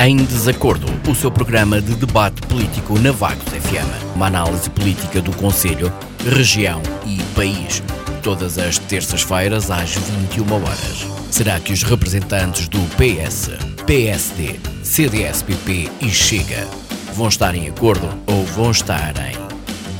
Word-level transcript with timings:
Em 0.00 0.16
Desacordo, 0.16 0.86
o 1.10 1.14
seu 1.14 1.28
programa 1.28 1.80
de 1.80 1.92
debate 1.96 2.40
político 2.42 2.96
na 3.00 3.10
Vagos 3.10 3.48
FM. 3.48 4.14
Uma 4.14 4.28
análise 4.28 4.70
política 4.70 5.20
do 5.20 5.32
Conselho, 5.36 5.92
região 6.24 6.80
e 7.04 7.20
país. 7.34 7.82
Todas 8.22 8.58
as 8.58 8.78
terças-feiras 8.78 9.72
às 9.72 9.96
21 9.96 10.52
horas. 10.54 11.04
Será 11.32 11.58
que 11.58 11.72
os 11.72 11.82
representantes 11.82 12.68
do 12.68 12.78
PS, 12.96 13.50
PSD, 13.86 14.60
CDS-PP 14.84 15.90
e 16.00 16.08
Chega 16.10 16.68
vão 17.12 17.26
estar 17.26 17.56
em 17.56 17.68
acordo 17.68 18.08
ou 18.28 18.44
vão 18.44 18.70
estar 18.70 19.14
em 19.16 19.36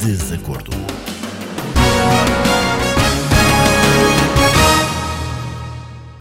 desacordo? 0.06 0.97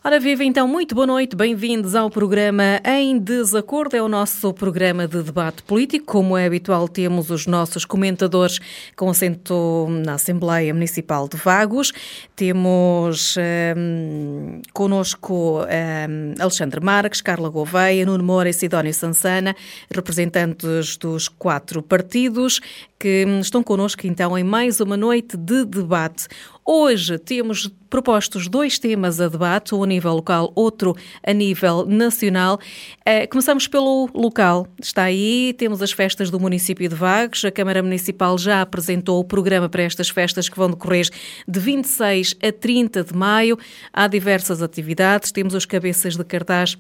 Ora 0.08 0.21
viva 0.21 0.42
então, 0.42 0.70
muito 0.70 0.96
boa 0.96 1.06
noite, 1.06 1.36
bem-vindos 1.36 1.93
ao 1.93 2.10
programa 2.10 2.79
Em 2.86 3.20
Desacordo, 3.20 3.93
é 3.93 4.02
o 4.02 4.07
nosso 4.07 4.54
programa 4.54 5.06
de 5.06 5.21
debate 5.21 5.61
político. 5.64 6.06
Como 6.06 6.38
é 6.38 6.46
habitual, 6.46 6.88
temos 6.88 7.29
os 7.29 7.46
nossos 7.46 7.84
comentadores 7.84 8.57
com 8.96 9.10
assento 9.10 9.86
na 10.06 10.14
Assembleia 10.14 10.74
Municipal 10.74 11.28
de 11.28 11.36
Vagos. 11.36 11.92
Temos 12.38 13.36
um, 13.75 14.62
connosco 14.71 15.64
um, 15.64 16.42
Alexandre 16.42 16.79
Marques, 16.79 17.20
Carla 17.20 17.50
Gouveia, 17.50 18.06
Nuno 18.06 18.24
Moura 18.24 18.48
e 18.48 18.54
Sidónio 18.54 18.93
Sansana, 18.93 19.54
representantes 19.93 20.96
dos 20.96 21.28
quatro 21.28 21.84
partidos 21.84 22.62
que 23.00 23.26
estão 23.42 23.62
connosco 23.62 24.07
então 24.07 24.37
em 24.37 24.43
mais 24.43 24.79
uma 24.79 24.98
noite 24.98 25.37
de 25.37 25.65
debate. 25.65 26.28
Hoje 26.70 27.18
temos 27.18 27.71
propostos 27.89 28.50
dois 28.50 28.78
temas 28.78 29.21
a 29.21 29.30
debate, 29.30 29.74
um 29.74 29.84
a 29.84 29.88
nível 29.88 30.16
local, 30.16 30.52
outro 30.54 30.98
a 31.26 31.32
nível 31.32 31.86
nacional. 31.86 32.59
Uh, 33.08 33.26
começamos 33.30 33.70
pelo 33.70 34.09
local. 34.14 34.68
Está 34.78 35.04
aí, 35.04 35.56
temos 35.58 35.82
as 35.82 35.94
festas 35.94 36.30
do 36.30 36.38
município 36.38 36.90
de 36.90 36.94
Vagos. 36.94 37.46
A 37.46 37.52
Câmara 37.52 37.82
Municipal 37.82 38.38
já 38.38 38.62
apresentou 38.62 39.18
o 39.18 39.24
programa 39.24 39.70
para 39.70 39.84
estas 39.84 40.09
festas 40.09 40.50
que 40.50 40.58
vão 40.58 40.70
decorrer 40.70 41.08
de 41.48 41.58
26 41.58 42.36
a 42.44 42.52
30 42.52 43.02
de 43.02 43.16
maio. 43.16 43.58
Há 43.94 44.06
diversas 44.06 44.62
atividades, 44.62 45.31
temos 45.31 45.54
os 45.54 45.66
cabeças 45.66 46.18
de 46.18 46.26
cartaz 46.26 46.78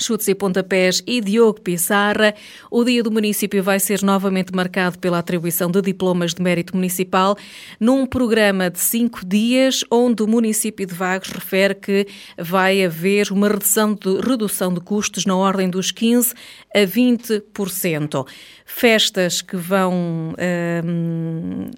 Chutes 0.00 0.26
e 0.28 0.34
pontapés 0.34 1.02
e 1.06 1.20
Diogo 1.20 1.60
Pissarra. 1.60 2.34
O 2.70 2.82
dia 2.84 3.02
do 3.02 3.10
município 3.10 3.62
vai 3.62 3.78
ser 3.78 4.02
novamente 4.02 4.54
marcado 4.54 4.98
pela 4.98 5.18
atribuição 5.18 5.70
de 5.70 5.82
diplomas 5.82 6.34
de 6.34 6.42
mérito 6.42 6.74
municipal 6.74 7.36
num 7.78 8.06
programa 8.06 8.70
de 8.70 8.80
cinco 8.80 9.24
dias, 9.24 9.84
onde 9.90 10.22
o 10.22 10.26
município 10.26 10.86
de 10.86 10.94
Vagos 10.94 11.28
refere 11.28 11.74
que 11.74 12.06
vai 12.38 12.84
haver 12.84 13.30
uma 13.30 13.48
redução 13.48 13.94
de, 13.94 14.20
redução 14.26 14.72
de 14.72 14.80
custos 14.80 15.26
na 15.26 15.36
ordem 15.36 15.68
dos 15.68 15.92
15% 15.92 16.34
a 16.74 16.80
20%. 16.80 18.26
Festas 18.64 19.42
que 19.42 19.56
vão 19.56 20.34
hum, 20.84 21.70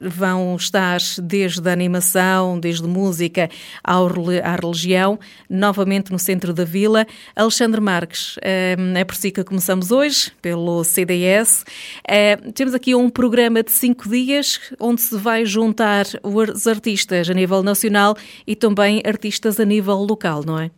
vão 0.00 0.56
estar 0.56 0.98
desde 1.22 1.68
a 1.68 1.72
animação, 1.72 2.58
desde 2.60 2.86
música 2.86 3.48
ao, 3.82 4.06
à 4.06 4.56
religião, 4.56 5.18
novamente 5.48 6.12
no 6.12 6.18
centro 6.18 6.52
da 6.52 6.64
vila. 6.64 7.06
Alexandre 7.34 7.80
Marques, 7.80 8.36
eh, 8.42 8.76
é 8.94 9.04
por 9.04 9.16
si 9.16 9.30
que 9.30 9.42
começamos 9.42 9.90
hoje, 9.90 10.32
pelo 10.42 10.84
CDS. 10.84 11.64
Eh, 12.06 12.36
temos 12.54 12.74
aqui 12.74 12.94
um 12.94 13.08
programa 13.08 13.62
de 13.62 13.70
cinco 13.70 14.08
dias, 14.08 14.60
onde 14.78 15.00
se 15.00 15.16
vai 15.16 15.46
juntar 15.46 16.06
os 16.22 16.66
artistas 16.66 17.30
a 17.30 17.34
nível 17.34 17.62
nacional 17.62 18.16
e 18.46 18.54
também 18.54 19.02
artistas 19.04 19.58
a 19.58 19.64
nível 19.64 19.96
local, 19.96 20.44
não 20.44 20.58
é? 20.58 20.70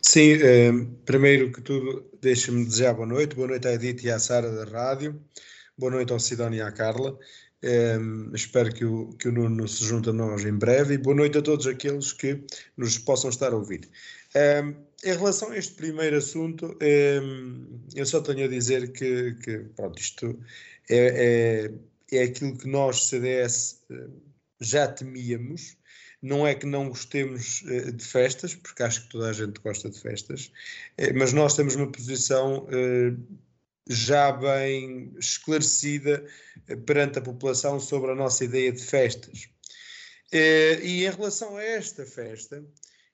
Sim, 0.00 0.38
eh, 0.42 0.72
primeiro 1.04 1.52
que 1.52 1.60
tudo, 1.60 2.04
deixa-me 2.22 2.64
desejar 2.64 2.94
boa 2.94 3.06
noite. 3.06 3.36
Boa 3.36 3.48
noite 3.48 3.68
à 3.68 3.74
Edith 3.74 4.02
e 4.04 4.10
à 4.10 4.18
Sara 4.18 4.50
da 4.50 4.64
rádio. 4.64 5.20
Boa 5.80 5.92
noite 5.92 6.12
ao 6.12 6.20
Sidónio 6.20 6.58
e 6.58 6.60
à 6.60 6.70
Carla. 6.70 7.18
Um, 7.62 7.66
ehm, 7.66 8.34
espero 8.34 8.70
que 8.70 8.84
o, 8.84 9.14
que 9.14 9.28
o 9.28 9.32
Nuno 9.32 9.66
se 9.66 9.82
junte 9.82 10.10
a 10.10 10.12
nós 10.12 10.44
em 10.44 10.52
breve 10.52 10.92
e 10.92 10.98
boa 10.98 11.16
noite 11.16 11.38
a 11.38 11.42
todos 11.42 11.66
aqueles 11.66 12.12
que 12.12 12.44
nos 12.76 12.98
possam 12.98 13.30
estar 13.30 13.50
a 13.54 13.56
ouvir. 13.56 13.88
Um, 14.36 14.38
ehm, 14.38 14.76
em 15.02 15.16
relação 15.16 15.50
a 15.50 15.56
este 15.56 15.72
primeiro 15.72 16.18
assunto, 16.18 16.66
um, 16.66 16.84
ehm, 16.84 17.66
eu 17.94 18.04
só 18.04 18.20
tenho 18.20 18.44
a 18.44 18.48
dizer 18.48 18.92
que, 18.92 19.32
que 19.36 19.60
pronto, 19.74 19.98
isto 19.98 20.38
é, 20.90 21.70
é, 22.12 22.18
é 22.18 22.24
aquilo 22.24 22.58
que 22.58 22.68
nós, 22.68 23.08
CDS, 23.08 23.82
já 24.60 24.86
temíamos. 24.86 25.78
Não 26.20 26.46
é 26.46 26.54
que 26.54 26.66
não 26.66 26.90
gostemos 26.90 27.62
uh, 27.62 27.90
de 27.90 28.04
festas, 28.04 28.54
porque 28.54 28.82
acho 28.82 29.04
que 29.04 29.08
toda 29.08 29.30
a 29.30 29.32
gente 29.32 29.58
gosta 29.62 29.88
de 29.88 29.98
festas, 29.98 30.52
uh, 31.00 31.16
mas 31.16 31.32
nós 31.32 31.56
temos 31.56 31.74
uma 31.74 31.90
posição 31.90 32.66
já 33.88 34.32
bem 34.32 35.12
esclarecida 35.18 36.24
eh, 36.68 36.76
perante 36.76 37.18
a 37.18 37.22
população 37.22 37.80
sobre 37.80 38.12
a 38.12 38.14
nossa 38.14 38.44
ideia 38.44 38.72
de 38.72 38.82
festas. 38.82 39.48
Eh, 40.32 40.80
e 40.82 41.04
em 41.04 41.10
relação 41.10 41.56
a 41.56 41.62
esta 41.62 42.06
festa, 42.06 42.64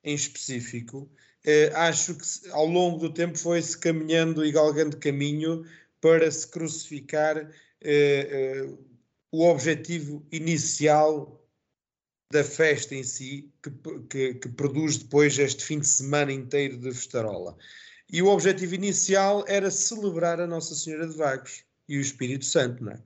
em 0.03 0.13
específico, 0.13 1.09
eh, 1.45 1.71
acho 1.73 2.15
que 2.15 2.49
ao 2.51 2.65
longo 2.65 2.99
do 2.99 3.13
tempo 3.13 3.37
foi-se 3.37 3.77
caminhando 3.77 4.45
e 4.45 4.51
galgando 4.51 4.97
caminho 4.97 5.65
para 6.01 6.29
se 6.29 6.47
crucificar 6.47 7.49
o 9.31 9.43
objetivo 9.45 10.25
inicial 10.31 11.37
da 12.31 12.43
festa 12.43 12.93
em 12.95 13.03
si, 13.03 13.51
que, 13.63 13.71
que, 14.09 14.33
que, 14.35 14.49
produz 14.49 14.97
depois 14.97 15.37
este 15.39 15.63
fim 15.63 15.79
de 15.79 15.87
semana 15.87 16.31
inteiro 16.31 16.77
de 16.77 16.91
festarola. 16.91 17.57
E 18.11 18.21
o 18.21 18.27
objetivo 18.27 18.75
inicial 18.75 19.43
era 19.47 19.69
celebrar 19.69 20.39
a 20.39 20.47
Nossa 20.47 20.75
Senhora 20.75 21.07
de 21.07 21.15
Vagos 21.15 21.63
e 21.89 21.97
o 21.97 22.01
Espírito 22.01 22.45
Santo, 22.45 22.83
não 22.83 22.93
é? 22.93 22.99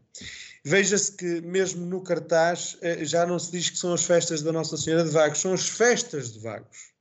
Veja-se 0.63 1.11
que 1.13 1.41
mesmo 1.41 1.85
no 1.85 2.01
cartaz 2.01 2.77
eh, 2.81 3.03
já 3.03 3.25
não 3.25 3.39
se 3.39 3.51
diz 3.51 3.69
que 3.69 3.77
são 3.77 3.93
as 3.93 4.05
festas 4.05 4.43
da 4.43 4.51
Nossa 4.51 4.77
Senhora 4.77 5.03
de 5.03 5.09
Vagos, 5.09 5.39
são 5.39 5.53
as 5.53 5.67
festas 5.67 6.33
de 6.33 6.39
Vagos. 6.39 6.91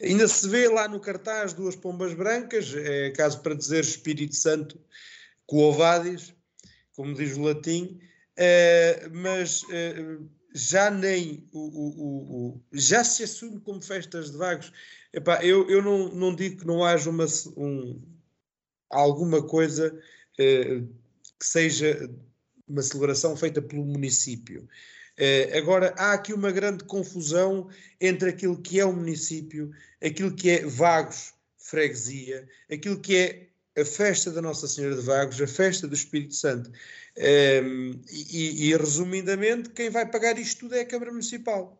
É? 0.00 0.06
Ainda 0.06 0.26
se 0.26 0.48
vê 0.48 0.68
lá 0.68 0.88
no 0.88 1.00
cartaz 1.00 1.52
duas 1.52 1.76
pombas 1.76 2.14
brancas, 2.14 2.74
é 2.74 3.10
caso 3.10 3.40
para 3.40 3.54
dizer 3.54 3.84
Espírito 3.84 4.34
Santo 4.34 4.80
coovadis, 5.46 6.34
como 6.94 7.14
diz 7.14 7.36
o 7.36 7.42
latim, 7.42 8.00
é, 8.36 9.08
mas 9.12 9.62
é, 9.70 10.16
já 10.54 10.90
nem 10.90 11.46
o, 11.52 11.58
o, 11.58 12.48
o, 12.48 12.62
já 12.72 13.04
se 13.04 13.24
assume 13.24 13.60
como 13.60 13.82
festas 13.82 14.30
de 14.30 14.36
vagos. 14.36 14.72
Epá, 15.12 15.42
eu, 15.44 15.68
eu 15.68 15.82
não, 15.82 16.08
não 16.08 16.34
digo 16.34 16.60
que 16.60 16.66
não 16.66 16.84
haja 16.84 17.08
uma, 17.08 17.26
um, 17.56 18.00
alguma 18.90 19.42
coisa 19.42 19.98
eh, 20.38 20.82
que 21.38 21.46
seja 21.46 22.10
uma 22.66 22.82
celebração 22.82 23.36
feita 23.36 23.62
pelo 23.62 23.84
município. 23.84 24.68
Eh, 25.16 25.56
agora, 25.58 25.94
há 25.96 26.12
aqui 26.12 26.32
uma 26.32 26.52
grande 26.52 26.84
confusão 26.84 27.68
entre 28.00 28.30
aquilo 28.30 28.60
que 28.60 28.78
é 28.78 28.84
o 28.84 28.92
município, 28.92 29.70
aquilo 30.02 30.34
que 30.34 30.50
é 30.50 30.66
Vagos, 30.66 31.32
freguesia, 31.56 32.48
aquilo 32.70 33.00
que 33.00 33.16
é 33.16 33.80
a 33.80 33.84
festa 33.84 34.30
da 34.30 34.42
Nossa 34.42 34.68
Senhora 34.68 34.96
de 34.96 35.02
Vagos, 35.02 35.40
a 35.40 35.46
festa 35.46 35.86
do 35.88 35.94
Espírito 35.94 36.34
Santo. 36.34 36.70
Ehm, 37.16 38.00
e, 38.10 38.70
e, 38.70 38.76
resumidamente, 38.76 39.70
quem 39.70 39.90
vai 39.90 40.08
pagar 40.08 40.38
isto 40.38 40.60
tudo 40.60 40.76
é 40.76 40.80
a 40.80 40.86
Câmara 40.86 41.10
Municipal. 41.12 41.77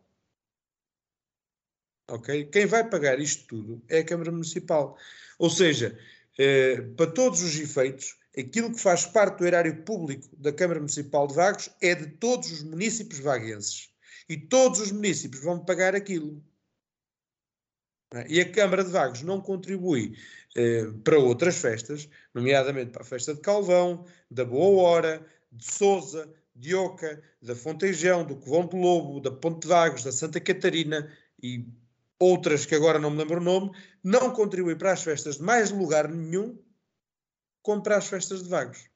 Ok? 2.09 2.45
Quem 2.45 2.65
vai 2.65 2.87
pagar 2.89 3.19
isto 3.19 3.45
tudo 3.47 3.81
é 3.87 3.99
a 3.99 4.05
Câmara 4.05 4.31
Municipal. 4.31 4.97
Ou 5.37 5.49
seja, 5.49 5.97
eh, 6.37 6.81
para 6.97 7.11
todos 7.11 7.41
os 7.41 7.59
efeitos, 7.59 8.17
aquilo 8.37 8.73
que 8.73 8.79
faz 8.79 9.05
parte 9.05 9.39
do 9.39 9.47
erário 9.47 9.83
público 9.83 10.27
da 10.35 10.51
Câmara 10.51 10.79
Municipal 10.79 11.27
de 11.27 11.35
Vagos 11.35 11.69
é 11.81 11.93
de 11.95 12.07
todos 12.07 12.51
os 12.51 12.63
municípios 12.63 13.19
vaguenses. 13.19 13.89
E 14.27 14.37
todos 14.37 14.79
os 14.79 14.91
municípios 14.91 15.43
vão 15.43 15.63
pagar 15.63 15.95
aquilo. 15.95 16.43
E 18.27 18.41
a 18.41 18.51
Câmara 18.51 18.83
de 18.83 18.89
Vagos 18.89 19.21
não 19.21 19.39
contribui 19.39 20.17
eh, 20.55 20.85
para 21.03 21.19
outras 21.19 21.57
festas, 21.57 22.09
nomeadamente 22.33 22.91
para 22.91 23.03
a 23.03 23.05
festa 23.05 23.35
de 23.35 23.41
Calvão, 23.41 24.05
da 24.31 24.43
Boa 24.43 24.81
Hora, 24.81 25.25
de 25.51 25.71
Sousa, 25.71 26.31
de 26.55 26.73
Oca, 26.75 27.21
da 27.41 27.55
Fontejão, 27.55 28.25
do 28.25 28.35
Covão 28.35 28.67
de 28.67 28.75
Lobo, 28.75 29.19
da 29.19 29.31
Ponte 29.31 29.61
de 29.61 29.67
Vagos, 29.67 30.03
da 30.03 30.11
Santa 30.11 30.39
Catarina 30.39 31.11
e 31.41 31.65
outras 32.19 32.65
que 32.65 32.75
agora 32.75 32.99
não 32.99 33.09
me 33.09 33.17
lembro 33.17 33.39
o 33.39 33.43
nome, 33.43 33.71
não 34.03 34.31
contribui 34.31 34.75
para 34.75 34.91
as 34.91 35.01
festas 35.01 35.37
de 35.37 35.43
mais 35.43 35.71
lugar 35.71 36.09
nenhum 36.09 36.61
como 37.61 37.81
para 37.81 37.97
as 37.97 38.07
festas 38.07 38.43
de 38.43 38.49
Vagos. 38.49 38.89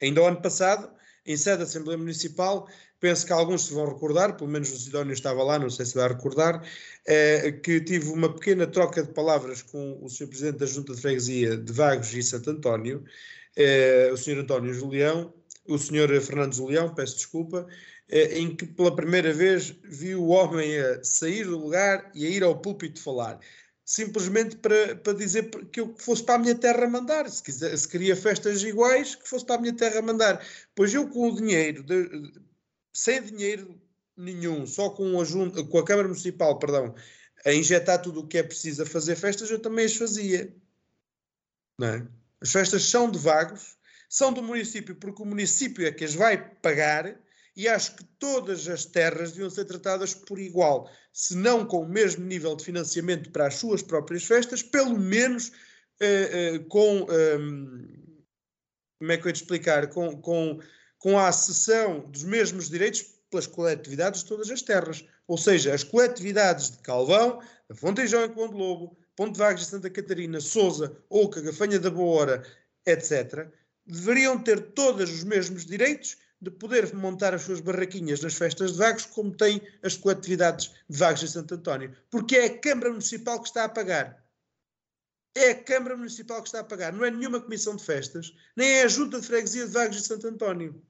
Ainda 0.00 0.20
o 0.20 0.26
ano 0.26 0.42
passado, 0.42 0.92
em 1.24 1.36
sede 1.36 1.58
da 1.58 1.64
Assembleia 1.64 1.96
Municipal, 1.96 2.68
penso 2.98 3.24
que 3.24 3.32
alguns 3.32 3.66
se 3.66 3.74
vão 3.74 3.86
recordar, 3.86 4.36
pelo 4.36 4.50
menos 4.50 4.70
o 4.72 4.78
Sidónio 4.78 5.12
estava 5.12 5.42
lá, 5.42 5.58
não 5.58 5.70
sei 5.70 5.86
se 5.86 5.94
vai 5.94 6.08
recordar, 6.08 6.62
eh, 7.06 7.52
que 7.52 7.80
tive 7.80 8.08
uma 8.10 8.32
pequena 8.32 8.66
troca 8.66 9.02
de 9.02 9.12
palavras 9.12 9.62
com 9.62 9.98
o 10.02 10.08
Sr. 10.08 10.28
Presidente 10.28 10.58
da 10.58 10.66
Junta 10.66 10.94
de 10.94 11.00
Freguesia 11.00 11.56
de 11.56 11.72
Vagos 11.72 12.12
e 12.14 12.22
Santo 12.22 12.50
António, 12.50 13.04
eh, 13.56 14.10
o 14.12 14.16
Sr. 14.16 14.38
António 14.40 14.74
Julião, 14.74 15.32
o 15.68 15.78
Sr. 15.78 16.20
Fernando 16.20 16.54
Julião, 16.54 16.92
peço 16.94 17.16
desculpa, 17.16 17.66
em 18.10 18.54
que 18.54 18.66
pela 18.66 18.94
primeira 18.94 19.32
vez 19.32 19.74
vi 19.84 20.14
o 20.14 20.26
homem 20.28 20.78
a 20.78 21.02
sair 21.02 21.44
do 21.44 21.58
lugar 21.58 22.10
e 22.14 22.26
a 22.26 22.30
ir 22.30 22.42
ao 22.42 22.60
púlpito 22.60 23.00
falar. 23.00 23.40
simplesmente 23.84 24.56
para, 24.56 24.96
para 24.96 25.12
dizer 25.12 25.50
que 25.70 25.80
eu 25.80 25.94
fosse 25.98 26.22
para 26.22 26.36
a 26.36 26.38
minha 26.38 26.54
terra 26.54 26.88
mandar. 26.88 27.28
Se, 27.28 27.42
quiser, 27.42 27.76
se 27.76 27.88
queria 27.88 28.16
festas 28.16 28.62
iguais, 28.62 29.14
que 29.14 29.28
fosse 29.28 29.44
para 29.44 29.56
a 29.56 29.60
minha 29.60 29.74
terra 29.74 30.00
mandar. 30.02 30.44
Pois 30.74 30.94
eu, 30.94 31.08
com 31.08 31.28
o 31.28 31.36
dinheiro, 31.36 31.82
de, 31.82 32.32
sem 32.92 33.22
dinheiro 33.22 33.80
nenhum, 34.16 34.66
só 34.66 34.90
com, 34.90 35.20
a, 35.20 35.24
com 35.68 35.78
a 35.78 35.84
Câmara 35.84 36.08
Municipal, 36.08 36.58
perdão, 36.58 36.94
a 37.44 37.52
injetar 37.52 38.00
tudo 38.00 38.20
o 38.20 38.26
que 38.26 38.38
é 38.38 38.42
preciso 38.42 38.82
a 38.82 38.86
fazer 38.86 39.16
festas, 39.16 39.50
eu 39.50 39.60
também 39.60 39.84
as 39.84 39.96
fazia. 39.96 40.54
Não 41.78 41.88
é? 41.88 42.06
As 42.40 42.52
festas 42.52 42.84
são 42.84 43.10
de 43.10 43.18
vagos, 43.18 43.76
são 44.08 44.32
do 44.32 44.42
município, 44.42 44.94
porque 44.96 45.22
o 45.22 45.26
município 45.26 45.86
é 45.86 45.92
que 45.92 46.04
as 46.04 46.14
vai 46.14 46.36
pagar 46.36 47.18
e 47.54 47.68
acho 47.68 47.96
que 47.96 48.04
todas 48.18 48.66
as 48.68 48.84
terras 48.84 49.32
deviam 49.32 49.50
ser 49.50 49.64
tratadas 49.66 50.14
por 50.14 50.38
igual, 50.38 50.90
se 51.12 51.36
não 51.36 51.66
com 51.66 51.82
o 51.82 51.88
mesmo 51.88 52.24
nível 52.24 52.56
de 52.56 52.64
financiamento 52.64 53.30
para 53.30 53.46
as 53.46 53.56
suas 53.56 53.82
próprias 53.82 54.24
festas, 54.24 54.62
pelo 54.62 54.98
menos 54.98 55.52
eh, 56.00 56.54
eh, 56.54 56.58
com. 56.68 57.06
Um, 57.10 58.02
como 58.98 59.12
é 59.12 59.16
que 59.16 59.24
eu 59.24 59.28
ia 59.28 59.32
te 59.32 59.42
explicar? 59.42 59.88
Com, 59.88 60.16
com, 60.20 60.60
com 60.98 61.18
a 61.18 61.28
acessão 61.28 62.08
dos 62.08 62.22
mesmos 62.22 62.70
direitos 62.70 63.04
pelas 63.28 63.48
coletividades 63.48 64.22
de 64.22 64.28
todas 64.28 64.48
as 64.50 64.62
terras. 64.62 65.04
Ou 65.26 65.36
seja, 65.36 65.74
as 65.74 65.82
coletividades 65.82 66.70
de 66.70 66.78
Calvão, 66.78 67.40
da 67.68 67.74
Fontejão 67.74 68.24
em 68.24 68.28
Ponte 68.30 68.54
Lobo, 68.54 68.96
Ponte 69.16 69.38
Vagos 69.38 69.62
de 69.62 69.68
Santa 69.68 69.90
Catarina, 69.90 70.40
Sousa, 70.40 70.96
Oca, 71.10 71.40
Gafanha 71.40 71.80
da 71.80 71.90
Boa 71.90 72.42
etc., 72.86 73.48
deveriam 73.86 74.38
ter 74.40 74.72
todos 74.72 75.10
os 75.10 75.24
mesmos 75.24 75.66
direitos 75.66 76.16
de 76.42 76.50
poder 76.50 76.92
montar 76.92 77.32
as 77.32 77.42
suas 77.42 77.60
barraquinhas 77.60 78.20
nas 78.20 78.34
festas 78.34 78.72
de 78.72 78.78
Vagos, 78.78 79.06
como 79.06 79.30
têm 79.30 79.62
as 79.80 79.96
coletividades 79.96 80.72
de 80.88 80.98
Vagos 80.98 81.22
e 81.22 81.28
Santo 81.28 81.54
António. 81.54 81.96
Porque 82.10 82.36
é 82.36 82.46
a 82.46 82.58
Câmara 82.58 82.90
Municipal 82.90 83.40
que 83.40 83.46
está 83.46 83.64
a 83.64 83.68
pagar. 83.68 84.26
É 85.36 85.50
a 85.50 85.62
Câmara 85.62 85.96
Municipal 85.96 86.42
que 86.42 86.48
está 86.48 86.58
a 86.58 86.64
pagar. 86.64 86.92
Não 86.92 87.04
é 87.04 87.12
nenhuma 87.12 87.40
comissão 87.40 87.76
de 87.76 87.84
festas, 87.84 88.34
nem 88.56 88.68
é 88.68 88.82
a 88.82 88.88
Junta 88.88 89.20
de 89.20 89.26
Freguesia 89.26 89.66
de 89.66 89.72
Vagos 89.72 89.98
e 89.98 90.00
Santo 90.02 90.26
António. 90.26 90.84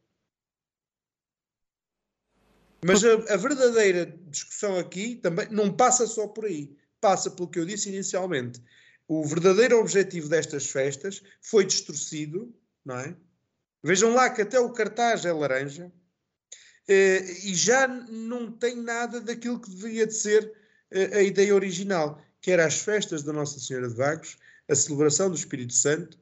Mas 2.83 3.05
a, 3.05 3.13
a, 3.13 3.37
verdadeira 3.37 4.07
discussão 4.29 4.79
aqui 4.79 5.17
também 5.17 5.49
não 5.51 5.71
passa 5.71 6.07
só 6.07 6.27
por 6.29 6.47
aí. 6.47 6.75
Passa 6.99 7.31
pelo 7.31 7.51
que 7.51 7.59
eu 7.59 7.67
disse 7.67 7.91
inicialmente. 7.91 8.59
O 9.07 9.23
verdadeiro 9.27 9.79
objetivo 9.79 10.31
destas 10.31 10.67
festas 10.67 11.23
foi 11.43 11.67
distorcido, 11.67 12.53
não 12.83 12.99
é? 12.99 13.15
Vejam 13.83 14.15
lá 14.15 14.31
que 14.31 14.43
até 14.43 14.61
o 14.61 14.71
cartaz 14.71 15.25
é 15.25 15.33
laranja 15.33 15.91
eh, 16.89 17.23
e 17.45 17.55
já 17.55 17.89
não 17.89 18.51
tem 18.51 18.77
nada 18.77 19.21
daquilo 19.21 19.61
que 19.61 19.71
deveria 19.71 20.07
de 20.07 20.15
ser 20.15 20.53
eh, 20.91 21.19
a 21.19 21.23
ideia 21.23 21.55
original, 21.55 22.23
que 22.41 22.51
era 22.51 22.67
as 22.67 22.81
festas 22.81 23.23
da 23.23 23.33
Nossa 23.33 23.59
Senhora 23.59 23.89
de 23.89 23.95
Vagos, 23.95 24.37
a 24.69 24.75
celebração 24.75 25.29
do 25.29 25.37
Espírito 25.37 25.73
Santo, 25.73 26.19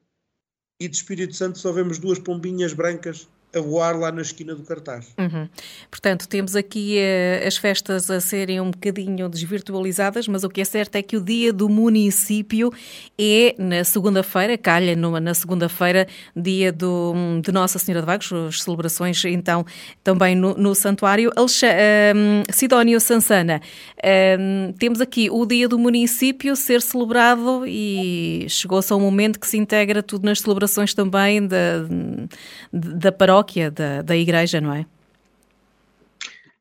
e 0.79 0.89
de 0.89 0.97
Espírito 0.97 1.35
Santo 1.35 1.59
só 1.59 1.73
vemos 1.73 1.99
duas 1.99 2.19
pombinhas 2.19 2.73
brancas 2.73 3.29
a 3.55 3.61
voar 3.61 3.99
lá 3.99 4.12
na 4.12 4.23
esquina 4.23 4.55
do 4.55 4.62
cartaz. 4.62 5.12
Uhum. 5.19 5.49
Portanto, 5.91 6.29
temos 6.29 6.55
aqui 6.55 6.99
uh, 6.99 7.47
as 7.47 7.56
festas 7.56 8.11
a 8.11 8.20
serem 8.20 8.61
um 8.61 8.70
bocadinho 8.70 9.29
desvirtualizadas, 9.29 10.29
mas 10.29 10.44
o 10.44 10.49
que 10.49 10.61
é 10.61 10.64
certo 10.64 10.97
é 10.97 11.02
que 11.02 11.17
o 11.17 11.20
dia 11.20 11.52
do 11.52 11.69
município 11.69 12.73
é 13.19 13.55
na 13.58 13.82
segunda-feira, 13.82 14.56
calha 14.56 14.94
numa, 14.94 15.19
na 15.20 15.35
segunda-feira, 15.35 16.06
dia 16.37 16.73
do, 16.73 17.12
de 17.43 17.50
Nossa 17.50 17.79
Senhora 17.79 18.02
de 18.02 18.06
Vagos, 18.06 18.32
as 18.32 18.62
celebrações 18.62 19.23
então 19.25 19.67
também 20.05 20.37
no, 20.37 20.55
no 20.55 20.75
santuário. 20.75 21.32
Alex, 21.37 21.62
um, 21.62 22.43
Sidónio 22.53 23.00
Sansana, 23.00 23.61
um, 24.38 24.73
temos 24.73 25.00
aqui 25.00 25.29
o 25.31 25.44
dia 25.44 25.69
do 25.69 25.79
município 25.79 26.55
ser 26.55 26.81
celebrado 26.81 27.64
e 27.67 28.46
chegou-se 28.49 28.93
ao 28.93 29.00
momento 29.00 29.41
que 29.41 29.46
se 29.46 29.58
integra 29.58 30.03
tudo 30.03 30.25
nas 30.25 30.41
celebrações 30.41 30.94
também 30.94 31.46
da, 31.46 31.85
da 32.73 33.11
paróquia 33.11 33.40
paróquia 33.41 33.71
da, 33.71 34.03
da 34.03 34.17
igreja, 34.17 34.61
não 34.61 34.75
é? 34.75 34.87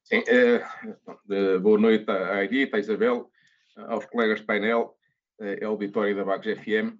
Sim, 0.03 0.23
é, 0.27 1.57
boa 1.59 1.77
noite 1.77 2.09
à 2.09 2.43
Edith, 2.43 2.73
à 2.73 2.79
Isabel, 2.79 3.29
aos 3.75 4.05
colegas 4.05 4.39
de 4.39 4.45
painel, 4.45 4.95
é, 5.39 5.63
auditório 5.65 6.15
da 6.15 6.23
Bagos 6.23 6.47
FM. 6.47 6.97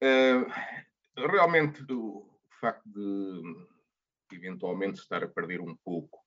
É, 0.00 0.46
realmente, 1.16 1.82
o 1.90 2.28
facto 2.60 2.82
de 2.86 4.36
eventualmente 4.36 5.00
estar 5.00 5.24
a 5.24 5.28
perder 5.28 5.60
um 5.60 5.74
pouco 5.76 6.18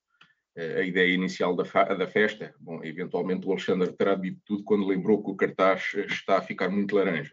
a 0.56 0.82
ideia 0.82 1.14
inicial 1.14 1.54
da, 1.54 1.62
da, 1.94 2.06
festa. 2.08 2.52
Bom, 2.58 2.84
eventualmente 2.84 3.46
o 3.46 3.52
Alexandre 3.52 3.92
terá 3.92 4.14
dito 4.14 4.40
tudo 4.44 4.64
quando 4.64 4.86
lembrou 4.86 5.22
que 5.22 5.30
o 5.30 5.36
cartaz 5.36 5.94
está 5.94 6.38
a 6.38 6.42
ficar 6.42 6.68
muito 6.68 6.96
laranja. 6.96 7.32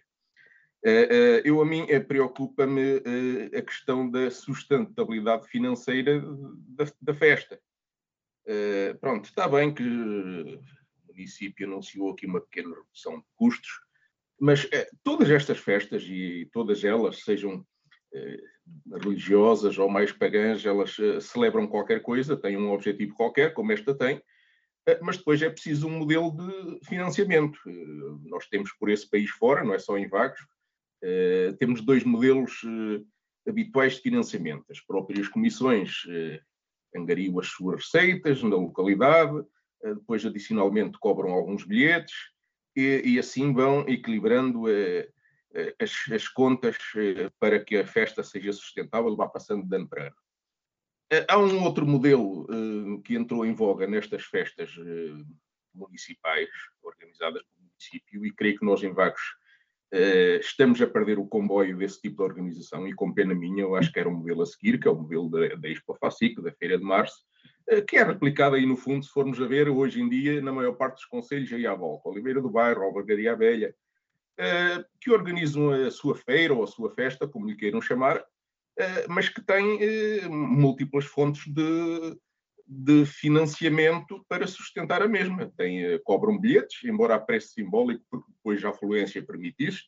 Eh, 0.84 1.08
eh, 1.10 1.42
eu, 1.44 1.62
a 1.62 1.66
mim, 1.66 1.86
eh, 1.90 2.00
preocupa-me 2.00 3.02
a 3.56 3.62
questão 3.62 4.10
da 4.10 4.30
sustentabilidade 4.30 5.48
financeira 5.48 6.22
da, 6.70 6.86
da 7.02 7.14
festa. 7.14 7.60
Pronto, 9.02 9.26
está 9.26 9.48
bem 9.48 9.74
que 9.74 9.84
o 9.84 11.08
município 11.08 11.68
anunciou 11.68 12.12
aqui 12.12 12.26
uma 12.26 12.40
pequena 12.40 12.74
redução 12.74 13.20
de 13.20 13.26
custos, 13.36 13.82
mas 14.40 14.70
todas 15.04 15.30
estas 15.30 15.58
festas, 15.58 16.04
e 16.04 16.50
todas 16.54 16.86
elas, 16.86 17.24
sejam 17.24 17.66
religiosas 19.04 19.78
ou 19.78 19.90
mais 19.90 20.14
pagãs, 20.14 20.66
elas 20.66 20.96
celebram 21.20 21.68
qualquer 21.68 22.02
coisa, 22.02 22.38
têm 22.38 22.56
um 22.56 22.72
objetivo 22.72 23.16
qualquer, 23.16 23.54
como 23.54 23.74
esta 23.74 23.94
tem, 23.94 24.22
mas 25.02 25.18
depois 25.18 25.42
é 25.42 25.50
preciso 25.50 25.88
um 25.88 25.98
modelo 26.00 26.32
de 26.32 26.88
financiamento. 26.88 27.60
Nós 28.28 28.48
temos 28.48 28.72
por 28.80 28.90
esse 28.90 29.10
país 29.10 29.30
fora, 29.30 29.66
não 29.66 29.74
é 29.74 29.80
só 29.80 29.98
em 29.98 30.08
Vagos, 30.08 30.40
temos 31.60 31.82
dois 31.82 32.04
modelos 32.04 32.64
uh, 32.64 33.06
habituais 33.48 33.96
de 33.96 34.02
financiamento. 34.02 34.66
As 34.70 34.80
próprias 34.82 35.28
comissões 35.28 36.04
angariam 36.96 37.40
as 37.40 37.48
suas 37.48 37.84
receitas 37.84 38.44
na 38.44 38.56
localidade, 38.56 39.44
depois 39.84 40.26
adicionalmente 40.26 40.98
cobram 41.00 41.32
alguns 41.32 41.64
bilhetes 41.64 42.16
e, 42.76 43.02
e 43.06 43.20
assim 43.20 43.54
vão 43.54 43.88
equilibrando 43.88 44.66
as, 45.80 45.92
as, 46.12 46.28
contas 46.28 46.76
para 47.40 47.64
que 47.64 47.78
a 47.78 47.88
festa 47.88 48.24
seja 48.24 48.52
sustentável 48.52 49.16
vá 49.16 49.30
passando 49.30 49.66
de 49.66 49.76
ano 49.76 49.88
para 49.88 50.08
ano. 50.08 50.16
Há 51.30 51.38
um 51.38 51.64
outro 51.64 51.86
modelo 51.86 52.48
que 53.04 53.16
entrou 53.16 53.46
em 53.46 53.54
voga 53.54 53.88
nestas 53.88 54.24
festas 54.24 54.72
municipais 55.74 56.50
organizadas 56.82 57.44
pelo 57.44 57.70
município 57.70 58.26
e 58.26 58.34
creio 58.34 58.60
que 58.60 58.66
nós 58.66 58.84
em 58.84 58.92
Vagos 58.92 59.22
Uh, 59.94 60.38
estamos 60.42 60.82
a 60.82 60.88
perder 60.88 61.18
o 61.18 61.26
comboio 61.26 61.78
desse 61.78 62.02
tipo 62.02 62.18
de 62.18 62.24
organização 62.24 62.86
e, 62.86 62.94
com 62.94 63.14
pena 63.14 63.34
minha, 63.34 63.64
eu 63.64 63.76
acho 63.76 63.92
que 63.92 64.00
era 64.00 64.10
um 64.10 64.16
modelo 64.16 64.42
a 64.42 64.46
seguir, 64.46 64.78
que 64.80 64.88
é 64.88 64.92
o 64.92 64.96
modelo 64.96 65.30
da, 65.30 65.56
da 65.56 65.70
Expo 65.70 65.96
Facic, 65.96 66.42
da 66.42 66.52
Feira 66.52 66.78
de 66.78 66.84
Março, 66.84 67.24
uh, 67.72 67.86
que 67.86 67.96
é 67.96 68.04
replicado 68.04 68.56
aí 68.56 68.66
no 68.66 68.76
fundo, 68.76 69.06
se 69.06 69.12
formos 69.12 69.42
a 69.42 69.48
ver, 69.48 69.70
hoje 69.70 70.02
em 70.02 70.10
dia, 70.10 70.42
na 70.42 70.52
maior 70.52 70.74
parte 70.74 70.96
dos 70.96 71.06
conselhos 71.06 71.52
aí 71.54 71.66
à 71.66 71.74
volta, 71.74 72.10
Oliveira 72.10 72.42
do 72.42 72.50
Bairro, 72.50 72.84
Albergaria 72.84 73.36
Velha, 73.36 73.74
uh, 74.40 74.86
que 75.00 75.10
organizam 75.10 75.72
a 75.72 75.90
sua 75.90 76.16
feira 76.16 76.54
ou 76.54 76.64
a 76.64 76.68
sua 76.68 76.90
festa, 76.92 77.26
como 77.26 77.48
lhe 77.48 77.56
queiram 77.56 77.82
chamar, 77.82 78.24
mas 79.10 79.28
que 79.28 79.42
têm 79.42 80.30
múltiplas 80.30 81.06
fontes 81.06 81.52
de, 81.52 82.16
de 82.68 83.06
financiamento 83.06 84.26
para 84.28 84.46
sustentar 84.46 85.02
a 85.02 85.08
mesma. 85.08 85.52
Tem, 85.56 85.84
eh, 85.86 86.00
cobram 86.04 86.38
bilhetes, 86.38 86.84
embora 86.84 87.16
a 87.16 87.20
preço 87.20 87.54
simbólico, 87.54 88.04
porque 88.10 88.32
depois 88.32 88.64
a 88.66 88.70
afluência 88.70 89.26
permite 89.26 89.68
isso. 89.68 89.84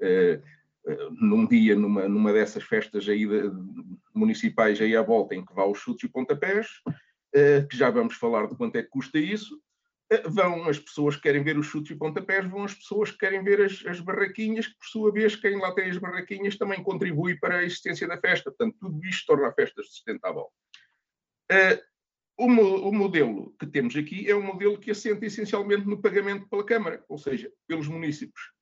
Uh, 0.00 0.42
uh, 0.90 1.10
num 1.12 1.46
dia, 1.46 1.74
numa, 1.74 2.08
numa 2.08 2.32
dessas 2.32 2.62
festas 2.62 3.08
aí 3.08 3.26
de, 3.26 3.50
municipais 4.14 4.80
aí 4.80 4.96
à 4.96 5.02
volta, 5.02 5.34
em 5.34 5.44
que 5.44 5.54
vá 5.54 5.66
os 5.66 5.78
chutes 5.78 6.04
e 6.04 6.12
pontapés, 6.12 6.68
que 7.68 7.76
já 7.76 7.90
vamos 7.90 8.14
falar 8.14 8.46
de 8.46 8.56
quanto 8.56 8.76
é 8.76 8.82
que 8.84 8.88
custa 8.88 9.18
isso, 9.18 9.60
vão 10.26 10.68
as 10.68 10.78
pessoas 10.78 11.16
que 11.16 11.22
querem 11.22 11.42
ver 11.42 11.58
os 11.58 11.66
chutes 11.66 11.90
e 11.90 11.98
pontapés, 11.98 12.48
vão 12.48 12.62
as 12.62 12.74
pessoas 12.74 13.10
que 13.10 13.18
querem 13.18 13.42
ver 13.42 13.60
as, 13.60 13.84
as, 13.86 13.98
barraquinhas, 13.98 14.68
que 14.68 14.78
por 14.78 14.86
sua 14.86 15.12
vez, 15.12 15.34
quem 15.34 15.58
lá 15.58 15.74
tem 15.74 15.90
as 15.90 15.98
barraquinhas 15.98 16.56
também 16.56 16.82
contribui 16.82 17.36
para 17.36 17.56
a 17.56 17.64
existência 17.64 18.06
da 18.06 18.20
festa. 18.20 18.52
Portanto, 18.52 18.76
tudo 18.78 19.04
isto 19.04 19.26
torna 19.26 19.48
a 19.48 19.52
festa 19.52 19.82
sustentável. 19.82 20.48
Uh, 21.50 21.93
o, 22.36 22.46
o, 22.46 22.92
modelo 22.92 23.54
que 23.58 23.66
temos 23.66 23.94
aqui 23.96 24.28
é 24.28 24.34
um 24.34 24.42
modelo 24.42 24.78
que 24.78 24.90
assenta 24.90 25.24
essencialmente 25.24 25.86
no 25.86 26.00
pagamento 26.00 26.48
pela 26.48 26.66
Câmara, 26.66 27.04
ou 27.08 27.16
seja, 27.16 27.50
pelos 27.66 27.86
municípios. 27.86 28.52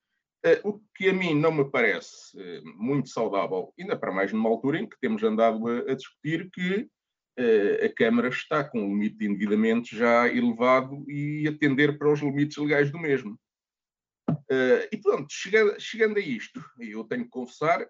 Uh, 0.45 0.69
o 0.69 0.83
que 0.97 1.09
a 1.09 1.13
mim 1.13 1.35
não 1.35 1.53
me 1.53 1.71
parece 1.71 2.37
uh, 2.37 2.63
muito 2.77 3.09
saudável, 3.09 3.73
ainda 3.79 3.97
para 3.97 4.13
mais 4.13 4.33
numa 4.33 4.49
altura 4.49 4.81
em 4.81 4.89
que 4.89 4.99
temos 5.01 5.23
andado 5.23 5.67
a, 5.69 5.93
a 5.93 5.95
discutir 5.95 6.51
que 6.51 6.89
uh, 7.39 7.87
a 7.87 7.89
Câmara 7.95 8.29
está 8.29 8.65
com 8.65 8.81
um 8.81 8.89
limite 8.89 9.19
de 9.19 9.27
endividamento 9.27 9.95
já 9.95 10.27
elevado 10.29 11.09
e 11.09 11.47
atender 11.49 11.97
para 11.97 12.13
os 12.13 12.21
limites 12.21 12.57
legais 12.57 12.91
do 12.91 12.99
mesmo. 12.99 13.39
e 14.91 14.97
pronto, 14.99 15.29
chegando, 15.31 15.81
chegando 15.81 16.19
a 16.19 16.21
isto, 16.21 16.63
eu 16.79 17.05
tenho 17.05 17.25
que 17.25 17.31
confessar 17.31 17.87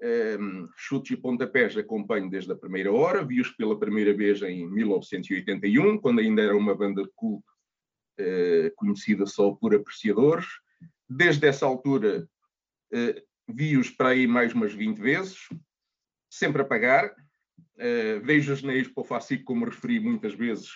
um, 0.00 0.68
chutes 0.76 1.10
e 1.10 1.16
pontapés 1.16 1.76
acompanho 1.76 2.30
desde 2.30 2.52
a 2.52 2.56
primeira 2.56 2.92
hora, 2.92 3.24
vi-os 3.24 3.50
pela 3.50 3.78
primeira 3.78 4.14
vez 4.14 4.40
em 4.42 4.68
1981, 4.68 5.98
quando 5.98 6.20
ainda 6.20 6.42
era 6.42 6.56
uma 6.56 6.74
banda 6.74 7.02
de 7.02 7.10
culto 7.14 7.46
uh, 8.20 8.70
conhecida 8.76 9.26
só 9.26 9.50
por 9.52 9.74
apreciadores. 9.74 10.46
Desde 11.08 11.46
essa 11.46 11.64
altura, 11.64 12.28
vi-os 13.48 13.88
para 13.88 14.10
aí 14.10 14.26
mais 14.26 14.52
umas 14.52 14.74
20 14.74 14.98
vezes, 14.98 15.48
sempre 16.30 16.60
a 16.60 16.66
pagar. 16.66 17.14
Vejo-os 18.22 18.62
na 18.62 18.74
Expo 18.74 19.02
Facic, 19.02 19.42
como 19.42 19.64
referi 19.64 19.98
muitas 20.00 20.34
vezes, 20.34 20.68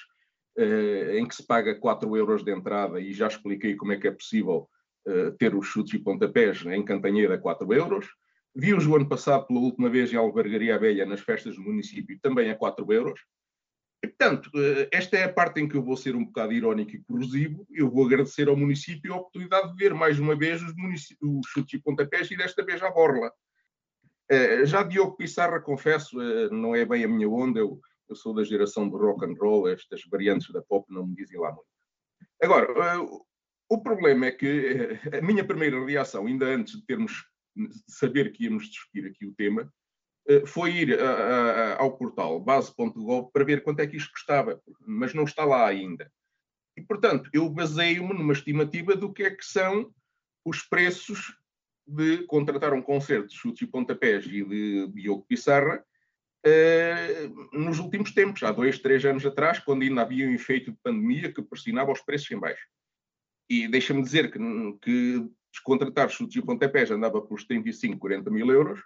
em 1.18 1.28
que 1.28 1.34
se 1.34 1.46
paga 1.46 1.78
4 1.78 2.16
euros 2.16 2.42
de 2.42 2.50
entrada 2.50 2.98
e 2.98 3.12
já 3.12 3.28
expliquei 3.28 3.76
como 3.76 3.92
é 3.92 3.98
que 3.98 4.08
é 4.08 4.10
possível 4.10 4.70
ter 5.38 5.54
os 5.54 5.66
chutes 5.66 5.92
e 5.92 5.98
pontapés 5.98 6.64
em 6.64 6.82
Cantanheira 6.82 7.34
a 7.34 7.38
4 7.38 7.70
euros. 7.74 8.08
Vi-os 8.54 8.86
o 8.86 8.96
ano 8.96 9.08
passado 9.08 9.46
pela 9.46 9.60
última 9.60 9.88
vez 9.88 10.12
em 10.12 10.16
Albergaria 10.16 10.78
Velha, 10.78 11.06
nas 11.06 11.20
festas 11.20 11.56
do 11.56 11.62
município, 11.62 12.18
também 12.20 12.50
a 12.50 12.56
4 12.56 12.92
euros. 12.92 13.20
Portanto, 14.02 14.50
eh, 14.56 14.88
esta 14.92 15.16
é 15.16 15.24
a 15.24 15.32
parte 15.32 15.60
em 15.60 15.68
que 15.68 15.76
eu 15.76 15.82
vou 15.82 15.96
ser 15.96 16.14
um 16.14 16.24
bocado 16.24 16.52
irónico 16.52 16.90
e 16.90 17.02
corrosivo. 17.04 17.66
Eu 17.70 17.90
vou 17.90 18.04
agradecer 18.04 18.48
ao 18.48 18.56
município 18.56 19.14
a 19.14 19.16
oportunidade 19.16 19.70
de 19.70 19.76
ver 19.76 19.94
mais 19.94 20.18
uma 20.18 20.36
vez 20.36 20.60
os, 20.62 20.72
os 21.22 21.46
chutes 21.48 21.74
e 21.74 21.82
pontapés 21.82 22.30
e 22.30 22.36
desta 22.36 22.64
vez 22.64 22.82
à 22.82 22.90
borla. 22.90 23.32
Eh, 24.28 24.66
já 24.66 24.82
Diogo 24.82 25.16
Pissarra, 25.16 25.60
confesso, 25.60 26.20
eh, 26.20 26.50
não 26.50 26.74
é 26.74 26.84
bem 26.84 27.04
a 27.04 27.08
minha 27.08 27.28
onda, 27.28 27.60
eu, 27.60 27.80
eu 28.08 28.16
sou 28.16 28.34
da 28.34 28.44
geração 28.44 28.88
do 28.88 28.98
rock 28.98 29.24
and 29.24 29.34
roll, 29.40 29.68
estas 29.68 30.02
variantes 30.10 30.52
da 30.52 30.60
pop 30.60 30.84
não 30.92 31.06
me 31.06 31.14
dizem 31.14 31.38
lá 31.38 31.50
muito. 31.50 31.66
Agora, 32.42 33.00
o 33.68 33.82
problema 33.82 34.26
é 34.26 34.32
que 34.32 34.98
a 35.16 35.22
minha 35.22 35.44
primeira 35.44 35.84
reação, 35.84 36.26
ainda 36.26 36.46
antes 36.46 36.74
de 36.74 36.84
termos 36.84 37.24
saber 37.86 38.32
que 38.32 38.44
íamos 38.44 38.68
discutir 38.68 39.06
aqui 39.06 39.26
o 39.26 39.34
tema, 39.34 39.72
eh, 40.28 40.46
foi 40.46 40.72
ir 40.72 41.00
a, 41.00 41.10
a, 41.10 41.82
ao 41.82 41.96
portal 41.96 42.40
base.gov 42.40 43.30
para 43.32 43.44
ver 43.44 43.62
quanto 43.62 43.80
é 43.80 43.86
que 43.86 43.96
isto 43.96 44.12
custava, 44.12 44.60
mas 44.86 45.14
não 45.14 45.24
está 45.24 45.44
lá 45.44 45.66
ainda. 45.66 46.10
E, 46.76 46.82
portanto, 46.82 47.28
eu 47.32 47.48
baseio-me 47.48 48.14
numa 48.14 48.32
estimativa 48.32 48.96
do 48.96 49.12
que 49.12 49.24
é 49.24 49.30
que 49.30 49.44
são 49.44 49.92
os 50.44 50.62
preços 50.62 51.36
de 51.86 52.24
contratar 52.26 52.72
um 52.72 52.82
concerto 52.82 53.28
de 53.28 53.34
chutes 53.34 53.62
e 53.62 53.66
pontapés 53.66 54.24
e 54.26 54.44
de 54.44 54.86
Diogo 54.88 55.26
Pissarra 55.28 55.84
uh, 56.46 57.58
nos 57.58 57.78
últimos 57.78 58.12
tempos, 58.12 58.42
há 58.42 58.52
dois, 58.52 58.78
três 58.78 59.04
anos 59.04 59.26
atrás, 59.26 59.58
quando 59.58 59.82
ainda 59.82 60.02
havia 60.02 60.26
um 60.26 60.34
efeito 60.34 60.70
de 60.70 60.78
pandemia 60.82 61.32
que 61.32 61.42
pressionava 61.42 61.92
os 61.92 62.00
preços 62.00 62.30
em 62.30 62.38
baixo. 62.38 62.66
E 63.50 63.68
deixa-me 63.68 64.02
dizer 64.02 64.30
que, 64.30 64.38
que 64.80 65.28
contratar 65.60 66.08
chutes 66.10 66.36
e 66.36 66.44
pontapés 66.44 66.90
andava 66.90 67.20
pelos 67.20 67.44
35, 67.44 67.98
40 67.98 68.30
mil 68.30 68.50
euros, 68.50 68.80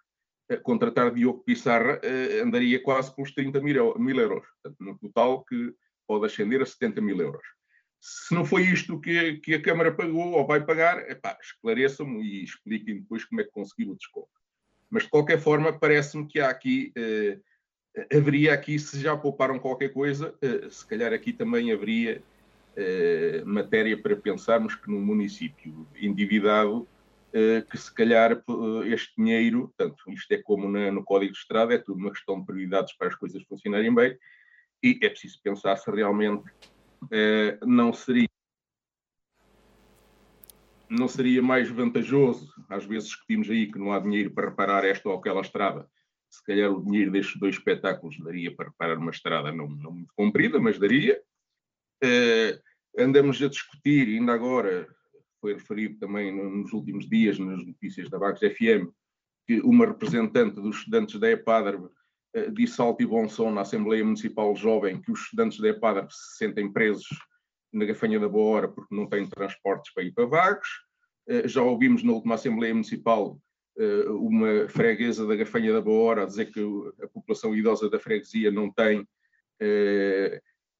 eh, 0.49 0.56
contratar 0.56 1.12
Diogo 1.12 1.42
Pissarra 1.44 2.00
eh, 2.02 2.40
andaria 2.42 2.82
quase 2.82 3.14
pelos 3.14 3.32
30 3.32 3.61
mil, 3.61 3.76
euros, 4.18 4.46
portanto, 4.62 4.76
no 4.80 4.99
total 4.99 5.44
que 5.44 5.75
pode 6.06 6.26
ascender 6.26 6.62
a 6.62 6.66
70 6.66 7.00
mil 7.00 7.20
euros. 7.20 7.46
Se 8.00 8.35
não 8.35 8.44
foi 8.44 8.62
isto 8.62 9.00
que, 9.00 9.38
que 9.38 9.54
a 9.54 9.62
Câmara 9.62 9.92
pagou 9.92 10.32
ou 10.32 10.46
vai 10.46 10.64
pagar, 10.64 11.04
esclareçam-me 11.40 12.23
e 12.23 12.44
expliquem 12.44 13.00
depois 13.00 13.25
como 13.25 13.40
é 13.40 13.44
que 13.44 13.50
conseguiram 13.50 13.92
o 13.92 13.96
desconto. 13.96 14.28
Mas, 14.90 15.04
de 15.04 15.11
qualquer 15.11 15.40
forma, 15.40 15.76
parece-me 15.76 16.26
que 16.26 16.38
há 16.38 16.49
aqui, 16.49 16.92
eh, 16.96 17.38
haveria 18.12 18.54
aqui, 18.54 18.78
se 18.78 19.00
já 19.00 19.16
pouparam 19.16 19.58
qualquer 19.58 19.92
coisa, 19.92 20.35
eh, 20.40 20.68
se 20.70 20.87
calhar 20.87 21.12
aqui 21.12 21.32
também 21.32 21.73
haveria 21.73 22.23
matéria 23.45 24.00
para 24.00 24.16
pensarmos 24.16 24.75
que 24.75 24.90
num 24.90 25.00
município 25.00 25.87
endividado, 25.97 26.87
eh, 27.33 27.62
que 27.71 27.76
se 27.76 27.92
calhar 27.92 28.33
eh, 28.33 28.88
este 28.88 29.14
dinheiro, 29.16 29.73
portanto, 29.76 30.11
isto 30.12 30.33
é 30.33 30.38
como 30.38 30.71
na, 30.71 30.90
no 30.90 31.04
Código 31.04 31.33
de 31.33 31.38
Estrada, 31.38 31.75
é 31.75 31.78
tudo 31.78 31.99
uma 31.99 32.11
questão 32.11 32.40
de 32.40 32.47
prioridades 32.47 32.95
para 32.97 33.09
as 33.09 33.14
coisas 33.14 33.42
funcionarem 33.45 33.95
bem, 33.95 34.16
e 34.83 34.99
é 35.02 35.09
preciso 35.09 35.40
pensar 35.42 35.76
se 35.76 35.90
realmente 35.90 36.45
não 37.62 37.92
seria 37.92 38.28
não 40.88 41.09
seria 41.09 41.42
mais 41.42 41.68
vantajoso, 41.68 42.49
às 42.71 42.85
vezes 42.85 43.09
discutimos 43.09 43.50
aí 43.50 43.71
que 43.71 43.78
não 43.78 43.92
há 43.92 43.99
dinheiro 43.99 44.30
para 44.30 44.49
reparar 44.49 44.85
esta 44.85 45.09
ou 45.09 45.18
aquela 45.18 45.40
estrada, 45.40 45.90
se 46.30 46.42
calhar 46.45 46.71
o 46.71 46.83
dinheiro 46.83 47.11
destes 47.11 47.38
dois 47.38 47.56
espetáculos 47.56 48.18
daria 48.21 48.54
para 48.54 48.68
reparar 48.68 48.99
uma 48.99 49.11
estrada 49.11 49.52
não, 49.52 49.68
não 49.68 49.92
muito 49.92 50.12
comprida, 50.14 50.59
mas 50.61 50.78
daria. 50.78 51.21
Uh, 52.02 52.65
andamos 52.99 53.43
a 53.43 53.49
discutir, 53.49 54.09
ainda 54.09 54.33
agora 54.33 54.88
foi 55.41 55.55
referido 55.55 55.99
também 55.99 56.33
nos 56.33 56.73
últimos 56.73 57.09
dias 57.09 57.38
nas 57.38 57.65
notícias 57.65 58.09
da 58.09 58.19
Vagos 58.19 58.41
FM, 58.41 58.91
que 59.47 59.61
uma 59.61 59.87
representante 59.87 60.57
dos 60.57 60.79
estudantes 60.79 61.21
da 61.21 61.31
EPADR 61.31 61.76
uh, 61.76 62.53
disse 62.53 62.81
alto 62.81 63.03
e 63.03 63.07
bom 63.07 63.29
som 63.29 63.53
na 63.53 63.61
Assembleia 63.61 64.05
Municipal 64.05 64.55
Jovem 64.57 65.00
que 65.00 65.12
os 65.12 65.21
estudantes 65.21 65.61
da 65.61 65.69
EPADR 65.69 66.09
se 66.11 66.38
sentem 66.38 66.73
presos 66.73 67.07
na 67.73 67.85
gafanha 67.85 68.19
da 68.19 68.29
boa 68.29 68.57
hora 68.57 68.69
porque 68.69 68.95
não 68.95 69.07
têm 69.07 69.26
transportes 69.29 69.93
para 69.93 70.03
ir 70.03 70.12
para 70.12 70.26
Vagos. 70.26 70.69
Uh, 71.29 71.47
já 71.47 71.62
ouvimos 71.62 72.03
na 72.03 72.12
última 72.12 72.35
Assembleia 72.35 72.75
Municipal 72.75 73.38
uh, 73.79 74.17
uma 74.17 74.69
freguesa 74.69 75.26
da 75.26 75.37
gafanha 75.37 75.73
da 75.73 75.81
boa 75.81 76.03
hora 76.03 76.26
dizer 76.26 76.47
que 76.47 76.61
a 77.03 77.09
população 77.09 77.55
idosa 77.55 77.88
da 77.91 78.00
freguesia 78.00 78.50
não 78.50 78.73
tem 78.73 79.07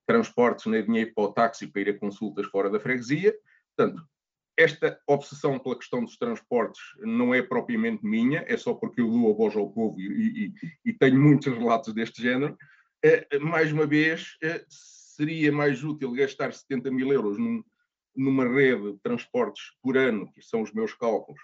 transportes 0.07 0.67
nem 0.67 0.85
dinheiro 0.85 1.13
para 1.15 1.25
o 1.25 1.33
táxi 1.33 1.67
para 1.67 1.83
ir 1.83 1.89
a 1.91 1.99
consultas 1.99 2.47
fora 2.47 2.71
da 2.71 2.81
freguesia. 2.81 3.37
Portanto, 3.77 4.03
esta 4.57 4.99
obsessão 5.07 5.59
pela 5.59 5.77
questão 5.77 6.03
dos 6.03 6.17
transportes 6.17 6.81
não 7.01 7.35
é 7.35 7.43
propriamente 7.43 8.05
minha, 8.07 8.45
é 8.47 8.57
só 8.57 8.73
porque 8.73 9.01
eu 9.01 9.11
dou 9.11 9.31
a 9.31 9.35
voz 9.35 9.55
ao 9.55 9.71
povo 9.71 10.01
e, 10.01 10.47
e, 10.47 10.53
e 10.85 10.93
tenho 10.93 11.21
muitos 11.21 11.53
relatos 11.53 11.93
deste 11.93 12.23
género. 12.23 12.57
É, 13.05 13.39
mais 13.39 13.71
uma 13.71 13.87
vez, 13.87 14.37
é, 14.43 14.65
seria 14.69 15.53
mais 15.53 15.85
útil 15.85 16.13
gastar 16.13 16.53
70 16.53 16.91
mil 16.91 17.13
euros 17.13 17.39
num, 17.39 17.63
numa 18.17 18.49
rede 18.49 18.93
de 18.93 18.99
transportes 18.99 19.73
por 19.83 19.97
ano, 19.97 20.31
que 20.33 20.41
são 20.41 20.63
os 20.63 20.73
meus 20.73 20.95
cálculos, 20.95 21.41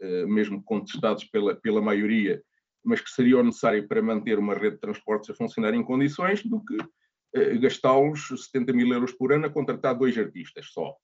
é, 0.00 0.26
mesmo 0.26 0.62
contestados 0.62 1.24
pela, 1.24 1.54
pela 1.54 1.80
maioria, 1.80 2.42
mas 2.84 3.00
que 3.00 3.10
seriam 3.10 3.42
necessários 3.42 3.86
para 3.86 4.02
manter 4.02 4.38
uma 4.38 4.54
rede 4.54 4.76
de 4.76 4.80
transportes 4.80 5.30
a 5.30 5.34
funcionar 5.34 5.74
em 5.74 5.82
condições, 5.82 6.42
do 6.42 6.62
que 6.64 6.76
eh, 6.76 6.86
gastá-los 7.60 8.28
70 8.28 8.72
mil 8.72 8.92
euros 8.92 9.12
por 9.12 9.32
ano 9.32 9.46
a 9.46 9.50
contratar 9.50 9.96
dois 9.96 10.16
artistas 10.18 10.66
só. 10.72 10.96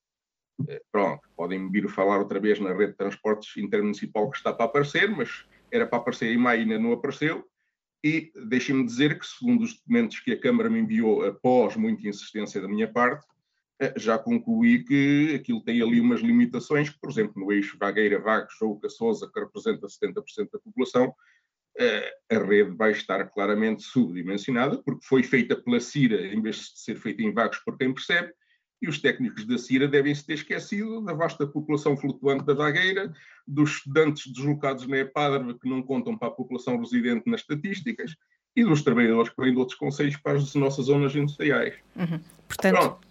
Eh, 0.69 0.83
pronto, 0.91 1.21
podem 1.37 1.71
vir 1.71 1.89
falar 1.89 2.19
outra 2.19 2.41
vez 2.41 2.59
na 2.59 2.73
rede 2.73 2.93
de 2.93 2.99
transportes 2.99 3.57
intermunicipal 3.57 4.31
que 4.31 4.39
está 4.39 4.53
para 4.53 4.67
aparecer, 4.67 5.11
mas 5.11 5.45
era 5.71 5.87
para 5.87 5.99
aparecer 5.99 6.33
em 6.33 6.39
maio 6.39 6.61
e 6.61 6.63
ainda 6.63 6.79
não 6.79 6.93
apareceu. 6.93 7.45
E 8.03 8.33
deixem-me 8.49 8.85
dizer 8.85 9.19
que, 9.19 9.27
segundo 9.27 9.63
os 9.65 9.75
documentos 9.75 10.21
que 10.21 10.33
a 10.33 10.41
Câmara 10.41 10.71
me 10.71 10.81
enviou 10.81 11.25
após 11.25 11.77
muita 11.77 12.09
insistência 12.09 12.61
da 12.61 12.69
minha 12.69 12.91
parte, 12.91 13.27
eh, 13.81 13.95
já 13.97 14.19
concluí 14.19 14.85
que 14.85 15.35
aquilo 15.35 15.63
tem 15.63 15.83
ali 15.83 16.01
umas 16.01 16.21
limitações, 16.21 16.89
que, 16.89 16.99
por 16.99 17.11
exemplo, 17.11 17.43
no 17.43 17.53
eixo 17.53 17.77
Vagueira-Vagos 17.79 18.61
ou 18.63 18.81
Caçosa, 18.81 19.31
que 19.33 19.41
representa 19.41 19.87
70% 19.87 20.51
da 20.53 20.59
população, 20.59 21.15
a 22.31 22.39
rede 22.39 22.71
vai 22.77 22.93
estar 22.93 23.25
claramente 23.31 23.83
subdimensionada, 23.83 24.83
porque 24.83 25.07
foi 25.07 25.23
feita 25.23 25.57
pela 25.57 25.81
CIRA 25.81 26.27
em 26.27 26.41
vez 26.41 26.57
de 26.57 26.81
ser 26.81 26.97
feita 26.97 27.23
em 27.23 27.33
vagos 27.33 27.59
por 27.59 27.77
quem 27.77 27.93
percebe, 27.93 28.33
e 28.81 28.89
os 28.89 29.01
técnicos 29.01 29.47
da 29.47 29.57
CIRA 29.57 29.89
devem 29.89 30.15
se 30.15 30.27
ter 30.27 30.35
esquecido 30.35 31.01
da 31.03 31.15
vasta 31.15 31.47
população 31.47 31.97
flutuante 31.97 32.45
da 32.45 32.55
vagueira, 32.55 33.13
dos 33.47 33.77
estudantes 33.77 34.31
deslocados 34.33 34.87
na 34.87 34.99
EPADRV 34.99 35.59
que 35.59 35.69
não 35.69 35.83
contam 35.83 36.17
para 36.17 36.29
a 36.29 36.33
população 36.33 36.79
residente 36.79 37.29
nas 37.31 37.41
estatísticas, 37.41 38.15
e 38.57 38.65
dos 38.65 38.83
trabalhadores 38.83 39.31
que 39.31 39.43
vêm 39.43 39.53
de 39.53 39.59
outros 39.59 39.79
conselhos 39.79 40.17
para 40.17 40.39
as 40.39 40.55
nossas 40.55 40.87
zonas 40.87 41.15
industriais. 41.15 41.75
Uhum. 41.95 42.19
Portanto, 42.49 42.75
Pronto. 42.75 43.06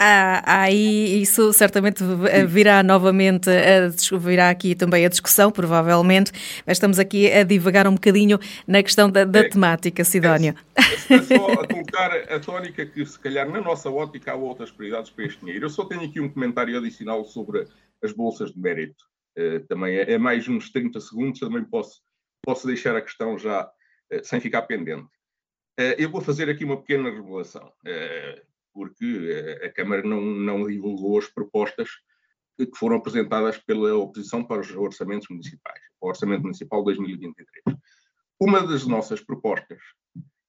Há, 0.00 0.62
aí 0.62 1.20
isso 1.20 1.52
certamente 1.52 2.04
virá 2.46 2.84
novamente, 2.84 3.50
a, 3.50 4.16
virá 4.16 4.48
aqui 4.48 4.76
também 4.76 5.04
a 5.04 5.08
discussão, 5.08 5.50
provavelmente, 5.50 6.30
mas 6.64 6.76
estamos 6.76 7.00
aqui 7.00 7.28
a 7.32 7.42
divagar 7.42 7.88
um 7.88 7.94
bocadinho 7.94 8.38
na 8.64 8.80
questão 8.80 9.10
da, 9.10 9.24
da 9.24 9.40
é, 9.40 9.48
temática, 9.48 10.04
Sidónio. 10.04 10.54
É, 10.76 11.14
é 11.14 11.22
só 11.22 11.52
a 11.52 11.66
colocar 11.66 12.12
a 12.12 12.38
tónica 12.38 12.86
que, 12.86 13.04
se 13.04 13.18
calhar, 13.18 13.50
na 13.50 13.60
nossa 13.60 13.90
ótica 13.90 14.30
há 14.30 14.34
outras 14.36 14.70
prioridades 14.70 15.10
para 15.10 15.24
este 15.24 15.40
dinheiro. 15.40 15.66
Eu 15.66 15.70
só 15.70 15.84
tenho 15.84 16.02
aqui 16.02 16.20
um 16.20 16.28
comentário 16.28 16.78
adicional 16.78 17.24
sobre 17.24 17.66
as 18.00 18.12
bolsas 18.12 18.52
de 18.52 18.60
mérito. 18.60 19.04
Uh, 19.36 19.66
também 19.66 19.96
é, 19.96 20.12
é, 20.12 20.18
mais 20.18 20.46
uns 20.48 20.70
30 20.70 21.00
segundos, 21.00 21.40
também 21.40 21.64
posso, 21.64 22.00
posso 22.44 22.68
deixar 22.68 22.94
a 22.94 23.02
questão 23.02 23.36
já 23.36 23.64
uh, 23.64 24.24
sem 24.24 24.40
ficar 24.40 24.62
pendente. 24.62 25.08
Uh, 25.78 25.94
eu 25.98 26.08
vou 26.08 26.20
fazer 26.20 26.48
aqui 26.48 26.64
uma 26.64 26.76
pequena 26.76 27.10
revelação 27.10 27.72
porque 28.78 29.58
a 29.64 29.72
Câmara 29.72 30.04
não, 30.04 30.20
não 30.20 30.64
divulgou 30.68 31.18
as 31.18 31.26
propostas 31.26 31.90
que 32.56 32.78
foram 32.78 32.98
apresentadas 32.98 33.58
pela 33.58 33.92
oposição 33.96 34.44
para 34.44 34.60
os 34.60 34.70
orçamentos 34.70 35.26
municipais, 35.28 35.80
o 36.00 36.06
Orçamento 36.06 36.42
Municipal 36.42 36.84
2023. 36.84 37.76
Uma 38.40 38.64
das 38.64 38.86
nossas 38.86 39.20
propostas 39.20 39.80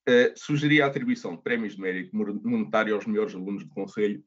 uh, 0.08 0.32
sugeria 0.36 0.86
a 0.86 0.88
atribuição 0.88 1.36
de 1.36 1.42
prémios 1.42 1.76
de 1.76 1.82
mérito 1.82 2.16
monetário 2.16 2.94
aos 2.94 3.08
melhores 3.08 3.34
alunos 3.34 3.64
do 3.64 3.74
Conselho, 3.74 4.24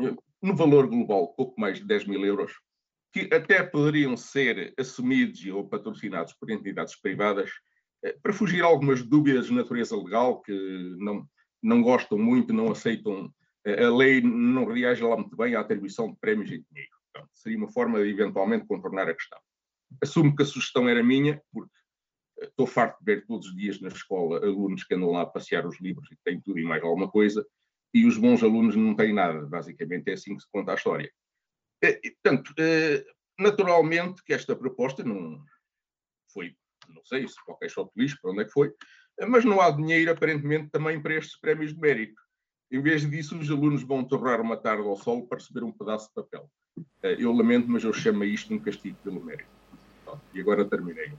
uh, 0.00 0.20
no 0.42 0.56
valor 0.56 0.88
global 0.88 1.32
pouco 1.34 1.60
mais 1.60 1.78
de 1.78 1.84
10 1.84 2.06
mil 2.06 2.26
euros, 2.26 2.52
que 3.12 3.32
até 3.32 3.62
poderiam 3.62 4.16
ser 4.16 4.74
assumidos 4.76 5.46
ou 5.46 5.68
patrocinados 5.68 6.32
por 6.32 6.50
entidades 6.50 7.00
privadas, 7.00 7.50
uh, 8.04 8.20
para 8.20 8.32
fugir 8.32 8.64
a 8.64 8.66
algumas 8.66 9.00
dúvidas 9.00 9.46
de 9.46 9.54
natureza 9.54 9.96
legal 9.96 10.42
que 10.42 10.96
não, 10.98 11.24
não 11.62 11.82
gostam 11.82 12.18
muito, 12.18 12.52
não 12.52 12.70
aceitam, 12.70 13.32
a 13.66 13.96
lei 13.96 14.20
não 14.20 14.66
reage 14.66 15.02
lá 15.02 15.16
muito 15.16 15.36
bem 15.36 15.54
à 15.54 15.60
atribuição 15.60 16.10
de 16.10 16.16
prémios 16.18 16.50
em 16.50 16.64
dinheiro. 16.70 16.90
Pronto, 17.12 17.30
seria 17.34 17.58
uma 17.58 17.70
forma 17.70 18.02
de 18.02 18.08
eventualmente 18.08 18.66
contornar 18.66 19.08
a 19.08 19.14
questão. 19.14 19.38
Assumo 20.02 20.34
que 20.34 20.42
a 20.42 20.46
sugestão 20.46 20.88
era 20.88 21.02
minha, 21.02 21.42
porque 21.52 21.72
eh, 22.40 22.46
estou 22.46 22.66
farto 22.66 22.98
de 23.00 23.04
ver 23.04 23.26
todos 23.26 23.48
os 23.48 23.56
dias 23.56 23.80
na 23.80 23.88
escola 23.88 24.38
alunos 24.38 24.84
que 24.84 24.94
andam 24.94 25.10
lá 25.10 25.22
a 25.22 25.26
passear 25.26 25.66
os 25.66 25.80
livros 25.80 26.10
e 26.12 26.16
têm 26.24 26.40
tudo 26.40 26.58
e 26.58 26.64
mais 26.64 26.82
alguma 26.82 27.10
coisa, 27.10 27.46
e 27.92 28.06
os 28.06 28.18
bons 28.18 28.42
alunos 28.42 28.76
não 28.76 28.94
têm 28.94 29.12
nada. 29.12 29.46
Basicamente 29.46 30.08
é 30.10 30.12
assim 30.12 30.36
que 30.36 30.42
se 30.42 30.50
conta 30.50 30.72
a 30.72 30.74
história. 30.74 31.10
Eh, 31.82 32.00
e, 32.04 32.10
portanto, 32.10 32.54
eh, 32.58 33.04
naturalmente 33.38 34.22
que 34.24 34.32
esta 34.32 34.54
proposta 34.54 35.02
não 35.02 35.42
foi, 36.32 36.54
não 36.88 37.04
sei 37.04 37.26
se 37.26 37.42
qualquer 37.44 37.70
shot 37.70 37.90
lixo, 37.96 38.18
para 38.20 38.30
onde 38.30 38.42
é 38.42 38.44
que 38.44 38.52
foi, 38.52 38.72
mas 39.26 39.44
não 39.44 39.60
há 39.60 39.70
dinheiro 39.70 40.10
aparentemente 40.10 40.70
também 40.70 41.00
para 41.00 41.14
estes 41.14 41.38
prémios 41.40 41.74
de 41.74 41.80
mérito. 41.80 42.20
Em 42.70 42.80
vez 42.80 43.08
disso, 43.08 43.38
os 43.38 43.50
alunos 43.50 43.82
vão 43.82 44.04
torrar 44.04 44.40
uma 44.40 44.56
tarde 44.56 44.86
ao 44.86 44.96
sol 44.96 45.26
para 45.26 45.38
receber 45.38 45.64
um 45.64 45.72
pedaço 45.72 46.08
de 46.08 46.14
papel. 46.14 46.50
Eu 47.02 47.32
lamento, 47.32 47.68
mas 47.68 47.82
eu 47.82 47.92
chamo 47.92 48.24
isto 48.24 48.52
um 48.52 48.58
castigo 48.58 48.96
pelo 49.02 49.24
mérito. 49.24 49.57
E 50.34 50.40
agora 50.40 50.64
terminei. 50.64 51.10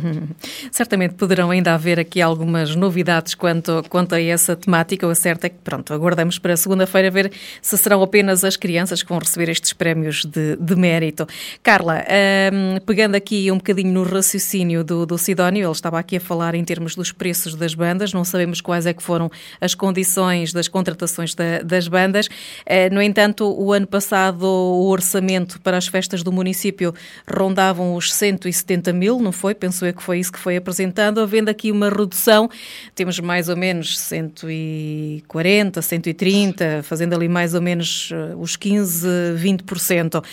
Certamente 0.70 1.14
poderão 1.14 1.50
ainda 1.50 1.74
haver 1.74 2.00
aqui 2.00 2.22
algumas 2.22 2.74
novidades 2.74 3.34
quanto, 3.34 3.82
quanto 3.88 4.14
a 4.14 4.20
essa 4.20 4.56
temática. 4.56 5.06
O 5.06 5.14
certo 5.14 5.44
é 5.44 5.48
que, 5.48 5.58
pronto, 5.62 5.92
aguardamos 5.92 6.38
para 6.38 6.56
segunda-feira 6.56 7.10
ver 7.10 7.32
se 7.60 7.76
serão 7.76 8.02
apenas 8.02 8.44
as 8.44 8.56
crianças 8.56 9.02
que 9.02 9.08
vão 9.08 9.18
receber 9.18 9.50
estes 9.50 9.72
prémios 9.72 10.24
de, 10.24 10.56
de 10.56 10.76
mérito. 10.76 11.26
Carla, 11.62 12.04
um, 12.52 12.80
pegando 12.80 13.14
aqui 13.16 13.50
um 13.50 13.56
bocadinho 13.56 13.92
no 13.92 14.02
raciocínio 14.02 14.82
do, 14.82 15.04
do 15.04 15.18
Sidónio, 15.18 15.66
ele 15.66 15.72
estava 15.72 15.98
aqui 15.98 16.16
a 16.16 16.20
falar 16.20 16.54
em 16.54 16.64
termos 16.64 16.94
dos 16.94 17.12
preços 17.12 17.54
das 17.54 17.74
bandas, 17.74 18.12
não 18.12 18.24
sabemos 18.24 18.60
quais 18.60 18.86
é 18.86 18.94
que 18.94 19.02
foram 19.02 19.30
as 19.60 19.74
condições 19.74 20.52
das 20.52 20.68
contratações 20.68 21.34
da, 21.34 21.60
das 21.62 21.88
bandas. 21.88 22.26
Uh, 22.26 22.92
no 22.92 23.02
entanto, 23.02 23.44
o 23.44 23.72
ano 23.72 23.86
passado 23.86 24.44
o 24.46 24.88
orçamento 24.88 25.60
para 25.60 25.76
as 25.76 25.86
festas 25.86 26.22
do 26.22 26.32
município 26.32 26.94
rondavam 27.30 27.94
os 27.94 28.12
170 28.24 28.92
mil, 28.92 29.20
não 29.20 29.32
foi? 29.32 29.54
Penso 29.54 29.84
eu 29.84 29.92
que 29.92 30.02
foi 30.02 30.18
isso 30.18 30.32
que 30.32 30.38
foi 30.38 30.56
apresentado. 30.56 31.20
Havendo 31.20 31.50
aqui 31.50 31.70
uma 31.70 31.90
redução, 31.90 32.48
temos 32.94 33.20
mais 33.20 33.48
ou 33.48 33.56
menos 33.56 33.98
140, 33.98 35.82
130, 35.82 36.82
fazendo 36.82 37.14
ali 37.14 37.28
mais 37.28 37.54
ou 37.54 37.60
menos 37.60 38.10
eh, 38.12 38.34
os 38.36 38.56
15, 38.56 39.06
20%. 39.36 40.24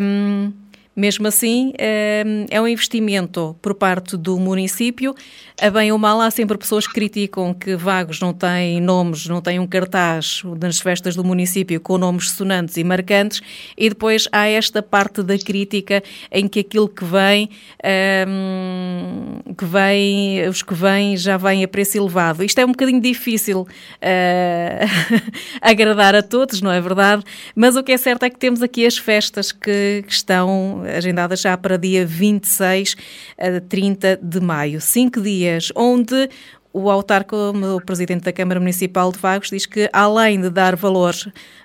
Um, 0.00 0.52
mesmo 0.96 1.26
assim, 1.26 1.72
ehm, 1.78 2.46
é 2.50 2.60
um 2.60 2.68
investimento 2.68 3.56
por 3.60 3.74
parte 3.74 4.16
do 4.16 4.38
município. 4.38 5.14
A 5.60 5.70
bem 5.70 5.90
ou 5.90 5.98
mal, 5.98 6.20
há 6.20 6.30
sempre 6.30 6.56
pessoas 6.56 6.86
que 6.86 6.94
criticam 6.94 7.52
que 7.52 7.74
Vagos 7.76 8.20
não 8.20 8.32
tem 8.32 8.80
nomes, 8.80 9.26
não 9.26 9.40
tem 9.40 9.58
um 9.58 9.66
cartaz 9.66 10.42
nas 10.60 10.80
festas 10.80 11.16
do 11.16 11.24
município 11.24 11.80
com 11.80 11.98
nomes 11.98 12.30
sonantes 12.30 12.76
e 12.76 12.84
marcantes, 12.84 13.40
e 13.76 13.88
depois 13.88 14.28
há 14.30 14.46
esta 14.46 14.82
parte 14.82 15.22
da 15.22 15.36
crítica 15.38 16.02
em 16.30 16.46
que 16.46 16.60
aquilo 16.60 16.88
que 16.88 17.04
vem, 17.04 17.50
ehm, 17.82 19.40
que 19.56 19.64
vem 19.64 20.48
os 20.48 20.62
que 20.62 20.74
vêm 20.74 21.16
já 21.16 21.36
vêm 21.36 21.64
a 21.64 21.68
preço 21.68 21.98
elevado. 21.98 22.44
Isto 22.44 22.60
é 22.60 22.64
um 22.64 22.70
bocadinho 22.70 23.00
difícil 23.00 23.62
uh, 23.62 23.66
agradar 25.60 26.14
a 26.14 26.22
todos, 26.22 26.60
não 26.60 26.70
é 26.70 26.80
verdade? 26.80 27.24
Mas 27.54 27.76
o 27.76 27.82
que 27.82 27.92
é 27.92 27.96
certo 27.96 28.24
é 28.24 28.30
que 28.30 28.38
temos 28.38 28.62
aqui 28.62 28.86
as 28.86 28.96
festas 28.96 29.50
que, 29.52 30.04
que 30.06 30.12
estão 30.12 30.83
agendadas 30.96 31.40
já 31.40 31.56
para 31.56 31.76
dia 31.76 32.06
26 32.06 32.96
a 33.38 33.60
30 33.60 34.18
de 34.22 34.40
maio. 34.40 34.80
Cinco 34.80 35.20
dias 35.20 35.72
onde 35.74 36.28
o 36.72 36.90
autarca, 36.90 37.36
o 37.36 37.80
presidente 37.80 38.24
da 38.24 38.32
Câmara 38.32 38.58
Municipal 38.58 39.12
de 39.12 39.18
Vagos, 39.18 39.48
diz 39.48 39.64
que 39.64 39.88
além 39.92 40.40
de 40.40 40.50
dar 40.50 40.74
valor 40.74 41.14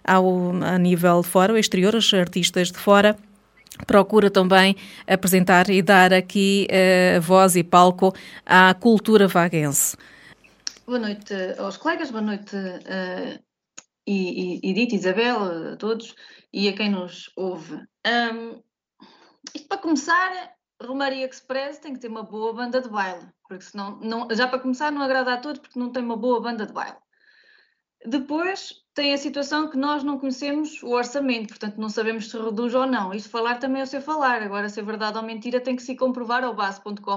ao, 0.03 0.51
a 0.63 0.77
nível 0.77 1.21
de 1.21 1.27
fora, 1.27 1.51
ao 1.51 1.57
exterior, 1.57 1.95
aos 1.95 2.13
artistas 2.13 2.71
de 2.71 2.77
fora, 2.77 3.17
procura 3.87 4.29
também 4.29 4.75
apresentar 5.07 5.69
e 5.69 5.81
dar 5.81 6.13
aqui 6.13 6.67
uh, 6.69 7.21
voz 7.21 7.55
e 7.55 7.63
palco 7.63 8.13
à 8.45 8.73
cultura 8.73 9.27
vaguense. 9.27 9.97
Boa 10.85 10.99
noite 10.99 11.33
aos 11.57 11.77
colegas, 11.77 12.11
boa 12.11 12.21
noite 12.21 12.55
uh, 12.55 13.39
e, 14.07 14.59
e, 14.63 14.71
Edith, 14.71 14.95
Isabel, 14.95 15.73
a 15.73 15.75
todos 15.75 16.15
e 16.51 16.67
a 16.67 16.73
quem 16.73 16.89
nos 16.89 17.31
ouve. 17.35 17.75
Um, 18.05 18.61
isto 19.53 19.67
para 19.67 19.77
começar, 19.77 20.53
Romaria 20.81 21.25
Express 21.25 21.79
tem 21.79 21.93
que 21.93 21.99
ter 21.99 22.07
uma 22.07 22.23
boa 22.23 22.53
banda 22.53 22.81
de 22.81 22.89
baile, 22.89 23.27
porque 23.47 23.63
senão, 23.63 23.99
não, 23.99 24.27
já 24.31 24.47
para 24.47 24.59
começar, 24.59 24.91
não 24.91 25.01
agrada 25.01 25.33
a 25.33 25.37
todos 25.37 25.59
porque 25.59 25.77
não 25.79 25.91
tem 25.91 26.03
uma 26.03 26.15
boa 26.15 26.39
banda 26.41 26.65
de 26.65 26.73
baile. 26.73 26.97
Depois 28.05 28.85
tem 28.93 29.13
a 29.13 29.17
situação 29.17 29.69
que 29.69 29.77
nós 29.77 30.03
não 30.03 30.17
conhecemos 30.17 30.81
o 30.83 30.91
orçamento, 30.91 31.49
portanto 31.49 31.75
não 31.77 31.89
sabemos 31.89 32.29
se 32.29 32.37
reduz 32.37 32.73
ou 32.73 32.85
não. 32.87 33.13
Isto 33.13 33.29
falar 33.29 33.59
também 33.59 33.81
é 33.81 33.83
o 33.83 33.87
seu 33.87 34.01
falar, 34.01 34.41
agora 34.41 34.69
se 34.69 34.79
é 34.79 34.83
verdade 34.83 35.17
ou 35.17 35.23
mentira 35.23 35.59
tem 35.59 35.75
que 35.75 35.83
se 35.83 35.97
comprovar 35.97 36.45
ao 36.45 36.55
base.cof.pt, 36.55 37.09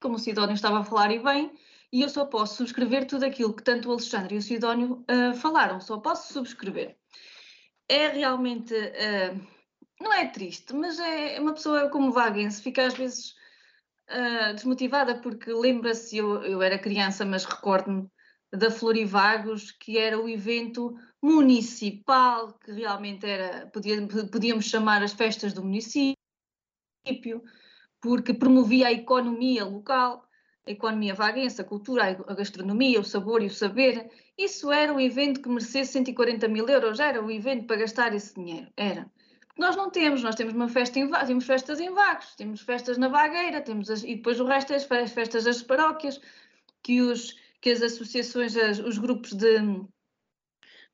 como 0.00 0.16
o 0.16 0.18
Sidónio 0.18 0.54
estava 0.54 0.80
a 0.80 0.84
falar 0.84 1.10
e 1.10 1.18
bem, 1.18 1.50
e 1.90 2.02
eu 2.02 2.10
só 2.10 2.26
posso 2.26 2.56
subscrever 2.56 3.06
tudo 3.06 3.24
aquilo 3.24 3.54
que 3.54 3.62
tanto 3.62 3.88
o 3.88 3.92
Alexandre 3.92 4.34
e 4.34 4.38
o 4.38 4.42
Sidónio 4.42 5.02
uh, 5.10 5.34
falaram, 5.34 5.80
só 5.80 5.96
posso 5.98 6.32
subscrever. 6.32 6.94
É 7.88 8.08
realmente... 8.08 8.74
Uh, 8.74 9.55
não 10.06 10.14
é 10.14 10.26
triste, 10.28 10.72
mas 10.74 10.98
é, 10.98 11.36
é 11.36 11.40
uma 11.40 11.52
pessoa 11.52 11.90
como 11.90 12.12
Vaguense, 12.12 12.62
fica 12.62 12.86
às 12.86 12.94
vezes 12.94 13.34
uh, 14.10 14.54
desmotivada 14.54 15.20
porque 15.20 15.52
lembra-se, 15.52 16.16
eu, 16.18 16.42
eu 16.44 16.62
era 16.62 16.78
criança, 16.78 17.24
mas 17.24 17.44
recordo-me 17.44 18.08
da 18.52 18.70
Florivagos, 18.70 19.72
que 19.72 19.98
era 19.98 20.18
o 20.18 20.28
evento 20.28 20.96
municipal, 21.20 22.52
que 22.58 22.72
realmente 22.72 23.26
era, 23.26 23.70
podíamos 24.30 24.66
chamar 24.66 25.02
as 25.02 25.12
festas 25.12 25.52
do 25.52 25.62
município, 25.62 26.16
porque 28.00 28.32
promovia 28.32 28.86
a 28.88 28.92
economia 28.92 29.64
local, 29.64 30.24
a 30.66 30.70
economia 30.70 31.14
vaguense, 31.14 31.60
a 31.60 31.64
cultura, 31.64 32.04
a 32.26 32.34
gastronomia, 32.34 33.00
o 33.00 33.04
sabor 33.04 33.42
e 33.42 33.46
o 33.46 33.50
saber. 33.50 34.08
Isso 34.38 34.70
era 34.70 34.92
um 34.92 35.00
evento 35.00 35.42
que 35.42 35.48
merecesse 35.48 35.92
140 35.92 36.48
mil 36.48 36.68
euros, 36.68 37.00
era 37.00 37.22
o 37.22 37.30
evento 37.30 37.66
para 37.66 37.76
gastar 37.76 38.14
esse 38.14 38.34
dinheiro, 38.34 38.68
era. 38.76 39.10
Nós 39.58 39.74
não 39.74 39.90
temos, 39.90 40.22
nós 40.22 40.34
temos 40.34 40.52
uma 40.52 40.68
festa 40.68 40.98
em 40.98 41.10
temos 41.10 41.44
festas 41.44 41.80
em 41.80 41.90
vagos, 41.92 42.34
temos 42.34 42.60
festas 42.60 42.98
na 42.98 43.08
vagueira, 43.08 43.62
temos 43.62 43.90
as, 43.90 44.02
e 44.02 44.16
depois 44.16 44.38
o 44.38 44.44
resto 44.44 44.72
é 44.72 44.76
as 44.76 45.12
festas 45.12 45.44
das 45.44 45.62
paróquias, 45.62 46.20
que, 46.82 47.00
os, 47.00 47.34
que 47.60 47.70
as 47.70 47.80
associações, 47.80 48.56
as, 48.56 48.78
os 48.78 48.98
grupos 48.98 49.32
de 49.32 49.86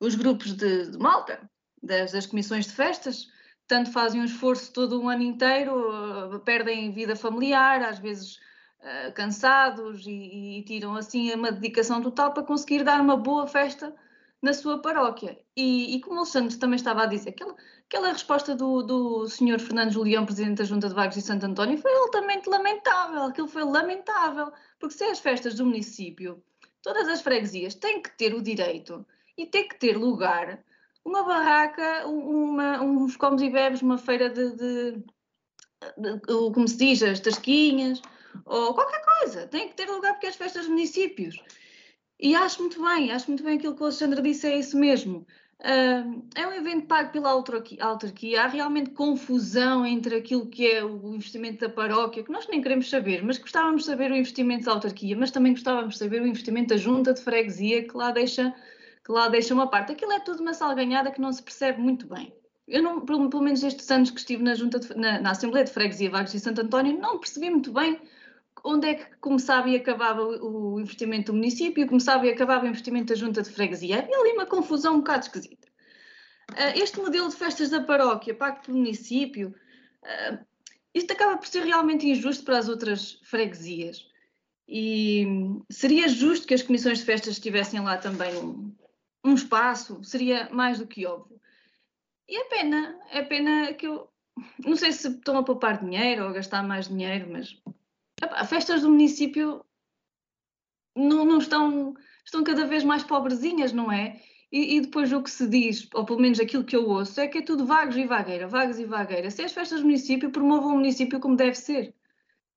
os 0.02 0.16
grupos 0.16 0.54
de, 0.54 0.90
de 0.90 0.98
malta, 0.98 1.48
das, 1.80 2.10
das, 2.10 2.26
comissões 2.26 2.66
de 2.66 2.72
festas, 2.72 3.28
tanto 3.68 3.92
fazem 3.92 4.20
um 4.20 4.24
esforço 4.24 4.72
todo 4.72 5.00
um 5.00 5.08
ano 5.08 5.22
inteiro, 5.22 6.34
uh, 6.34 6.40
perdem 6.40 6.90
vida 6.92 7.14
familiar, 7.14 7.82
às 7.82 8.00
vezes 8.00 8.36
uh, 8.80 9.12
cansados, 9.14 10.04
e, 10.04 10.58
e, 10.58 10.64
tiram 10.64 10.96
assim 10.96 11.32
uma 11.34 11.52
dedicação 11.52 12.02
total 12.02 12.32
para 12.32 12.42
conseguir 12.42 12.82
dar 12.82 13.00
uma 13.00 13.16
boa 13.16 13.46
festa 13.46 13.94
na 14.42 14.52
sua 14.52 14.82
paróquia. 14.82 15.38
E, 15.56 15.94
e 15.94 16.00
como 16.00 16.16
o 16.16 16.18
Alexandre 16.18 16.56
também 16.56 16.76
estava 16.76 17.04
a 17.04 17.06
dizer, 17.06 17.30
aquela, 17.30 17.54
aquela 17.92 18.10
resposta 18.10 18.54
do, 18.54 18.82
do 18.82 19.28
senhor 19.28 19.60
Fernando 19.60 19.92
Julião, 19.92 20.24
presidente 20.24 20.56
da 20.56 20.64
Junta 20.64 20.88
de 20.88 20.94
Vagos 20.94 21.14
de 21.14 21.20
Santo 21.20 21.44
António, 21.44 21.76
foi 21.76 21.94
altamente 21.94 22.48
lamentável. 22.48 23.24
Aquilo 23.24 23.46
foi 23.46 23.64
lamentável, 23.64 24.50
porque 24.80 24.94
se 24.94 25.04
é 25.04 25.10
as 25.10 25.18
festas 25.18 25.56
do 25.56 25.66
município, 25.66 26.42
todas 26.80 27.06
as 27.06 27.20
freguesias 27.20 27.74
têm 27.74 28.00
que 28.00 28.16
ter 28.16 28.32
o 28.34 28.40
direito 28.40 29.04
e 29.36 29.44
têm 29.44 29.68
que 29.68 29.78
ter 29.78 29.98
lugar 29.98 30.64
uma 31.04 31.22
barraca, 31.22 32.06
uma, 32.06 32.80
uns 32.80 33.14
comes 33.14 33.42
e 33.42 33.50
bebes, 33.50 33.82
uma 33.82 33.98
feira 33.98 34.30
de, 34.30 34.56
de, 34.56 34.92
de, 35.98 36.14
de 36.14 36.52
como 36.54 36.66
se 36.66 36.78
diz, 36.78 37.02
as 37.02 37.20
tasquinhas, 37.20 38.00
ou 38.46 38.72
qualquer 38.72 39.04
coisa. 39.04 39.46
Tem 39.48 39.68
que 39.68 39.74
ter 39.74 39.90
lugar 39.90 40.14
porque 40.14 40.26
é 40.26 40.30
as 40.30 40.36
festas 40.36 40.62
dos 40.62 40.70
municípios. 40.70 41.36
E 42.18 42.34
acho 42.34 42.60
muito 42.60 42.82
bem, 42.82 43.12
acho 43.12 43.28
muito 43.28 43.44
bem 43.44 43.58
aquilo 43.58 43.74
que 43.74 43.82
o 43.82 43.84
Alexandre 43.84 44.22
disse, 44.22 44.46
é 44.46 44.58
isso 44.58 44.78
mesmo. 44.78 45.26
Uh, 45.62 46.24
é 46.34 46.44
um 46.44 46.52
evento 46.52 46.88
pago 46.88 47.12
pela 47.12 47.30
autarquia, 47.30 48.42
há 48.42 48.48
realmente 48.48 48.90
confusão 48.90 49.86
entre 49.86 50.16
aquilo 50.16 50.44
que 50.46 50.66
é 50.66 50.84
o 50.84 51.14
investimento 51.14 51.60
da 51.60 51.72
paróquia, 51.72 52.24
que 52.24 52.32
nós 52.32 52.48
nem 52.48 52.60
queremos 52.60 52.90
saber, 52.90 53.22
mas 53.22 53.38
gostávamos 53.38 53.82
de 53.82 53.86
saber 53.86 54.10
o 54.10 54.16
investimento 54.16 54.64
da 54.64 54.72
autarquia, 54.72 55.16
mas 55.16 55.30
também 55.30 55.52
gostávamos 55.52 55.94
de 55.94 56.00
saber 56.00 56.20
o 56.20 56.26
investimento 56.26 56.70
da 56.70 56.76
junta 56.76 57.14
de 57.14 57.20
freguesia, 57.20 57.86
que 57.86 57.96
lá 57.96 58.10
deixa, 58.10 58.52
que 59.04 59.12
lá 59.12 59.28
deixa 59.28 59.54
uma 59.54 59.68
parte. 59.68 59.92
Aquilo 59.92 60.10
é 60.10 60.18
tudo 60.18 60.40
uma 60.40 60.52
salganhada 60.52 61.12
que 61.12 61.20
não 61.20 61.32
se 61.32 61.40
percebe 61.40 61.80
muito 61.80 62.08
bem. 62.08 62.34
Eu, 62.66 62.82
não, 62.82 63.00
pelo, 63.00 63.30
pelo 63.30 63.42
menos 63.44 63.62
estes 63.62 63.88
anos 63.88 64.10
que 64.10 64.18
estive 64.18 64.42
na, 64.42 64.56
junta 64.56 64.80
de, 64.80 64.96
na, 64.96 65.20
na 65.20 65.30
Assembleia 65.30 65.64
de 65.64 65.70
Freguesia 65.70 66.10
Vagos 66.10 66.32
de 66.32 66.40
Santo 66.40 66.60
António, 66.60 66.98
não 66.98 67.18
percebi 67.18 67.48
muito 67.50 67.72
bem 67.72 68.00
onde 68.64 68.88
é 68.88 68.94
que 68.94 69.16
começava 69.16 69.68
e 69.68 69.76
acabava 69.76 70.22
o 70.22 70.80
investimento 70.80 71.32
do 71.32 71.36
município, 71.36 71.86
começava 71.86 72.26
e 72.26 72.30
acabava 72.30 72.64
o 72.64 72.68
investimento 72.68 73.12
da 73.12 73.14
junta 73.14 73.42
de 73.42 73.50
freguesia. 73.50 73.98
Havia 73.98 74.16
ali 74.16 74.32
uma 74.32 74.46
confusão 74.46 74.94
um 74.94 74.98
bocado 74.98 75.24
esquisita. 75.24 75.68
Ah, 76.56 76.76
este 76.76 77.00
modelo 77.00 77.28
de 77.28 77.36
festas 77.36 77.70
da 77.70 77.82
paróquia, 77.82 78.34
pacto 78.34 78.70
do 78.70 78.76
município, 78.76 79.54
ah, 80.04 80.38
isto 80.94 81.12
acaba 81.12 81.36
por 81.38 81.46
ser 81.46 81.64
realmente 81.64 82.06
injusto 82.06 82.44
para 82.44 82.58
as 82.58 82.68
outras 82.68 83.20
freguesias. 83.24 84.06
E 84.68 85.26
seria 85.70 86.08
justo 86.08 86.46
que 86.46 86.54
as 86.54 86.62
comissões 86.62 86.98
de 86.98 87.04
festas 87.04 87.38
tivessem 87.38 87.80
lá 87.80 87.96
também 87.98 88.36
um, 88.36 88.74
um 89.24 89.34
espaço, 89.34 90.02
seria 90.04 90.48
mais 90.50 90.78
do 90.78 90.86
que 90.86 91.06
óbvio. 91.06 91.40
e 92.28 92.36
é 92.36 92.44
pena, 92.44 92.98
é 93.10 93.22
pena 93.22 93.74
que 93.74 93.86
eu 93.86 94.08
não 94.64 94.76
sei 94.76 94.92
se 94.92 95.08
estão 95.08 95.36
a 95.36 95.42
poupar 95.42 95.82
dinheiro 95.82 96.22
ou 96.22 96.30
a 96.30 96.32
gastar 96.32 96.62
mais 96.62 96.88
dinheiro, 96.88 97.28
mas 97.30 97.60
as 98.30 98.48
festas 98.48 98.82
do 98.82 98.88
município 98.88 99.64
não, 100.96 101.24
não 101.24 101.38
estão, 101.38 101.94
estão 102.24 102.44
cada 102.44 102.66
vez 102.66 102.84
mais 102.84 103.02
pobrezinhas, 103.02 103.72
não 103.72 103.90
é? 103.90 104.20
E, 104.50 104.76
e, 104.76 104.80
depois 104.82 105.10
o 105.12 105.22
que 105.22 105.30
se 105.30 105.48
diz, 105.48 105.88
ou 105.94 106.04
pelo 106.04 106.20
menos 106.20 106.38
aquilo 106.38 106.64
que 106.64 106.76
eu 106.76 106.86
ouço, 106.86 107.18
é 107.20 107.26
que 107.26 107.38
é 107.38 107.42
tudo 107.42 107.64
vagos 107.64 107.96
e 107.96 108.04
vagueira, 108.04 108.46
vagos 108.46 108.78
e 108.78 108.84
vagueira. 108.84 109.30
Se 109.30 109.42
as 109.42 109.52
festas 109.52 109.80
do 109.80 109.86
município 109.86 110.30
promovam 110.30 110.72
o 110.72 110.76
município 110.76 111.18
como 111.18 111.36
deve 111.36 111.54
ser. 111.54 111.94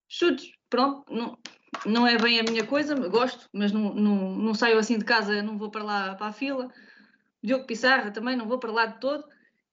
Chutes, 0.10 0.52
pronto, 0.70 1.06
não, 1.12 1.38
não 1.86 2.06
é 2.06 2.18
bem 2.18 2.40
a 2.40 2.44
minha 2.44 2.66
coisa, 2.66 2.96
gosto, 3.08 3.50
mas 3.54 3.72
não, 3.72 3.94
não, 3.94 4.36
não 4.36 4.54
saio 4.54 4.78
assim 4.78 4.98
de 4.98 5.06
casa, 5.06 5.42
não 5.42 5.58
vou 5.58 5.72
para 5.72 5.84
lá 5.84 6.16
para 6.16 6.28
a 6.28 6.34
fila. 6.34 6.70
Diogo 7.42 7.66
Pissarra 7.66 8.12
também, 8.12 8.36
não 8.36 8.48
vou 8.48 8.60
para 8.60 8.72
lá 8.72 8.86
de 8.88 9.00
todo. 9.00 9.24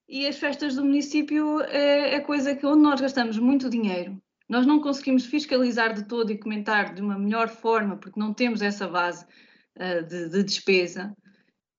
E 0.08 0.26
as 0.26 0.36
festas 0.36 0.76
do 0.76 0.84
município 0.84 1.60
é, 1.62 2.14
é 2.14 2.20
coisa 2.20 2.54
que 2.54 2.66
onde 2.66 2.82
nós 2.82 3.00
gastamos 3.00 3.36
muito 3.38 3.68
dinheiro, 3.68 4.22
nós 4.52 4.66
não 4.66 4.82
conseguimos 4.82 5.24
fiscalizar 5.24 5.94
de 5.94 6.04
todo 6.04 6.30
e 6.30 6.36
comentar 6.36 6.92
de 6.92 7.00
uma 7.00 7.18
melhor 7.18 7.48
forma, 7.48 7.96
porque 7.96 8.20
não 8.20 8.34
temos 8.34 8.60
essa 8.60 8.86
base 8.86 9.24
uh, 9.78 10.06
de, 10.06 10.28
de, 10.28 10.42
despesa. 10.42 11.16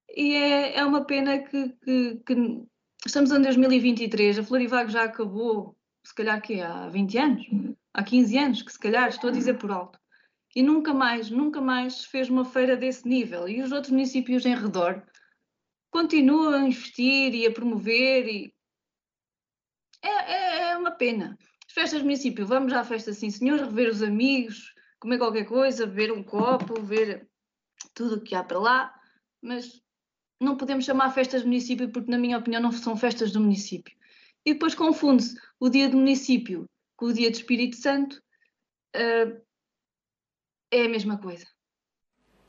E 0.09 0.33
é, 0.33 0.77
é 0.77 0.83
uma 0.83 1.05
pena 1.05 1.37
que, 1.37 1.69
que, 1.69 2.15
que, 2.25 2.63
estamos 3.05 3.31
em 3.31 3.43
2023, 3.43 4.39
a 4.39 4.43
Florivago 4.43 4.89
já 4.89 5.03
acabou, 5.03 5.77
se 6.03 6.15
calhar 6.15 6.41
que 6.41 6.61
há 6.61 6.89
20 6.89 7.17
anos, 7.19 7.45
há 7.93 8.03
15 8.03 8.37
anos, 8.39 8.63
que 8.63 8.73
se 8.73 8.79
calhar 8.79 9.07
estou 9.07 9.29
a 9.29 9.33
dizer 9.33 9.59
por 9.59 9.69
alto. 9.69 9.99
E 10.55 10.63
nunca 10.63 10.95
mais, 10.95 11.29
nunca 11.29 11.61
mais 11.61 12.03
fez 12.05 12.27
uma 12.27 12.43
feira 12.43 12.75
desse 12.75 13.07
nível. 13.07 13.47
E 13.47 13.61
os 13.61 13.71
outros 13.71 13.91
municípios 13.91 14.47
em 14.47 14.55
redor 14.55 15.03
continuam 15.91 16.55
a 16.55 16.67
investir 16.67 17.35
e 17.35 17.45
a 17.45 17.51
promover 17.51 18.27
e 18.27 18.51
é, 20.01 20.09
é, 20.09 20.71
é 20.71 20.77
uma 20.77 20.91
pena. 20.91 21.37
As 21.73 21.81
festas 21.81 22.01
do 22.01 22.05
município, 22.05 22.45
vamos 22.45 22.71
à 22.71 22.83
festa 22.83 23.11
sim 23.13 23.31
senhor, 23.31 23.59
rever 23.59 23.89
os 23.89 24.03
amigos, 24.03 24.75
comer 24.99 25.17
qualquer 25.17 25.45
coisa, 25.45 25.87
beber 25.87 26.11
um 26.11 26.21
copo, 26.21 26.79
ver 26.79 27.27
tudo 27.95 28.17
o 28.17 28.21
que 28.21 28.35
há 28.35 28.43
para 28.43 28.59
lá, 28.59 29.01
mas 29.41 29.81
não 30.39 30.55
podemos 30.55 30.85
chamar 30.85 31.09
festas 31.09 31.41
do 31.41 31.47
município 31.47 31.91
porque, 31.91 32.11
na 32.11 32.19
minha 32.19 32.37
opinião, 32.37 32.61
não 32.61 32.71
são 32.71 32.95
festas 32.95 33.31
do 33.31 33.39
município. 33.39 33.97
E 34.45 34.53
depois 34.53 34.75
confunde-se 34.75 35.35
o 35.59 35.67
dia 35.67 35.89
do 35.89 35.97
município 35.97 36.69
com 36.95 37.07
o 37.07 37.13
dia 37.13 37.31
do 37.31 37.37
Espírito 37.37 37.75
Santo, 37.75 38.21
uh, 38.95 39.41
é 40.69 40.85
a 40.85 40.89
mesma 40.89 41.17
coisa. 41.17 41.47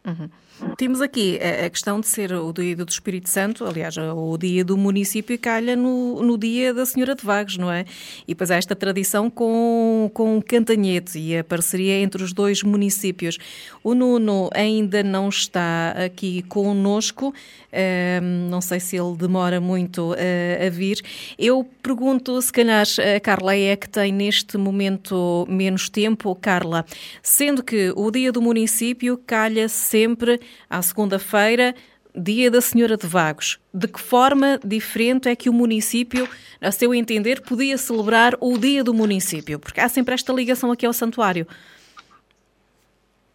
Uhum. 0.04 0.28
Temos 0.76 1.00
aqui 1.00 1.38
a 1.38 1.68
questão 1.68 2.00
de 2.00 2.06
ser 2.06 2.32
o 2.32 2.52
dia 2.52 2.76
do 2.76 2.88
Espírito 2.88 3.28
Santo, 3.28 3.64
aliás, 3.64 3.96
o 3.96 4.38
dia 4.38 4.64
do 4.64 4.76
município 4.76 5.36
calha 5.36 5.74
no, 5.74 6.22
no 6.22 6.38
dia 6.38 6.72
da 6.72 6.86
Senhora 6.86 7.14
de 7.16 7.24
Vagos, 7.24 7.58
não 7.58 7.70
é? 7.70 7.84
E 8.26 8.34
depois 8.34 8.52
há 8.52 8.56
esta 8.56 8.74
tradição 8.74 9.28
com, 9.28 10.08
com 10.14 10.38
o 10.38 10.42
Cantanhete 10.42 11.18
e 11.18 11.36
a 11.36 11.42
parceria 11.42 11.98
entre 12.00 12.22
os 12.22 12.32
dois 12.32 12.62
municípios. 12.62 13.36
O 13.82 13.94
Nuno 13.94 14.48
ainda 14.54 15.02
não 15.02 15.28
está 15.28 15.90
aqui 15.90 16.42
conosco, 16.42 17.34
um, 18.22 18.48
não 18.48 18.60
sei 18.60 18.78
se 18.78 18.96
ele 18.96 19.16
demora 19.16 19.60
muito 19.60 20.14
a, 20.14 20.66
a 20.66 20.70
vir. 20.70 21.00
Eu 21.36 21.68
pergunto, 21.82 22.40
se 22.40 22.52
calhar 22.52 22.86
a 23.16 23.20
Carla 23.20 23.56
é 23.56 23.74
que 23.74 23.88
tem 23.88 24.12
neste 24.12 24.56
momento 24.56 25.46
menos 25.48 25.88
tempo. 25.88 26.34
Carla, 26.36 26.84
sendo 27.22 27.62
que 27.62 27.92
o 27.96 28.10
dia 28.10 28.30
do 28.30 28.40
município 28.40 29.18
calha 29.26 29.68
sempre 29.68 30.40
à 30.68 30.80
segunda-feira, 30.82 31.74
Dia 32.16 32.48
da 32.48 32.60
Senhora 32.60 32.96
de 32.96 33.08
Vagos. 33.08 33.58
De 33.72 33.88
que 33.88 34.00
forma 34.00 34.60
diferente 34.64 35.28
é 35.28 35.34
que 35.34 35.50
o 35.50 35.52
município, 35.52 36.28
a 36.60 36.70
seu 36.70 36.94
entender, 36.94 37.42
podia 37.42 37.76
celebrar 37.76 38.36
o 38.40 38.56
Dia 38.56 38.84
do 38.84 38.94
Município? 38.94 39.58
Porque 39.58 39.80
há 39.80 39.88
sempre 39.88 40.14
esta 40.14 40.32
ligação 40.32 40.70
aqui 40.70 40.86
ao 40.86 40.92
santuário. 40.92 41.44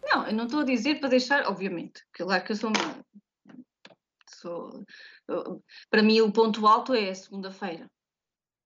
Não, 0.02 0.26
eu 0.26 0.32
não 0.32 0.44
estou 0.44 0.60
a 0.60 0.64
dizer 0.64 0.98
para 0.98 1.10
deixar, 1.10 1.46
obviamente, 1.46 2.02
que 2.14 2.24
lá 2.24 2.40
que 2.40 2.52
eu 2.52 2.56
sou 2.56 2.70
uma. 2.70 3.04
Sou, 4.30 4.84
para 5.90 6.02
mim, 6.02 6.22
o 6.22 6.32
ponto 6.32 6.66
alto 6.66 6.94
é 6.94 7.10
a 7.10 7.14
segunda-feira. 7.14 7.86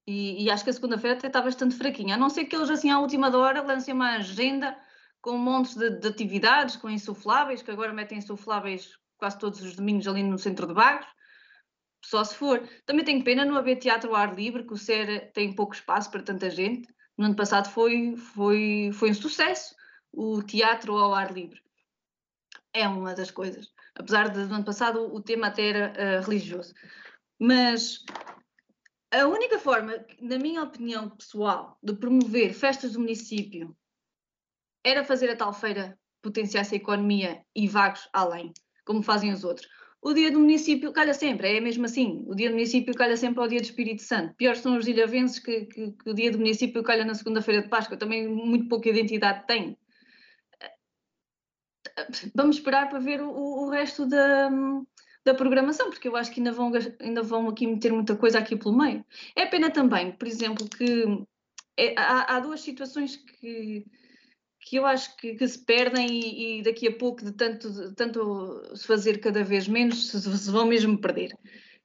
E, 0.07 0.45
e, 0.45 0.51
acho 0.51 0.63
que 0.63 0.71
a 0.71 0.73
segunda-feira 0.73 1.17
até 1.17 1.27
está 1.27 1.41
bastante 1.41 1.75
fraquinha, 1.75 2.15
a 2.15 2.19
não 2.19 2.29
ser 2.29 2.45
que 2.45 2.55
eles, 2.55 2.71
assim, 2.71 2.91
à 2.91 2.99
última 3.01 3.35
hora, 3.37 3.63
lancem 3.63 3.95
uma 3.95 4.17
agenda 4.17 4.77
com 5.25 5.39
montes 5.39 5.75
de, 5.75 5.89
de, 5.89 6.07
atividades, 6.07 6.77
com 6.77 6.91
insufláveis, 6.91 7.63
que 7.63 7.71
agora 7.71 7.95
metem 7.95 8.19
insufláveis 8.19 8.91
quase 9.17 9.39
todos 9.39 9.63
os 9.63 9.75
domingos 9.75 10.07
ali 10.07 10.23
no 10.23 10.39
centro 10.39 10.67
de 10.67 10.75
Bagos, 10.75 11.07
só 12.05 12.23
se 12.23 12.37
for. 12.37 12.69
Também 12.85 13.07
tenho 13.07 13.25
pena 13.25 13.43
não 13.43 13.57
haver 13.57 13.77
teatro 13.77 14.11
ao 14.11 14.17
ar 14.17 14.35
livre, 14.35 14.65
que 14.65 14.75
o 14.75 14.77
SER 14.77 15.33
tem 15.33 15.55
pouco 15.55 15.75
espaço 15.75 16.11
para 16.11 16.23
tanta 16.23 16.51
gente. 16.51 16.87
No 17.17 17.25
ano 17.25 17.35
passado 17.35 17.71
foi, 17.71 18.15
foi, 18.17 18.91
foi 18.93 19.13
um 19.13 19.15
sucesso 19.15 19.75
o 20.13 20.43
teatro 20.43 20.95
ao 20.95 21.15
ar 21.15 21.33
livre. 21.33 21.59
É 22.75 22.87
uma 22.87 23.15
das 23.15 23.31
coisas. 23.31 23.73
Apesar 23.95 24.29
de 24.29 24.41
no 24.41 24.57
ano 24.57 24.65
passado 24.65 25.11
o 25.11 25.23
tema 25.23 25.47
até 25.47 25.69
era 25.69 25.93
uh, 26.21 26.23
religioso. 26.23 26.75
Mas 27.41 28.05
a 29.11 29.27
única 29.27 29.59
forma, 29.59 30.05
na 30.21 30.37
minha 30.37 30.63
opinião 30.63 31.09
pessoal, 31.09 31.79
de 31.83 31.95
promover 31.95 32.53
festas 32.53 32.93
do 32.93 33.01
município 33.01 33.75
era 34.85 35.03
fazer 35.03 35.31
a 35.31 35.37
tal 35.37 35.53
feira 35.53 35.99
potenciar-se 36.23 36.75
a 36.75 36.79
economia 36.79 37.42
e 37.55 37.66
vagos 37.66 38.09
além, 38.12 38.53
como 38.85 39.03
fazem 39.03 39.33
os 39.33 39.44
outros. 39.44 39.68
O 40.01 40.12
dia 40.12 40.31
do 40.31 40.38
município 40.38 40.92
calha 40.92 41.14
sempre, 41.14 41.57
é 41.57 41.61
mesmo 41.61 41.87
assim. 41.87 42.23
O 42.27 42.35
dia 42.35 42.51
do 42.51 42.55
município 42.55 42.94
calha 42.94 43.16
sempre 43.16 43.40
ao 43.40 43.49
dia 43.49 43.59
do 43.59 43.64
Espírito 43.64 44.03
Santo. 44.03 44.35
Pior 44.35 44.55
são 44.55 44.77
os 44.77 44.87
ilhavenses 44.87 45.38
que, 45.38 45.64
que, 45.64 45.92
que 45.92 46.11
o 46.11 46.14
dia 46.14 46.31
do 46.31 46.38
município 46.38 46.83
calha 46.83 47.07
na 47.07 47.14
segunda-feira 47.14 47.62
de 47.62 47.68
Páscoa. 47.68 47.97
Também 47.97 48.29
muito 48.29 48.68
pouca 48.68 48.90
identidade 48.90 49.47
tem. 49.47 49.79
Vamos 52.35 52.57
esperar 52.57 52.90
para 52.90 52.99
ver 52.99 53.23
o, 53.23 53.31
o 53.31 53.70
resto 53.70 54.05
da, 54.05 54.51
da 55.25 55.35
programação, 55.35 55.88
porque 55.88 56.09
eu 56.09 56.16
acho 56.16 56.31
que 56.31 56.40
ainda 56.40 56.53
vão, 56.53 56.70
ainda 57.01 57.23
vão 57.23 57.49
aqui 57.49 57.66
meter 57.66 57.90
muita 57.90 58.14
coisa 58.14 58.38
aqui 58.38 58.57
pelo 58.57 58.77
meio. 58.77 59.03
É 59.35 59.47
pena 59.47 59.70
também, 59.70 60.12
por 60.12 60.29
exemplo, 60.29 60.68
que 60.68 61.25
é, 61.79 61.94
há, 61.99 62.37
há 62.37 62.40
duas 62.40 62.61
situações 62.61 63.16
que 63.16 63.87
que 64.64 64.77
eu 64.77 64.87
acho 64.87 65.14
que, 65.18 65.35
que 65.35 65.46
se 65.46 65.59
perdem 65.59 66.07
e, 66.11 66.61
e, 66.61 66.62
daqui 66.62 66.88
a 66.88 66.96
pouco, 66.96 67.22
de 67.22 67.33
tanto, 67.33 67.70
de 67.70 67.94
tanto 67.94 68.62
se 68.74 68.87
fazer 68.87 69.18
cada 69.20 69.44
vez 69.44 69.68
menos, 69.68 70.09
se, 70.09 70.20
se, 70.20 70.50
vão 70.50 70.66
mesmo 70.66 70.98
perder. 70.98 71.37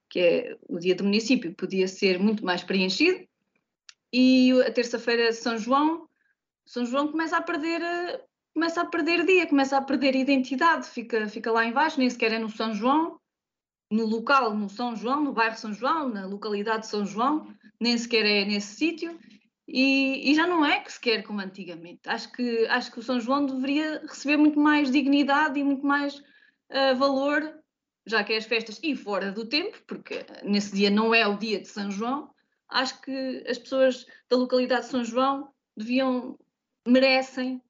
Que 0.10 0.20
é 0.20 0.58
o 0.68 0.80
dia 0.80 0.96
do 0.96 1.04
município, 1.04 1.54
podia 1.54 1.88
ser 1.88 2.18
muito 2.18 2.44
mais 2.44 2.64
preenchido, 2.64 3.28
e 4.14 4.52
a 4.66 4.72
terça-feira 4.72 5.32
São 5.34 5.58
João, 5.58 6.08
São 6.66 6.86
João 6.86 7.10
começa 7.10 7.38
a 7.38 7.42
perder 7.42 7.82
começa 8.54 8.82
a 8.82 8.86
perder 8.86 9.26
dia, 9.26 9.48
começa 9.48 9.78
a 9.78 9.82
perder 9.82 10.16
identidade, 10.16 10.90
fica, 10.90 11.28
fica 11.28 11.52
lá 11.52 11.66
embaixo, 11.66 12.00
nem 12.00 12.10
sequer 12.10 12.34
é 12.34 12.40
no 12.40 12.50
São 12.50 12.74
João, 12.74 13.20
no 13.92 14.06
local, 14.06 14.56
no 14.56 14.70
São 14.70 14.96
João, 14.96 15.24
no 15.24 15.34
bairro 15.34 15.58
São 15.58 15.74
João, 15.74 16.10
na 16.10 16.26
localidade 16.26 16.82
de 16.82 16.88
São 16.88 17.06
João, 17.06 17.54
nem 17.80 17.98
sequer 17.98 18.26
é 18.26 18.46
nesse 18.46 18.76
sítio, 18.76 19.18
e, 19.72 20.32
e, 20.32 20.36
já 20.36 20.48
não 20.48 20.66
é 20.66 20.80
que 20.80 20.92
se 20.92 21.00
quer 21.00 21.22
como 21.22 21.40
antigamente. 21.40 22.02
Acho 22.08 22.32
que, 22.32 22.66
acho 22.68 22.92
que 22.92 23.00
o 23.00 23.04
São 23.04 23.20
João 23.20 23.46
deveria 23.46 24.02
receber 24.02 24.38
muito 24.38 24.60
mais 24.60 24.90
dignidade 24.90 25.60
e 25.60 25.64
muito 25.64 25.86
mais 25.86 26.16
uh, 26.16 26.96
valor, 26.98 27.54
já 28.06 28.24
que 28.24 28.34
é 28.34 28.38
as 28.38 28.46
festas 28.46 28.80
e 28.82 28.96
fora 28.96 29.32
do 29.32 29.46
tempo, 29.46 29.78
porque 29.86 30.26
nesse 30.44 30.76
dia 30.76 30.90
não 30.90 31.14
é 31.14 31.28
o 31.28 31.38
dia 31.38 31.60
de 31.60 31.68
São 31.68 31.92
João. 31.92 32.32
Acho 32.68 33.00
que 33.02 33.44
as 33.48 33.60
pessoas 33.60 34.08
da 34.28 34.38
localidade 34.38 34.86
de 34.86 34.92
São 34.92 35.04
João 35.04 35.50
deviam, 35.78 36.38
merecem 36.88 37.62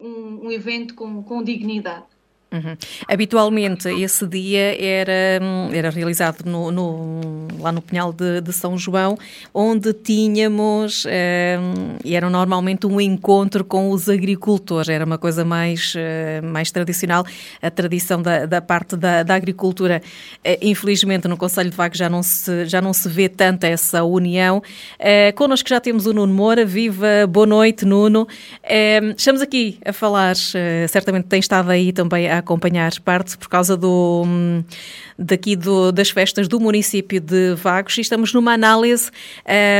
um, 0.00 0.46
um 0.46 0.50
evento 0.50 0.94
com, 0.94 1.22
com 1.22 1.42
dignidade. 1.42 2.06
Uhum. 2.50 2.76
Habitualmente 3.06 3.88
esse 3.88 4.26
dia 4.26 4.82
era, 4.82 5.38
era 5.70 5.90
realizado 5.90 6.44
no, 6.46 6.70
no, 6.70 7.46
lá 7.58 7.70
no 7.70 7.82
Pinhal 7.82 8.10
de, 8.10 8.40
de, 8.40 8.52
São 8.54 8.78
João, 8.78 9.18
onde 9.52 9.92
tínhamos, 9.92 11.04
um, 11.04 11.98
e 12.02 12.16
era 12.16 12.30
normalmente 12.30 12.86
um 12.86 12.98
encontro 12.98 13.62
com 13.62 13.90
os 13.90 14.08
agricultores, 14.08 14.88
era 14.88 15.04
uma 15.04 15.18
coisa 15.18 15.44
mais, 15.44 15.94
uh, 15.94 16.46
mais 16.46 16.70
tradicional, 16.70 17.26
a 17.60 17.70
tradição 17.70 18.22
da, 18.22 18.46
da 18.46 18.62
parte 18.62 18.96
da, 18.96 19.22
da 19.22 19.34
agricultura. 19.34 20.00
Uh, 20.38 20.56
infelizmente 20.62 21.28
no 21.28 21.36
Conselho 21.36 21.68
de 21.68 21.76
Vagos 21.76 21.98
já 21.98 22.08
não 22.08 22.22
se, 22.22 22.64
já 22.64 22.80
não 22.80 22.94
se 22.94 23.10
vê 23.10 23.28
tanto 23.28 23.64
essa 23.64 24.04
união. 24.04 24.62
Uh, 24.98 25.36
connosco 25.36 25.68
já 25.68 25.80
temos 25.80 26.06
o 26.06 26.14
Nuno 26.14 26.32
Moura, 26.32 26.64
viva, 26.64 27.26
boa 27.28 27.46
noite 27.46 27.84
Nuno. 27.84 28.22
Uh, 28.22 29.14
estamos 29.14 29.42
aqui 29.42 29.78
a 29.84 29.92
falar, 29.92 30.34
certamente 30.88 31.26
tem 31.26 31.40
estado 31.40 31.70
aí 31.70 31.92
também 31.92 32.30
a 32.30 32.37
acompanhar 32.38 32.92
parte 33.00 33.36
por 33.36 33.48
causa 33.48 33.76
do 33.76 34.24
daqui 35.18 35.56
do, 35.56 35.90
das 35.90 36.10
festas 36.10 36.46
do 36.46 36.60
município 36.60 37.20
de 37.20 37.54
Vagos 37.56 37.98
e 37.98 38.02
estamos 38.02 38.32
numa 38.32 38.52
análise 38.52 39.10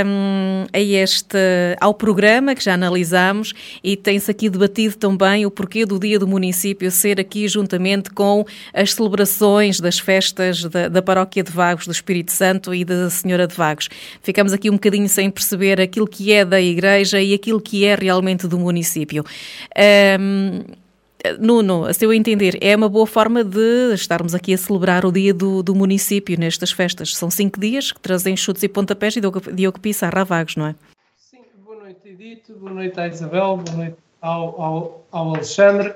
um, 0.05 0.67
a 0.73 0.81
este, 0.81 1.39
ao 1.81 1.95
programa 1.95 2.57
que 2.57 2.65
já 2.65 2.75
analisamos 2.75 3.55
e 3.83 3.97
tem-se 3.97 4.29
aqui 4.31 4.51
debatido 4.51 4.97
também 4.97 5.47
o 5.47 5.51
porquê 5.51 5.87
do 5.87 5.99
dia 5.99 6.19
do 6.19 6.27
município 6.27 6.91
ser 6.91 7.21
aqui 7.21 7.47
juntamente 7.47 8.11
com 8.11 8.45
as 8.75 8.95
celebrações 8.95 9.79
das 9.79 10.01
festas 10.01 10.65
da, 10.65 10.89
da 10.89 11.01
paróquia 11.01 11.45
de 11.45 11.53
Vagos, 11.53 11.87
do 11.87 11.93
Espírito 11.93 12.33
Santo 12.33 12.75
e 12.75 12.85
da 12.85 13.09
Senhora 13.09 13.47
de 13.47 13.55
Vagos. 13.55 13.89
Ficamos 14.21 14.53
aqui 14.53 14.69
um 14.69 14.75
bocadinho 14.75 15.09
sem 15.09 15.31
perceber 15.31 15.81
aquilo 15.81 16.07
que 16.07 16.33
é 16.33 16.45
da 16.45 16.61
igreja 16.61 17.21
e 17.21 17.33
aquilo 17.33 17.61
que 17.61 17.85
é 17.85 17.95
realmente 17.95 18.49
do 18.49 18.59
município. 18.59 19.25
Um, 20.21 20.88
Nuno, 21.39 21.85
a 21.85 21.93
seu 21.93 22.13
entender, 22.13 22.57
é 22.61 22.77
uma 22.77 22.89
boa 22.89 23.07
forma 23.07 23.43
de 23.43 23.93
estarmos 23.93 24.35
aqui 24.35 24.55
a 24.55 24.59
celebrar 24.59 25.05
o 25.05 25.11
dia 25.11 25.35
do, 25.35 25.63
do 25.63 25.75
município 25.75 26.39
nestas 26.39 26.71
festas. 26.71 27.17
São 27.17 27.31
cinco 27.31 27.59
dias 27.59 27.91
que 27.91 28.01
trazem 28.01 28.37
chutes 28.37 28.63
e 28.63 28.69
pontapés 28.69 29.17
e 29.17 29.21
Diogo 29.21 29.81
Pissarra 29.81 30.21
a 30.21 30.25
vagos, 30.25 30.57
não 30.57 30.67
é? 30.67 30.75
Sim, 31.17 31.39
boa 31.65 31.83
noite 31.83 32.09
Edito, 32.09 32.55
boa 32.55 32.73
noite 32.73 33.01
à 33.01 33.09
Isabel, 33.09 33.57
boa 33.57 33.77
noite 33.77 33.97
ao, 34.21 34.61
ao, 34.61 35.07
ao 35.11 35.35
Alexandre, 35.35 35.95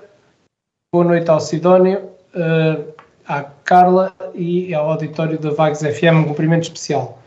boa 0.92 1.04
noite 1.04 1.30
ao 1.30 1.40
Sidónio, 1.40 1.98
uh, 2.34 2.92
à 3.26 3.42
Carla 3.42 4.14
e 4.34 4.74
ao 4.74 4.90
auditório 4.90 5.38
da 5.38 5.50
Vagos 5.50 5.80
FM, 5.80 6.16
um 6.16 6.24
cumprimento 6.24 6.64
especial. 6.64 7.18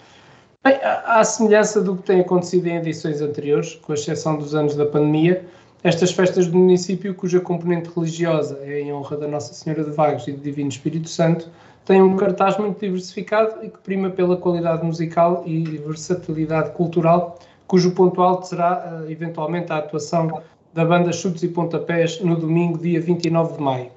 Bem, 0.63 0.79
à 0.83 1.23
semelhança 1.23 1.81
do 1.81 1.95
que 1.95 2.03
tem 2.03 2.21
acontecido 2.21 2.67
em 2.67 2.77
edições 2.77 3.21
anteriores, 3.21 3.75
com 3.75 3.93
exceção 3.93 4.35
dos 4.35 4.53
anos 4.53 4.75
da 4.75 4.85
pandemia, 4.85 5.45
estas 5.85 6.11
festas 6.11 6.47
do 6.47 6.57
município, 6.57 7.13
cuja 7.13 7.39
componente 7.39 7.91
religiosa 7.95 8.59
é 8.63 8.81
em 8.81 8.91
honra 8.91 9.17
da 9.17 9.27
Nossa 9.27 9.53
Senhora 9.53 9.83
de 9.83 9.91
Vagos 9.91 10.27
e 10.27 10.31
do 10.31 10.41
Divino 10.41 10.67
Espírito 10.67 11.07
Santo, 11.07 11.47
têm 11.85 12.01
um 12.01 12.15
cartaz 12.15 12.57
muito 12.57 12.79
diversificado 12.79 13.63
e 13.63 13.69
que 13.69 13.77
prima 13.77 14.09
pela 14.09 14.35
qualidade 14.35 14.83
musical 14.83 15.43
e 15.45 15.63
versatilidade 15.77 16.71
cultural, 16.71 17.37
cujo 17.67 17.91
ponto 17.91 18.19
alto 18.23 18.47
será 18.47 19.03
uh, 19.05 19.11
eventualmente 19.11 19.71
a 19.71 19.77
atuação 19.77 20.41
da 20.73 20.83
banda 20.83 21.13
Chutes 21.13 21.43
e 21.43 21.49
Pontapés 21.49 22.19
no 22.19 22.35
domingo, 22.35 22.79
dia 22.79 22.99
29 22.99 23.57
de 23.57 23.61
maio. 23.61 23.91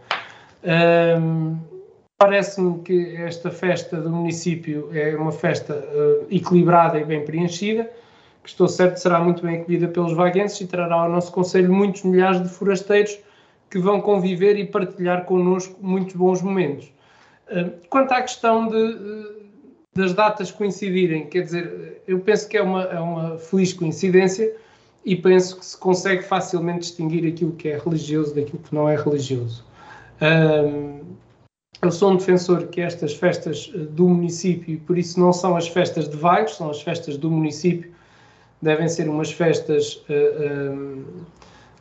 Um, 1.19 1.57
Parece-me 2.19 2.81
que 2.81 3.15
esta 3.15 3.49
festa 3.49 3.97
do 3.97 4.11
município 4.11 4.91
é 4.93 5.15
uma 5.17 5.31
festa 5.31 5.73
uh, 5.73 6.27
equilibrada 6.29 6.99
e 6.99 7.05
bem 7.05 7.25
preenchida 7.25 7.89
que 8.49 8.53
estou 8.53 8.67
certo 8.67 8.97
será 8.97 9.21
muito 9.21 9.43
bem 9.43 9.61
acolhida 9.61 9.89
pelos 9.89 10.15
vaguenses 10.15 10.59
e 10.63 10.67
trará 10.67 10.95
ao 10.95 11.09
nosso 11.11 11.31
Conselho 11.31 11.71
muitos 11.71 12.03
milhares 12.03 12.43
de 12.43 12.49
forasteiros 12.49 13.19
que 13.71 13.79
vão 13.79 14.01
conviver 14.01 14.59
e 14.59 14.65
partilhar 14.65 15.27
connosco 15.27 15.77
muitos 15.83 16.17
bons 16.17 16.41
momentos. 16.41 16.91
Eh, 17.49 17.69
quanto 17.91 18.13
à 18.13 18.23
questão 18.23 18.67
de, 18.69 18.77
eh, 18.77 19.43
das 19.95 20.15
datas 20.15 20.51
coincidirem, 20.51 21.27
quer 21.27 21.43
dizer, 21.43 22.01
eu 22.09 22.21
penso 22.21 22.49
que 22.49 22.57
é 22.57 22.63
uma, 22.63 22.85
é 22.85 22.99
uma 22.99 23.37
feliz 23.37 23.75
coincidência 23.75 24.51
e 25.05 25.15
penso 25.15 25.59
que 25.59 25.67
se 25.67 25.77
consegue 25.77 26.23
facilmente 26.23 26.81
distinguir 26.81 27.31
aquilo 27.31 27.53
que 27.53 27.69
é 27.69 27.77
religioso 27.77 28.35
daquilo 28.35 28.61
que 28.61 28.75
não 28.75 28.89
é 28.89 28.97
religioso. 28.97 29.63
Eh, 30.23 31.01
eu 31.83 31.93
sou 31.93 32.13
um 32.13 32.17
defensor 32.17 32.69
que 32.69 32.81
estas 32.81 33.13
festas 33.13 33.71
do 33.91 34.09
município, 34.09 34.81
por 34.87 34.97
isso 34.97 35.21
não 35.21 35.35
são 35.35 35.55
as 35.55 35.69
festas 35.69 36.09
de 36.09 36.17
Vagos, 36.17 36.57
são 36.57 36.71
as 36.71 36.81
festas 36.81 37.19
do 37.19 37.31
município, 37.31 37.98
devem 38.61 38.89
ser 38.89 39.09
umas 39.09 39.31
festas 39.31 39.95
uh, 39.95 40.05
eh, 40.09 40.35
eh, 40.41 40.73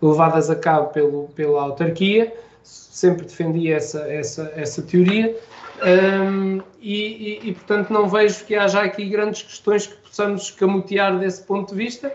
levadas 0.01 0.49
a 0.49 0.55
cabo 0.55 0.87
pelo, 0.89 1.27
pela 1.29 1.61
autarquia, 1.63 2.33
sempre 2.63 3.25
defendi 3.25 3.71
essa, 3.71 4.01
essa, 4.11 4.51
essa 4.55 4.81
teoria, 4.81 5.35
um, 5.83 6.61
e, 6.79 7.39
e, 7.43 7.49
e, 7.49 7.53
portanto 7.53 7.91
não 7.91 8.07
vejo 8.07 8.43
que 8.45 8.55
haja 8.55 8.81
aqui 8.81 9.07
grandes 9.07 9.43
questões 9.43 9.87
que 9.87 9.95
possamos 9.95 10.43
escamotear 10.43 11.19
desse 11.19 11.43
ponto 11.43 11.69
de 11.69 11.75
vista. 11.75 12.11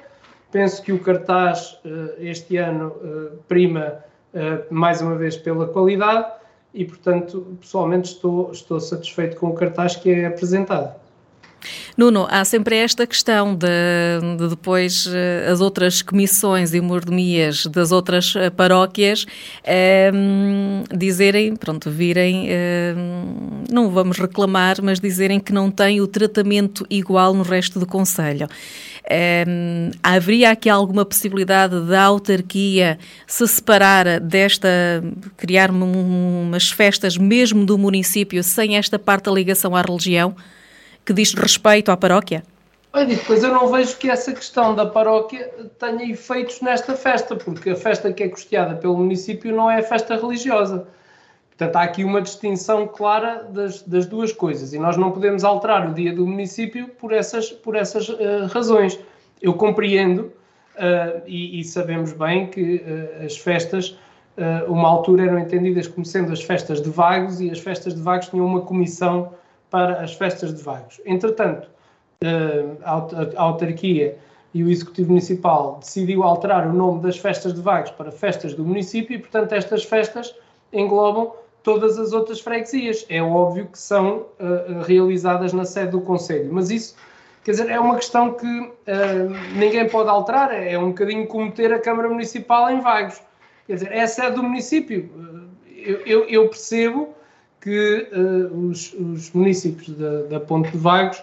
Penso 0.50 0.82
que 0.82 0.92
o 0.92 0.98
cartaz 0.98 1.78
uh, 1.84 2.14
este 2.18 2.56
ano 2.56 2.88
uh, 2.88 3.38
prima 3.48 4.04
mais 4.70 5.02
uma 5.02 5.14
vez 5.14 5.36
pela 5.36 5.66
qualidade 5.66 6.26
e, 6.72 6.86
portanto, 6.86 7.58
pessoalmente 7.60 8.12
estou, 8.12 8.50
estou 8.50 8.80
satisfeito 8.80 9.36
com 9.36 9.48
o 9.48 9.54
cartaz 9.54 9.94
que 9.94 10.10
é 10.10 10.24
apresentado. 10.24 11.01
Nuno, 11.96 12.26
há 12.30 12.44
sempre 12.44 12.76
esta 12.76 13.06
questão 13.06 13.54
de, 13.54 13.66
de 14.38 14.48
depois 14.48 15.06
eh, 15.12 15.48
as 15.50 15.60
outras 15.60 16.02
comissões 16.02 16.72
e 16.74 16.80
mordomias 16.80 17.66
das 17.66 17.92
outras 17.92 18.34
eh, 18.36 18.50
paróquias 18.50 19.24
um, 19.24 20.84
ehm, 20.84 20.84
dizerem, 20.96 21.54
pronto, 21.54 21.90
virem, 21.90 22.44
um, 22.44 22.48
ehm, 22.48 23.64
não 23.70 23.90
vamos 23.90 24.18
reclamar, 24.18 24.76
mas 24.82 24.98
dizerem 25.00 25.38
que 25.38 25.52
não 25.52 25.70
tem 25.70 26.00
o 26.00 26.06
tratamento 26.06 26.86
igual 26.88 27.34
no 27.34 27.42
resto 27.42 27.78
do 27.78 27.86
Conselho. 27.86 28.46
Um, 28.46 29.10
ehm, 29.10 29.90
haveria 30.02 30.50
aqui 30.50 30.68
alguma 30.68 31.04
possibilidade 31.04 31.80
da 31.86 32.02
autarquia 32.02 32.98
se 33.26 33.46
separar 33.46 34.20
desta, 34.20 34.68
criar 35.36 35.70
umas 35.70 36.70
festas 36.70 37.16
mesmo 37.16 37.64
do 37.66 37.76
município 37.76 38.42
sem 38.42 38.76
esta 38.76 38.98
parte 38.98 39.24
da 39.24 39.32
ligação 39.32 39.76
à 39.76 39.82
religião? 39.82 40.34
Que 41.04 41.12
diz 41.12 41.34
respeito 41.34 41.90
à 41.90 41.96
paróquia? 41.96 42.42
Olha, 42.94 43.18
eu 43.28 43.48
não 43.48 43.68
vejo 43.68 43.96
que 43.96 44.10
essa 44.10 44.32
questão 44.32 44.74
da 44.74 44.84
paróquia 44.84 45.50
tenha 45.78 46.12
efeitos 46.12 46.60
nesta 46.60 46.94
festa, 46.94 47.34
porque 47.34 47.70
a 47.70 47.76
festa 47.76 48.12
que 48.12 48.22
é 48.22 48.28
custeada 48.28 48.74
pelo 48.74 48.98
município 48.98 49.54
não 49.54 49.70
é 49.70 49.78
a 49.78 49.82
festa 49.82 50.14
religiosa. 50.14 50.86
Portanto, 51.56 51.76
há 51.76 51.82
aqui 51.82 52.04
uma 52.04 52.20
distinção 52.20 52.86
clara 52.86 53.44
das, 53.44 53.82
das 53.82 54.04
duas 54.04 54.30
coisas 54.32 54.74
e 54.74 54.78
nós 54.78 54.96
não 54.98 55.10
podemos 55.10 55.42
alterar 55.42 55.88
o 55.88 55.94
dia 55.94 56.12
do 56.12 56.26
município 56.26 56.88
por 56.88 57.12
essas, 57.12 57.50
por 57.50 57.76
essas 57.76 58.10
uh, 58.10 58.46
razões. 58.52 58.98
Eu 59.40 59.54
compreendo 59.54 60.32
uh, 60.76 61.22
e, 61.26 61.60
e, 61.60 61.64
sabemos 61.64 62.12
bem 62.12 62.48
que 62.48 62.76
uh, 62.76 63.24
as 63.24 63.38
festas, 63.38 63.96
uma 64.66 64.88
altura, 64.88 65.26
eram 65.26 65.38
entendidas 65.38 65.86
como 65.86 66.06
sendo 66.06 66.32
as 66.32 66.42
festas 66.42 66.80
de 66.80 66.88
vagos 66.88 67.38
e 67.40 67.50
as 67.50 67.58
festas 67.58 67.94
de 67.94 68.00
vagos 68.00 68.28
tinham 68.28 68.46
uma 68.46 68.62
comissão 68.62 69.34
para 69.72 70.02
as 70.02 70.12
festas 70.12 70.54
de 70.54 70.62
vagos. 70.62 71.00
Entretanto, 71.06 71.66
eh, 72.20 72.64
a 72.84 73.42
autarquia 73.42 74.18
e 74.52 74.62
o 74.62 74.68
Executivo 74.68 75.08
Municipal 75.08 75.78
decidiu 75.80 76.22
alterar 76.22 76.66
o 76.66 76.72
nome 76.74 77.00
das 77.00 77.16
festas 77.16 77.54
de 77.54 77.62
vagos 77.62 77.90
para 77.92 78.12
festas 78.12 78.52
do 78.52 78.66
município 78.66 79.16
e, 79.16 79.18
portanto, 79.18 79.52
estas 79.52 79.82
festas 79.82 80.34
englobam 80.74 81.32
todas 81.62 81.98
as 81.98 82.12
outras 82.12 82.38
freguesias. 82.38 83.06
É 83.08 83.22
óbvio 83.22 83.66
que 83.66 83.78
são 83.78 84.26
uh, 84.38 84.82
realizadas 84.86 85.54
na 85.54 85.64
sede 85.64 85.92
do 85.92 86.02
Conselho, 86.02 86.52
mas 86.52 86.70
isso, 86.70 86.94
quer 87.42 87.52
dizer, 87.52 87.70
é 87.70 87.80
uma 87.80 87.96
questão 87.96 88.34
que 88.34 88.46
uh, 88.46 89.56
ninguém 89.56 89.88
pode 89.88 90.10
alterar, 90.10 90.52
é 90.52 90.76
um 90.78 90.88
bocadinho 90.88 91.26
como 91.26 91.50
ter 91.50 91.72
a 91.72 91.78
Câmara 91.78 92.10
Municipal 92.10 92.68
em 92.68 92.82
vagos. 92.82 93.22
Quer 93.66 93.74
dizer, 93.74 93.90
é 93.90 94.02
a 94.02 94.06
sede 94.06 94.36
do 94.36 94.42
município. 94.42 95.08
Eu, 95.66 96.00
eu, 96.04 96.24
eu 96.28 96.48
percebo 96.48 97.14
que 97.62 98.08
uh, 98.12 98.68
os, 98.68 98.92
os, 98.92 99.30
municípios 99.30 99.96
da, 99.96 100.22
da 100.22 100.40
Ponte 100.40 100.72
de 100.72 100.76
Vagos 100.76 101.22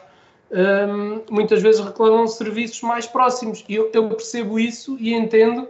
um, 0.49 0.58
ehm, 0.58 1.21
muitas 1.30 1.62
vezes 1.62 1.82
reclamam 1.82 2.25
serviços 2.28 2.82
mais 2.82 3.06
próximos. 3.06 3.63
E 3.67 3.75
eu, 3.75 3.91
eu 3.93 4.08
percebo 4.08 4.58
isso 4.58 4.97
e 4.99 5.13
entendo 5.13 5.67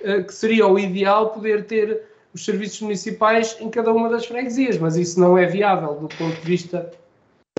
uh, 0.00 0.24
que 0.24 0.34
seria 0.34 0.66
o 0.66 0.76
ideal 0.76 1.30
poder 1.30 1.66
ter 1.66 2.02
os 2.34 2.44
serviços 2.44 2.80
municipais 2.82 3.56
em 3.60 3.70
cada 3.70 3.92
uma 3.92 4.08
das 4.08 4.26
freguesias, 4.26 4.76
mas 4.76 4.96
isso 4.96 5.18
não 5.20 5.38
é 5.38 5.46
viável 5.46 5.94
do 5.94 6.08
ponto 6.08 6.34
de 6.34 6.46
vista 6.46 6.90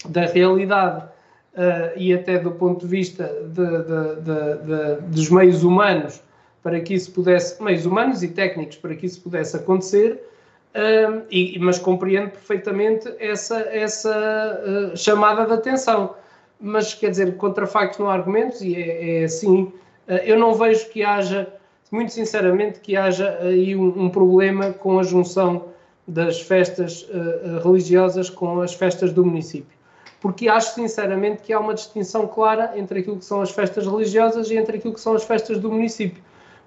da 0.08 0.26
realidade 0.26 1.06
uh, 1.54 1.98
e 1.98 2.13
até 2.13 2.38
do 2.38 2.52
ponto 2.52 2.86
de 2.86 2.91
vista 2.91 3.24
de, 3.24 3.65
de, 3.65 4.95
de, 4.98 5.02
dos 5.08 5.30
meios 5.30 5.63
humanos 5.63 6.22
para 6.62 6.80
que 6.82 6.93
isso 6.93 7.12
pudesse, 7.13 7.62
meios 7.63 7.86
humanos 7.86 8.22
e 8.22 8.28
técnicos 8.28 8.76
para 8.76 8.93
que 8.95 9.06
isso 9.06 9.22
pudesse 9.22 9.56
acontecer, 9.56 10.22
Uh, 10.70 11.26
e, 11.32 11.58
mas 11.60 11.80
compreendo 11.80 12.30
perfeitamente 12.30 13.12
essa, 13.18 13.60
essa 13.72 14.62
uh, 14.94 14.96
chamada 14.96 15.46
de 15.46 15.54
atenção. 15.54 16.16
Mas, 16.62 16.94
quer 16.94 17.10
dizer, 17.10 17.38
contra 17.38 17.66
factos 17.66 17.98
não 17.98 18.08
há 18.08 18.14
argumentos, 18.14 18.62
e 18.62 18.76
é, 18.76 19.22
é 19.22 19.24
assim. 19.24 19.64
Uh, 20.08 20.14
eu 20.24 20.38
não 20.38 20.54
vejo 20.54 20.88
que 20.90 21.04
haja, 21.04 21.52
muito 21.92 22.14
sinceramente, 22.14 22.82
que 22.82 22.96
haja 22.96 23.40
aí 23.42 23.76
um, 23.76 24.06
um 24.06 24.10
problema 24.10 24.72
com 24.72 25.00
a 25.00 25.04
junção 25.04 25.70
das 26.08 26.42
festas 26.42 27.08
ah, 27.14 27.62
religiosas 27.64 28.32
com 28.32 28.62
as 28.62 28.74
festas 28.74 29.14
do 29.14 29.24
município. 29.24 29.78
Porque 30.20 30.50
acho, 30.50 30.74
sinceramente, 30.74 31.44
que 31.44 31.54
há 31.54 31.60
uma 31.60 31.74
distinção 31.76 32.26
clara 32.28 32.74
entre 32.76 33.00
aquilo 33.00 33.18
que 33.18 33.26
são 33.26 33.42
as 33.42 33.52
festas 33.52 33.86
religiosas 33.86 34.50
e 34.50 34.58
entre 34.58 34.78
aquilo 34.78 34.96
que 34.96 35.00
são 35.00 35.14
as 35.14 35.24
festas 35.24 35.60
do 35.60 35.72
município. 35.72 36.22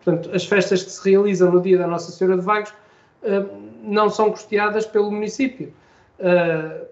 Portanto, 0.05 0.31
as 0.33 0.45
festas 0.45 0.85
que 0.85 0.91
se 0.91 1.11
realizam 1.11 1.51
no 1.51 1.61
dia 1.61 1.77
da 1.77 1.89
Nossa 1.89 2.13
Senhora 2.13 2.39
de 2.39 2.45
Vagos 2.45 2.73
não 3.83 4.09
são 4.09 4.31
custeadas 4.31 4.87
pelo 4.87 5.11
município. 5.11 5.73
Eh, 6.19 6.87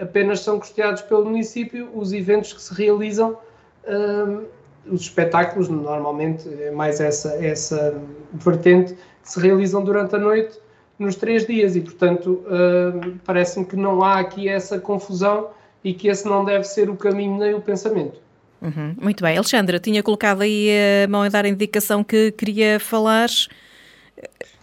apenas 0.00 0.40
são 0.40 0.58
custeados 0.58 1.02
pelo 1.02 1.24
município 1.24 1.88
os 1.94 2.12
eventos 2.12 2.52
que 2.52 2.60
se 2.60 2.74
realizam, 2.74 3.38
eh, 3.84 4.44
os 4.86 5.02
espetáculos, 5.02 5.68
normalmente 5.68 6.48
é 6.60 6.70
mais 6.70 7.00
essa, 7.00 7.34
essa 7.44 7.94
vertente, 8.32 8.94
que 8.94 9.30
se 9.30 9.40
realizam 9.40 9.82
durante 9.82 10.14
a 10.14 10.18
noite 10.18 10.58
nos 10.98 11.16
três 11.16 11.46
dias 11.46 11.74
e, 11.74 11.80
portanto, 11.80 12.44
parece-me 13.24 13.64
que 13.64 13.76
não 13.76 14.04
há 14.04 14.20
aqui 14.20 14.46
essa 14.46 14.78
confusão 14.78 15.48
e 15.82 15.94
que 15.94 16.08
esse 16.08 16.26
não 16.26 16.44
deve 16.44 16.64
ser 16.64 16.90
o 16.90 16.96
caminho 16.96 17.38
nem 17.38 17.54
o 17.54 17.62
pensamento. 17.62 18.20
Uhum, 18.60 18.94
muito 19.00 19.24
bem. 19.24 19.36
Alexandra, 19.36 19.80
tinha 19.80 20.02
colocado 20.02 20.42
aí 20.42 20.68
a 21.04 21.08
mão 21.08 21.22
a 21.22 21.28
dar 21.30 21.46
a 21.46 21.48
indicação 21.48 22.04
que 22.04 22.30
queria 22.32 22.78
falar. 22.78 23.28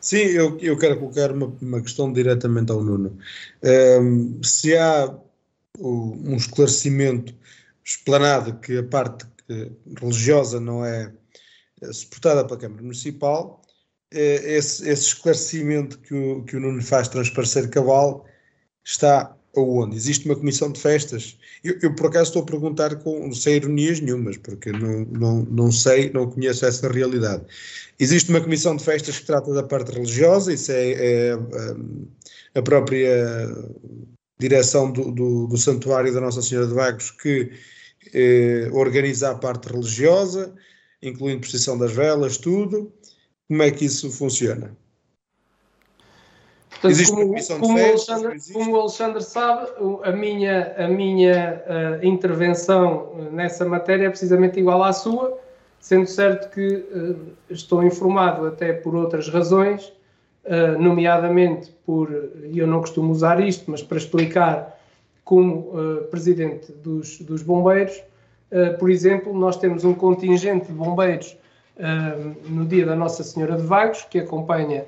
Sim, 0.02 0.18
eu, 0.18 0.58
eu 0.60 0.78
quero 0.78 1.00
colocar 1.00 1.32
uma, 1.32 1.56
uma 1.62 1.82
questão 1.82 2.12
diretamente 2.12 2.72
ao 2.72 2.84
Nuno. 2.84 3.18
Um, 3.64 4.42
se 4.44 4.76
há 4.76 5.16
um 5.80 6.36
esclarecimento 6.36 7.34
explanado 7.84 8.60
que 8.60 8.78
a 8.78 8.84
parte 8.84 9.26
religiosa 10.00 10.60
não 10.60 10.86
é 10.86 11.12
suportada 11.92 12.46
pela 12.46 12.60
Câmara 12.60 12.82
Municipal, 12.82 13.62
eh, 14.12 14.58
esse, 14.58 14.88
esse 14.88 15.08
esclarecimento 15.08 16.00
que 16.00 16.14
o, 16.14 16.44
que 16.44 16.56
o 16.56 16.60
Nuno 16.60 16.82
faz 16.82 17.08
transparecer 17.08 17.70
cabal 17.70 18.26
está 18.84 19.36
aonde? 19.56 19.96
Existe 19.96 20.26
uma 20.26 20.36
comissão 20.36 20.72
de 20.72 20.80
festas? 20.80 21.38
Eu, 21.64 21.78
eu, 21.82 21.96
por 21.96 22.08
acaso 22.08 22.30
estou 22.30 22.44
a 22.44 22.46
perguntar 22.46 22.96
com, 22.98 23.32
sem 23.34 23.56
ironias 23.56 24.00
nenhumas, 24.00 24.38
porque 24.38 24.72
não, 24.72 25.06
não, 25.06 25.44
não 25.44 25.72
sei, 25.72 26.12
não 26.12 26.30
conheço 26.30 26.66
essa 26.66 26.90
realidade. 26.90 27.44
Existe 28.00 28.30
uma 28.30 28.42
comissão 28.42 28.76
de 28.76 28.84
festas 28.84 29.20
que 29.20 29.26
trata 29.26 29.54
da 29.54 29.64
parte 29.64 29.92
religiosa, 29.92 30.54
isso 30.54 30.72
é, 30.72 30.92
é, 30.92 31.30
é 32.54 32.60
a 32.60 32.62
própria 32.62 33.48
direção 34.40 34.92
do, 34.92 35.12
do, 35.12 35.48
do, 35.48 35.58
Santuário 35.58 36.14
da 36.14 36.20
Nossa 36.20 36.42
Senhora 36.42 36.68
de 36.68 36.74
Vagos 36.74 37.12
que 37.12 37.52
eh, 38.14 38.70
organiza 38.74 39.30
a 39.30 39.36
parte 39.36 39.72
religiosa, 39.72 40.54
incluindo 41.02 41.42
precisão 41.42 41.78
das 41.78 41.94
velas, 41.94 42.38
tudo. 42.38 42.92
Como 43.48 43.62
é 43.62 43.70
que 43.70 43.86
isso 43.86 44.10
funciona? 44.12 44.76
Portanto, 46.82 46.91
existe 46.91 47.15
como, 47.15 47.60
como, 47.60 47.78
o 47.78 47.86
Alexandre, 47.86 48.39
como, 48.52 48.72
o 48.72 48.80
Alexandre, 48.80 49.24
sabe, 49.24 49.70
a 50.04 50.12
minha, 50.12 50.76
a 50.80 50.88
minha 50.88 51.63
uh, 51.67 52.06
intervenção 52.06 53.12
eh, 53.20 53.30
nessa 53.32 53.63
matéria 53.65 54.08
é 54.08 54.10
precisamente 54.10 54.60
igual 54.60 54.84
à 54.84 54.91
sua, 54.91 55.38
sendo 55.80 56.08
certo 56.08 56.52
que 56.52 56.67
uh, 56.67 57.20
estou 57.52 57.84
informado 57.84 58.48
até 58.48 58.74
por 58.74 58.96
outras 58.96 59.30
razões, 59.30 59.94
uh, 60.46 60.82
nomeadamente 60.82 61.72
por, 61.86 62.10
e 62.52 62.58
eu 62.58 62.65
não 62.65 62.80
costumo 62.82 63.12
usar 63.12 63.39
isto, 63.39 63.70
mas 63.70 63.84
para 63.84 64.00
explicar 64.00 64.80
como 65.24 65.72
presidente 66.10 66.74
dos, 66.74 67.20
dos 67.20 67.41
bombeiros, 67.41 68.04
por 68.80 68.89
exemplo, 68.89 69.34
nós 69.34 69.56
temos 69.56 69.86
um 69.86 69.94
contingente 69.94 70.65
de 70.65 70.74
bombeiros 70.74 71.38
no 72.50 72.65
dia 72.65 72.86
da 72.86 72.98
Nossa 72.98 73.24
Senhora 73.24 73.56
de 73.56 73.62
Vagos, 73.62 74.04
que 74.10 74.20
acompanha 74.20 74.84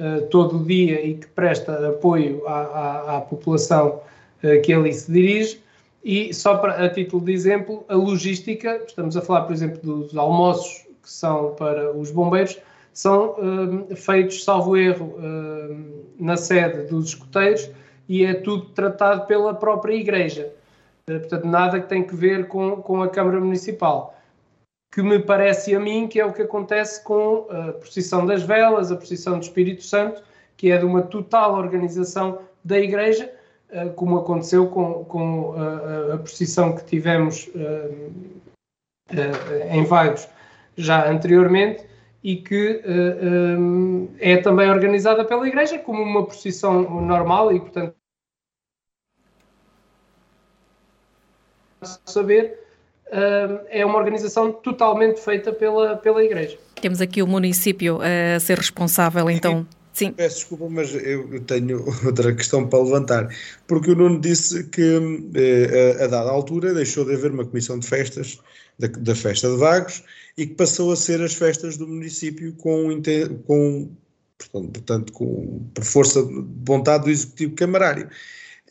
uh, 0.00 0.26
todo 0.26 0.58
o 0.58 0.64
dia 0.64 1.04
e 1.04 1.14
que 1.14 1.26
presta 1.28 1.88
apoio 1.88 2.46
à, 2.46 2.60
à, 2.60 3.16
à 3.16 3.20
população 3.20 4.00
uh, 4.42 4.62
que 4.62 4.72
ali 4.72 4.92
se 4.92 5.10
dirige. 5.10 5.60
E 6.04 6.32
só 6.32 6.56
para, 6.56 6.84
a 6.84 6.88
título 6.88 7.24
de 7.24 7.32
exemplo, 7.32 7.84
a 7.88 7.94
logística, 7.94 8.80
estamos 8.86 9.16
a 9.16 9.22
falar, 9.22 9.42
por 9.42 9.52
exemplo, 9.52 9.80
dos 9.82 10.16
almoços 10.16 10.86
que 11.02 11.10
são 11.10 11.54
para 11.54 11.92
os 11.92 12.10
bombeiros, 12.10 12.58
são 12.92 13.36
uh, 13.38 13.96
feitos, 13.96 14.44
salvo 14.44 14.76
erro, 14.76 15.14
na 16.18 16.36
sede 16.36 16.86
dos 16.86 17.08
escoteiros 17.08 17.68
e 18.08 18.24
é 18.24 18.34
tudo 18.34 18.66
tratado 18.66 19.26
pela 19.26 19.52
própria 19.52 19.94
Igreja. 19.94 20.50
portanto, 21.04 21.44
nada 21.44 21.80
que 21.80 21.88
tem 21.88 22.02
que 22.02 22.14
ver 22.14 22.48
com, 22.48 22.76
com 22.76 23.02
a 23.02 23.08
Câmara 23.08 23.38
Municipal 23.40 24.15
que 24.90 25.02
me 25.02 25.18
parece 25.18 25.74
a 25.74 25.80
mim 25.80 26.08
que 26.08 26.20
é 26.20 26.24
o 26.24 26.32
que 26.32 26.42
acontece 26.42 27.02
com 27.02 27.46
a 27.50 27.72
procissão 27.72 28.24
das 28.24 28.42
velas, 28.42 28.90
a 28.90 28.96
procissão 28.96 29.38
do 29.38 29.42
Espírito 29.42 29.82
Santo, 29.82 30.22
que 30.56 30.70
é 30.70 30.78
de 30.78 30.84
uma 30.84 31.02
total 31.02 31.54
organização 31.54 32.38
da 32.64 32.78
Igreja, 32.78 33.32
eh, 33.70 33.88
como 33.90 34.18
aconteceu 34.18 34.68
com, 34.68 35.04
com 35.04 35.54
a, 35.54 36.14
a 36.14 36.18
procissão 36.18 36.74
que 36.74 36.84
tivemos 36.84 37.50
eh, 37.54 38.10
eh, 39.10 39.76
em 39.76 39.84
Vagos 39.84 40.28
já 40.76 41.08
anteriormente 41.10 41.84
e 42.22 42.36
que 42.36 42.82
é 44.18 44.36
também 44.38 44.68
organizada 44.68 45.24
pela 45.24 45.46
Igreja 45.46 45.78
como 45.78 46.02
uma 46.02 46.26
procissão 46.26 47.00
normal 47.00 47.52
e, 47.52 47.60
portanto, 47.60 47.94
saber 52.04 52.65
é 53.10 53.84
uma 53.84 53.98
organização 53.98 54.52
totalmente 54.52 55.20
feita 55.20 55.52
pela, 55.52 55.96
pela 55.96 56.24
Igreja. 56.24 56.58
Temos 56.80 57.00
aqui 57.00 57.22
o 57.22 57.26
município 57.26 58.00
a 58.02 58.40
ser 58.40 58.58
responsável, 58.58 59.30
então. 59.30 59.66
Sim. 59.96 60.12
Peço 60.12 60.36
desculpa, 60.40 60.68
mas 60.68 60.94
eu 60.94 61.40
tenho 61.40 61.82
outra 62.04 62.34
questão 62.34 62.68
para 62.68 62.82
levantar. 62.82 63.34
Porque 63.66 63.92
o 63.92 63.94
Nuno 63.94 64.20
disse 64.20 64.64
que 64.64 65.00
eh, 65.34 66.04
a 66.04 66.06
dada 66.06 66.30
altura 66.30 66.74
deixou 66.74 67.02
de 67.06 67.14
haver 67.14 67.30
uma 67.30 67.46
comissão 67.46 67.78
de 67.78 67.86
festas, 67.86 68.38
da, 68.78 68.88
da 68.88 69.14
festa 69.14 69.48
de 69.48 69.56
Vagos, 69.56 70.04
e 70.36 70.46
que 70.46 70.54
passou 70.54 70.92
a 70.92 70.96
ser 70.96 71.22
as 71.22 71.32
festas 71.32 71.78
do 71.78 71.88
município 71.88 72.52
com, 72.56 72.90
com 73.46 73.88
portanto, 74.52 75.14
com, 75.14 75.66
por 75.72 75.84
força 75.84 76.22
de 76.22 76.44
vontade 76.62 77.04
do 77.04 77.10
Executivo 77.10 77.54
Camarário. 77.54 78.10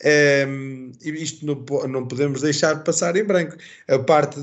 Um, 0.03 0.91
e 1.01 1.10
isto 1.23 1.45
não, 1.45 1.55
não, 1.88 2.08
podemos 2.08 2.41
deixar 2.41 2.84
passar 2.84 3.15
em 3.15 3.23
branco. 3.23 3.55
A 3.88 3.97
parte 3.99 4.39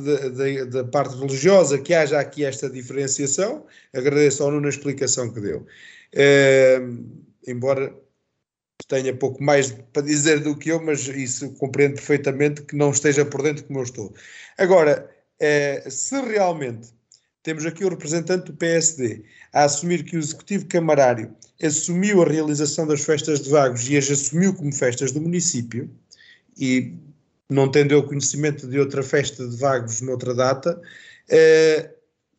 da 0.67 0.85
parte 0.85 1.17
religiosa, 1.17 1.79
que 1.79 1.93
haja 1.93 2.19
aqui 2.19 2.45
esta 2.45 2.71
diferenciação, 2.71 3.67
agradeço 3.93 4.43
ao 4.43 4.51
Nuno 4.51 4.67
a 4.67 4.71
explicação 4.71 5.31
que 5.33 5.41
deu. 5.41 5.67
Um, 6.81 7.23
embora 7.47 7.95
tenha 8.89 9.15
pouco 9.15 9.43
mais 9.43 9.73
para 9.93 10.03
dizer 10.03 10.41
do 10.41 10.57
que 10.57 10.71
eu, 10.71 10.83
mas 10.83 11.07
isso 11.07 11.53
compreendo 11.55 11.95
perfeitamente 11.95 12.63
que 12.63 12.77
não 12.77 12.91
esteja 12.91 13.25
por 13.25 13.43
dentro 13.43 13.65
como 13.65 13.81
eu 13.81 13.85
estou. 13.85 14.15
Agora, 14.59 15.11
uh, 15.41 15.91
se 15.91 16.21
realmente 16.21 16.89
temos 17.43 17.67
aqui 17.67 17.85
o 17.85 17.89
representante 17.89 18.47
do 18.47 18.57
PSD 18.57 19.25
a 19.53 19.65
assumir 19.65 20.05
que 20.05 20.17
o 20.17 20.21
Executivo 20.21 20.67
Camarário 20.67 21.35
assumiu 21.63 22.23
a 22.23 22.29
realização 22.29 22.87
das 22.87 23.05
festas 23.05 23.41
de 23.41 23.51
Vagos 23.51 23.89
e 23.89 23.97
as 23.97 24.11
assumiu 24.11 24.55
como 24.55 24.73
festas 24.73 25.13
do 25.13 25.21
município, 25.21 25.91
e 26.59 26.95
não 27.49 27.71
tendo 27.71 27.93
eu 27.93 28.03
conhecimento 28.03 28.67
de 28.67 28.79
outra 28.79 29.03
festa 29.03 29.47
de 29.47 29.57
Vagos 29.57 30.01
noutra 30.01 30.35
data, 30.35 30.81
eh, 31.29 31.91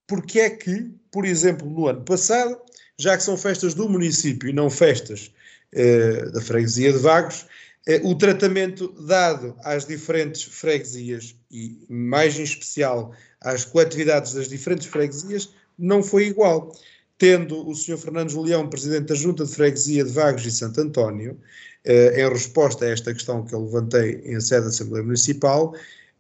porque 0.07 0.39
é 0.39 0.49
que, 0.49 0.91
por 1.11 1.25
exemplo, 1.25 1.69
no 1.69 1.87
ano 1.87 2.01
passado, 2.01 2.57
já 2.97 3.17
que 3.17 3.23
são 3.23 3.37
festas 3.37 3.73
do 3.73 3.89
município 3.89 4.49
e 4.49 4.53
não 4.53 4.69
festas 4.69 5.31
eh, 5.71 6.29
da 6.31 6.41
freguesia 6.41 6.91
de 6.91 6.99
Vagos, 6.99 7.45
eh, 7.87 8.01
o 8.03 8.15
tratamento 8.15 8.89
dado 9.05 9.55
às 9.63 9.85
diferentes 9.85 10.43
freguesias 10.43 11.35
e, 11.51 11.85
mais 11.89 12.37
em 12.39 12.43
especial, 12.43 13.13
às 13.43 13.65
coletividades 13.65 14.33
das 14.33 14.47
diferentes 14.47 14.87
freguesias 14.87 15.49
não 15.77 16.01
foi 16.01 16.27
igual 16.27 16.73
tendo 17.17 17.67
o 17.67 17.75
Sr. 17.75 17.97
Fernando 17.97 18.29
Julião, 18.29 18.69
Presidente 18.69 19.07
da 19.07 19.15
Junta 19.15 19.45
de 19.45 19.53
Freguesia 19.53 20.03
de 20.03 20.11
Vagos 20.11 20.45
e 20.45 20.51
Santo 20.51 20.81
António, 20.81 21.39
eh, 21.85 22.21
em 22.21 22.29
resposta 22.29 22.85
a 22.85 22.89
esta 22.89 23.13
questão 23.13 23.45
que 23.45 23.53
eu 23.53 23.63
levantei 23.63 24.21
em 24.25 24.39
sede 24.41 24.63
da 24.63 24.67
Assembleia 24.67 25.05
Municipal, 25.05 25.73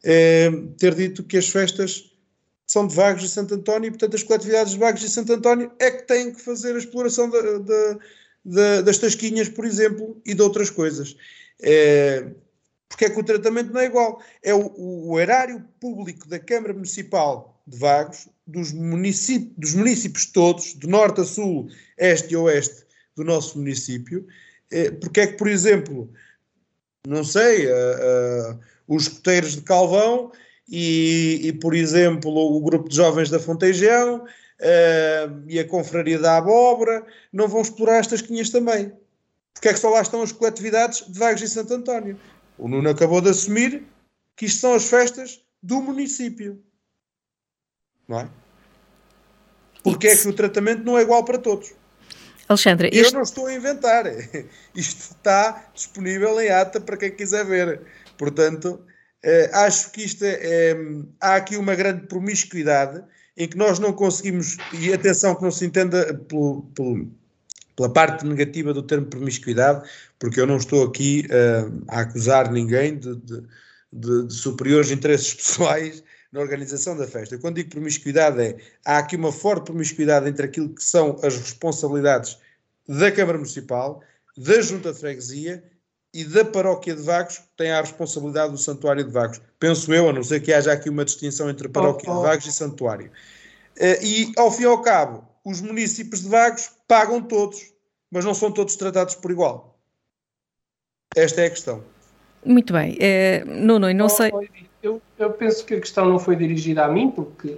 eh, 0.03 0.51
ter 0.77 0.93
dito 0.95 1.23
que 1.23 1.37
as 1.37 1.49
festas 1.49 2.13
são 2.65 2.87
de 2.87 2.95
Vagos 2.95 3.23
e 3.23 3.29
Santo 3.29 3.53
António 3.55 3.87
e, 3.87 3.91
portanto, 3.91 4.15
as 4.15 4.23
coletividades 4.23 4.73
de 4.73 4.79
Vagos 4.79 5.03
e 5.03 5.09
Santo 5.09 5.33
António 5.33 5.71
é 5.79 5.91
que 5.91 6.03
têm 6.03 6.31
que 6.33 6.41
fazer 6.41 6.75
a 6.75 6.77
exploração 6.77 7.29
das 8.45 8.97
tasquinhas, 8.97 9.49
por 9.49 9.65
exemplo, 9.65 10.21
e 10.25 10.33
de 10.33 10.41
outras 10.41 10.69
coisas. 10.69 11.15
Eh, 11.61 12.27
porque 12.93 13.05
é 13.05 13.09
que 13.09 13.19
o 13.19 13.23
tratamento 13.23 13.73
não 13.73 13.81
é 13.81 13.85
igual. 13.85 14.21
É 14.43 14.53
o, 14.53 14.71
o 14.77 15.19
erário 15.19 15.65
público 15.79 16.27
da 16.27 16.37
Câmara 16.37 16.73
Municipal 16.73 17.59
de 17.65 17.77
Vagos 17.79 18.29
dos, 18.45 18.71
dos 18.71 19.73
municípios 19.73 20.27
todos, 20.27 20.75
de 20.75 20.87
norte 20.87 21.21
a 21.21 21.23
sul, 21.23 21.69
este 21.97 22.33
e 22.33 22.37
oeste 22.37 22.85
do 23.15 23.23
nosso 23.23 23.57
município, 23.57 24.27
eh, 24.71 24.91
porque 24.91 25.21
é 25.21 25.27
que, 25.27 25.37
por 25.37 25.47
exemplo, 25.47 26.11
não 27.07 27.23
sei, 27.23 27.67
uh, 27.67 27.71
uh, 27.71 28.59
os 28.87 29.03
escoteiros 29.03 29.55
de 29.55 29.61
Calvão 29.61 30.31
e, 30.69 31.41
e, 31.43 31.53
por 31.53 31.73
exemplo, 31.73 32.31
o 32.31 32.61
grupo 32.61 32.89
de 32.89 32.95
jovens 32.95 33.29
da 33.29 33.39
Fontejão 33.39 34.23
e 35.47 35.59
a 35.59 35.67
confraria 35.67 36.17
da 36.17 36.37
Abóbora 36.37 37.05
não 37.33 37.49
vão 37.49 37.61
explorar 37.61 37.97
estas 37.97 38.21
quinhas 38.21 38.49
também. 38.49 38.93
Porque 39.53 39.67
é 39.67 39.73
que 39.73 39.79
só 39.79 39.89
lá 39.89 40.01
estão 40.01 40.21
as 40.21 40.31
coletividades 40.31 41.05
de 41.05 41.19
Vagos 41.19 41.41
e 41.41 41.49
Santo 41.49 41.73
António? 41.73 42.17
O 42.57 42.67
Nuno 42.67 42.89
acabou 42.89 43.21
de 43.21 43.29
assumir 43.29 43.83
que 44.35 44.45
isto 44.45 44.61
são 44.61 44.73
as 44.73 44.89
festas 44.89 45.41
do 45.61 45.81
município 45.81 46.63
não 48.07 48.19
é? 48.19 48.29
Porque 49.83 50.07
é 50.07 50.15
que 50.15 50.27
o 50.27 50.33
tratamento 50.33 50.83
não 50.83 50.97
é 50.97 51.01
igual 51.01 51.23
para 51.25 51.37
todos. 51.37 51.73
Alexandre, 52.47 52.89
eu 52.93 53.11
não 53.11 53.21
estou 53.21 53.47
a 53.47 53.53
inventar. 53.53 54.05
Isto 54.75 55.15
está 55.15 55.69
disponível 55.73 56.39
em 56.39 56.49
ata 56.49 56.79
para 56.79 56.97
quem 56.97 57.11
quiser 57.11 57.45
ver. 57.45 57.81
Portanto, 58.17 58.85
eh, 59.23 59.49
acho 59.53 59.91
que 59.91 60.03
isto 60.03 60.23
é, 60.23 60.39
é, 60.41 60.75
há 61.19 61.35
aqui 61.35 61.57
uma 61.57 61.73
grande 61.73 62.05
promiscuidade 62.07 63.03
em 63.35 63.47
que 63.47 63.57
nós 63.57 63.79
não 63.79 63.91
conseguimos, 63.91 64.57
e 64.73 64.93
atenção 64.93 65.35
que 65.35 65.41
não 65.41 65.51
se 65.51 65.65
entenda 65.65 66.13
pelo, 66.13 66.63
pelo, 66.75 67.11
pela 67.75 67.89
parte 67.89 68.25
negativa 68.25 68.73
do 68.73 68.83
termo 68.83 69.07
promiscuidade, 69.07 69.87
porque 70.19 70.39
eu 70.39 70.47
não 70.47 70.57
estou 70.57 70.83
aqui 70.83 71.27
uh, 71.27 71.83
a 71.87 72.01
acusar 72.01 72.51
ninguém 72.51 72.97
de, 72.97 73.15
de, 73.15 73.43
de, 73.91 74.27
de, 74.27 74.33
superiores 74.33 74.91
interesses 74.91 75.33
pessoais 75.35 76.03
na 76.31 76.39
organização 76.39 76.97
da 76.97 77.07
festa. 77.07 77.37
Quando 77.37 77.55
digo 77.55 77.69
promiscuidade 77.69 78.41
é, 78.41 78.57
há 78.85 78.97
aqui 78.97 79.15
uma 79.15 79.31
forte 79.31 79.65
promiscuidade 79.65 80.27
entre 80.27 80.45
aquilo 80.45 80.69
que 80.69 80.83
são 80.83 81.19
as 81.23 81.37
responsabilidades 81.37 82.37
da 82.87 83.11
Câmara 83.11 83.37
Municipal, 83.37 84.01
da 84.37 84.61
Junta 84.61 84.91
de 84.91 84.99
Freguesia 84.99 85.63
e 86.13 86.23
da 86.23 86.45
Paróquia 86.45 86.95
de 86.95 87.01
Vagos, 87.01 87.39
que 87.39 87.47
tem 87.57 87.71
a 87.71 87.81
responsabilidade 87.81 88.51
do 88.51 88.57
Santuário 88.57 89.03
de 89.03 89.11
Vagos. 89.11 89.41
Penso 89.59 89.93
eu, 89.93 90.09
a 90.09 90.13
não 90.13 90.23
ser 90.23 90.41
que 90.41 90.53
haja 90.53 90.71
aqui 90.71 90.89
uma 90.89 91.05
distinção 91.05 91.49
entre 91.49 91.67
Paróquia 91.69 92.11
de 92.11 92.19
Vagos 92.19 92.45
e 92.45 92.53
Santuário. 92.53 93.11
Uh, 93.77 94.03
e, 94.03 94.31
ao 94.37 94.51
fim 94.51 94.63
e 94.63 94.65
ao 94.65 94.81
cabo, 94.81 95.27
os 95.43 95.61
municípios 95.61 96.21
de 96.21 96.29
Vagos 96.29 96.71
pagam 96.87 97.21
todos, 97.21 97.73
mas 98.09 98.23
não 98.23 98.33
são 98.33 98.51
todos 98.51 98.75
tratados 98.75 99.15
por 99.15 99.31
igual. 99.31 99.77
Esta 101.15 101.41
é 101.41 101.45
a 101.47 101.49
questão. 101.49 101.83
Muito 102.45 102.73
bem. 102.73 102.97
É, 102.99 103.43
Nuno, 103.45 103.91
não 103.93 104.09
sei. 104.09 104.31
Eu, 104.81 105.01
eu 105.17 105.31
penso 105.31 105.65
que 105.65 105.75
a 105.75 105.79
questão 105.79 106.05
não 106.05 106.19
foi 106.19 106.35
dirigida 106.35 106.83
a 106.83 106.87
mim, 106.87 107.09
porque, 107.11 107.57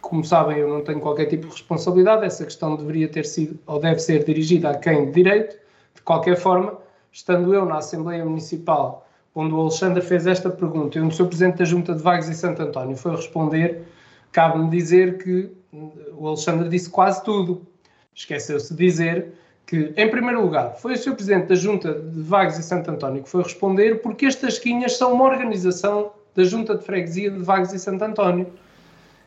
como 0.00 0.24
sabem, 0.24 0.58
eu 0.58 0.68
não 0.68 0.84
tenho 0.84 1.00
qualquer 1.00 1.26
tipo 1.26 1.46
de 1.46 1.52
responsabilidade. 1.52 2.24
Essa 2.24 2.44
questão 2.44 2.76
deveria 2.76 3.08
ter 3.08 3.26
sido, 3.26 3.58
ou 3.66 3.80
deve 3.80 3.98
ser 3.98 4.24
dirigida 4.24 4.70
a 4.70 4.78
quem 4.78 5.06
de 5.06 5.12
direito. 5.12 5.56
De 5.94 6.02
qualquer 6.02 6.36
forma, 6.36 6.78
estando 7.10 7.54
eu 7.54 7.64
na 7.64 7.78
Assembleia 7.78 8.24
Municipal, 8.24 9.08
onde 9.34 9.54
o 9.54 9.60
Alexandre 9.60 10.02
fez 10.02 10.26
esta 10.26 10.50
pergunta 10.50 10.98
e 10.98 11.00
onde 11.00 11.14
o 11.14 11.16
Sr. 11.16 11.26
Presidente 11.26 11.58
da 11.58 11.64
Junta 11.64 11.94
de 11.94 12.02
Vagos 12.02 12.28
e 12.28 12.34
Santo 12.34 12.62
António 12.62 12.96
foi 12.96 13.16
responder, 13.16 13.82
cabe-me 14.30 14.70
dizer 14.70 15.18
que 15.18 15.50
o 15.72 16.28
Alexandre 16.28 16.68
disse 16.68 16.90
quase 16.90 17.24
tudo. 17.24 17.66
Esqueceu-se 18.14 18.74
de 18.74 18.84
dizer 18.84 19.32
que, 19.66 19.92
em 19.96 20.10
primeiro 20.10 20.42
lugar, 20.42 20.74
foi 20.76 20.92
o 20.92 20.96
Sr. 20.96 21.14
Presidente 21.14 21.46
da 21.46 21.54
Junta 21.54 21.94
de 21.94 22.20
Vagos 22.20 22.58
e 22.58 22.62
Santo 22.62 22.90
António 22.90 23.22
que 23.22 23.28
foi 23.28 23.42
responder 23.42 24.02
porque 24.02 24.26
estas 24.26 24.58
quinhas 24.58 24.96
são 24.96 25.14
uma 25.14 25.24
organização 25.24 26.12
da 26.34 26.44
Junta 26.44 26.76
de 26.76 26.84
Freguesia 26.84 27.30
de 27.30 27.38
Vagos 27.38 27.72
e 27.72 27.78
Santo 27.78 28.02
António. 28.04 28.52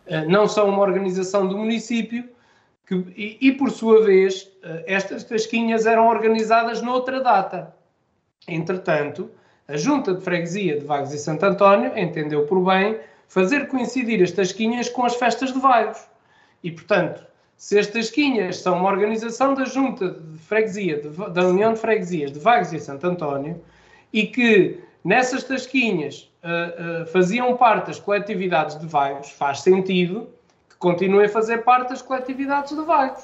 Eh, 0.05 0.25
não 0.25 0.47
são 0.47 0.69
uma 0.69 0.81
organização 0.81 1.47
do 1.47 1.57
município 1.57 2.29
que, 2.85 2.95
e, 3.15 3.37
e, 3.41 3.51
por 3.53 3.71
sua 3.71 4.03
vez, 4.03 4.51
eh, 4.63 4.83
estas 4.87 5.23
tasquinhas 5.23 5.87
eram 5.87 6.07
organizadas 6.07 6.81
noutra 6.81 7.21
data. 7.21 7.75
Entretanto, 8.47 9.31
a 9.67 9.77
Junta 9.77 10.13
de 10.13 10.21
Freguesia 10.21 10.79
de 10.79 10.85
Vagos 10.85 11.11
e 11.11 11.17
Santo 11.17 11.43
António 11.43 11.97
entendeu 11.97 12.45
por 12.45 12.63
bem 12.63 12.99
fazer 13.27 13.67
coincidir 13.67 14.21
as 14.21 14.31
tasquinhas 14.31 14.89
com 14.89 15.03
as 15.03 15.15
festas 15.15 15.51
de 15.51 15.59
Vagos. 15.59 16.07
E, 16.65 16.71
portanto, 16.71 17.23
se 17.55 17.77
as 17.77 17.85
tasquinhas 17.85 18.57
são 18.57 18.79
uma 18.79 18.89
organização 18.89 19.53
da 19.53 19.65
Junta 19.65 20.09
de 20.09 20.39
Freguesia, 20.39 20.99
de, 20.99 21.09
da 21.29 21.47
União 21.47 21.75
de 21.75 21.79
Freguesias 21.79 22.31
de 22.31 22.39
Vagos 22.39 22.73
e 22.73 22.79
Santo 22.79 23.05
António, 23.05 23.61
e 24.11 24.25
que 24.25 24.79
nessas 25.03 25.43
tasquinhas 25.43 26.27
uh, 26.43 27.03
uh, 27.03 27.05
faziam 27.05 27.55
parte 27.55 27.87
das 27.87 27.99
coletividades 27.99 28.79
de 28.79 28.87
Vagos, 28.87 29.29
faz 29.29 29.59
sentido 29.61 30.27
que 30.67 30.75
continuem 30.77 31.27
a 31.27 31.29
fazer 31.29 31.59
parte 31.59 31.89
das 31.89 32.01
coletividades 32.01 32.75
de 32.75 32.83
Vagos. 32.83 33.23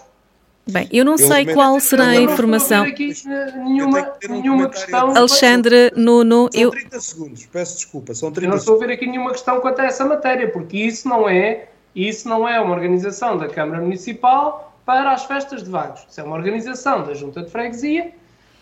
Bem, 0.70 0.88
eu 0.92 1.04
não 1.04 1.14
eu 1.14 1.18
sei 1.18 1.52
qual 1.52 1.80
será 1.80 2.10
a 2.10 2.16
informação. 2.16 2.84
Aqui 2.84 3.12
nenhuma, 3.56 4.14
nenhuma 4.30 4.70
questão. 4.70 5.18
Alexandre, 5.18 5.92
Nuno, 5.96 6.48
são 6.52 6.62
eu. 6.62 6.70
30 6.70 7.00
segundos, 7.00 7.46
peço 7.48 7.78
desculpa, 7.78 8.14
são 8.14 8.32
30 8.32 8.46
Eu 8.46 8.50
não 8.52 8.58
estou 8.58 8.76
a 8.76 8.86
ver 8.86 8.94
aqui 8.94 9.08
nenhuma 9.08 9.32
questão 9.32 9.60
quanto 9.60 9.82
a 9.82 9.86
essa 9.86 10.06
matéria, 10.06 10.48
porque 10.52 10.78
isso 10.78 11.10
não 11.10 11.28
é, 11.28 11.71
isso 11.96 12.28
não 12.28 12.48
é 12.48 12.60
uma 12.60 12.74
organização 12.74 13.38
da 13.38 13.48
Câmara 13.48 13.82
Municipal 13.82 14.78
para 14.86 15.12
as 15.12 15.26
festas 15.26 15.64
de 15.64 15.70
vagos. 15.70 16.06
Isso 16.10 16.20
é 16.20 16.24
uma 16.24 16.36
organização 16.36 17.04
da 17.04 17.14
Junta 17.14 17.44
de 17.44 17.52
Freguesia 17.52 18.14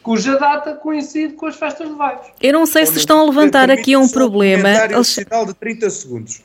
cuja 0.02 0.38
data 0.38 0.76
coincide 0.76 1.34
com 1.34 1.46
as 1.46 1.56
festas 1.56 1.88
de 1.88 1.94
vagos. 1.94 2.28
Eu 2.42 2.54
não 2.54 2.66
sei 2.66 2.86
se 2.86 2.98
estão 2.98 3.20
a 3.20 3.26
levantar 3.26 3.70
aqui 3.70 3.96
um 3.98 4.08
problema. 4.08 4.70
Um 4.98 5.04
final 5.04 5.46
de 5.46 5.54
30 5.54 5.90
segundos 5.90 6.42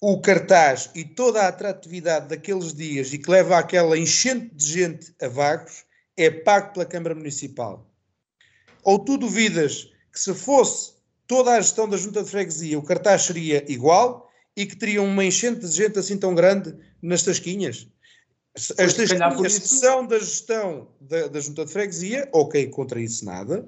o 0.00 0.18
cartaz 0.18 0.90
e 0.94 1.04
toda 1.04 1.42
a 1.42 1.48
atratividade 1.48 2.28
daqueles 2.28 2.72
dias 2.72 3.12
e 3.12 3.18
que 3.18 3.30
leva 3.30 3.58
àquela 3.58 3.98
enchente 3.98 4.54
de 4.54 4.64
gente 4.64 5.14
a 5.20 5.28
vagos 5.28 5.84
é 6.16 6.30
pago 6.30 6.72
pela 6.72 6.86
Câmara 6.86 7.14
Municipal. 7.14 7.86
Ou 8.82 8.98
tu 8.98 9.18
duvidas 9.18 9.90
que 10.10 10.18
se 10.18 10.34
fosse 10.34 10.94
toda 11.26 11.52
a 11.52 11.60
gestão 11.60 11.86
da 11.86 11.98
Junta 11.98 12.22
de 12.22 12.30
Freguesia 12.30 12.78
o 12.78 12.82
cartaz 12.82 13.22
seria 13.22 13.62
igual 13.70 14.29
e 14.56 14.66
que 14.66 14.76
teriam 14.76 15.04
uma 15.04 15.24
enchente 15.24 15.60
de 15.60 15.72
gente 15.72 15.98
assim 15.98 16.18
tão 16.18 16.34
grande 16.34 16.74
nas 17.02 17.22
tasquinhas? 17.22 17.88
As 18.54 18.94
tasquinhas 18.94 19.52
são 19.54 20.06
da 20.06 20.18
gestão 20.18 20.88
da, 21.00 21.28
da 21.28 21.40
Junta 21.40 21.64
de 21.64 21.72
Freguesia, 21.72 22.28
ok, 22.32 22.66
contra 22.68 23.00
isso 23.00 23.24
nada, 23.24 23.66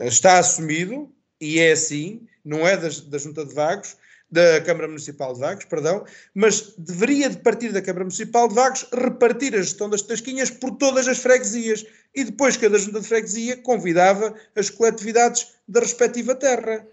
está 0.00 0.38
assumido 0.38 1.12
e 1.40 1.58
é 1.58 1.72
assim, 1.72 2.26
não 2.44 2.66
é 2.66 2.76
da, 2.76 2.88
da 2.88 3.18
Junta 3.18 3.44
de 3.44 3.54
Vagos, 3.54 3.96
da 4.30 4.60
Câmara 4.62 4.88
Municipal 4.88 5.34
de 5.34 5.40
Vagos, 5.40 5.64
perdão, 5.66 6.04
mas 6.34 6.74
deveria 6.76 7.30
de 7.30 7.36
partir 7.38 7.72
da 7.72 7.82
Câmara 7.82 8.04
Municipal 8.04 8.48
de 8.48 8.54
Vagos 8.54 8.86
repartir 8.92 9.54
a 9.54 9.62
gestão 9.62 9.88
das 9.88 10.02
tasquinhas 10.02 10.50
por 10.50 10.72
todas 10.72 11.06
as 11.06 11.18
freguesias 11.18 11.86
e 12.14 12.24
depois 12.24 12.56
cada 12.56 12.78
junta 12.78 13.00
de 13.00 13.06
freguesia 13.06 13.56
convidava 13.58 14.34
as 14.56 14.70
coletividades 14.70 15.54
da 15.68 15.80
respectiva 15.80 16.34
terra, 16.34 16.86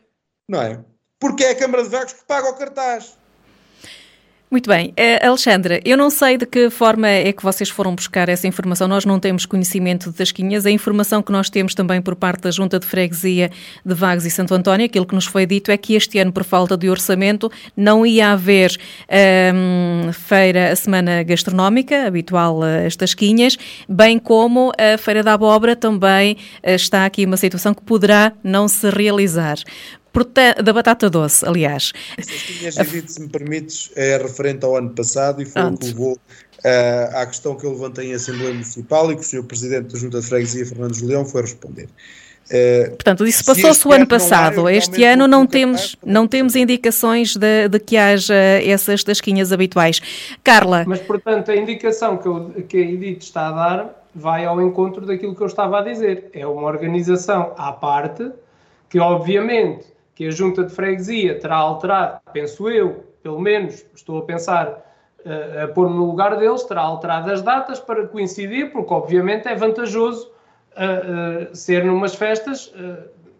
não 0.48 0.62
é? 0.62 0.86
Porque 1.24 1.46
é 1.46 1.52
a 1.52 1.56
Câmara 1.56 1.84
de 1.84 1.88
Vagos 1.88 2.12
que 2.12 2.26
paga 2.26 2.50
o 2.50 2.54
cartaz. 2.54 3.14
Muito 4.52 4.70
bem. 4.70 4.90
Uh, 4.90 5.30
Alexandra, 5.30 5.80
eu 5.86 5.96
não 5.96 6.10
sei 6.10 6.38
de 6.38 6.46
que 6.46 6.70
forma 6.70 7.08
é 7.08 7.32
que 7.32 7.42
vocês 7.42 7.70
foram 7.70 7.96
buscar 7.96 8.28
essa 8.28 8.46
informação. 8.46 8.90
Nós 8.90 9.06
não 9.06 9.18
temos 9.22 9.46
conhecimento 9.46 10.12
de 10.12 10.18
Tasquinhas. 10.18 10.66
A 10.66 10.70
informação 10.70 11.24
que 11.24 11.32
nós 11.32 11.50
temos 11.50 11.74
também 11.74 12.02
por 12.02 12.14
parte 12.14 12.42
da 12.42 12.52
Junta 12.52 12.78
de 12.78 12.86
Freguesia 12.86 13.50
de 13.86 13.94
Vagos 13.94 14.26
e 14.26 14.30
Santo 14.30 14.54
António, 14.54 14.86
aquilo 14.86 15.06
que 15.06 15.16
nos 15.16 15.26
foi 15.26 15.46
dito 15.46 15.72
é 15.72 15.78
que 15.78 15.96
este 15.96 16.20
ano, 16.20 16.34
por 16.34 16.44
falta 16.44 16.76
de 16.76 16.90
orçamento, 16.90 17.50
não 17.76 18.06
ia 18.06 18.34
haver 18.34 18.78
um, 19.56 20.12
feira, 20.12 20.74
a 20.74 20.76
semana 20.76 21.24
gastronómica, 21.24 22.06
habitual 22.06 22.60
as 22.86 22.98
Tasquinhas, 22.98 23.58
bem 23.88 24.20
como 24.20 24.74
a 24.78 24.98
Feira 24.98 25.24
da 25.24 25.36
Abóbora 25.36 25.74
também 25.74 26.34
uh, 26.34 26.72
está 26.72 27.06
aqui 27.06 27.26
uma 27.26 27.38
situação 27.38 27.74
que 27.74 27.82
poderá 27.82 28.34
não 28.44 28.68
se 28.68 28.90
realizar 28.90 29.56
da 30.64 30.74
batata 30.74 31.10
doce, 31.10 31.46
aliás. 31.46 31.92
Essas 32.18 32.42
tinhas 32.42 32.76
se 33.12 33.22
me 33.22 33.30
permites, 33.30 33.92
é 33.96 34.18
referente 34.18 34.64
ao 34.66 34.76
ano 34.76 34.92
passado 34.92 35.42
e 35.42 35.46
foi 35.46 35.62
Pronto. 35.62 35.76
o 35.76 35.80
que 35.80 35.86
levou 35.88 36.14
uh, 36.14 37.18
à 37.18 37.26
questão 37.26 37.56
que 37.56 37.66
eu 37.66 37.72
levantei 37.72 38.12
em 38.12 38.14
Assembleia 38.14 38.54
Municipal 38.54 39.12
e 39.12 39.16
que 39.16 39.22
o 39.22 39.24
Sr. 39.24 39.44
Presidente 39.44 39.94
da 39.94 40.00
Junta 40.00 40.22
de 40.22 40.28
Freguesia, 40.28 40.66
Fernando 40.66 41.00
Leão, 41.04 41.26
foi 41.26 41.42
responder. 41.42 41.90
Uh, 42.46 42.90
Portanto, 42.90 43.26
isso 43.26 43.44
passou-se 43.46 43.88
o 43.88 43.92
ano 43.92 44.06
passado. 44.06 44.68
Há, 44.68 44.74
este 44.74 45.04
ano 45.04 45.28
não 45.28 45.48
temos, 45.48 45.96
não 46.06 46.28
temos 46.28 46.56
indicações 46.56 47.36
de, 47.36 47.70
de, 47.70 47.80
que 47.80 47.96
haja 47.98 48.36
essas 48.36 49.04
tasquinhas 49.04 49.52
habituais. 49.52 50.02
Carla. 50.44 50.84
Mas, 50.86 51.00
portanto, 51.00 51.52
a 51.52 51.56
indicação 51.56 52.18
que, 52.18 52.28
eu, 52.28 52.52
que 52.68 52.78
a 52.78 52.82
Edith 52.82 53.24
está 53.24 53.48
a 53.48 53.52
dar 53.52 54.04
vai 54.14 54.46
ao 54.46 54.62
encontro 54.62 55.06
daquilo 55.06 55.36
que 55.36 55.42
eu 55.42 55.48
estava 55.48 55.80
a 55.80 55.82
dizer. 55.82 56.30
É 56.34 56.46
uma 56.46 56.68
organização 56.68 57.54
à 57.58 57.72
parte 57.72 58.30
que, 58.90 59.00
obviamente, 59.00 59.93
que 60.16 60.28
a 60.28 60.32
junta 60.32 60.64
de 60.64 60.74
freguesia 60.74 61.40
terá 61.40 61.56
alterado, 61.56 62.20
penso 62.32 62.70
eu, 62.70 63.04
pelo 63.22 63.40
menos 63.40 63.86
estou 63.96 64.20
a 64.20 64.22
pensar 64.24 64.68
uh, 65.26 65.64
a 65.64 65.68
pôr-me 65.70 65.96
no 65.96 66.06
lugar 66.06 66.38
deles, 66.38 66.64
terá 66.64 66.82
alterado 66.82 67.32
as 67.32 67.42
datas 67.42 67.80
para 67.80 68.08
coincidir, 68.08 68.72
porque 68.72 68.94
obviamente 68.94 69.48
é 69.48 69.56
vantajoso 69.56 70.30
uh, 70.76 71.52
uh, 71.52 71.56
ser 71.56 71.84
numas 71.84 72.14
festas, 72.14 72.72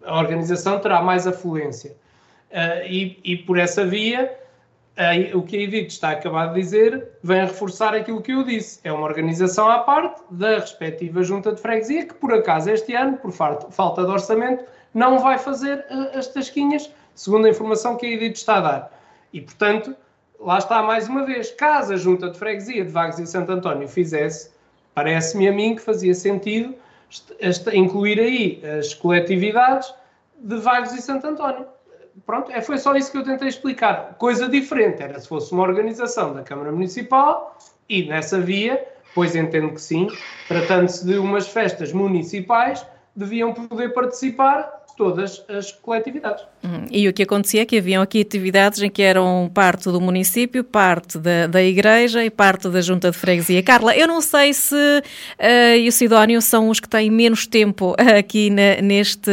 a 0.06 0.18
organização 0.18 0.80
terá 0.80 1.02
mais 1.02 1.28
afluência. 1.28 1.96
E, 2.88 3.20
e, 3.24 3.38
por 3.38 3.58
essa 3.58 3.84
via, 3.84 4.38
o 5.34 5.42
que 5.42 5.58
a 5.58 5.62
Edith 5.62 5.88
está 5.88 6.10
a 6.10 6.12
acabar 6.12 6.54
de 6.54 6.62
dizer 6.62 7.08
vem 7.24 7.42
reforçar 7.42 7.96
aquilo 7.96 8.22
que 8.22 8.32
eu 8.32 8.44
disse. 8.44 8.80
É 8.84 8.92
uma 8.92 9.06
organização 9.06 9.68
à 9.72 9.80
parte 9.80 10.22
da 10.30 10.60
respectiva 10.60 11.24
junta 11.24 11.54
de 11.54 11.60
freguesia 11.62 12.06
que, 12.06 12.14
por 12.14 12.32
acaso, 12.32 12.70
este 12.70 12.94
ano, 12.94 13.18
por 13.18 13.32
falta 13.32 14.04
de 14.04 14.12
orçamento, 14.12 14.66
não 14.94 15.20
vai 15.20 15.38
fazer 15.38 15.86
uh, 15.90 16.18
as 16.18 16.28
tasquinhas, 16.28 16.92
segundo 17.16 17.46
a 17.46 17.50
informação 17.50 17.98
que 17.98 18.06
a 18.06 18.10
Edith 18.10 18.34
está 18.34 18.58
a 18.58 18.62
dar. 18.62 19.02
E, 19.32 19.42
portanto, 19.42 19.96
lá 20.40 20.58
está 20.58 20.84
mais 20.84 21.08
uma 21.08 21.26
vez, 21.26 21.52
caso 21.52 21.94
a 21.94 21.98
Junta 21.98 22.30
de 22.30 22.38
Freguesia 22.38 22.86
de 22.86 22.92
Vagos 22.92 23.20
e 23.20 23.26
Santo 23.26 23.52
António 23.52 23.88
fizesse, 23.88 24.52
parece-me 24.94 25.48
a 25.48 25.52
mim 25.52 25.76
que 25.76 25.82
fazia 25.82 26.14
sentido 26.14 26.76
incluir 27.74 28.20
aí 28.20 28.62
as 28.80 28.94
coletividades 28.94 29.94
de 30.38 30.58
Vagos 30.58 30.94
e 30.94 31.02
Santo 31.02 31.28
António. 31.28 31.66
Pronto, 32.26 32.52
é, 32.52 32.62
foi 32.62 32.78
só 32.78 32.96
isso 32.96 33.12
que 33.12 33.18
eu 33.18 33.24
tentei 33.24 33.48
explicar. 33.48 34.16
Coisa 34.18 34.48
diferente 34.48 35.02
era 35.02 35.20
se 35.20 35.28
fosse 35.28 35.52
uma 35.52 35.64
organização 35.64 36.34
da 36.34 36.44
Câmara 36.44 36.72
Municipal 36.72 37.58
e 37.90 38.06
nessa 38.06 38.40
via, 38.40 38.86
pois 39.16 39.36
entendo 39.36 39.74
que 39.74 39.82
sim, 39.82 40.08
tratando-se 40.48 41.06
de 41.06 41.18
umas 41.18 41.48
festas 41.48 41.92
municipais, 41.92 42.86
deviam 43.16 43.54
poder 43.54 43.94
participar 43.94 44.83
todas 44.96 45.44
as 45.50 45.72
coletividades. 45.72 46.44
Uhum. 46.64 46.86
E 46.92 47.08
o 47.08 47.14
que 47.14 47.24
acontecia 47.24 47.62
é 47.62 47.66
que 47.66 47.78
haviam 47.78 48.02
aqui 48.02 48.22
atividades 48.22 48.82
em 48.82 48.90
que 48.90 49.02
eram 49.02 49.50
parte 49.54 49.86
do 49.86 50.00
município, 50.00 50.64
parte 50.64 51.18
da, 51.18 51.48
da 51.48 51.64
igreja 51.64 52.24
e 52.24 52.30
parte 52.30 52.70
da 52.70 52.82
junta 52.82 53.12
de 53.12 53.18
freguesia. 53.18 53.62
Carla, 53.64 53.96
eu 53.96 54.08
não 54.08 54.22
sei 54.22 54.54
se 54.54 54.76
uh, 54.76 55.78
e 55.78 55.88
o 55.88 55.92
Sidónio 55.92 56.42
são 56.42 56.70
os 56.70 56.80
que 56.80 56.88
têm 56.88 57.10
menos 57.10 57.48
tempo 57.48 57.96
aqui 58.18 58.50
na, 58.50 58.82
neste, 58.82 59.32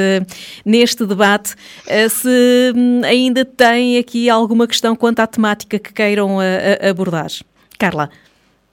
neste 0.65 1.05
debate, 1.07 1.55
uh, 1.55 2.09
se 2.09 2.73
um, 2.75 3.03
ainda 3.05 3.45
têm 3.45 3.99
aqui 3.99 4.31
alguma 4.31 4.67
questão 4.67 4.97
quanto 4.97 5.21
à 5.21 5.27
temática 5.27 5.79
que 5.79 5.93
queiram 5.93 6.37
uh, 6.39 6.89
abordar. 6.89 7.31
Carla. 7.79 8.11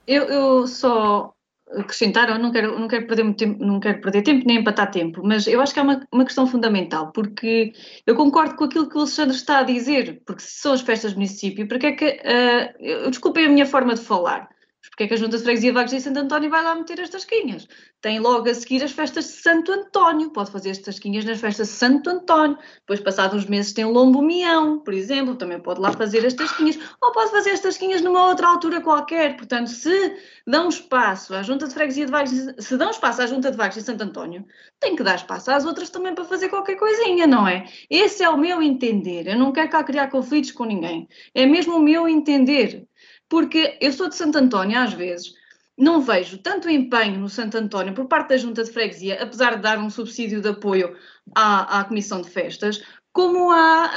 Eu, 0.06 0.24
eu 0.24 0.66
só 0.66 1.32
acrescentar, 1.72 2.28
eu 2.28 2.38
não 2.38 2.50
quero, 2.50 2.78
não 2.78 2.88
quero 2.88 3.06
perder 3.06 3.22
muito 3.24 3.38
tempo, 3.38 3.64
não 3.64 3.80
quero 3.80 4.00
perder 4.00 4.22
tempo 4.22 4.46
nem 4.46 4.58
empatar 4.58 4.90
tempo, 4.90 5.22
mas 5.24 5.46
eu 5.46 5.60
acho 5.60 5.72
que 5.72 5.80
é 5.80 5.82
uma, 5.82 6.06
uma 6.12 6.24
questão 6.24 6.46
fundamental, 6.46 7.12
porque 7.12 7.72
eu 8.06 8.14
concordo 8.14 8.56
com 8.56 8.64
aquilo 8.64 8.88
que 8.88 8.96
o 8.96 9.00
Alexandre 9.00 9.36
está 9.36 9.58
a 9.58 9.62
dizer, 9.62 10.22
porque 10.24 10.42
se 10.42 10.60
são 10.60 10.72
as 10.72 10.80
festas 10.80 11.12
do 11.12 11.16
município, 11.16 11.68
porque 11.68 11.86
é 11.86 11.92
que, 11.92 12.06
uh, 12.06 13.10
desculpem 13.10 13.46
a 13.46 13.48
minha 13.48 13.66
forma 13.66 13.94
de 13.94 14.00
falar, 14.00 14.48
porque 14.90 15.04
é 15.04 15.08
que 15.08 15.14
a 15.14 15.16
Junta 15.16 15.36
de 15.36 15.42
Freguesia 15.42 15.72
Vagos 15.72 15.92
e 15.92 16.00
Santo 16.00 16.18
António 16.18 16.50
vai 16.50 16.62
lá 16.62 16.74
meter 16.74 17.00
as 17.00 17.10
tasquinhas? 17.10 17.68
Tem 18.00 18.18
logo 18.20 18.48
a 18.48 18.54
seguir 18.54 18.82
as 18.82 18.92
festas 18.92 19.24
de 19.26 19.30
Santo 19.32 19.72
António, 19.72 20.30
pode 20.30 20.50
fazer 20.50 20.70
as 20.70 20.78
tasquinhas 20.78 21.24
nas 21.24 21.40
festas 21.40 21.68
de 21.68 21.74
Santo 21.74 22.08
António, 22.08 22.58
depois 22.80 23.00
passados 23.00 23.42
uns 23.42 23.48
meses 23.48 23.72
tem 23.72 23.84
Lombo 23.84 24.22
Mião, 24.22 24.80
por 24.80 24.94
exemplo, 24.94 25.34
também 25.36 25.60
pode 25.60 25.80
lá 25.80 25.92
fazer 25.92 26.24
as 26.24 26.34
tasquinhas, 26.34 26.78
ou 27.00 27.12
pode 27.12 27.30
fazer 27.30 27.50
as 27.50 27.60
tasquinhas 27.60 28.00
numa 28.00 28.26
outra 28.28 28.48
altura 28.48 28.80
qualquer, 28.80 29.36
portanto, 29.36 29.68
se 29.68 30.16
dão 30.46 30.68
espaço 30.68 31.34
à 31.34 31.42
Junta 31.42 31.68
de 31.68 31.74
Freguesia 31.74 32.06
de 32.06 32.12
Vagos, 32.12 32.30
se 32.58 32.76
dão 32.76 32.90
espaço 32.90 33.22
à 33.22 33.26
Junta 33.26 33.50
de 33.50 33.56
Vagos 33.56 33.76
e 33.76 33.82
Santo 33.82 34.02
António, 34.02 34.44
tem 34.80 34.96
que 34.96 35.02
dar 35.02 35.16
espaço 35.16 35.50
às 35.50 35.64
outras 35.64 35.90
também 35.90 36.14
para 36.14 36.24
fazer 36.24 36.48
qualquer 36.48 36.76
coisinha, 36.76 37.26
não 37.26 37.46
é? 37.46 37.66
Esse 37.90 38.22
é 38.22 38.28
o 38.30 38.38
meu 38.38 38.62
entender, 38.62 39.26
eu 39.26 39.38
não 39.38 39.52
quero 39.52 39.70
cá 39.70 39.84
criar 39.84 40.08
conflitos 40.08 40.50
com 40.52 40.64
ninguém, 40.64 41.08
é 41.34 41.46
mesmo 41.46 41.76
o 41.76 41.82
meu 41.82 42.08
entender, 42.08 42.87
porque 43.28 43.76
eu 43.80 43.92
sou 43.92 44.08
de 44.08 44.16
Santo 44.16 44.38
António, 44.38 44.78
às 44.78 44.92
vezes, 44.92 45.34
não 45.76 46.00
vejo 46.00 46.38
tanto 46.38 46.68
empenho 46.68 47.20
no 47.20 47.28
Santo 47.28 47.56
António 47.56 47.94
por 47.94 48.06
parte 48.06 48.30
da 48.30 48.36
Junta 48.36 48.64
de 48.64 48.72
Freguesia, 48.72 49.22
apesar 49.22 49.56
de 49.56 49.62
dar 49.62 49.78
um 49.78 49.88
subsídio 49.88 50.40
de 50.40 50.48
apoio 50.48 50.96
à, 51.36 51.80
à 51.80 51.84
Comissão 51.84 52.20
de 52.20 52.28
Festas, 52.28 52.82
como 53.12 53.50
há 53.50 53.90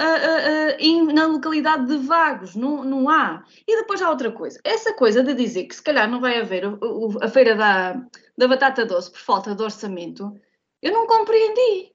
na 1.13 1.27
localidade 1.27 1.87
de 1.87 1.97
Vagos, 1.97 2.55
não, 2.55 2.83
não 2.83 3.09
há. 3.09 3.43
E 3.67 3.75
depois 3.77 4.01
há 4.01 4.09
outra 4.09 4.31
coisa, 4.31 4.59
essa 4.63 4.93
coisa 4.93 5.23
de 5.23 5.33
dizer 5.33 5.65
que 5.65 5.75
se 5.75 5.83
calhar 5.83 6.09
não 6.09 6.19
vai 6.19 6.39
haver 6.39 6.65
o, 6.65 6.77
o, 6.81 7.23
a 7.23 7.27
feira 7.27 7.55
da, 7.55 7.93
da 8.37 8.47
batata 8.47 8.85
doce 8.85 9.11
por 9.11 9.19
falta 9.19 9.55
de 9.55 9.61
orçamento, 9.61 10.33
eu 10.81 10.91
não 10.91 11.07
compreendi. 11.07 11.91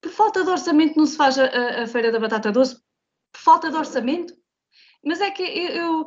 Por 0.00 0.10
falta 0.10 0.44
de 0.44 0.50
orçamento 0.50 0.96
não 0.96 1.06
se 1.06 1.16
faz 1.16 1.38
a, 1.38 1.86
feira 1.86 2.12
da 2.12 2.20
batata 2.20 2.52
doce? 2.52 2.76
Por 3.32 3.40
falta 3.40 3.70
de 3.70 3.76
orçamento? 3.76 4.34
Mas 5.04 5.20
é 5.20 5.30
que 5.30 5.42
eu 5.42 6.06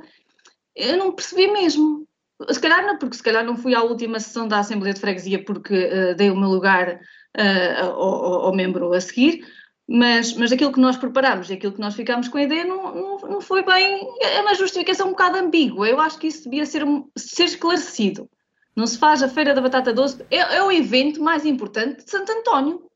eu 0.77 0.97
não 0.97 1.11
percebi 1.11 1.47
mesmo. 1.51 2.07
Se 2.49 2.59
calhar 2.59 2.85
não, 2.85 2.97
porque 2.97 3.17
se 3.17 3.23
calhar 3.23 3.43
não 3.43 3.57
fui 3.57 3.73
à 3.73 3.81
última 3.81 4.19
sessão 4.19 4.47
da 4.47 4.59
Assembleia 4.59 4.93
de 4.93 4.99
Freguesia 4.99 5.43
porque 5.43 5.73
uh, 5.73 6.15
dei 6.15 6.29
o 6.29 6.37
meu 6.37 6.49
lugar 6.49 6.99
uh, 7.35 7.83
ao, 7.83 8.45
ao, 8.45 8.55
membro 8.55 8.93
a 8.93 9.01
seguir, 9.01 9.43
mas, 9.87 10.33
mas 10.33 10.51
aquilo 10.51 10.71
que 10.71 10.79
nós 10.79 10.97
preparámos 10.97 11.49
e 11.49 11.53
aquilo 11.53 11.73
que 11.73 11.79
nós 11.79 11.95
ficámos 11.95 12.27
com 12.27 12.37
a 12.37 12.43
ideia 12.43 12.63
não, 12.63 12.93
não, 12.93 13.17
não 13.17 13.41
foi 13.41 13.63
bem. 13.63 14.07
É 14.21 14.41
uma 14.41 14.53
justificação 14.53 15.07
um 15.07 15.11
bocado 15.11 15.37
ambígua. 15.37 15.89
Eu 15.89 15.99
acho 15.99 16.19
que 16.19 16.27
isso 16.27 16.43
devia 16.43 16.65
ser, 16.65 16.83
ser 17.17 17.45
esclarecido. 17.45 18.29
Não 18.75 18.85
se 18.85 18.99
faz 18.99 19.23
a 19.23 19.27
Feira 19.27 19.55
da 19.55 19.61
Batata 19.61 19.91
Doce, 19.91 20.23
é, 20.29 20.37
é 20.37 20.61
o 20.61 20.71
evento 20.71 21.23
mais 21.23 21.43
importante 21.43 22.05
de 22.05 22.11
Santo 22.11 22.31
António. 22.31 22.87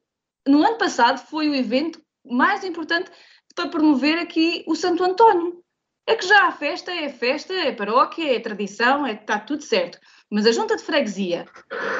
No 0.48 0.64
ano 0.64 0.78
passado 0.78 1.18
foi 1.28 1.50
o 1.50 1.56
evento 1.56 2.00
mais 2.24 2.64
importante 2.64 3.10
para 3.56 3.70
promover 3.70 4.20
aqui 4.20 4.64
o 4.68 4.76
Santo 4.76 5.04
António. 5.04 5.64
É 6.08 6.16
que 6.16 6.28
já 6.28 6.47
a 6.47 6.52
festa 6.52 6.91
é 6.91 7.10
festa, 7.10 7.54
é 7.54 7.72
paróquia, 7.72 8.36
é 8.36 8.39
tradição, 8.39 9.06
é, 9.06 9.14
está 9.14 9.39
tudo 9.39 9.64
certo. 9.64 9.99
Mas 10.30 10.45
a 10.45 10.52
junta 10.52 10.76
de 10.76 10.84
freguesia 10.84 11.45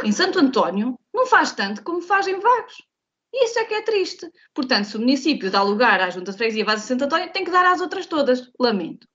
em 0.04 0.12
Santo 0.12 0.40
António 0.40 0.98
não 1.14 1.26
faz 1.26 1.52
tanto 1.52 1.84
como 1.84 2.02
faz 2.02 2.28
em 2.28 2.40
Vagos. 2.40 2.84
E 3.34 3.46
isso 3.46 3.60
é 3.60 3.66
que 3.66 3.74
é 3.74 3.82
triste. 3.82 4.30
Portanto, 4.54 4.86
se 4.86 4.98
o 4.98 5.00
município 5.00 5.50
dá 5.50 5.62
lugar 5.62 6.02
à 6.02 6.10
junta 6.10 6.32
de 6.32 6.38
freguesia 6.38 6.66
Vagos 6.66 6.84
e 6.84 6.88
Santo 6.88 7.06
António, 7.06 7.32
tem 7.32 7.46
que 7.46 7.52
dar 7.52 7.66
às 7.66 7.80
outras 7.80 8.06
todas. 8.06 8.52
Lamento. 8.60 9.08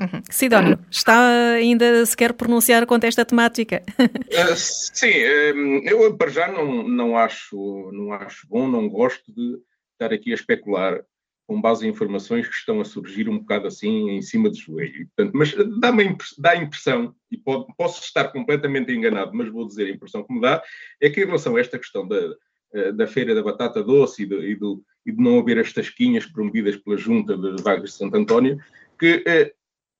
Uhum. 0.00 0.22
Sidónio, 0.30 0.78
está 0.88 1.50
ainda 1.54 2.06
se 2.06 2.16
quer 2.16 2.32
pronunciar 2.32 2.86
quanto 2.86 3.04
a 3.04 3.08
esta 3.08 3.24
temática? 3.24 3.82
Uh, 3.98 4.54
sim, 4.54 5.12
hum, 5.54 5.80
eu 5.84 6.16
para 6.16 6.30
já 6.30 6.46
não, 6.46 6.86
não, 6.86 7.18
acho, 7.18 7.90
não 7.92 8.12
acho 8.12 8.46
bom, 8.48 8.68
não 8.68 8.88
gosto 8.88 9.32
de 9.32 9.58
estar 9.94 10.14
aqui 10.14 10.30
a 10.30 10.34
especular 10.34 11.00
com 11.48 11.62
base 11.62 11.86
em 11.86 11.90
informações 11.90 12.46
que 12.46 12.54
estão 12.54 12.78
a 12.78 12.84
surgir 12.84 13.26
um 13.26 13.38
bocado 13.38 13.66
assim 13.66 14.10
em 14.10 14.20
cima 14.20 14.50
de 14.50 14.58
joelho. 14.58 15.08
Portanto, 15.16 15.32
mas 15.34 15.54
dá-me 15.80 16.14
dá 16.36 16.50
a 16.50 16.56
impressão, 16.56 17.14
e 17.30 17.38
pode, 17.38 17.64
posso 17.74 18.02
estar 18.02 18.28
completamente 18.28 18.92
enganado, 18.92 19.30
mas 19.32 19.48
vou 19.48 19.66
dizer 19.66 19.86
a 19.86 19.90
impressão 19.90 20.22
que 20.22 20.34
me 20.34 20.42
dá, 20.42 20.62
é 21.00 21.08
que 21.08 21.22
em 21.22 21.24
relação 21.24 21.56
a 21.56 21.60
esta 21.60 21.78
questão 21.78 22.06
da, 22.06 22.34
eh, 22.74 22.92
da 22.92 23.06
feira 23.06 23.34
da 23.34 23.42
batata 23.42 23.82
doce 23.82 24.24
e 24.24 24.26
de, 24.26 24.36
e, 24.50 24.54
do, 24.54 24.84
e 25.06 25.10
de 25.10 25.22
não 25.22 25.38
haver 25.38 25.58
as 25.58 25.72
tasquinhas 25.72 26.26
promovidas 26.26 26.76
pela 26.76 26.98
junta 26.98 27.34
de 27.34 27.62
Vagas 27.62 27.92
de 27.92 27.96
Santo 27.96 28.18
António, 28.18 28.58
que 29.00 29.24
eh, 29.26 29.54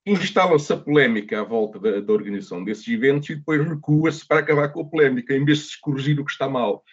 instala-se 0.05 0.70
a 0.70 0.76
polémica 0.76 1.40
à 1.40 1.44
volta 1.44 1.78
da, 1.78 1.99
da, 1.99 2.12
organização 2.12 2.62
desses 2.62 2.86
eventos 2.88 3.30
e 3.30 3.36
depois 3.36 3.66
recua-se 3.66 4.28
para 4.28 4.40
acabar 4.40 4.68
com 4.68 4.82
a 4.82 4.84
polémica, 4.84 5.34
em 5.34 5.46
vez 5.46 5.61
de 5.61 5.64
se 5.64 5.80
corrigir 5.80 6.20
o 6.20 6.26
que 6.26 6.30
está 6.30 6.46
mal 6.46 6.84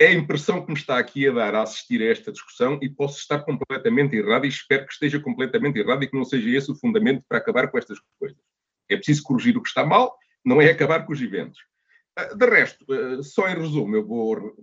é 0.00 0.06
a 0.06 0.14
impressão 0.14 0.64
que 0.64 0.72
me 0.72 0.78
está 0.78 0.98
aqui 0.98 1.28
a 1.28 1.32
dar 1.32 1.54
a 1.54 1.62
assistir 1.62 2.00
a 2.00 2.06
esta 2.06 2.32
discussão 2.32 2.78
e 2.80 2.88
posso 2.88 3.18
estar 3.18 3.40
completamente 3.40 4.16
errado 4.16 4.46
e 4.46 4.48
espero 4.48 4.86
que 4.86 4.94
esteja 4.94 5.20
completamente 5.20 5.78
errado 5.78 6.02
e 6.02 6.08
que 6.08 6.16
não 6.16 6.24
seja 6.24 6.48
esse 6.48 6.72
o 6.72 6.74
fundamento 6.74 7.22
para 7.28 7.36
acabar 7.36 7.70
com 7.70 7.76
estas 7.76 7.98
coisas. 8.18 8.38
É 8.88 8.96
preciso 8.96 9.22
corrigir 9.22 9.58
o 9.58 9.62
que 9.62 9.68
está 9.68 9.84
mal, 9.84 10.16
não 10.42 10.60
é 10.60 10.70
acabar 10.70 11.04
com 11.04 11.12
os 11.12 11.20
eventos. 11.20 11.60
Ah, 12.16 12.32
de 12.34 12.46
resto, 12.46 12.86
ah, 12.90 13.22
só 13.22 13.46
em 13.46 13.54
resumo, 13.54 13.94
eu 13.94 14.06
vou 14.06 14.56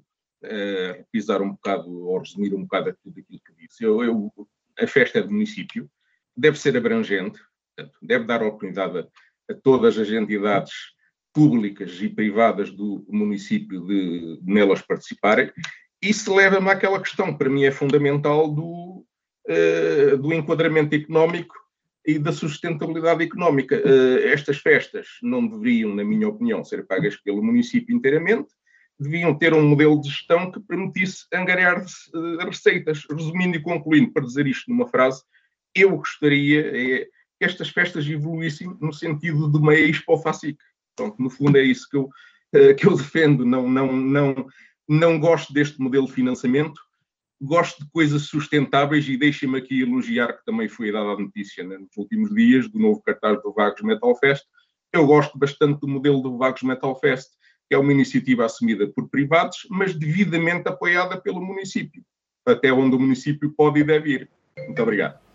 ah, 0.43 1.03
pisar 1.11 1.39
um 1.39 1.51
bocado, 1.51 1.87
ou 1.87 2.17
resumir 2.17 2.55
um 2.55 2.63
bocado 2.63 2.97
tudo 3.03 3.19
aquilo 3.19 3.39
que 3.45 3.53
disse. 3.53 3.83
Eu, 3.83 4.03
eu, 4.03 4.33
a 4.79 4.87
festa 4.87 5.21
do 5.21 5.31
município 5.31 5.87
deve 6.35 6.57
ser 6.57 6.75
abrangente, 6.75 7.39
deve 8.01 8.25
dar 8.25 8.41
oportunidade 8.41 8.97
a, 8.97 9.07
a 9.51 9.53
todas 9.53 9.99
as 9.99 10.09
entidades 10.09 10.96
públicas 11.37 12.01
e 12.01 12.09
privadas 12.09 12.71
do 12.71 13.05
município 13.07 13.85
de, 13.85 14.39
nelas 14.41 14.81
participarem. 14.81 15.51
Isso 16.01 16.33
leva-me 16.33 16.67
àquela 16.67 16.99
questão 16.99 17.31
que 17.31 17.37
para 17.37 17.49
mim 17.49 17.63
é 17.63 17.69
fundamental 17.69 18.51
do, 18.51 19.05
uh, 19.47 20.17
do 20.17 20.33
enquadramento 20.33 20.95
económico 20.95 21.53
e 22.03 22.17
da 22.17 22.31
sustentabilidade 22.31 23.23
económica. 23.23 23.75
Uh, 23.75 24.17
estas 24.29 24.57
festas 24.57 25.09
não 25.21 25.45
deveriam, 25.45 25.93
na 25.93 26.03
minha 26.03 26.27
opinião, 26.27 26.63
ser 26.63 26.87
pagas 26.87 27.15
pelo 27.17 27.43
município 27.43 27.95
inteiramente, 27.95 28.47
deviam 28.99 29.37
ter 29.37 29.53
um 29.53 29.61
modelo 29.61 30.01
de 30.01 30.09
gestão 30.09 30.51
que 30.51 30.59
permitisse 30.59 31.27
angariar 31.31 31.85
uh, 32.15 32.45
receitas. 32.47 33.03
Resumindo 33.11 33.57
e 33.57 33.61
concluindo, 33.61 34.11
para 34.11 34.25
dizer 34.25 34.47
isto 34.47 34.71
numa 34.71 34.87
frase, 34.87 35.21
eu 35.75 35.97
gostaria 35.97 36.61
é, 36.61 37.05
que 37.37 37.45
estas 37.45 37.69
festas 37.69 38.09
evoluíssem 38.09 38.75
no 38.81 38.91
sentido 38.91 39.51
de 39.51 39.57
uma 39.59 39.75
expo 39.75 40.17
FACIC. 40.17 40.57
Pronto, 40.97 41.21
no 41.21 41.29
fundo 41.29 41.57
é 41.57 41.63
isso 41.63 41.87
que 41.89 41.95
eu, 41.95 42.09
eh, 42.53 42.73
que 42.73 42.87
eu 42.87 42.97
defendo. 42.97 43.45
Não, 43.45 43.69
não, 43.69 43.95
não, 43.95 44.47
não 44.89 45.19
gosto 45.19 45.53
deste 45.53 45.79
modelo 45.79 46.07
de 46.07 46.13
financiamento, 46.13 46.81
gosto 47.39 47.83
de 47.83 47.89
coisas 47.91 48.23
sustentáveis 48.23 49.07
e 49.07 49.15
deixem-me 49.15 49.59
aqui 49.59 49.81
elogiar 49.81 50.33
que 50.33 50.43
também 50.43 50.67
foi 50.67 50.91
dada 50.91 51.11
a 51.11 51.19
notícia 51.19 51.63
né, 51.63 51.77
nos 51.77 51.95
últimos 51.95 52.33
dias 52.33 52.67
do 52.69 52.79
novo 52.79 53.01
cartaz 53.01 53.41
do 53.43 53.53
Vagos 53.53 53.81
Metal 53.83 54.15
Fest. 54.17 54.43
Eu 54.91 55.05
gosto 55.05 55.37
bastante 55.37 55.79
do 55.79 55.87
modelo 55.87 56.21
do 56.21 56.37
Vagos 56.37 56.63
Metal 56.63 56.99
Fest, 56.99 57.29
que 57.69 57.75
é 57.75 57.77
uma 57.77 57.91
iniciativa 57.91 58.45
assumida 58.45 58.87
por 58.87 59.09
privados, 59.09 59.67
mas 59.69 59.93
devidamente 59.93 60.67
apoiada 60.67 61.21
pelo 61.21 61.45
município, 61.45 62.03
até 62.45 62.71
onde 62.73 62.95
o 62.95 62.99
município 62.99 63.53
pode 63.55 63.81
e 63.81 63.83
deve 63.83 64.11
ir. 64.11 64.29
Muito 64.57 64.81
obrigado. 64.81 65.26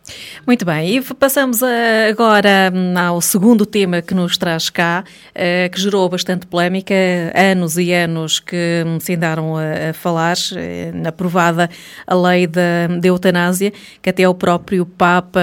Muito 0.45 0.65
bem, 0.65 0.97
e 0.97 1.01
passamos 1.15 1.63
agora 1.63 2.73
hum, 2.75 2.99
ao 2.99 3.21
segundo 3.21 3.65
tema 3.65 4.03
que 4.03 4.13
nos 4.13 4.37
traz 4.37 4.69
cá, 4.71 5.05
eh, 5.33 5.69
que 5.69 5.81
gerou 5.81 6.09
bastante 6.09 6.49
polémica, 6.49 6.95
anos 7.33 7.79
e 7.79 7.93
anos 7.93 8.41
que 8.41 8.83
hum, 8.85 8.99
se 8.99 9.15
andaram 9.15 9.55
a 9.57 9.93
falar, 9.93 10.37
eh, 10.57 10.93
aprovada 11.07 11.71
a 12.05 12.15
lei 12.17 12.49
da, 12.49 12.89
eutanásia, 13.05 13.73
que 14.03 14.11
até 14.11 14.29
o 14.29 14.35
próprio 14.35 14.85
Papa 14.85 15.41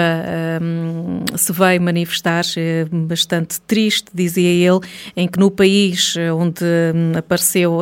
um, 0.62 1.24
se 1.38 1.54
veio 1.54 1.82
manifestar, 1.82 2.44
eh, 2.58 2.86
bastante 2.92 3.62
triste, 3.62 4.08
dizia 4.14 4.50
ele, 4.50 4.82
em 5.16 5.30
que 5.30 5.40
no 5.40 5.50
país 5.50 6.16
onde 6.36 6.66
hum, 6.94 7.14
apareceu 7.18 7.80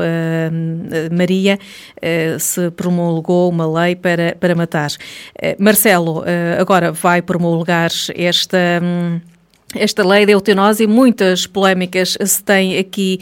Maria 1.12 1.58
se 2.40 2.70
promulgou 2.72 3.50
uma 3.50 3.68
lei 3.82 3.96
para, 3.96 4.36
para 4.40 4.54
matar. 4.54 4.92
Marcelo, 5.58 6.24
agora 6.60 6.77
vai 6.94 7.22
promulgar 7.22 7.92
esta. 8.16 8.58
Hum, 8.82 9.20
esta 9.76 10.02
lei 10.02 10.26
da 10.26 10.32
eutanásia, 10.32 10.88
muitas 10.88 11.46
polémicas 11.46 12.18
se 12.26 12.42
têm 12.42 12.78
aqui 12.78 13.20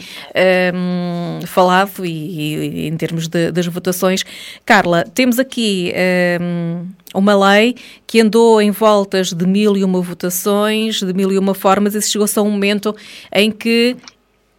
um, 0.72 1.44
falado 1.44 2.06
e, 2.06 2.84
e, 2.84 2.86
em 2.86 2.96
termos 2.96 3.26
de, 3.26 3.50
das 3.50 3.66
votações. 3.66 4.24
Carla, 4.64 5.04
temos 5.12 5.40
aqui 5.40 5.92
um, 6.40 6.86
uma 7.12 7.50
lei 7.50 7.74
que 8.06 8.20
andou 8.20 8.62
em 8.62 8.70
voltas 8.70 9.32
de 9.32 9.44
mil 9.44 9.76
e 9.76 9.82
uma 9.82 10.00
votações, 10.00 11.00
de 11.00 11.12
mil 11.12 11.32
e 11.32 11.38
uma 11.38 11.52
formas, 11.52 11.96
e 11.96 12.02
chegou-se 12.02 12.38
a 12.38 12.42
um 12.42 12.50
momento 12.50 12.94
em 13.32 13.50
que 13.50 13.96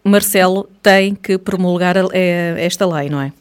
Marcelo 0.03 0.69
tem 0.81 1.15
que 1.15 1.37
promulgar 1.37 1.95
eh, 2.13 2.55
esta 2.57 2.85
lei, 2.85 3.09
não 3.09 3.21
é? 3.21 3.31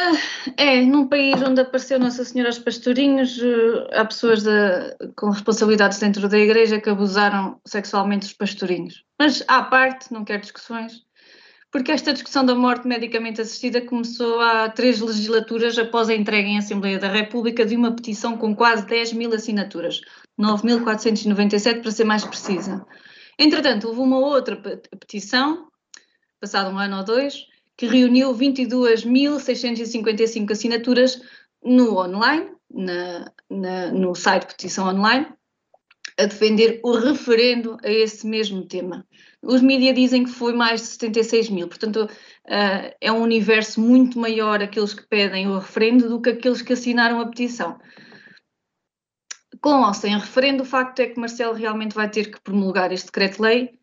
Ah, 0.00 0.12
é, 0.56 0.80
num 0.82 1.08
país 1.08 1.42
onde 1.42 1.60
apareceu 1.60 1.98
Nossa 1.98 2.24
Senhora 2.24 2.50
aos 2.50 2.58
Pastorinhos, 2.60 3.36
eh, 3.42 3.98
há 3.98 4.04
pessoas 4.04 4.44
de, 4.44 4.50
com 5.16 5.30
responsabilidades 5.30 5.98
dentro 5.98 6.28
da 6.28 6.38
igreja 6.38 6.80
que 6.80 6.88
abusaram 6.88 7.60
sexualmente 7.66 8.20
dos 8.20 8.32
pastorinhos. 8.32 9.02
Mas, 9.18 9.42
à 9.48 9.60
parte, 9.60 10.12
não 10.12 10.24
quero 10.24 10.42
discussões, 10.42 11.02
porque 11.72 11.90
esta 11.90 12.12
discussão 12.12 12.46
da 12.46 12.54
morte 12.54 12.86
medicamente 12.86 13.40
assistida 13.40 13.80
começou 13.80 14.40
há 14.40 14.68
três 14.68 15.00
legislaturas 15.00 15.76
após 15.76 16.08
a 16.08 16.14
entrega 16.14 16.46
em 16.46 16.58
Assembleia 16.58 17.00
da 17.00 17.08
República 17.08 17.66
de 17.66 17.74
uma 17.74 17.90
petição 17.90 18.36
com 18.38 18.54
quase 18.54 18.86
10 18.86 19.14
mil 19.14 19.34
assinaturas, 19.34 20.00
9.497 20.40 21.82
para 21.82 21.90
ser 21.90 22.04
mais 22.04 22.24
precisa. 22.24 22.86
Entretanto, 23.36 23.88
houve 23.88 23.98
uma 23.98 24.18
outra 24.18 24.54
petição, 24.56 25.66
passado 26.40 26.70
um 26.72 26.78
ano 26.78 26.98
ou 26.98 27.04
dois, 27.04 27.48
que 27.78 27.86
reuniu 27.86 28.34
22.655 28.34 30.50
assinaturas 30.50 31.22
no 31.62 31.96
online, 31.96 32.50
na, 32.68 33.32
na, 33.48 33.92
no 33.92 34.16
site 34.16 34.48
Petição 34.48 34.88
Online, 34.88 35.28
a 36.18 36.24
defender 36.24 36.80
o 36.82 36.90
referendo 36.92 37.78
a 37.84 37.88
esse 37.88 38.26
mesmo 38.26 38.66
tema. 38.66 39.06
Os 39.40 39.62
mídias 39.62 39.94
dizem 39.94 40.24
que 40.24 40.30
foi 40.30 40.52
mais 40.52 40.80
de 40.80 40.88
76 40.88 41.50
mil, 41.50 41.68
portanto, 41.68 42.02
uh, 42.02 42.90
é 43.00 43.12
um 43.12 43.22
universo 43.22 43.80
muito 43.80 44.18
maior 44.18 44.60
aqueles 44.60 44.92
que 44.92 45.06
pedem 45.06 45.46
o 45.46 45.58
referendo 45.58 46.08
do 46.08 46.20
que 46.20 46.30
aqueles 46.30 46.60
que 46.60 46.72
assinaram 46.72 47.20
a 47.20 47.26
petição. 47.26 47.78
Com 49.60 49.82
ou 49.82 49.94
sem 49.94 50.18
referendo, 50.18 50.64
o 50.64 50.66
facto 50.66 50.98
é 50.98 51.06
que 51.06 51.20
Marcelo 51.20 51.54
realmente 51.54 51.94
vai 51.94 52.10
ter 52.10 52.32
que 52.32 52.40
promulgar 52.40 52.90
este 52.92 53.06
decreto-lei 53.06 53.78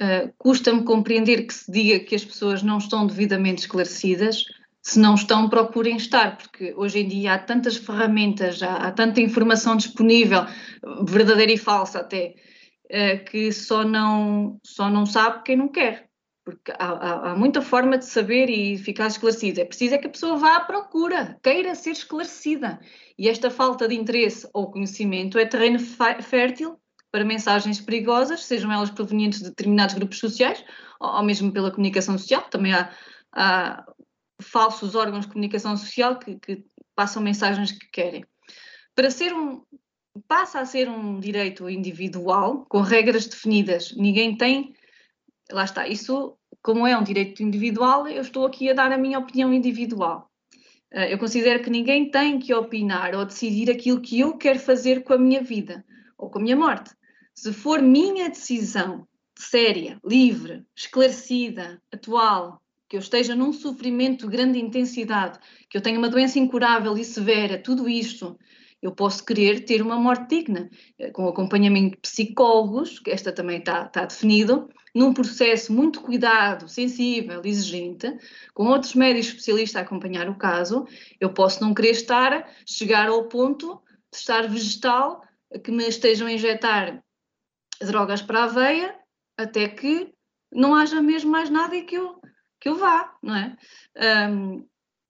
Uh, 0.00 0.32
Custa-me 0.38 0.82
compreender 0.82 1.46
que 1.46 1.52
se 1.52 1.70
diga 1.70 2.00
que 2.00 2.14
as 2.14 2.24
pessoas 2.24 2.62
não 2.62 2.78
estão 2.78 3.06
devidamente 3.06 3.62
esclarecidas. 3.62 4.44
Se 4.82 4.98
não 4.98 5.14
estão, 5.14 5.50
procurem 5.50 5.96
estar, 5.96 6.38
porque 6.38 6.72
hoje 6.74 7.00
em 7.00 7.08
dia 7.08 7.34
há 7.34 7.38
tantas 7.38 7.76
ferramentas, 7.76 8.62
há, 8.62 8.76
há 8.76 8.90
tanta 8.90 9.20
informação 9.20 9.76
disponível, 9.76 10.46
verdadeira 11.06 11.52
e 11.52 11.58
falsa 11.58 12.00
até, 12.00 12.34
uh, 12.86 13.24
que 13.26 13.52
só 13.52 13.84
não, 13.84 14.58
só 14.64 14.88
não 14.88 15.04
sabe 15.04 15.42
quem 15.44 15.56
não 15.56 15.68
quer. 15.68 16.08
Porque 16.42 16.72
há, 16.72 16.86
há, 16.86 17.30
há, 17.32 17.36
muita 17.36 17.60
forma 17.60 17.98
de 17.98 18.06
saber 18.06 18.48
e 18.48 18.78
ficar 18.78 19.08
esclarecida. 19.08 19.60
É 19.60 19.64
preciso 19.66 19.94
é 19.94 19.98
que 19.98 20.06
a 20.06 20.10
pessoa 20.10 20.38
vá 20.38 20.56
à 20.56 20.60
procura, 20.60 21.38
queira 21.42 21.74
ser 21.74 21.90
esclarecida. 21.90 22.80
E 23.18 23.28
esta 23.28 23.50
falta 23.50 23.86
de 23.86 23.94
interesse 23.94 24.48
ou 24.54 24.70
conhecimento 24.70 25.38
é 25.38 25.44
terreno 25.44 25.78
fértil 25.78 26.79
para 27.10 27.24
mensagens 27.24 27.80
perigosas, 27.80 28.44
sejam 28.44 28.70
elas 28.70 28.90
provenientes 28.90 29.40
de 29.40 29.48
determinados 29.48 29.94
grupos 29.94 30.18
sociais 30.18 30.64
ou, 31.00 31.22
mesmo 31.22 31.52
pela 31.52 31.70
comunicação 31.70 32.16
social. 32.16 32.42
Também 32.42 32.72
há, 32.72 32.90
há 33.32 33.84
falsos 34.40 34.94
órgãos 34.94 35.26
de 35.26 35.32
comunicação 35.32 35.76
social 35.76 36.18
que, 36.18 36.36
que, 36.36 36.64
passam 36.94 37.22
mensagens 37.22 37.72
que 37.72 37.88
querem. 37.90 38.24
Para 38.94 39.10
ser 39.10 39.32
um 39.32 39.62
passa 40.26 40.60
a 40.60 40.66
ser 40.66 40.88
um 40.88 41.20
direito 41.20 41.68
individual 41.68 42.66
com 42.68 42.80
regras 42.80 43.26
definidas. 43.26 43.94
Ninguém 43.96 44.36
tem, 44.36 44.74
lá 45.50 45.64
está. 45.64 45.86
Isso, 45.86 46.36
como 46.62 46.86
é 46.86 46.96
um 46.96 47.02
direito 47.02 47.42
individual, 47.42 48.06
eu 48.08 48.22
estou 48.22 48.44
aqui 48.44 48.68
a 48.68 48.74
dar 48.74 48.92
a 48.92 48.98
minha 48.98 49.18
opinião 49.18 49.52
individual. 49.54 50.30
Eh, 50.92 51.12
eu 51.12 51.18
considero 51.18 51.62
que 51.62 51.70
ninguém 51.70 52.10
tem 52.10 52.38
que 52.38 52.52
opinar 52.52 53.14
ou 53.14 53.24
decidir 53.24 53.70
aquilo 53.70 54.00
que 54.00 54.20
eu 54.20 54.36
quero 54.36 54.58
fazer 54.58 55.02
com 55.04 55.14
a 55.14 55.18
minha 55.18 55.42
vida 55.42 55.84
ou 56.18 56.28
com 56.28 56.38
a 56.38 56.42
minha 56.42 56.56
morte. 56.56 56.90
Se 57.34 57.52
for 57.52 57.80
minha 57.80 58.28
decisão 58.28 59.06
séria, 59.40 59.98
livre, 60.04 60.64
esclarecida, 60.76 61.80
atual, 61.92 62.60
que 62.88 62.96
eu 62.96 63.00
esteja 63.00 63.34
num 63.34 63.52
sofrimento 63.52 64.26
de 64.26 64.36
grande 64.36 64.58
intensidade, 64.58 65.38
que 65.68 65.78
eu 65.78 65.80
tenha 65.80 65.98
uma 65.98 66.08
doença 66.08 66.38
incurável 66.38 66.96
e 66.98 67.04
severa, 67.04 67.56
tudo 67.56 67.88
isto, 67.88 68.38
eu 68.82 68.92
posso 68.92 69.24
querer 69.24 69.64
ter 69.64 69.80
uma 69.80 69.96
morte 69.96 70.28
digna, 70.28 70.68
eh, 70.98 71.10
com 71.10 71.28
acompanhamento 71.28 71.96
de 71.96 72.00
psicólogos, 72.00 72.98
que 72.98 73.10
esta 73.10 73.30
também 73.30 73.58
está, 73.58 73.84
está 73.84 74.04
definido, 74.04 74.68
num 74.94 75.14
processo 75.14 75.72
muito 75.72 76.00
cuidado, 76.00 76.68
sensível, 76.68 77.40
exigente, 77.44 78.12
com 78.52 78.66
outros 78.66 78.94
médicos 78.94 79.28
especialistas 79.28 79.80
a 79.80 79.84
acompanhar 79.84 80.28
o 80.28 80.36
caso, 80.36 80.86
eu 81.20 81.32
posso 81.32 81.62
não 81.62 81.72
querer 81.72 81.92
estar, 81.92 82.50
chegar 82.66 83.08
ao 83.08 83.28
ponto 83.28 83.80
de 84.12 84.18
estar 84.18 84.48
vegetal, 84.48 85.22
que 85.62 85.70
me 85.70 85.86
estejam 85.86 86.26
a 86.26 86.32
injetar 86.32 87.02
drogas 87.86 88.22
para 88.22 88.44
a 88.44 88.46
veia 88.46 88.94
até 89.36 89.68
que 89.68 90.12
não 90.52 90.74
haja 90.74 91.00
mesmo 91.00 91.30
mais 91.30 91.48
nada 91.48 91.74
e 91.76 91.84
que 91.84 91.96
eu, 91.96 92.20
que 92.60 92.68
eu 92.68 92.76
vá, 92.76 93.14
não 93.22 93.36
é? 93.36 93.56
Um, 94.30 94.66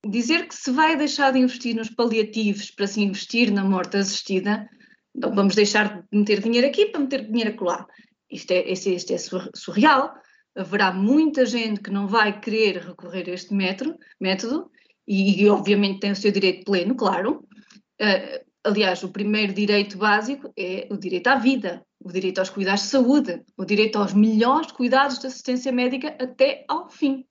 dizer 0.09 0.47
que 0.47 0.55
se 0.55 0.71
vai 0.71 0.97
deixar 0.97 1.33
de 1.33 1.39
investir 1.39 1.75
nos 1.75 1.91
paliativos 1.91 2.71
para 2.71 2.87
se 2.87 3.01
investir 3.01 3.51
na 3.51 3.65
morte 3.65 3.97
assistida, 3.97 4.69
então 5.15 5.35
vamos 5.35 5.55
deixar 5.55 6.03
de 6.03 6.19
meter 6.19 6.41
dinheiro 6.41 6.67
aqui 6.67 6.87
para 6.87 7.01
meter 7.01 7.27
dinheiro 7.27 7.51
acolá. 7.51 7.87
Isto 8.31 8.53
é, 8.53 8.71
isto, 8.71 8.89
isto 8.89 9.13
é 9.13 9.19
surreal. 9.55 10.15
Haverá 10.57 10.93
muita 10.93 11.45
gente 11.45 11.81
que 11.81 11.91
não 11.91 12.07
vai 12.07 12.39
querer 12.41 12.79
recorrer 12.79 13.29
a 13.29 13.33
este 13.33 13.53
método, 13.55 13.97
método 14.21 14.71
e, 15.07 15.43
e 15.43 15.49
obviamente 15.49 16.01
tem 16.01 16.13
o 16.13 16.17
seu 16.17 16.31
direito 16.31 16.65
pleno, 16.65 16.95
claro. 16.95 17.47
Uh, 18.01 18.50
aliás, 18.65 19.03
o 19.03 19.11
primeiro 19.11 19.53
direito 19.53 19.99
básico 19.99 20.53
é 20.57 20.87
o 20.91 20.97
direito 20.97 21.29
à 21.29 21.37
vida 21.37 21.85
o 22.03 22.11
direito 22.11 22.39
aos 22.39 22.49
cuidados 22.49 22.83
de 22.83 22.89
saúde, 22.89 23.45
o 23.57 23.65
direito 23.65 23.99
aos 23.99 24.15
melhores 24.15 24.73
cuidados 24.73 25.19
de 25.19 25.27
assistência 25.27 25.71
médica 25.71 26.17
até 26.19 26.65
ao 26.67 26.89
fim. 26.89 27.27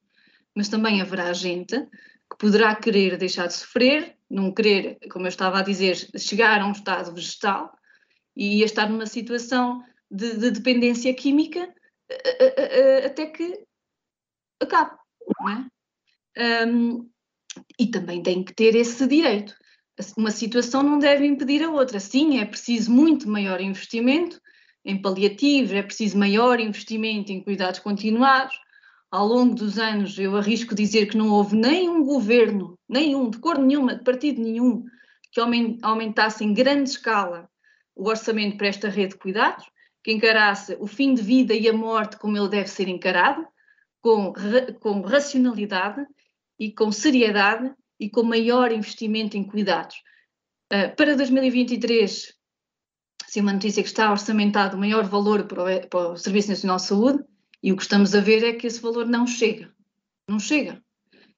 Mas 0.56 0.70
também 0.70 1.02
haverá 1.02 1.34
gente 1.34 1.76
que 2.30 2.38
poderá 2.38 2.76
querer 2.76 3.18
deixar 3.18 3.48
de 3.48 3.56
sofrer, 3.56 4.16
não 4.30 4.54
querer, 4.54 5.00
como 5.12 5.26
eu 5.26 5.30
estava 5.30 5.60
a 5.60 5.64
dizer, 5.64 5.96
chegar 6.18 6.62
a 6.62 6.68
um 6.68 6.72
estado 6.72 7.14
vegetal 7.14 7.72
e 8.36 8.62
estar 8.62 8.88
numa 8.88 9.08
situação 9.08 9.84
de, 10.10 10.38
de 10.38 10.52
dependência 10.52 11.14
química 11.16 11.74
até 13.06 13.26
que 13.26 13.60
acabe, 14.62 14.96
não 15.40 15.50
é? 15.50 16.66
Um, 16.68 17.10
e 17.78 17.88
também 17.88 18.22
tem 18.22 18.44
que 18.44 18.54
ter 18.54 18.76
esse 18.76 19.08
direito. 19.08 19.56
Uma 20.18 20.32
situação 20.32 20.82
não 20.82 20.98
deve 20.98 21.26
impedir 21.26 21.64
a 21.64 21.70
outra. 21.70 22.00
Sim, 22.00 22.40
é 22.40 22.46
preciso 22.46 22.92
muito 22.92 23.30
maior 23.30 23.60
investimento, 23.60 24.40
em 24.86 25.02
paliativos, 25.02 25.72
é 25.72 25.82
preciso 25.82 26.18
maior 26.18 26.60
investimento 26.60 27.32
em 27.32 27.44
cuidados 27.44 27.80
continuados. 27.80 28.56
Ao 29.12 29.26
longo 29.26 29.56
dos 29.56 29.78
anos, 29.78 30.18
eu 30.18 30.38
arrisco 30.38 30.76
dizer 30.76 31.08
que 31.08 31.18
não 31.18 31.30
houve 31.30 31.56
nenhum 31.56 32.04
governo, 32.04 32.78
nenhum, 32.88 33.30
de 33.30 33.40
cor 33.40 33.58
nenhuma, 33.58 33.96
de 33.96 34.04
partido 34.04 34.42
nenhum, 34.42 34.86
que 35.32 35.42
aumentasse 35.82 36.44
em 36.44 36.54
grande 36.54 36.92
escala 36.92 37.50
o 37.96 38.08
orçamento 38.08 38.58
para 38.58 38.68
esta 38.68 38.88
rede 38.88 39.14
de 39.14 39.20
cuidados, 39.20 39.66
que 40.04 40.12
encarasse 40.12 40.78
o 40.80 40.88
fim 40.88 41.14
de 41.14 41.22
vida 41.22 41.54
e 41.54 41.68
a 41.68 41.74
morte 41.74 42.18
como 42.18 42.38
ele 42.38 42.48
deve 42.48 42.70
ser 42.70 42.88
encarado, 42.88 43.46
com, 44.02 44.32
com 44.80 45.02
racionalidade 45.02 46.06
e 46.58 46.72
com 46.72 46.92
seriedade 46.92 47.74
e 48.00 48.10
com 48.10 48.24
maior 48.24 48.72
investimento 48.72 49.38
em 49.38 49.44
cuidados. 49.44 49.98
Uh, 50.72 50.96
para 50.96 51.16
2023, 51.16 52.34
se 53.28 53.42
uma 53.42 53.54
notícia 53.54 53.84
que 53.84 53.90
está 53.90 54.10
orçamentado 54.12 54.78
maior 54.78 55.04
valor 55.04 55.46
para 55.46 55.64
o, 55.64 55.88
para 55.88 56.12
o 56.12 56.18
Serviço 56.18 56.50
Nacional 56.50 56.78
de 56.78 56.84
Saúde, 56.84 57.24
e 57.62 57.72
o 57.72 57.76
que 57.76 57.84
estamos 57.84 58.16
a 58.16 58.22
ver 58.22 58.44
é 58.44 58.54
que 58.54 58.68
esse 58.68 58.82
valor 58.82 59.06
não 59.06 59.28
chega. 59.28 59.72
Não 60.28 60.40
chega. 60.40 60.82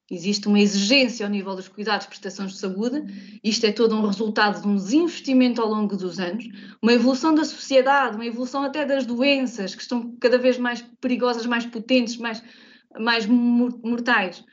Existe 0.09 0.47
uma 0.49 0.59
exigência 0.59 1.25
ao 1.25 1.31
nível 1.31 1.55
dos 1.55 1.69
cuidados 1.69 2.05
e 2.05 2.09
prestações 2.09 2.51
de 2.51 2.59
saúde, 2.59 3.01
isto 3.41 3.65
é 3.65 3.71
todo 3.71 3.95
um 3.95 4.05
resultado 4.05 4.61
de 4.61 4.67
um 4.67 4.75
desinvestimento 4.75 5.61
ao 5.61 5.69
longo 5.69 5.95
dos 5.95 6.19
anos, 6.19 6.49
uma 6.81 6.91
evolução 6.91 7.33
da 7.33 7.45
sociedade, 7.45 8.15
uma 8.15 8.25
evolução 8.25 8.63
até 8.63 8.85
das 8.85 9.05
doenças, 9.05 9.73
que 9.73 9.81
estão 9.81 10.13
cada 10.19 10.37
vez 10.37 10.57
mais 10.57 10.81
perigosas, 10.99 11.45
mais 11.45 11.65
potentes, 11.65 12.17
mais, 12.17 12.43
mais 12.99 13.25
mortais. 13.25 14.43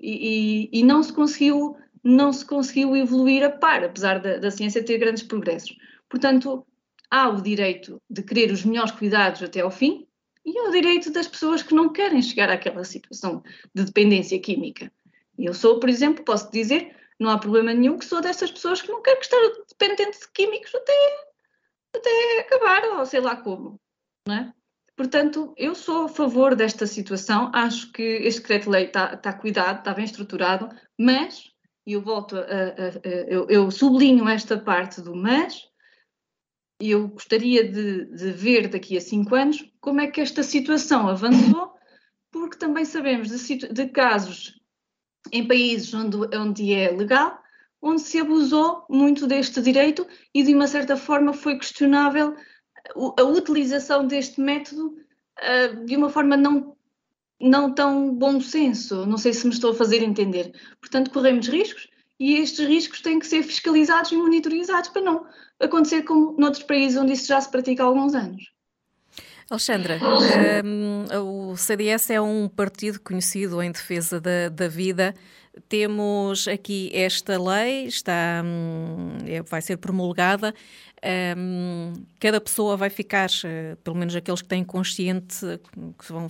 E, 0.00 0.70
e, 0.72 0.82
não 0.82 1.02
se 1.02 1.12
conseguiu 1.12 1.76
não 2.02 2.32
se 2.32 2.44
conseguiu 2.44 2.96
evoluir 2.96 3.44
a 3.44 3.50
par, 3.50 3.84
apesar 3.84 4.20
da, 4.20 4.38
da 4.38 4.50
ciência 4.50 4.84
ter 4.84 4.98
grandes 4.98 5.24
progressos. 5.24 5.76
Portanto, 6.08 6.64
há 7.10 7.28
o 7.28 7.42
direito 7.42 8.00
de 8.08 8.22
querer 8.22 8.52
os 8.52 8.64
melhores 8.64 8.92
cuidados 8.92 9.42
até 9.42 9.60
ao 9.60 9.70
fim 9.70 10.06
e 10.44 10.60
o 10.60 10.70
direito 10.70 11.10
das 11.10 11.26
pessoas 11.26 11.62
que 11.62 11.74
não 11.74 11.92
querem 11.92 12.22
chegar 12.22 12.48
àquela 12.50 12.84
situação 12.84 13.42
de 13.74 13.84
dependência 13.84 14.38
química. 14.40 14.90
Eu 15.38 15.54
sou, 15.54 15.78
por 15.78 15.88
exemplo, 15.88 16.24
posso 16.24 16.50
dizer, 16.50 16.96
não 17.18 17.30
há 17.30 17.38
problema 17.38 17.74
nenhum 17.74 17.98
que 17.98 18.04
sou 18.04 18.20
dessas 18.20 18.50
pessoas 18.50 18.80
que 18.80 18.88
não 18.88 19.02
quero 19.02 19.20
estar 19.20 19.36
dependente 19.68 20.18
de 20.18 20.32
químicos 20.32 20.74
até, 20.74 21.26
até 21.94 22.40
acabar, 22.40 22.98
ou 22.98 23.06
sei 23.06 23.20
lá 23.20 23.36
como, 23.36 23.80
não 24.26 24.34
é? 24.34 24.54
Portanto, 24.98 25.54
eu 25.56 25.76
sou 25.76 26.06
a 26.06 26.08
favor 26.08 26.56
desta 26.56 26.84
situação, 26.84 27.52
acho 27.54 27.92
que 27.92 28.02
este 28.02 28.40
decreto-lei 28.40 28.86
está, 28.86 29.14
está 29.14 29.32
cuidado, 29.32 29.78
está 29.78 29.94
bem 29.94 30.04
estruturado, 30.04 30.68
mas, 30.98 31.52
e 31.86 31.92
eu 31.92 32.02
volto 32.02 32.36
a, 32.36 32.40
a, 32.40 32.44
a 32.44 33.08
eu, 33.28 33.46
eu, 33.48 33.70
sublinho 33.70 34.28
esta 34.28 34.58
parte 34.58 35.00
do 35.00 35.14
mas, 35.14 35.62
eu 36.80 37.06
gostaria 37.06 37.62
de, 37.62 38.06
de, 38.06 38.32
ver 38.32 38.66
daqui 38.66 38.96
a 38.96 39.00
cinco 39.00 39.36
anos 39.36 39.64
como 39.80 40.00
é 40.00 40.08
que 40.08 40.20
esta 40.20 40.42
situação 40.42 41.06
avançou, 41.06 41.74
porque 42.32 42.58
também 42.58 42.84
sabemos 42.84 43.28
de, 43.28 43.68
de 43.68 43.86
casos 43.90 44.60
em 45.30 45.46
países 45.46 45.94
onde, 45.94 46.16
onde 46.36 46.74
é 46.74 46.90
legal, 46.90 47.38
onde 47.80 48.00
se 48.00 48.18
abusou 48.18 48.84
muito 48.90 49.28
deste 49.28 49.62
direito 49.62 50.04
e 50.34 50.42
de 50.42 50.52
uma 50.52 50.66
certa 50.66 50.96
forma 50.96 51.32
foi 51.32 51.56
questionável 51.56 52.34
a 52.94 53.22
utilização 53.22 54.06
deste 54.06 54.40
método 54.40 54.96
uh, 55.38 55.84
de 55.84 55.96
uma 55.96 56.10
forma 56.10 56.36
não, 56.36 56.76
não 57.40 57.72
tão 57.72 58.14
bom 58.14 58.40
senso. 58.40 59.06
Não 59.06 59.18
sei 59.18 59.32
se 59.32 59.46
me 59.46 59.52
estou 59.52 59.72
a 59.72 59.74
fazer 59.74 60.02
entender. 60.02 60.52
Portanto, 60.80 61.10
corremos 61.10 61.48
riscos 61.48 61.88
e 62.18 62.34
estes 62.34 62.66
riscos 62.66 63.00
têm 63.00 63.18
que 63.18 63.26
ser 63.26 63.42
fiscalizados 63.42 64.10
e 64.10 64.16
monitorizados 64.16 64.90
para 64.90 65.02
não 65.02 65.26
acontecer 65.60 66.02
como 66.02 66.34
noutros 66.38 66.64
países 66.64 66.98
onde 66.98 67.12
isso 67.12 67.26
já 67.26 67.40
se 67.40 67.50
pratica 67.50 67.82
há 67.82 67.86
alguns 67.86 68.14
anos. 68.14 68.52
Alexandra, 69.50 69.98
um, 70.62 71.50
o 71.50 71.56
CDS 71.56 72.10
é 72.10 72.20
um 72.20 72.48
partido 72.48 73.00
conhecido 73.00 73.62
em 73.62 73.72
defesa 73.72 74.20
da, 74.20 74.50
da 74.50 74.68
vida. 74.68 75.14
Temos 75.68 76.46
aqui 76.46 76.90
esta 76.92 77.40
lei, 77.40 77.86
está, 77.86 78.42
hum, 78.44 79.18
é, 79.26 79.42
vai 79.42 79.62
ser 79.62 79.76
promulgada 79.78 80.54
um, 81.36 81.92
cada 82.18 82.40
pessoa 82.40 82.76
vai 82.76 82.90
ficar, 82.90 83.28
uh, 83.28 83.76
pelo 83.84 83.96
menos 83.96 84.14
aqueles 84.16 84.42
que 84.42 84.48
têm 84.48 84.64
consciente, 84.64 85.36
que 85.98 86.12
vão, 86.12 86.28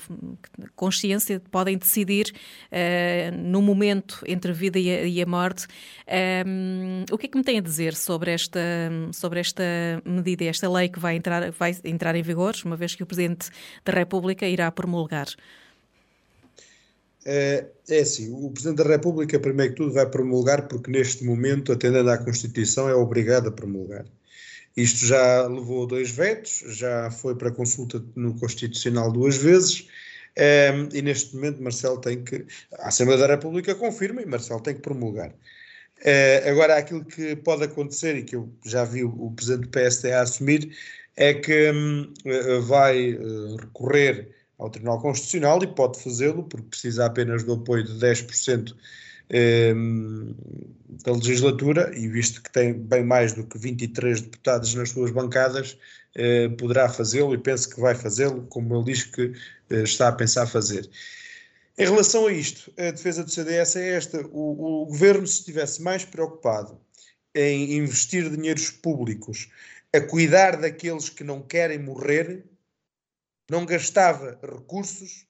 consciência, 0.77 1.41
podem 1.51 1.77
decidir 1.79 2.33
uh, 2.71 3.37
no 3.37 3.63
momento 3.63 4.23
entre 4.27 4.51
a 4.51 4.55
vida 4.55 4.79
e 4.79 5.23
a, 5.23 5.27
morte. 5.27 5.67
Um, 6.47 7.05
o 7.11 7.19
que 7.19 7.27
é 7.27 7.29
que 7.29 7.39
me 7.39 7.45
tem 7.45 7.59
a 7.59 7.63
dizer 7.63 7.95
sobre 7.95 8.33
esta, 8.33 8.61
sobre 9.13 9.41
esta 9.41 9.63
medida, 10.05 10.45
esta 10.45 10.71
lei 10.71 10.89
que 10.89 10.99
vai 10.99 11.17
entrar, 11.17 11.51
vai 11.53 11.75
entrar 11.85 12.15
em 12.15 12.23
vigor, 12.23 12.55
uma 12.65 12.77
vez 12.77 12.95
que 12.95 13.03
o 13.03 13.07
Presidente 13.07 13.51
da 13.85 13.93
República 13.93 14.47
irá 14.47 14.71
promulgar? 14.71 15.29
É, 17.31 17.67
é 17.91 18.01
assim, 18.01 18.33
o 18.33 18.51
Presidente 18.51 18.83
da 18.83 18.89
República, 18.89 19.39
primeiro 19.39 19.75
que 19.75 19.77
tudo, 19.77 19.93
vai 19.93 20.09
promulgar 20.09 20.67
porque 20.67 20.91
neste 20.91 21.23
momento, 21.25 21.71
atendendo 21.71 22.09
à 22.09 22.17
Constituição, 22.17 22.89
é 22.89 22.95
obrigado 22.95 23.49
a 23.49 23.53
promulgar. 23.53 24.07
Isto 24.75 25.05
já 25.05 25.47
levou 25.47 25.87
dois 25.87 26.11
vetos, 26.11 26.65
já 26.69 27.11
foi 27.11 27.35
para 27.35 27.51
consulta 27.51 28.03
no 28.17 28.35
Constitucional 28.41 29.13
duas 29.13 29.37
vezes. 29.37 29.89
Ehm, 30.37 30.89
e 30.95 31.03
neste 31.03 31.35
momento 31.37 31.63
Marcelo 31.63 32.01
tem 32.01 32.25
que. 32.25 32.47
A 32.79 32.89
Assembleia 32.89 33.21
da 33.21 33.27
República 33.27 33.75
confirma 33.75 34.23
e 34.23 34.27
Marcelo 34.27 34.63
tem 34.63 34.75
que 34.75 34.81
promulgar. 34.81 35.31
Uh, 35.31 36.49
agora, 36.49 36.79
aquilo 36.79 37.05
que 37.05 37.37
pode 37.37 37.65
acontecer 37.65 38.17
e 38.17 38.23
que 38.23 38.37
eu 38.37 38.51
já 38.65 38.85
vi 38.85 39.05
o, 39.05 39.33
presidente 39.33 39.63
do 39.67 39.69
PSD 39.69 40.13
a 40.13 40.23
assumir 40.23 40.75
é 41.17 41.35
que 41.35 41.73
um, 41.73 42.15
vai 42.63 43.19
recorrer 43.61 44.38
ao 44.59 44.69
Tribunal 44.69 45.01
Constitucional 45.01 45.63
e 45.63 45.67
pode 45.67 46.03
fazê-lo 46.03 46.43
porque 46.43 46.69
precisa 46.69 47.07
apenas 47.07 47.45
do 47.45 47.55
apoio 47.55 47.85
de 47.85 47.93
10% 47.95 48.75
Ehm, 49.31 50.35
da 51.05 51.13
legislatura, 51.13 51.93
e 51.95 52.09
visto 52.09 52.43
que 52.43 52.51
tem 52.51 52.73
bem 52.73 53.05
mais 53.05 53.35
do 53.35 53.45
que 53.45 53.59
23 53.59 54.23
deputados 54.23 54.75
nas 54.75 54.91
suas 54.91 55.11
bancadas, 55.11 55.77
eh, 56.15 56.49
poderá 56.49 56.89
fazê-lo 56.89 57.35
e 57.35 57.39
penso 57.39 57.69
que 57.69 57.81
vai 57.81 57.95
fazê-lo, 57.95 58.47
como 58.47 58.75
ele 58.75 58.85
diz 58.85 59.05
que 59.05 59.33
eh, 59.71 59.83
está 59.83 60.09
a 60.09 60.13
pensar 60.13 60.47
fazer. 60.47 60.89
Em 61.79 61.85
relação 61.85 62.27
a 62.27 62.33
isto, 62.33 62.73
a 62.79 62.91
defesa 62.91 63.23
do 63.23 63.31
CDS 63.31 63.77
é 63.77 63.97
esta: 63.97 64.27
o, 64.29 64.83
o 64.83 64.87
governo, 64.87 65.27
se 65.27 65.41
estivesse 65.41 65.83
mais 65.83 66.05
preocupado 66.05 66.81
em 67.35 67.75
investir 67.75 68.29
dinheiros 68.31 68.71
públicos 68.71 69.49
a 69.93 70.01
cuidar 70.01 70.57
daqueles 70.57 71.09
que 71.11 71.23
não 71.23 71.43
querem 71.43 71.79
morrer, 71.79 72.45
não 73.51 73.65
gastava 73.65 74.39
recursos 74.43 75.27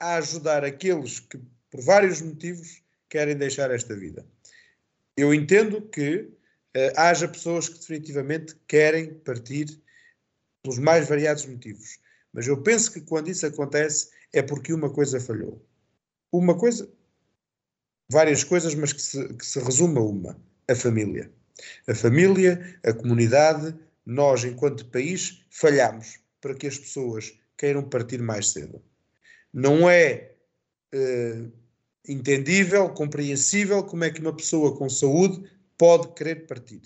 a 0.00 0.16
ajudar 0.16 0.64
aqueles 0.64 1.20
que, 1.20 1.38
por 1.70 1.80
vários 1.82 2.20
motivos, 2.20 2.82
querem 3.08 3.36
deixar 3.36 3.70
esta 3.70 3.94
vida. 3.94 4.26
Eu 5.16 5.32
entendo 5.32 5.82
que 5.82 6.16
uh, 6.18 6.92
haja 6.96 7.28
pessoas 7.28 7.68
que 7.68 7.78
definitivamente 7.78 8.56
querem 8.66 9.14
partir 9.14 9.80
pelos 10.62 10.78
mais 10.78 11.08
variados 11.08 11.46
motivos, 11.46 11.98
mas 12.32 12.46
eu 12.46 12.60
penso 12.62 12.92
que 12.92 13.00
quando 13.00 13.28
isso 13.28 13.46
acontece 13.46 14.10
é 14.32 14.42
porque 14.42 14.72
uma 14.72 14.90
coisa 14.90 15.20
falhou. 15.20 15.64
Uma 16.32 16.56
coisa, 16.56 16.90
várias 18.10 18.42
coisas, 18.42 18.74
mas 18.74 18.92
que 18.92 19.02
se, 19.02 19.34
que 19.34 19.44
se 19.44 19.60
resume 19.60 19.98
a 19.98 20.02
uma: 20.02 20.40
a 20.66 20.74
família. 20.74 21.30
A 21.86 21.94
família, 21.94 22.80
a 22.82 22.92
comunidade, 22.92 23.78
nós, 24.04 24.42
enquanto 24.42 24.90
país, 24.90 25.44
falhamos 25.50 26.18
para 26.40 26.54
que 26.54 26.66
as 26.66 26.78
pessoas 26.78 27.38
queiram 27.62 27.84
partir 27.84 28.20
mais 28.20 28.48
cedo. 28.48 28.82
Não 29.54 29.88
é 29.88 30.32
uh, 30.92 31.52
entendível, 32.08 32.88
compreensível 32.88 33.84
como 33.84 34.02
é 34.02 34.10
que 34.10 34.20
uma 34.20 34.34
pessoa 34.34 34.76
com 34.76 34.88
saúde 34.88 35.48
pode 35.78 36.08
querer 36.14 36.48
partir. 36.48 36.82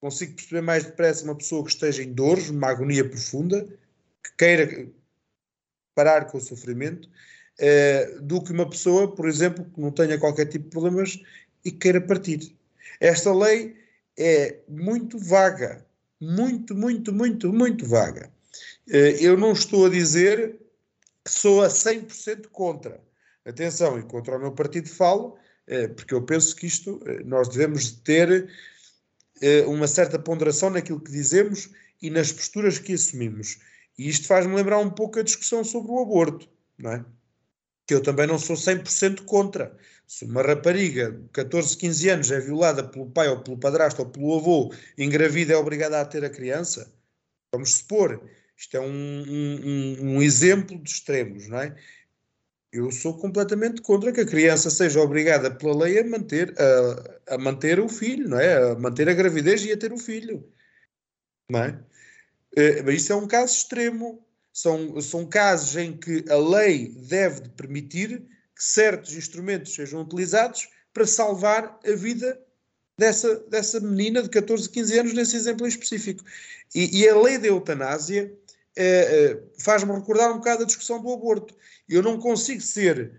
Consigo 0.00 0.34
perceber 0.34 0.60
mais 0.62 0.84
depressa 0.84 1.22
uma 1.22 1.36
pessoa 1.36 1.62
que 1.64 1.70
esteja 1.70 2.02
em 2.02 2.12
dores, 2.12 2.50
numa 2.50 2.66
agonia 2.66 3.08
profunda, 3.08 3.64
que 4.24 4.36
queira 4.36 4.88
parar 5.94 6.24
com 6.24 6.38
o 6.38 6.40
sofrimento, 6.40 7.08
eh, 7.60 8.18
do 8.20 8.42
que 8.42 8.50
uma 8.50 8.68
pessoa, 8.68 9.14
por 9.14 9.28
exemplo, 9.28 9.64
que 9.64 9.80
não 9.80 9.92
tenha 9.92 10.18
qualquer 10.18 10.46
tipo 10.46 10.64
de 10.64 10.70
problemas 10.70 11.22
e 11.64 11.70
queira 11.70 12.00
partir. 12.00 12.56
Esta 13.00 13.32
lei 13.32 13.76
é 14.18 14.58
muito 14.68 15.16
vaga, 15.16 15.86
muito, 16.20 16.74
muito, 16.74 17.12
muito, 17.12 17.52
muito 17.52 17.86
vaga. 17.86 18.35
Eh, 18.88 19.16
eu 19.20 19.36
não 19.36 19.52
estou 19.52 19.86
a 19.86 19.90
dizer 19.90 20.60
que 21.24 21.30
sou 21.30 21.62
a 21.62 21.68
100% 21.68 22.48
contra 22.50 23.00
atenção, 23.44 23.98
e 23.98 24.02
contra 24.02 24.36
o 24.36 24.40
meu 24.40 24.52
partido 24.52 24.88
falo, 24.88 25.36
eh, 25.66 25.88
porque 25.88 26.14
eu 26.14 26.22
penso 26.22 26.54
que 26.54 26.66
isto, 26.66 27.00
eh, 27.06 27.22
nós 27.24 27.48
devemos 27.48 27.90
ter 27.90 28.48
uma 29.66 29.86
certa 29.86 30.18
ponderação 30.18 30.70
naquilo 30.70 30.98
que 30.98 31.12
dizemos 31.12 31.68
e 32.00 32.08
nas 32.08 32.32
posturas 32.32 32.78
que 32.78 32.94
assumimos. 32.94 33.58
E 33.98 34.08
isto 34.08 34.26
faz-me 34.26 34.54
lembrar 34.54 34.78
um 34.78 34.88
pouco 34.88 35.18
a 35.18 35.22
discussão 35.22 35.62
sobre 35.62 35.92
o 35.92 36.00
aborto, 36.00 36.48
não 36.78 36.92
é? 36.92 37.04
Que 37.86 37.92
eu 37.94 38.02
também 38.02 38.26
não 38.26 38.38
sou 38.38 38.56
100% 38.56 39.24
contra. 39.26 39.76
Se 40.06 40.24
uma 40.24 40.42
rapariga 40.42 41.12
de 41.12 41.28
14, 41.34 41.76
15 41.76 42.08
anos 42.08 42.30
é 42.30 42.40
violada 42.40 42.82
pelo 42.88 43.10
pai 43.10 43.28
ou 43.28 43.42
pelo 43.42 43.58
padrasto 43.58 44.00
ou 44.02 44.08
pelo 44.08 44.38
avô, 44.38 44.72
engravida 44.96 45.52
é 45.52 45.56
obrigada 45.56 46.00
a 46.00 46.04
ter 46.06 46.24
a 46.24 46.30
criança, 46.30 46.90
vamos 47.52 47.74
supor, 47.74 48.22
isto 48.56 48.76
é 48.76 48.80
um, 48.80 48.86
um, 48.86 49.96
um 50.16 50.22
exemplo 50.22 50.78
de 50.78 50.90
extremos, 50.90 51.48
não 51.48 51.60
é? 51.60 51.76
Eu 52.72 52.90
sou 52.90 53.16
completamente 53.18 53.80
contra 53.80 54.12
que 54.12 54.20
a 54.20 54.26
criança 54.26 54.70
seja 54.70 55.00
obrigada 55.00 55.50
pela 55.50 55.84
lei 55.84 56.00
a 56.00 56.04
manter, 56.04 56.54
a, 56.58 57.34
a 57.34 57.38
manter 57.38 57.80
o 57.80 57.88
filho, 57.88 58.28
não 58.28 58.38
é? 58.38 58.72
A 58.72 58.74
manter 58.74 59.08
a 59.08 59.14
gravidez 59.14 59.64
e 59.64 59.72
a 59.72 59.76
ter 59.76 59.92
o 59.92 59.98
filho. 59.98 60.46
Não 61.50 61.62
é? 61.62 61.82
Eh, 62.56 62.82
mas 62.82 62.96
isso 62.96 63.12
é 63.12 63.16
um 63.16 63.26
caso 63.26 63.54
extremo. 63.54 64.26
São, 64.52 65.00
são 65.02 65.26
casos 65.26 65.76
em 65.76 65.96
que 65.96 66.24
a 66.30 66.36
lei 66.36 66.88
deve 66.88 67.42
de 67.42 67.48
permitir 67.50 68.20
que 68.54 68.64
certos 68.64 69.14
instrumentos 69.14 69.74
sejam 69.74 70.00
utilizados 70.00 70.68
para 70.94 71.06
salvar 71.06 71.78
a 71.84 71.92
vida 71.92 72.40
dessa, 72.98 73.36
dessa 73.50 73.80
menina 73.80 74.22
de 74.22 74.30
14, 74.30 74.70
15 74.70 74.98
anos, 74.98 75.12
nesse 75.12 75.36
exemplo 75.36 75.66
específico. 75.66 76.24
E, 76.74 77.02
e 77.02 77.08
a 77.08 77.18
lei 77.18 77.36
da 77.36 77.48
eutanásia 77.48 78.34
faz-me 79.58 79.92
recordar 79.92 80.30
um 80.30 80.36
bocado 80.36 80.62
a 80.62 80.66
discussão 80.66 81.00
do 81.00 81.12
aborto. 81.12 81.54
Eu 81.88 82.02
não 82.02 82.18
consigo 82.18 82.60
ser 82.60 83.12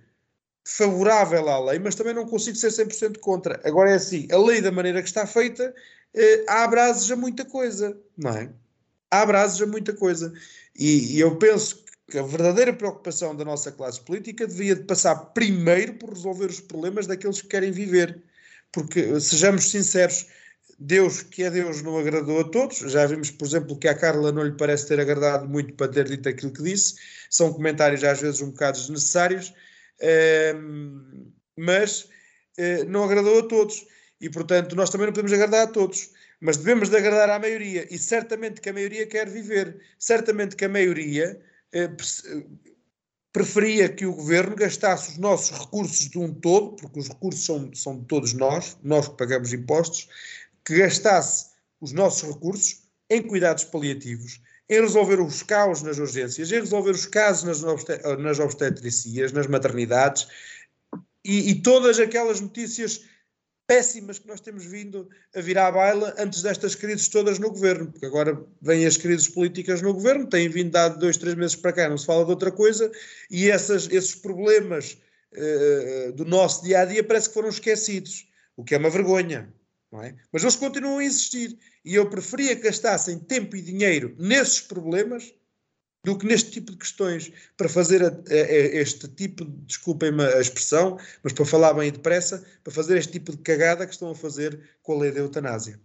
favorável 0.68 1.47
à 1.47 1.60
lei, 1.72 1.80
mas 1.80 1.95
também 1.95 2.14
não 2.14 2.28
consigo 2.28 2.58
ser 2.58 2.68
100% 2.68 3.20
contra. 3.20 3.60
Agora 3.64 3.91
é 3.91 3.95
assim, 3.95 4.28
a 4.32 4.38
lei 4.38 4.62
da 4.62 4.72
maneira 4.72 5.01
que 5.01 5.08
está 5.08 5.26
feita 5.26 5.74
é, 6.14 6.43
abre 6.47 6.80
asas 6.80 7.10
a 7.10 7.16
muita 7.16 7.45
coisa, 7.45 7.97
não 8.18 8.32
é? 8.32 8.49
Abre 9.10 9.38
asas 9.38 9.62
a 9.62 9.66
muita 9.66 9.93
coisa. 9.93 10.34
E, 10.76 11.16
e, 11.16 11.20
eu 11.20 11.38
penso 11.38 11.86
que 12.10 12.18
a 12.18 12.24
verdadeira 12.24 12.74
preocupação 12.74 13.36
da 13.36 13.45
nossa 13.45 13.72
classe 13.72 14.01
política 14.01 14.45
devia 14.45 14.76
de 14.76 14.84
passar 14.84 15.16
primeiro 15.34 15.93
por 15.93 16.10
resolver 16.10 16.47
os 16.47 16.60
problemas 16.60 17.08
daqueles 17.08 17.41
que 17.41 17.47
querem 17.47 17.72
viver. 17.72 18.22
Porque, 18.72 19.20
sejamos 19.22 19.70
sinceros, 19.70 20.28
Deus, 20.80 21.23
que 21.23 21.43
é 21.43 21.49
Deus, 21.49 21.82
não 21.82 21.97
agradou 21.97 22.39
a 22.39 22.43
todos. 22.43 22.80
Já 22.80 23.05
vimos, 23.05 23.32
por 23.32 23.47
exemplo, 23.47 23.78
que 23.78 23.88
a 23.88 23.95
Carla 23.95 24.32
não 24.32 24.43
lhe 24.43 24.55
parece 24.55 24.88
ter 24.88 24.99
agradado 24.99 25.47
muito 25.47 25.73
para 25.73 25.91
ter 25.91 26.07
dito 26.07 26.30
aquilo 26.30 26.53
que 26.53 26.61
disse. 26.61 26.95
São 27.30 27.51
comentários 27.51 28.03
às 28.03 28.21
vezes 28.21 28.41
um 28.41 28.51
bocado 28.51 28.78
desnecessários, 28.78 29.53
ehm, 30.01 31.32
mas 31.57 32.03
uh, 32.03 32.86
não 32.88 33.03
agradou 33.03 33.39
a 33.39 33.47
todos. 33.47 33.88
E, 34.21 34.30
portanto, 34.30 34.75
nós 34.75 34.89
também 34.89 35.07
não 35.07 35.13
podemos 35.13 35.34
agradar 35.34 35.67
a 35.67 35.71
todos. 35.71 36.11
Mas 36.39 36.57
devemos 36.57 36.89
de 36.89 36.97
agradar 36.97 37.30
à 37.32 37.39
maioria. 37.39 37.88
E 37.89 37.97
certamente 37.97 38.61
que 38.61 38.69
a 38.69 38.73
maioria 38.73 39.07
quer 39.07 39.28
viver. 39.28 39.80
Certamente 39.97 40.55
que 40.55 40.65
a 40.65 40.69
maioria 40.69 41.39
preferia 43.32 43.89
que 43.89 44.05
o 44.05 44.13
governo 44.13 44.55
gastasse 44.55 45.11
os 45.11 45.17
nossos 45.17 45.57
recursos 45.57 46.09
de 46.09 46.17
um 46.17 46.34
todo, 46.34 46.75
porque 46.75 46.99
os 46.99 47.07
recursos 47.07 47.45
são, 47.45 47.69
são 47.73 47.99
de 47.99 48.05
todos 48.05 48.34
nós, 48.34 48.78
nós 48.84 49.07
que 49.07 49.17
pagamos 49.17 49.53
impostos, 49.53 50.07
que 50.68 50.78
gastasse 50.78 51.45
os 51.80 51.93
nossos 51.93 52.28
recursos 52.28 52.82
em 53.09 53.24
cuidados 53.24 53.63
paliativos, 53.63 54.41
em 54.70 54.82
resolver 54.82 55.22
os 55.22 55.41
caos 55.41 55.82
nas 55.82 55.97
urgências, 55.97 56.51
em 56.51 56.59
resolver 56.59 56.91
os 56.91 57.05
casos 57.05 57.43
nas, 57.45 57.63
obstet 57.63 58.03
nas 58.18 58.38
obstetricias, 58.38 59.32
nas 59.32 59.47
maternidades 59.47 60.28
e, 61.24 61.51
e 61.51 61.55
todas 61.61 61.99
aquelas 61.99 62.41
notícias 62.41 63.05
péssimas 63.65 64.20
que 64.20 64.28
nós 64.28 64.41
temos 64.41 64.65
vindo 64.65 65.09
a 65.34 65.39
virar 65.39 65.68
à 65.68 65.72
baila 65.72 66.13
antes 66.18 66.41
destas 66.41 66.76
crises 66.76 67.07
todas 67.07 67.39
no 67.39 67.49
governo, 67.49 67.89
porque 67.89 68.05
agora 68.05 68.38
vêm 68.61 68.86
as 68.86 68.97
crises 68.97 69.30
políticas 69.30 69.82
no 69.82 69.93
governo, 69.93 70.28
têm 70.28 70.49
vindo 70.49 70.76
há 70.76 70.89
dois, 70.89 71.15
três 71.15 71.36
meses 71.36 71.55
para 71.55 71.72
cá, 71.72 71.89
não 71.89 71.97
se 71.97 72.05
fala 72.05 72.26
de 72.26 72.32
outra 72.32 72.51
coisa, 72.51 72.91
e 73.32 73.49
essas, 73.49 73.88
esses 73.89 74.15
problemas 74.15 74.97
uh, 75.34 76.11
do 76.11 76.26
nosso 76.26 76.63
dia 76.63 76.82
a 76.82 76.86
dia 76.86 77.03
parece 77.03 77.30
que 77.30 77.34
foram 77.34 77.49
esquecidos, 77.49 78.30
o 78.57 78.65
que 78.65 78.76
é 78.76 78.78
uma 78.78 78.89
vergonha. 78.89 79.53
É? 79.94 80.14
Mas 80.32 80.44
eles 80.44 80.56
continuam 80.56 80.98
a 80.98 81.04
existir. 81.04 81.58
E 81.84 81.96
eu 81.96 82.10
preferia 82.10 82.56
que 82.56 82.64
gastassem 82.64 83.20
tempo 83.20 83.56
e 83.56 83.62
dinheiro 83.62 84.16
nesses 84.20 84.60
problemas 84.60 85.34
do 86.04 86.18
que 86.18 86.26
neste 86.26 86.52
tipo 86.52 86.72
de 86.72 86.78
questões, 86.78 87.32
para 87.58 87.68
fazer 87.68 88.02
a, 88.02 88.08
a, 88.08 88.34
este 88.34 89.10
tipo, 89.10 89.44
de, 89.44 89.52
desculpem-me 89.66 90.24
a 90.24 90.40
expressão, 90.40 90.98
mas 91.22 91.34
para 91.34 91.46
falar 91.46 91.74
bem 91.74 91.92
depressa, 91.92 92.46
para 92.64 92.72
fazer 92.72 92.98
este 92.98 93.12
tipo 93.14 93.32
de 93.32 93.40
cagada 93.40 93.86
que 93.86 93.92
estão 93.92 94.12
a 94.12 94.16
fazer 94.16 94.58
com 94.82 94.94
a 94.94 95.00
lei 95.00 95.12
da 95.12 95.20
eutanásia. 95.20 95.78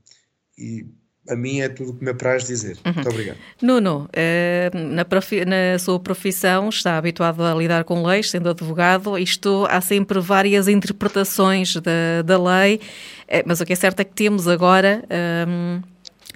E 0.57 0.87
a 1.29 1.37
mim 1.37 1.61
é 1.61 1.69
tudo 1.69 1.93
o 1.93 1.95
que 1.95 2.05
me 2.05 2.11
apraz 2.11 2.47
dizer. 2.47 2.77
Uhum. 2.85 2.93
Muito 2.95 3.09
obrigado. 3.09 3.39
Nuno, 3.61 4.09
eh, 4.13 4.71
na, 4.75 5.05
na, 5.05 5.79
sua 5.79 6.01
profissão 6.01 6.69
está 6.69 6.99
habituado 6.99 7.43
a 7.45 7.55
lidar 7.55 7.85
com 7.85 8.05
leis, 8.05 8.31
sendo 8.31 8.49
advogado, 8.51 9.17
isto 9.17 9.67
há 9.71 9.81
sempre 9.81 10.19
várias 10.19 10.67
interpretações 10.67 11.77
da, 11.77 12.23
da 12.25 12.43
lei, 12.43 12.81
eh, 13.29 13.43
mas 13.47 13.61
o 13.61 13.65
que 13.65 13.73
é 13.73 13.77
certo 13.77 14.01
é 14.01 14.05
que 14.05 14.15
temos 14.15 14.49
agora. 14.49 15.05
Um, 15.49 15.77
ehm, 15.77 15.83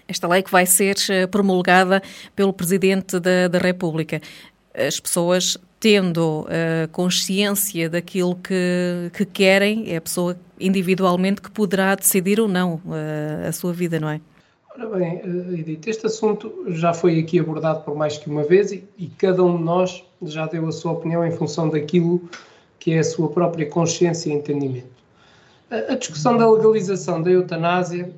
esta 0.08 0.28
lei 0.28 0.40
que 0.40 0.52
vai 0.52 0.64
ser 0.66 0.94
eh, 1.08 1.26
promulgada 1.26 2.00
pelo 2.36 2.52
Presidente 2.52 3.18
da, 3.18 3.48
da 3.48 3.58
República. 3.58 4.20
As 4.72 5.00
pessoas 5.00 5.58
tendo 5.80 6.40
uh, 6.42 6.88
consciência 6.90 7.88
daquilo 7.88 8.34
que, 8.36 9.10
que 9.12 9.24
querem, 9.24 9.92
é 9.92 9.96
a 9.96 10.00
pessoa 10.00 10.38
individualmente 10.58 11.40
que 11.40 11.50
poderá 11.50 11.94
decidir 11.94 12.40
ou 12.40 12.48
não 12.48 12.74
uh, 12.86 13.48
a 13.48 13.52
sua 13.52 13.72
vida, 13.72 14.00
não 14.00 14.08
é? 14.08 14.20
Ora 14.78 14.90
bem, 14.90 15.22
Edith, 15.58 15.88
este 15.88 16.04
assunto 16.04 16.66
já 16.68 16.92
foi 16.92 17.18
aqui 17.18 17.40
abordado 17.40 17.82
por 17.82 17.96
mais 17.96 18.18
que 18.18 18.28
uma 18.28 18.42
vez 18.42 18.72
e, 18.72 18.84
e, 18.98 19.06
cada 19.06 19.42
um 19.42 19.56
de 19.56 19.62
nós 19.62 20.04
já 20.20 20.46
deu 20.46 20.68
a 20.68 20.72
sua 20.72 20.92
opinião 20.92 21.24
em 21.24 21.32
função 21.32 21.70
daquilo 21.70 22.28
que 22.78 22.92
é 22.92 22.98
a 22.98 23.04
sua 23.04 23.30
própria 23.30 23.64
consciência 23.64 24.28
e 24.28 24.34
entendimento. 24.34 25.02
A, 25.70 25.94
a 25.94 25.96
discussão 25.96 26.36
da 26.36 26.46
legalização 26.50 27.22
da 27.22 27.30
eutanásia 27.30 28.12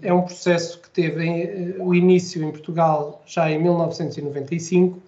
é 0.00 0.14
um 0.14 0.22
processo 0.22 0.80
que 0.80 0.88
teve 0.88 1.28
eh, 1.28 1.76
o 1.78 1.94
início 1.94 2.42
em 2.42 2.50
Portugal 2.50 3.22
já 3.26 3.50
em 3.50 3.62
1995, 3.62 4.98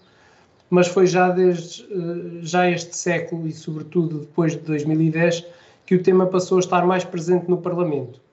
mas 0.68 0.86
foi 0.86 1.06
já 1.06 1.30
desde 1.30 1.82
eh, 1.84 2.40
já 2.42 2.70
este 2.70 2.94
século 2.94 3.48
e 3.48 3.52
sobretudo 3.52 4.18
depois 4.18 4.52
de 4.52 4.58
2010 4.58 5.46
que 5.86 5.94
o 5.94 6.02
tema 6.02 6.26
passou 6.26 6.58
a 6.58 6.60
estar 6.60 6.84
mais 6.84 7.04
presente 7.04 7.48
no 7.48 7.56
Parlamento. 7.56 8.25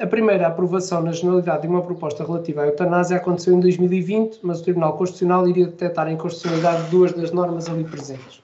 A 0.00 0.06
primeira 0.08 0.48
aprovação 0.48 1.02
na 1.02 1.12
generalidade 1.12 1.62
de 1.62 1.68
uma 1.68 1.82
proposta 1.82 2.24
relativa 2.24 2.62
à 2.62 2.66
eutanásia 2.66 3.16
aconteceu 3.16 3.54
em 3.54 3.60
2020, 3.60 4.40
mas 4.42 4.60
o 4.60 4.64
Tribunal 4.64 4.96
Constitucional 4.96 5.48
iria 5.48 5.66
detectar 5.66 6.08
a 6.08 6.10
inconstitucionalidade 6.10 6.84
de 6.84 6.90
duas 6.90 7.12
das 7.12 7.30
normas 7.30 7.68
ali 7.68 7.84
presentes. 7.84 8.42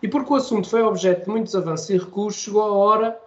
E 0.00 0.06
porque 0.06 0.32
o 0.32 0.36
assunto 0.36 0.68
foi 0.68 0.80
objeto 0.82 1.24
de 1.24 1.30
muitos 1.30 1.56
avanços 1.56 1.90
e 1.90 1.98
recursos, 1.98 2.40
chegou 2.40 2.62
a 2.62 2.72
hora 2.72 3.18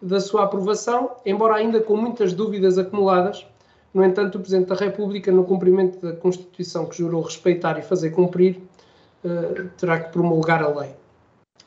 da 0.00 0.18
sua 0.18 0.44
aprovação, 0.44 1.10
embora 1.26 1.56
ainda 1.56 1.78
com 1.78 1.94
muitas 1.94 2.32
dúvidas 2.32 2.78
acumuladas. 2.78 3.46
No 3.92 4.02
entanto, 4.02 4.36
o 4.36 4.40
Presidente 4.40 4.68
da 4.68 4.76
República, 4.76 5.30
no 5.30 5.44
cumprimento 5.44 6.00
da 6.00 6.16
Constituição 6.16 6.86
que 6.86 6.96
jurou 6.96 7.20
respeitar 7.20 7.78
e 7.78 7.82
fazer 7.82 8.10
cumprir, 8.10 8.62
eh, 9.22 9.64
terá 9.76 10.00
que 10.00 10.10
promulgar 10.10 10.62
a 10.62 10.68
lei. 10.68 10.94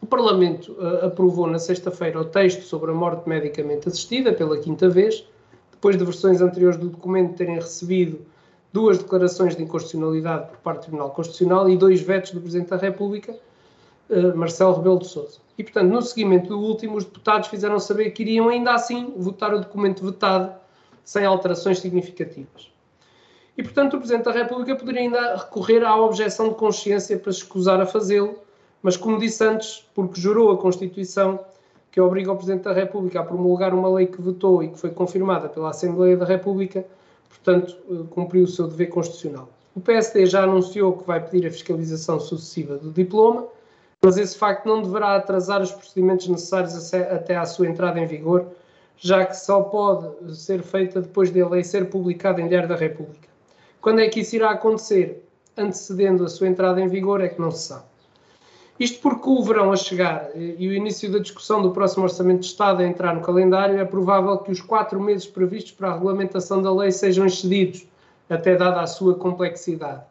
O 0.01 0.05
Parlamento 0.05 0.75
eh, 0.79 1.05
aprovou 1.07 1.47
na 1.47 1.59
sexta-feira 1.59 2.19
o 2.19 2.25
texto 2.25 2.61
sobre 2.61 2.91
a 2.91 2.93
morte 2.93 3.27
medicamente 3.27 3.87
assistida 3.87 4.33
pela 4.33 4.57
quinta 4.57 4.89
vez, 4.89 5.25
depois 5.71 5.97
de 5.97 6.03
versões 6.03 6.41
anteriores 6.41 6.77
do 6.77 6.89
documento 6.89 7.35
terem 7.35 7.55
recebido 7.55 8.19
duas 8.71 8.97
declarações 8.97 9.55
de 9.55 9.63
inconstitucionalidade 9.63 10.49
por 10.49 10.57
parte 10.57 10.79
do 10.79 10.83
Tribunal 10.83 11.11
Constitucional 11.11 11.69
e 11.69 11.77
dois 11.77 12.01
vetos 12.01 12.31
do 12.31 12.41
Presidente 12.41 12.69
da 12.69 12.77
República, 12.77 13.35
eh, 14.09 14.33
Marcelo 14.33 14.75
Rebelo 14.75 14.99
de 14.99 15.07
Sousa. 15.07 15.39
E, 15.57 15.63
portanto, 15.63 15.91
no 15.91 16.01
seguimento 16.01 16.49
do 16.49 16.59
último, 16.59 16.95
os 16.95 17.03
deputados 17.03 17.49
fizeram 17.49 17.79
saber 17.79 18.11
que 18.11 18.23
iriam 18.23 18.47
ainda 18.47 18.73
assim 18.73 19.13
votar 19.17 19.53
o 19.53 19.59
documento 19.59 20.05
vetado 20.05 20.53
sem 21.03 21.25
alterações 21.25 21.79
significativas. 21.79 22.71
E, 23.57 23.63
portanto, 23.63 23.95
o 23.95 23.97
Presidente 23.97 24.25
da 24.25 24.31
República 24.31 24.75
poderia 24.75 25.01
ainda 25.01 25.35
recorrer 25.35 25.83
à 25.83 25.95
objeção 25.97 26.49
de 26.49 26.55
consciência 26.55 27.17
para 27.19 27.31
se 27.31 27.39
escusar 27.39 27.81
a 27.81 27.85
fazê-lo, 27.85 28.39
mas, 28.81 28.97
como 28.97 29.19
disse 29.19 29.43
antes, 29.43 29.85
porque 29.93 30.19
jurou 30.19 30.51
a 30.51 30.57
Constituição 30.57 31.39
que 31.91 31.99
obriga 31.99 32.31
o 32.31 32.35
Presidente 32.35 32.63
da 32.63 32.73
República 32.73 33.19
a 33.19 33.23
promulgar 33.23 33.73
uma 33.73 33.89
lei 33.89 34.05
que 34.05 34.21
votou 34.21 34.63
e 34.63 34.69
que 34.69 34.77
foi 34.77 34.91
confirmada 34.91 35.49
pela 35.49 35.71
Assembleia 35.71 36.15
da 36.15 36.25
República, 36.25 36.85
portanto, 37.27 37.75
eh, 37.89 38.03
cumpriu 38.09 38.43
o 38.43 38.47
seu 38.47 38.67
dever 38.67 38.87
constitucional. 38.87 39.49
O 39.75 39.81
PSD 39.81 40.25
já 40.25 40.43
anunciou 40.43 40.93
que 40.93 41.07
vai 41.07 41.23
pedir 41.23 41.47
a 41.47 41.51
fiscalização 41.51 42.19
sucessiva 42.19 42.77
do 42.77 42.91
diploma 42.91 43.47
mas 44.01 44.17
esse 44.17 44.37
facto 44.37 44.65
não 44.65 44.81
deverá 44.81 45.15
atrasar 45.15 45.61
os 45.61 45.71
procedimentos 45.71 46.27
necessários 46.27 46.93
até 46.93 47.35
à 47.35 47.45
sua 47.45 47.67
entrada 47.67 47.99
em 47.99 48.05
vigor, 48.05 48.47
já 48.97 49.25
que 49.25 49.35
só 49.35 49.61
pode 49.61 50.37
ser 50.37 50.61
feita 50.61 51.01
depois 51.01 51.31
de 51.31 51.41
a 51.41 51.47
lei 51.47 51.63
ser 51.63 51.89
publicada 51.89 52.41
em 52.41 52.47
Diário 52.47 52.69
da 52.69 52.75
República. 52.75 53.27
Quando 53.81 53.99
é 53.99 54.07
que 54.07 54.21
isso 54.21 54.35
irá 54.35 54.51
acontecer, 54.51 55.23
antecedendo 55.57 56.23
a 56.23 56.29
sua 56.29 56.47
entrada 56.47 56.79
em 56.79 56.87
vigor, 56.87 57.21
é 57.21 57.27
que 57.27 57.41
não 57.41 57.51
se 57.51 57.67
sabe. 57.67 57.88
Isto 58.79 59.01
porque 59.01 59.29
o 59.29 59.43
verão 59.43 59.73
a 59.73 59.75
chegar 59.75 60.29
e 60.35 60.65
o 60.65 60.73
início 60.73 61.11
da 61.11 61.19
discussão 61.19 61.61
do 61.61 61.71
próximo 61.71 62.03
Orçamento 62.03 62.39
de 62.39 62.45
Estado 62.45 62.81
a 62.81 62.87
entrar 62.87 63.13
no 63.13 63.19
calendário, 63.19 63.77
é 63.77 63.83
provável 63.83 64.37
que 64.37 64.51
os 64.51 64.61
quatro 64.61 65.01
meses 65.01 65.27
previstos 65.27 65.73
para 65.73 65.89
a 65.89 65.93
regulamentação 65.93 66.61
da 66.61 66.73
lei 66.73 66.89
sejam 66.89 67.25
excedidos, 67.25 67.85
até 68.29 68.55
dada 68.55 68.79
a 68.79 68.87
sua 68.87 69.15
complexidade. 69.15 70.03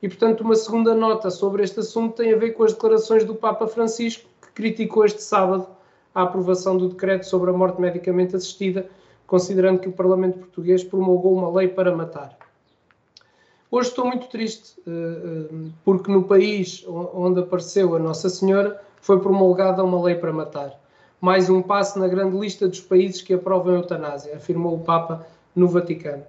E, 0.00 0.06
portanto, 0.08 0.42
uma 0.42 0.54
segunda 0.54 0.94
nota 0.94 1.30
sobre 1.30 1.64
este 1.64 1.80
assunto 1.80 2.14
tem 2.14 2.32
a 2.32 2.36
ver 2.36 2.52
com 2.52 2.62
as 2.62 2.74
declarações 2.74 3.24
do 3.24 3.34
Papa 3.34 3.66
Francisco, 3.66 4.28
que 4.40 4.52
criticou 4.52 5.04
este 5.04 5.22
sábado 5.22 5.66
a 6.14 6.22
aprovação 6.22 6.76
do 6.76 6.90
decreto 6.90 7.24
sobre 7.24 7.50
a 7.50 7.52
morte 7.52 7.80
medicamente 7.80 8.36
assistida, 8.36 8.88
considerando 9.26 9.80
que 9.80 9.88
o 9.88 9.92
Parlamento 9.92 10.38
português 10.38 10.84
promulgou 10.84 11.34
uma 11.34 11.50
lei 11.50 11.66
para 11.66 11.94
matar. 11.94 12.45
Hoje 13.70 13.88
estou 13.88 14.06
muito 14.06 14.28
triste, 14.28 14.74
eh, 14.86 14.90
eh, 14.90 15.70
porque 15.84 16.10
no 16.10 16.22
país 16.22 16.84
onde 16.86 17.40
apareceu 17.40 17.96
a 17.96 17.98
Nossa 17.98 18.28
Senhora 18.28 18.80
foi 19.00 19.18
promulgada 19.20 19.82
uma 19.82 20.02
lei 20.02 20.14
para 20.14 20.32
matar. 20.32 20.72
Mais 21.20 21.50
um 21.50 21.60
passo 21.60 21.98
na 21.98 22.06
grande 22.06 22.36
lista 22.38 22.68
dos 22.68 22.80
países 22.80 23.22
que 23.22 23.34
aprovam 23.34 23.74
a 23.74 23.78
eutanásia, 23.78 24.36
afirmou 24.36 24.74
o 24.74 24.80
Papa 24.80 25.26
no 25.54 25.66
Vaticano. 25.66 26.22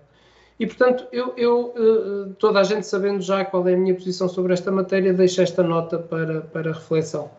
E, 0.60 0.66
portanto, 0.66 1.06
eu, 1.12 1.34
eu, 1.38 1.74
eh, 1.76 2.34
toda 2.40 2.60
a 2.60 2.64
gente 2.64 2.88
sabendo 2.88 3.22
já 3.22 3.46
qual 3.46 3.68
é 3.68 3.76
a 3.76 3.78
minha 3.78 3.94
posição 3.94 4.28
sobre 4.28 4.54
esta 4.54 4.72
matéria, 4.72 5.14
deixo 5.14 5.40
esta 5.42 5.62
nota 5.62 6.00
para, 6.00 6.42
para 6.42 6.72
reflexão. 6.72 7.30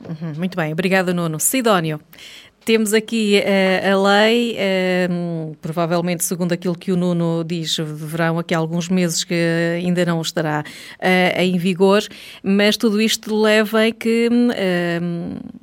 Uhum, 0.00 0.34
muito 0.38 0.56
bem, 0.56 0.72
obrigada 0.72 1.12
Nuno. 1.12 1.38
Sidónio, 1.38 2.00
temos 2.68 2.92
aqui 2.92 3.40
uh, 3.40 3.94
a 3.94 4.26
lei, 4.26 4.54
uh, 4.58 5.56
provavelmente 5.62 6.22
segundo 6.22 6.52
aquilo 6.52 6.76
que 6.76 6.92
o 6.92 6.96
Nuno 6.96 7.42
diz, 7.42 7.74
deverão 7.78 8.38
aqui 8.38 8.54
alguns 8.54 8.90
meses 8.90 9.24
que 9.24 9.34
ainda 9.76 10.04
não 10.04 10.20
estará 10.20 10.62
uh, 10.62 11.40
em 11.40 11.56
vigor, 11.56 12.02
mas 12.42 12.76
tudo 12.76 13.00
isto 13.00 13.34
leva 13.34 13.86
a 13.86 13.90
que 13.90 14.28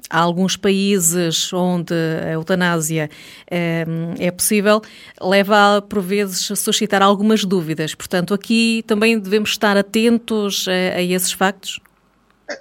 há 0.09 0.19
alguns 0.19 0.57
países 0.57 1.53
onde 1.53 1.93
a 1.93 2.31
eutanásia 2.31 3.07
é 3.47 4.31
possível, 4.31 4.81
leva 5.21 5.77
a, 5.77 5.81
por 5.83 6.01
vezes, 6.01 6.49
a 6.49 6.55
suscitar 6.55 7.03
algumas 7.03 7.45
dúvidas. 7.45 7.93
Portanto, 7.93 8.33
aqui 8.33 8.83
também 8.87 9.19
devemos 9.19 9.51
estar 9.51 9.77
atentos 9.77 10.65
a, 10.67 10.97
a 10.97 11.03
esses 11.03 11.31
factos? 11.31 11.79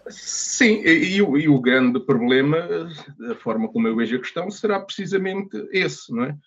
Sim, 0.09 0.82
e, 0.85 1.16
e, 1.16 1.22
o, 1.22 1.37
e, 1.37 1.49
o, 1.49 1.61
grande 1.61 2.01
problema, 2.01 2.68
da 3.18 3.35
forma 3.35 3.68
como 3.68 3.87
eu 3.87 3.97
vejo 3.97 4.16
a 4.16 4.20
questão, 4.20 4.51
será 4.51 4.80
precisamente 4.80 5.57
esse, 5.72 6.12
não 6.12 6.24
é? 6.24 6.39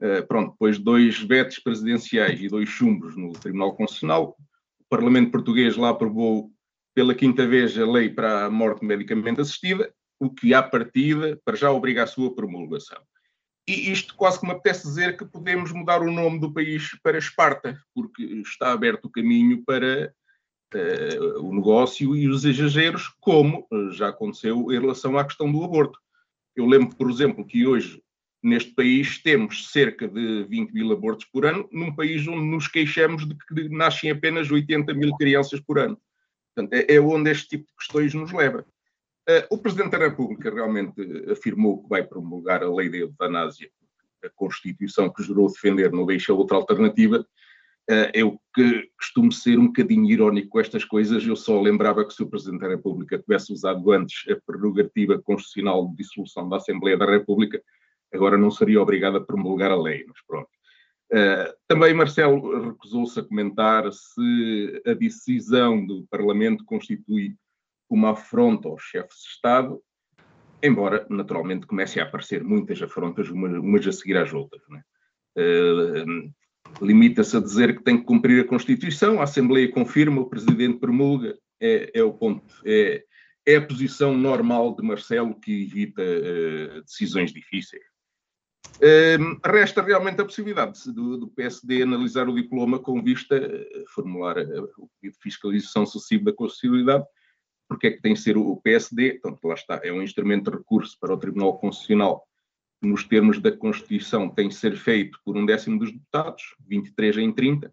Uh, 0.00 0.26
pronto, 0.28 0.52
depois 0.52 0.76
de 0.76 0.84
dois 0.84 1.18
vetos 1.20 1.58
presidenciais 1.58 2.40
e 2.40 2.48
dois 2.48 2.68
chumbos 2.68 3.16
no 3.16 3.32
Tribunal 3.32 3.74
Constitucional, 3.74 4.36
o 4.80 4.84
Parlamento 4.88 5.32
Português 5.32 5.76
lá 5.76 5.88
aprovou 5.88 6.52
pela 6.94 7.14
quinta 7.14 7.46
vez 7.46 7.76
a 7.76 7.84
lei 7.84 8.08
para 8.08 8.44
a 8.44 8.50
morte 8.50 8.84
medicamente 8.84 9.40
assistida, 9.40 9.92
o 10.20 10.30
que, 10.30 10.54
à 10.54 10.62
partida, 10.62 11.40
para 11.44 11.56
já 11.56 11.70
obriga 11.70 12.04
a 12.04 12.06
sua 12.06 12.34
promulgação. 12.34 13.00
e 13.68 13.90
isto 13.90 14.14
quase 14.14 14.40
que 14.40 14.46
me 14.46 14.52
apetece 14.52 14.86
dizer 14.86 15.16
que 15.16 15.24
podemos 15.24 15.72
mudar 15.72 16.00
o 16.00 16.10
nome 16.10 16.40
do 16.40 16.52
país 16.52 16.90
para 17.02 17.18
Esparta, 17.18 17.78
porque 17.94 18.22
está 18.22 18.72
aberto 18.72 19.06
o 19.06 19.10
caminho 19.10 19.62
para 19.64 20.12
uh, 20.74 21.46
o 21.46 21.54
negócio 21.54 22.16
e 22.16 22.28
os 22.28 22.44
exageros, 22.44 23.08
como 23.20 23.66
já 23.92 24.08
aconteceu 24.08 24.72
em 24.72 24.80
relação 24.80 25.16
à 25.18 25.24
questão 25.24 25.50
do 25.50 25.62
aborto. 25.64 25.98
Eu 26.54 26.66
lembro, 26.66 26.96
por 26.96 27.10
exemplo, 27.10 27.44
que 27.46 27.66
hoje 27.66 28.02
neste 28.42 28.72
país 28.72 29.18
temos 29.18 29.70
cerca 29.70 30.06
de 30.06 30.44
20 30.44 30.72
mil 30.72 30.92
abortos 30.92 31.26
por 31.26 31.44
ano, 31.44 31.68
num 31.72 31.94
país 31.94 32.26
onde 32.26 32.46
nos 32.46 32.68
queixamos 32.68 33.26
de 33.26 33.34
que 33.34 33.68
nascem 33.68 34.10
apenas 34.10 34.50
80 34.50 34.94
mil 34.94 35.14
crianças 35.16 35.60
por 35.60 35.78
ano. 35.78 35.98
Portanto, 36.54 36.72
é, 36.72 36.94
é 36.94 37.00
onde 37.00 37.30
este 37.30 37.48
tipo 37.48 37.66
de 37.66 37.74
questões 37.76 38.14
nos 38.14 38.32
leva. 38.32 38.64
Uh, 39.28 39.44
o 39.50 39.58
Presidente 39.58 39.90
da 39.90 39.98
República 39.98 40.52
realmente 40.52 40.94
afirmou 41.30 41.82
que 41.82 41.88
vai 41.88 42.02
promulgar 42.02 42.62
a 42.62 42.74
lei 42.74 42.88
da 42.88 42.96
eutanásia. 42.96 43.70
A 44.24 44.30
Constituição 44.30 45.12
que 45.12 45.22
jurou 45.22 45.52
defender 45.52 45.92
não 45.92 46.06
deixa 46.06 46.32
outra 46.32 46.56
alternativa. 46.56 47.26
Uh, 47.90 48.12
eu 48.12 48.38
que 48.54 48.90
costumo 48.98 49.32
ser 49.32 49.58
um 49.58 49.68
bocadinho 49.68 50.10
irónico 50.10 50.50
com 50.50 50.60
estas 50.60 50.84
coisas, 50.84 51.26
eu 51.26 51.34
só 51.34 51.58
lembrava 51.58 52.04
que 52.04 52.12
se 52.12 52.22
o 52.22 52.28
Presidente 52.28 52.60
da 52.60 52.68
República 52.68 53.18
tivesse 53.18 53.50
usado 53.50 53.90
antes 53.92 54.28
a 54.30 54.36
prerrogativa 54.46 55.18
constitucional 55.18 55.88
de 55.88 55.96
dissolução 55.96 56.46
da 56.50 56.58
Assembleia 56.58 56.98
da 56.98 57.06
República, 57.06 57.62
agora 58.12 58.36
não 58.36 58.50
seria 58.50 58.82
obrigado 58.82 59.16
a 59.16 59.24
promulgar 59.24 59.70
a 59.70 59.80
lei, 59.80 60.04
mas 60.06 60.18
pronto. 60.26 60.50
Uh, 61.10 61.50
também 61.66 61.94
Marcelo 61.94 62.68
recusou-se 62.68 63.18
a 63.18 63.24
comentar 63.24 63.90
se 63.90 64.82
a 64.86 64.92
decisão 64.92 65.86
do 65.86 66.06
Parlamento 66.10 66.66
constitui 66.66 67.34
uma 67.88 68.10
afronta 68.10 68.68
aos 68.68 68.82
chefes 68.82 69.22
de 69.22 69.28
Estado, 69.30 69.82
embora 70.62 71.06
naturalmente 71.08 71.66
comece 71.66 71.98
a 72.00 72.02
aparecer 72.02 72.44
muitas 72.44 72.82
afrontas, 72.82 73.30
umas, 73.30 73.86
a 73.86 73.92
seguir 73.92 74.18
às 74.18 74.34
outras. 74.34 74.62
Uh, 75.34 76.30
Limita-se 76.80 77.36
a 77.36 77.40
dizer 77.40 77.76
que 77.76 77.82
tem 77.82 77.98
que 77.98 78.04
cumprir 78.04 78.44
a 78.44 78.48
Constituição, 78.48 79.20
a 79.20 79.24
Assembleia 79.24 79.70
confirma, 79.70 80.20
o 80.20 80.28
Presidente 80.28 80.78
promulga, 80.78 81.36
é, 81.60 81.90
é 81.94 82.02
o 82.02 82.12
ponto. 82.12 82.44
É, 82.64 83.04
é, 83.46 83.56
a 83.56 83.66
posição 83.66 84.16
normal 84.16 84.76
de 84.76 84.82
Marcelo 84.82 85.38
que 85.40 85.64
evita 85.64 86.02
uh, 86.02 86.82
decisões 86.82 87.32
difíceis. 87.32 87.82
Uh, 88.76 89.40
resta 89.44 89.82
realmente 89.82 90.20
a 90.20 90.24
possibilidade 90.24 90.92
do, 90.92 91.16
do, 91.16 91.28
PSD 91.28 91.82
analisar 91.82 92.28
o 92.28 92.34
diploma 92.34 92.78
com 92.78 93.02
vista 93.02 93.36
a 93.36 93.90
formular 93.90 94.36
o 94.38 94.88
pedido 95.00 95.16
de 95.16 95.22
fiscalização 95.22 95.84
sucessiva 95.84 96.26
da 96.26 96.32
Constitucionalidade 96.32 97.04
porque 97.68 97.86
é 97.88 97.90
que 97.90 98.00
tem 98.00 98.14
que 98.14 98.20
ser 98.20 98.36
o 98.36 98.56
PSD, 98.56 99.20
portanto, 99.20 99.44
lá 99.46 99.54
está, 99.54 99.80
é 99.84 99.92
um 99.92 100.02
instrumento 100.02 100.50
de 100.50 100.56
recurso 100.56 100.96
para 100.98 101.12
o 101.12 101.18
Tribunal 101.18 101.58
Constitucional, 101.58 102.26
nos 102.80 103.04
termos 103.04 103.40
da 103.40 103.50
Constituição 103.50 104.28
tem 104.28 104.48
que 104.48 104.54
ser 104.54 104.76
feito 104.76 105.18
por 105.24 105.36
um 105.36 105.44
décimo 105.44 105.78
dos 105.78 105.92
deputados, 105.92 106.54
23 106.66 107.18
em 107.18 107.32
30, 107.32 107.72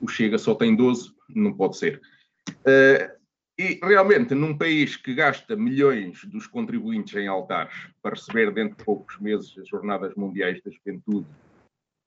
o 0.00 0.08
Chega 0.08 0.38
só 0.38 0.54
tem 0.54 0.74
12, 0.74 1.12
não 1.28 1.52
pode 1.52 1.76
ser. 1.76 2.00
Uh, 2.48 3.18
e 3.58 3.80
realmente, 3.82 4.34
num 4.34 4.56
país 4.56 4.96
que 4.96 5.12
gasta 5.12 5.56
milhões 5.56 6.24
dos 6.24 6.46
contribuintes 6.46 7.14
em 7.16 7.26
altares 7.26 7.74
para 8.00 8.14
receber 8.14 8.52
dentro 8.52 8.76
de 8.76 8.84
poucos 8.84 9.18
meses 9.18 9.52
as 9.58 9.68
Jornadas 9.68 10.14
Mundiais 10.14 10.62
da 10.62 10.70
Juventude 10.70 11.26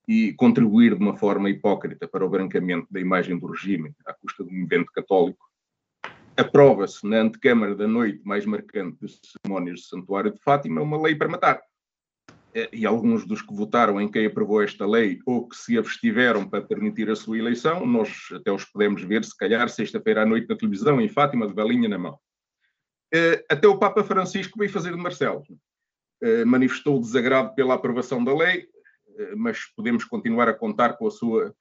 e 0.08 0.34
contribuir 0.34 0.96
de 0.96 1.02
uma 1.02 1.18
forma 1.18 1.50
hipócrita 1.50 2.08
para 2.08 2.26
o 2.26 2.30
brancamento 2.30 2.88
da 2.90 3.02
imagem 3.02 3.38
do 3.38 3.48
regime 3.48 3.94
à 4.06 4.14
custa 4.14 4.44
do 4.44 4.52
movimento 4.52 4.92
católico, 4.94 5.46
aprova-se 6.38 7.06
na 7.06 7.18
antecâmara 7.18 7.76
da 7.76 7.88
noite 7.88 8.22
mais 8.24 8.46
marcante 8.46 8.98
das 9.02 9.20
cerimónias 9.22 9.82
do 9.82 9.86
Santuário 9.86 10.32
de 10.32 10.40
Fátima 10.40 10.82
uma 10.82 11.02
lei 11.02 11.16
para 11.16 11.28
matar. 11.28 11.62
Eh, 12.54 12.70
e 12.74 12.86
alguns 12.86 13.26
dos 13.26 13.42
que 13.42 13.54
votaram 13.54 14.00
em 14.00 14.10
quem 14.10 14.26
aprovou 14.26 14.62
esta 14.62 14.86
lei 14.86 15.20
ou 15.26 15.48
que 15.48 15.56
se 15.56 15.78
abstiveram 15.78 16.48
para 16.48 16.62
permitir 16.62 17.10
a 17.10 17.16
sua 17.16 17.38
eleição, 17.38 17.86
nós 17.86 18.30
até 18.34 18.52
os 18.52 18.66
podemos 18.66 19.02
ver, 19.04 19.24
se 19.24 19.36
calhar, 19.36 19.68
sexta-feira 19.70 20.24
à 20.24 20.26
noite 20.26 20.48
na 20.50 20.58
televisão, 20.58 21.00
em 21.00 21.08
Fátima, 21.08 21.48
de 21.48 21.54
velinha 21.54 21.88
na 21.88 21.98
mão. 21.98 22.20
Eh, 23.14 23.44
até 23.50 23.68
o 23.68 23.78
Papa 23.78 24.04
Francisco 24.04 24.60
veio 24.60 24.72
fazer 24.72 24.92
de 24.92 25.02
Marcelo. 25.02 25.44
Eh, 26.22 26.46
manifestou 26.46 27.00
desagrado 27.00 27.56
pela 27.56 27.76
aprovação 27.76 28.24
da 28.24 28.36
lei, 28.36 28.68
mas 29.36 29.60
podemos 29.76 30.06
continuar 30.06 30.48
a 30.48 30.54
contar 30.54 30.94
com 30.94 31.06
a 31.06 31.12
sua 31.12 31.54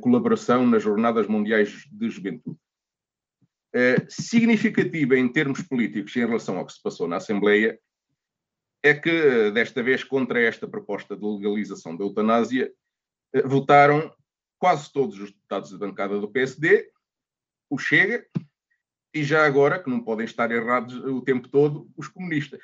colaboração 0.00 0.64
nas 0.66 0.82
Jornadas 0.82 1.26
Mundiais 1.26 1.84
de 1.90 2.10
Juventude. 2.10 2.58
Significativa 4.08 5.16
em 5.16 5.26
termos 5.26 5.62
políticos 5.62 6.14
em 6.14 6.20
relação 6.20 6.58
ao 6.58 6.66
que 6.66 6.74
se 6.74 6.82
passou 6.82 7.08
na 7.08 7.16
Assembleia 7.16 7.80
é 8.82 8.94
que, 8.94 9.50
desta 9.50 9.82
vez, 9.82 10.04
contra 10.04 10.40
esta 10.40 10.68
proposta 10.68 11.16
de 11.16 11.24
legalização 11.24 11.96
da 11.96 12.04
eutanásia, 12.04 12.72
eh, 13.32 13.42
votaram 13.42 14.14
quase 14.58 14.92
todos 14.92 15.18
os 15.18 15.30
deputados 15.30 15.70
da 15.70 15.78
bancada 15.78 16.20
do 16.20 16.30
PSD, 16.30 16.90
o 17.68 17.78
Chega, 17.78 18.26
e 19.14 19.24
já 19.24 19.46
agora, 19.46 19.82
que 19.82 19.90
não 19.90 20.00
podem 20.00 20.24
estar 20.24 20.50
errados 20.50 20.94
o 20.94 21.22
tempo 21.22 21.48
todo, 21.48 21.90
os 21.96 22.08
comunistas. 22.08 22.62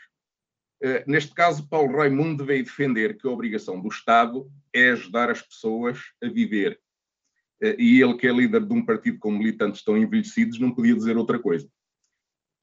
Uh, 0.83 1.03
neste 1.07 1.33
caso, 1.33 1.69
Paulo 1.69 1.97
Raimundo 1.97 2.45
veio 2.45 2.65
defender 2.65 3.17
que 3.17 3.27
a 3.27 3.31
obrigação 3.31 3.81
do 3.81 3.89
Estado 3.89 4.51
é 4.73 4.91
ajudar 4.91 5.31
as 5.31 5.41
pessoas 5.41 5.99
a 6.23 6.29
viver 6.29 6.81
eh, 7.63 7.77
e 7.79 8.03
ele, 8.03 8.17
que 8.17 8.27
é 8.27 8.33
líder 8.33 8.67
de 8.67 8.73
um 8.75 8.85
partido 8.85 9.19
com 9.19 9.31
militantes 9.31 9.85
tão 9.85 9.97
envelhecidos, 9.97 10.59
não 10.59 10.75
podia 10.75 10.95
dizer 10.95 11.17
outra 11.17 11.39
coisa. 11.39 11.69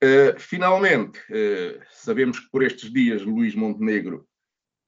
Uh, 0.02 0.40
finalmente, 0.40 1.20
uh, 1.30 1.82
sabemos 1.92 2.40
que 2.40 2.50
por 2.50 2.64
estes 2.64 2.92
dias 2.92 3.22
Luís 3.22 3.54
Montenegro 3.54 4.26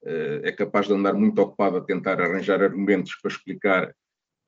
uh, 0.03 0.39
é 0.41 0.53
capaz 0.53 0.87
de 0.87 0.93
andar 0.93 1.13
muito 1.13 1.37
ocupado 1.41 1.77
a 1.77 1.81
tentar 1.81 2.21
arranjar 2.21 2.63
argumentos 2.63 3.15
para 3.15 3.31
explicar 3.31 3.95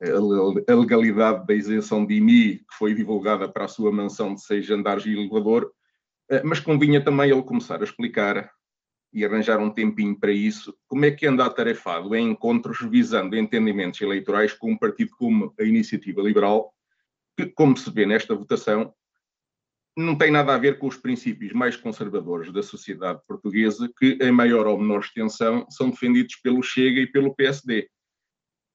a 0.02 0.74
legalidade 0.74 1.46
da 1.46 1.54
isenção 1.54 2.06
de 2.06 2.16
IMI 2.16 2.58
que 2.58 2.78
foi 2.78 2.94
divulgada 2.94 3.48
para 3.48 3.66
a 3.66 3.70
sua 3.70 3.90
mansão 3.90 4.34
de 4.34 4.44
seis 4.44 4.70
andares 4.70 5.06
e 5.06 5.14
elevador, 5.14 5.72
mas 6.44 6.60
convinha 6.60 7.02
também 7.02 7.32
ele 7.32 7.42
começar 7.42 7.80
a 7.80 7.86
explicar 7.86 8.52
e 9.14 9.24
arranjar 9.24 9.60
um 9.60 9.70
tempinho 9.70 10.20
para 10.20 10.32
isso, 10.32 10.76
como 10.88 11.06
é 11.06 11.12
que 11.12 11.26
anda 11.26 11.46
atarefado 11.46 12.14
em 12.16 12.32
encontros 12.32 12.80
visando 12.82 13.38
entendimentos 13.38 14.02
eleitorais 14.02 14.52
com 14.52 14.72
um 14.72 14.78
partido 14.78 15.12
como 15.18 15.54
a 15.58 15.64
Iniciativa 15.64 16.22
Liberal, 16.22 16.74
que, 17.38 17.46
como 17.46 17.78
se 17.78 17.90
vê 17.90 18.06
nesta 18.06 18.36
votação, 18.36 18.94
não 19.96 20.18
tem 20.18 20.32
nada 20.32 20.54
a 20.54 20.58
ver 20.58 20.80
com 20.80 20.88
os 20.88 20.98
princípios 20.98 21.54
mais 21.54 21.76
conservadores 21.76 22.52
da 22.52 22.64
sociedade 22.64 23.22
portuguesa, 23.28 23.90
que, 23.98 24.18
em 24.22 24.32
maior 24.32 24.66
ou 24.66 24.80
menor 24.80 25.02
extensão, 25.02 25.66
são 25.70 25.90
defendidos 25.90 26.36
pelo 26.38 26.64
Chega 26.64 27.02
e 27.02 27.08
pelo 27.08 27.36
PSD. 27.36 27.88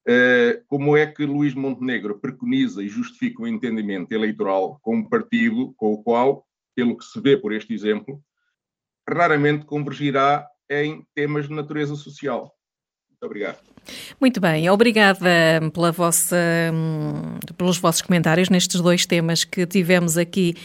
Eh, 0.07 0.63
como 0.67 0.95
é 0.95 1.05
que 1.05 1.25
Luís 1.25 1.53
Montenegro 1.53 2.19
preconiza 2.19 2.81
e 2.81 2.87
justifica 2.87 3.43
o 3.43 3.47
entendimento 3.47 4.11
eleitoral 4.13 4.79
com 4.81 4.95
um 4.95 5.07
partido 5.07 5.73
com 5.75 5.91
o 5.91 6.01
qual, 6.01 6.47
pelo 6.73 6.97
que 6.97 7.03
se 7.03 7.19
vê 7.19 7.35
por 7.35 7.53
este 7.53 7.73
exemplo, 7.73 8.21
raramente 9.07 9.65
convergirá 9.65 10.47
em 10.69 11.05
temas 11.13 11.47
de 11.47 11.53
natureza 11.53 11.95
social. 11.95 12.53
Muito 13.21 13.25
obrigado. 13.25 13.59
Muito 14.19 14.39
bem, 14.39 14.69
obrigada 14.69 15.19
pela 15.73 15.91
vossa, 15.91 16.37
pelos 17.57 17.77
vossos 17.77 18.01
comentários 18.01 18.49
nestes 18.49 18.79
dois 18.79 19.05
temas 19.05 19.43
que 19.43 19.65
tivemos 19.65 20.17
aqui 20.17 20.55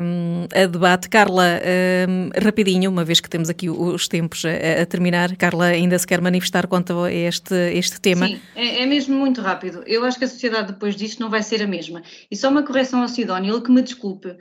um, 0.00 0.46
a 0.54 0.66
debate. 0.66 1.08
Carla, 1.08 1.60
um, 2.08 2.30
rapidinho, 2.40 2.90
uma 2.90 3.04
vez 3.04 3.18
que 3.18 3.28
temos 3.28 3.48
aqui 3.48 3.68
os 3.68 4.06
tempos 4.06 4.44
a, 4.44 4.82
a, 4.82 4.86
terminar, 4.86 5.34
Carla 5.36 5.66
ainda 5.66 5.98
se 5.98 6.06
quer 6.06 6.20
manifestar 6.20 6.68
quanto 6.68 7.04
a 7.04 7.12
este, 7.12 7.54
este 7.72 8.00
tema? 8.00 8.28
Sim, 8.28 8.40
é, 8.54 8.82
é, 8.82 8.86
mesmo 8.86 9.16
muito 9.16 9.40
rápido. 9.40 9.82
Eu 9.86 10.04
acho 10.04 10.18
que 10.18 10.24
a 10.24 10.28
sociedade 10.28 10.72
depois 10.72 10.94
disto 10.94 11.20
não 11.20 11.30
vai 11.30 11.42
ser 11.42 11.60
a 11.60 11.66
mesma. 11.66 12.02
E 12.30 12.36
só 12.36 12.50
uma 12.50 12.62
correção 12.62 13.02
ao 13.02 13.08
Sidónio, 13.08 13.52
ele 13.52 13.62
que 13.62 13.72
me 13.72 13.82
desculpe, 13.82 14.28
uh, 14.28 14.36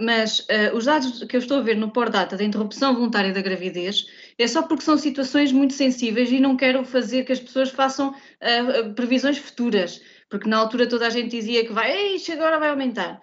mas 0.00 0.40
uh, 0.40 0.76
os 0.76 0.86
dados 0.86 1.22
que 1.24 1.36
eu 1.36 1.40
estou 1.40 1.58
a 1.58 1.62
ver 1.62 1.76
no 1.76 1.90
Pordata 1.90 2.36
da 2.36 2.44
interrupção 2.44 2.94
voluntária 2.94 3.32
da 3.32 3.40
gravidez 3.40 4.06
é 4.38 4.46
só 4.46 4.62
porque 4.62 4.84
são 4.84 4.96
situações 4.96 5.52
muito 5.52 5.74
sensíveis 5.74 6.30
e 6.30 6.40
não 6.40 6.56
quero 6.56 6.84
fazer 6.84 7.24
que 7.24 7.32
as 7.32 7.40
pessoas 7.40 7.70
façam 7.70 8.10
uh, 8.10 8.94
previsões 8.94 9.38
futuras, 9.38 10.00
porque 10.28 10.48
na 10.48 10.58
altura 10.58 10.88
toda 10.88 11.06
a 11.06 11.10
gente 11.10 11.30
dizia 11.30 11.64
que 11.64 11.72
vai, 11.72 12.14
isto 12.14 12.32
agora 12.32 12.58
vai 12.58 12.70
aumentar. 12.70 13.20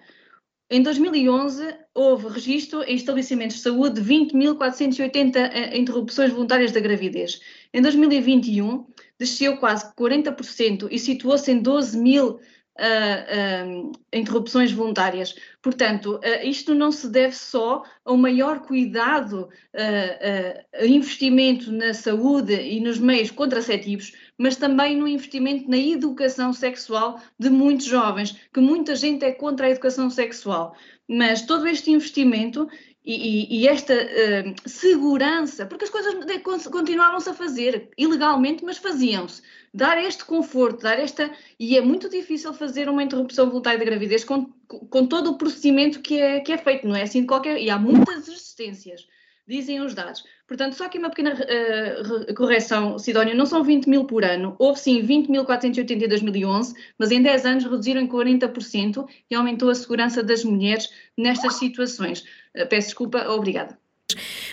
Em 0.72 0.82
2011, 0.84 1.74
houve 1.92 2.28
registro 2.28 2.84
em 2.84 2.94
estabelecimentos 2.94 3.56
de 3.56 3.62
saúde 3.62 4.00
de 4.00 4.08
20.480 4.08 5.36
eh, 5.36 5.76
interrupções 5.76 6.30
voluntárias 6.30 6.70
da 6.70 6.78
gravidez. 6.78 7.40
Em 7.74 7.82
2021, 7.82 8.86
desceu 9.18 9.56
quase 9.56 9.92
40% 9.96 10.86
e 10.88 10.96
situou-se 10.96 11.50
em 11.50 11.60
12 11.60 11.98
mil 11.98 12.38
uh, 12.78 13.92
interrupções 14.12 14.72
voluntárias. 14.72 15.34
Portanto, 15.62 16.20
isto 16.42 16.74
não 16.74 16.90
se 16.90 17.08
deve 17.08 17.36
só 17.36 17.82
a 18.04 18.12
um 18.12 18.16
maior 18.16 18.60
cuidado, 18.60 19.48
investimento 20.82 21.70
na 21.70 21.92
saúde 21.92 22.54
e 22.54 22.80
nos 22.80 22.98
meios 22.98 23.30
contraceptivos, 23.30 24.12
mas 24.38 24.56
também 24.56 24.96
no 24.96 25.06
investimento 25.06 25.68
na 25.68 25.76
educação 25.76 26.52
sexual 26.54 27.20
de 27.38 27.50
muitos 27.50 27.84
jovens, 27.84 28.34
que 28.52 28.60
muita 28.60 28.96
gente 28.96 29.22
é 29.22 29.32
contra 29.32 29.66
a 29.66 29.70
educação 29.70 30.08
sexual. 30.08 30.74
Mas 31.06 31.42
todo 31.42 31.66
este 31.66 31.90
investimento 31.90 32.66
e, 33.04 33.62
e, 33.62 33.68
esta 33.68 33.94
uh, 33.94 34.68
segurança, 34.68 35.64
porque 35.64 35.84
as 35.84 35.90
coisas 35.90 36.14
continuavam-se 36.66 37.30
a 37.30 37.34
fazer 37.34 37.88
ilegalmente, 37.96 38.62
mas 38.62 38.76
faziam-se. 38.76 39.42
Dar 39.72 39.96
este 40.02 40.24
conforto, 40.24 40.82
dar 40.82 40.98
esta. 40.98 41.30
E 41.58 41.78
é 41.78 41.80
muito 41.80 42.10
difícil 42.10 42.52
fazer 42.52 42.88
uma 42.88 43.02
interrupção 43.02 43.46
voluntária 43.46 43.78
da 43.78 43.84
gravidez 43.84 44.22
com, 44.22 44.52
com 44.66 45.06
todo 45.06 45.30
o 45.30 45.38
procedimento 45.38 46.00
que 46.00 46.20
é, 46.20 46.40
que 46.40 46.52
é 46.52 46.58
feito, 46.58 46.86
não 46.86 46.94
é 46.94 47.02
assim 47.02 47.22
de 47.22 47.26
qualquer. 47.26 47.58
E 47.58 47.70
há 47.70 47.78
muitas 47.78 48.28
resistências 48.28 49.06
dizem 49.48 49.80
os 49.80 49.94
dados. 49.94 50.22
Portanto, 50.50 50.74
só 50.74 50.86
aqui 50.86 50.98
uma 50.98 51.10
pequena 51.10 51.32
uh, 51.32 52.34
correção, 52.34 52.98
Sidónio, 52.98 53.36
não 53.36 53.46
são 53.46 53.62
20 53.62 53.88
mil 53.88 54.04
por 54.04 54.24
ano, 54.24 54.56
houve 54.58 54.80
sim 54.80 55.00
20.480 55.00 55.92
em 55.92 56.08
2011, 56.08 56.74
mas 56.98 57.12
em 57.12 57.22
10 57.22 57.46
anos 57.46 57.64
reduziram 57.64 58.00
em 58.00 58.08
40% 58.08 59.06
e 59.30 59.34
aumentou 59.36 59.70
a 59.70 59.74
segurança 59.76 60.24
das 60.24 60.42
mulheres 60.42 60.92
nestas 61.16 61.54
situações. 61.54 62.22
Uh, 62.52 62.66
peço 62.68 62.88
desculpa, 62.88 63.28
obrigada. 63.28 63.78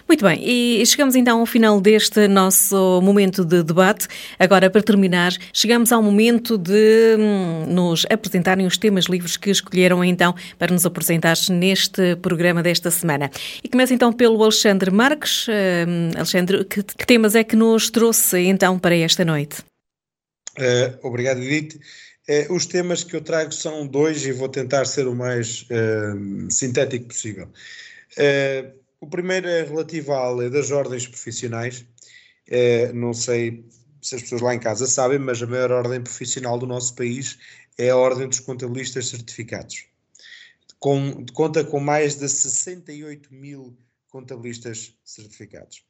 Muito 0.07 0.23
bem, 0.23 0.39
e 0.41 0.85
chegamos 0.85 1.17
então 1.17 1.41
ao 1.41 1.45
final 1.45 1.81
deste 1.81 2.29
nosso 2.29 3.01
momento 3.01 3.43
de 3.43 3.61
debate. 3.61 4.07
Agora, 4.39 4.69
para 4.69 4.81
terminar, 4.81 5.33
chegamos 5.51 5.91
ao 5.91 6.01
momento 6.01 6.57
de 6.57 7.17
hum, 7.19 7.65
nos 7.67 8.05
apresentarem 8.09 8.65
os 8.65 8.77
temas 8.77 9.05
livres 9.05 9.35
que 9.35 9.49
escolheram 9.49 10.01
então 10.01 10.33
para 10.57 10.71
nos 10.71 10.85
apresentar 10.85 11.35
neste 11.49 12.15
programa 12.15 12.63
desta 12.63 12.89
semana. 12.89 13.29
E 13.61 13.67
começa 13.67 13.93
então 13.93 14.13
pelo 14.13 14.41
Alexandre 14.41 14.89
Marques. 14.91 15.45
Hum, 15.49 16.11
Alexandre, 16.15 16.63
que, 16.63 16.81
que, 16.83 17.05
temas 17.05 17.35
é 17.35 17.43
que 17.43 17.57
nos 17.57 17.89
trouxe 17.89 18.39
então 18.39 18.79
para 18.79 18.95
esta 18.95 19.25
noite? 19.25 19.57
Uh, 20.57 21.05
obrigado, 21.05 21.41
Edith. 21.41 21.81
Uh, 22.29 22.53
os 22.53 22.65
temas 22.65 23.03
que 23.03 23.13
eu 23.13 23.21
trago 23.21 23.53
são 23.53 23.85
dois 23.85 24.25
e 24.25 24.31
vou 24.31 24.47
tentar 24.47 24.85
ser 24.85 25.05
o 25.05 25.13
mais 25.13 25.63
uh, 25.63 26.49
sintético 26.49 27.07
possível. 27.07 27.49
Uh, 28.17 28.86
o 28.99 29.07
primeiro 29.07 29.47
é 29.47 29.63
relativo 29.63 30.13
à 30.13 30.29
lei 30.31 30.49
das 30.49 30.71
ordens 30.71 31.07
profissionais. 31.07 31.85
É, 32.47 32.91
não 32.93 33.13
sei 33.13 33.65
se 34.01 34.15
as 34.15 34.21
pessoas 34.21 34.41
lá 34.41 34.55
em 34.55 34.59
casa 34.59 34.87
sabem, 34.87 35.19
mas 35.19 35.41
a 35.41 35.47
maior 35.47 35.71
ordem 35.71 36.01
profissional 36.01 36.57
do 36.57 36.65
nosso 36.65 36.95
país 36.95 37.37
é 37.77 37.89
a 37.89 37.97
Ordem 37.97 38.27
dos 38.27 38.39
Contabilistas 38.39 39.07
Certificados. 39.07 39.85
Com, 40.79 41.25
conta 41.33 41.63
com 41.63 41.79
mais 41.79 42.15
de 42.15 42.27
68 42.29 43.33
mil 43.33 43.77
contabilistas 44.09 44.93
certificados. 45.03 45.83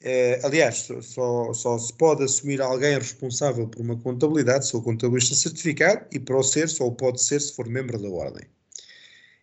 É, 0.00 0.40
aliás, 0.44 0.88
só, 1.02 1.52
só, 1.52 1.76
se 1.78 1.92
pode 1.94 2.22
assumir 2.22 2.60
alguém 2.60 2.96
responsável 2.96 3.66
por 3.66 3.80
uma 3.80 3.96
contabilidade 3.96 4.68
se 4.68 4.76
o 4.76 4.82
contabilista 4.82 5.34
certificado 5.34 6.06
e 6.12 6.20
para 6.20 6.36
o 6.36 6.42
ser 6.42 6.68
só 6.68 6.86
o 6.86 6.94
pode 6.94 7.20
ser 7.20 7.40
se 7.40 7.54
for 7.54 7.68
membro 7.68 8.00
da 8.00 8.08
ordem. 8.08 8.46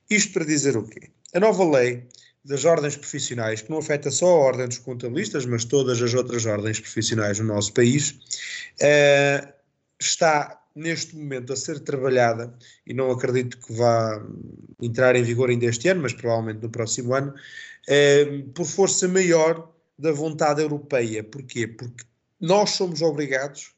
Isto 0.09 0.33
para 0.33 0.45
dizer 0.45 0.77
o 0.77 0.87
quê? 0.87 1.09
A 1.33 1.39
nova 1.39 1.65
lei 1.77 2.07
das 2.45 2.63
ordens 2.63 2.95
profissionais, 2.95 3.61
que 3.61 3.71
não 3.71 3.79
afeta 3.79 4.11
só 4.11 4.27
a 4.27 4.39
ordem 4.39 4.67
dos 4.67 4.77
contabilistas, 4.77 5.45
mas 5.45 5.65
todas 5.65 6.01
as 6.01 6.13
outras 6.13 6.45
ordens 6.45 6.79
profissionais 6.79 7.39
no 7.39 7.45
nosso 7.45 7.73
país, 7.73 8.11
uh, 8.81 9.53
está 9.99 10.61
neste 10.75 11.15
momento 11.15 11.53
a 11.53 11.55
ser 11.55 11.79
trabalhada, 11.79 12.53
e 12.85 12.93
não 12.93 13.09
acredito 13.09 13.57
que 13.57 13.73
vá 13.73 14.23
entrar 14.79 15.15
em 15.15 15.23
vigor 15.23 15.49
ainda 15.49 15.65
este 15.65 15.87
ano, 15.87 16.03
mas 16.03 16.13
provavelmente 16.13 16.61
no 16.61 16.69
próximo 16.69 17.15
ano, 17.15 17.33
uh, 17.33 18.43
por 18.49 18.65
força 18.65 19.07
maior 19.07 19.71
da 19.97 20.11
vontade 20.11 20.61
europeia. 20.61 21.23
Porquê? 21.23 21.67
Porque 21.67 22.03
nós 22.39 22.71
somos 22.71 23.01
obrigados 23.01 23.73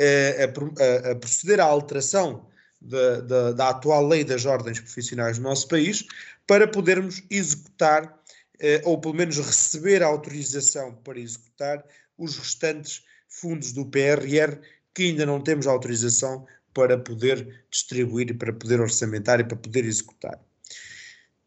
a, 0.00 0.44
a, 0.44 1.12
a 1.12 1.16
proceder 1.16 1.60
à 1.60 1.64
alteração 1.64 2.46
da, 2.80 3.20
da, 3.20 3.52
da, 3.52 3.68
atual 3.70 4.06
lei 4.06 4.22
das 4.22 4.44
ordens 4.44 4.78
profissionais 4.78 5.38
do 5.38 5.42
nosso 5.42 5.66
país 5.68 6.06
para 6.46 6.68
podermos 6.68 7.22
executar, 7.30 8.22
eh, 8.60 8.80
ou 8.84 9.00
pelo 9.00 9.14
menos 9.14 9.36
receber 9.38 10.02
a 10.02 10.06
autorização 10.06 10.94
para 10.96 11.18
executar 11.18 11.84
os 12.16 12.38
restantes 12.38 13.04
fundos 13.28 13.72
do 13.72 13.84
PRR 13.86 14.60
que 14.94 15.04
ainda 15.04 15.26
não 15.26 15.42
temos 15.42 15.66
autorização 15.66 16.46
para 16.72 16.96
poder 16.98 17.64
distribuir, 17.70 18.36
para 18.38 18.52
poder 18.52 18.80
orçamentar 18.80 19.40
e 19.40 19.44
para 19.44 19.56
poder 19.56 19.84
executar. 19.84 20.40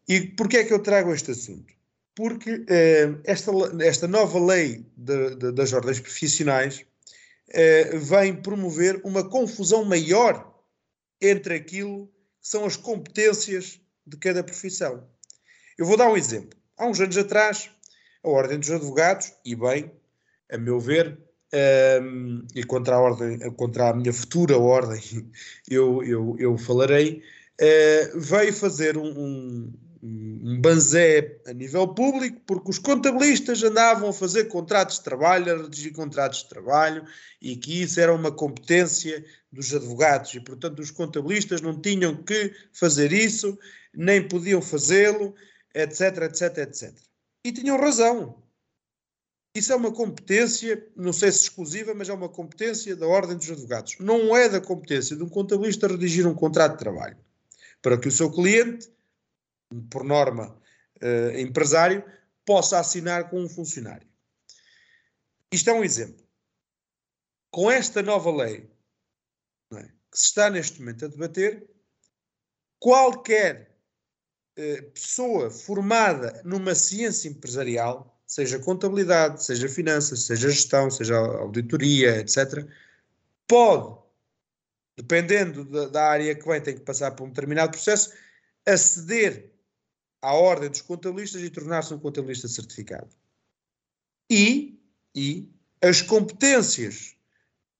E 0.08 0.20
porquê 0.20 0.58
é 0.58 0.64
que 0.64 0.72
eu 0.72 0.82
trago 0.82 1.12
este 1.14 1.30
assunto? 1.30 1.72
Porque 2.14 2.64
eh, 2.68 3.14
esta, 3.24 3.50
esta 3.80 4.06
nova 4.06 4.38
lei 4.38 4.84
de, 4.96 5.36
de, 5.36 5.52
das 5.52 5.72
ordens 5.72 6.00
profissionais 6.00 6.84
eh, 7.48 7.96
vem 7.96 8.34
promover 8.34 9.00
uma 9.04 9.28
confusão 9.28 9.84
maior 9.84 10.52
entre 11.20 11.54
aquilo 11.54 12.06
que 12.40 12.48
são 12.48 12.64
as 12.64 12.76
competências 12.76 13.80
de 14.10 14.16
cada 14.16 14.42
profissão. 14.42 15.06
Eu 15.78 15.86
vou 15.86 15.96
dar 15.96 16.08
um 16.08 16.16
exemplo. 16.16 16.58
Há 16.76 16.86
uns 16.86 17.00
anos 17.00 17.16
atrás, 17.16 17.70
a 18.22 18.28
Ordem 18.28 18.58
dos 18.58 18.70
Advogados, 18.70 19.32
e 19.44 19.54
bem, 19.54 19.90
a 20.50 20.58
meu 20.58 20.80
ver, 20.80 21.18
um, 22.02 22.46
e 22.54 22.62
contra 22.64 22.96
a, 22.96 23.00
ordem, 23.00 23.38
contra 23.52 23.90
a 23.90 23.94
minha 23.94 24.12
futura 24.12 24.58
ordem, 24.58 25.00
eu, 25.70 26.02
eu, 26.02 26.36
eu 26.38 26.58
falarei, 26.58 27.22
uh, 27.60 28.18
veio 28.20 28.52
fazer 28.52 28.96
um, 28.96 29.06
um, 29.06 29.72
um 30.02 30.60
banzé 30.60 31.40
a 31.46 31.52
nível 31.52 31.88
público, 31.88 32.40
porque 32.46 32.70
os 32.70 32.78
contabilistas 32.78 33.62
andavam 33.62 34.10
a 34.10 34.12
fazer 34.12 34.44
contratos 34.44 34.98
de 34.98 35.04
trabalho, 35.04 35.52
a 35.52 35.62
redigir 35.62 35.92
contratos 35.92 36.42
de 36.42 36.48
trabalho, 36.48 37.04
e 37.40 37.56
que 37.56 37.82
isso 37.82 38.00
era 38.00 38.14
uma 38.14 38.32
competência 38.32 39.24
dos 39.52 39.74
advogados, 39.74 40.34
e 40.34 40.40
portanto 40.40 40.78
os 40.80 40.90
contabilistas 40.90 41.60
não 41.60 41.80
tinham 41.80 42.14
que 42.22 42.52
fazer 42.72 43.12
isso, 43.12 43.58
nem 43.94 44.26
podiam 44.26 44.62
fazê-lo, 44.62 45.34
etc, 45.74 46.22
etc, 46.22 46.58
etc. 46.58 46.94
E 47.44 47.52
tinham 47.52 47.78
razão. 47.78 48.42
Isso 49.54 49.72
é 49.72 49.76
uma 49.76 49.92
competência, 49.92 50.88
não 50.94 51.12
sei 51.12 51.32
se 51.32 51.42
exclusiva, 51.42 51.92
mas 51.92 52.08
é 52.08 52.12
uma 52.12 52.28
competência 52.28 52.94
da 52.94 53.06
Ordem 53.06 53.36
dos 53.36 53.50
Advogados. 53.50 53.96
Não 53.98 54.36
é 54.36 54.48
da 54.48 54.60
competência 54.60 55.16
de 55.16 55.22
um 55.24 55.28
contabilista 55.28 55.88
redigir 55.88 56.26
um 56.26 56.34
contrato 56.34 56.72
de 56.72 56.78
trabalho. 56.78 57.18
Para 57.82 57.98
que 57.98 58.06
o 58.06 58.12
seu 58.12 58.30
cliente, 58.30 58.88
por 59.90 60.04
norma 60.04 60.56
eh, 61.00 61.40
empresário, 61.40 62.04
possa 62.44 62.78
assinar 62.78 63.28
com 63.28 63.40
um 63.40 63.48
funcionário. 63.48 64.06
Isto 65.52 65.70
é 65.70 65.72
um 65.72 65.82
exemplo. 65.82 66.24
Com 67.50 67.68
esta 67.68 68.02
nova 68.02 68.30
lei 68.30 68.70
é, 69.74 69.82
que 69.82 70.18
se 70.18 70.26
está 70.26 70.48
neste 70.48 70.78
momento 70.78 71.04
a 71.04 71.08
debater, 71.08 71.68
qualquer 72.78 73.69
pessoa 74.94 75.50
formada 75.50 76.40
numa 76.44 76.74
ciência 76.74 77.28
empresarial, 77.28 78.20
seja 78.26 78.58
contabilidade, 78.58 79.42
seja 79.44 79.68
finanças, 79.68 80.24
seja 80.24 80.50
gestão, 80.50 80.90
seja 80.90 81.16
auditoria, 81.16 82.18
etc., 82.18 82.66
pode, 83.46 83.98
dependendo 84.96 85.64
da, 85.64 85.88
da 85.88 86.08
área 86.08 86.34
que 86.34 86.46
vem, 86.46 86.60
tem 86.60 86.74
que 86.74 86.82
passar 86.82 87.10
por 87.12 87.24
um 87.24 87.28
determinado 87.28 87.72
processo, 87.72 88.12
aceder 88.66 89.52
à 90.22 90.34
ordem 90.34 90.70
dos 90.70 90.82
contabilistas 90.82 91.42
e 91.42 91.50
tornar-se 91.50 91.92
um 91.92 91.98
contabilista 91.98 92.46
certificado. 92.46 93.10
E, 94.30 94.80
e 95.14 95.50
as 95.82 96.02
competências 96.02 97.16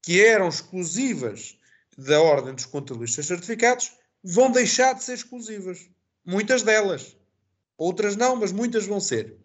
que 0.02 0.20
eram 0.20 0.48
exclusivas 0.48 1.56
da 1.96 2.20
ordem 2.20 2.54
dos 2.54 2.66
contabilistas 2.66 3.26
certificados 3.26 3.92
vão 4.24 4.50
deixar 4.50 4.94
de 4.94 5.04
ser 5.04 5.14
exclusivas. 5.14 5.88
Muitas 6.30 6.62
delas. 6.62 7.16
Outras 7.76 8.14
não, 8.14 8.36
mas 8.36 8.52
muitas 8.52 8.86
vão 8.86 9.00
ser. 9.00 9.36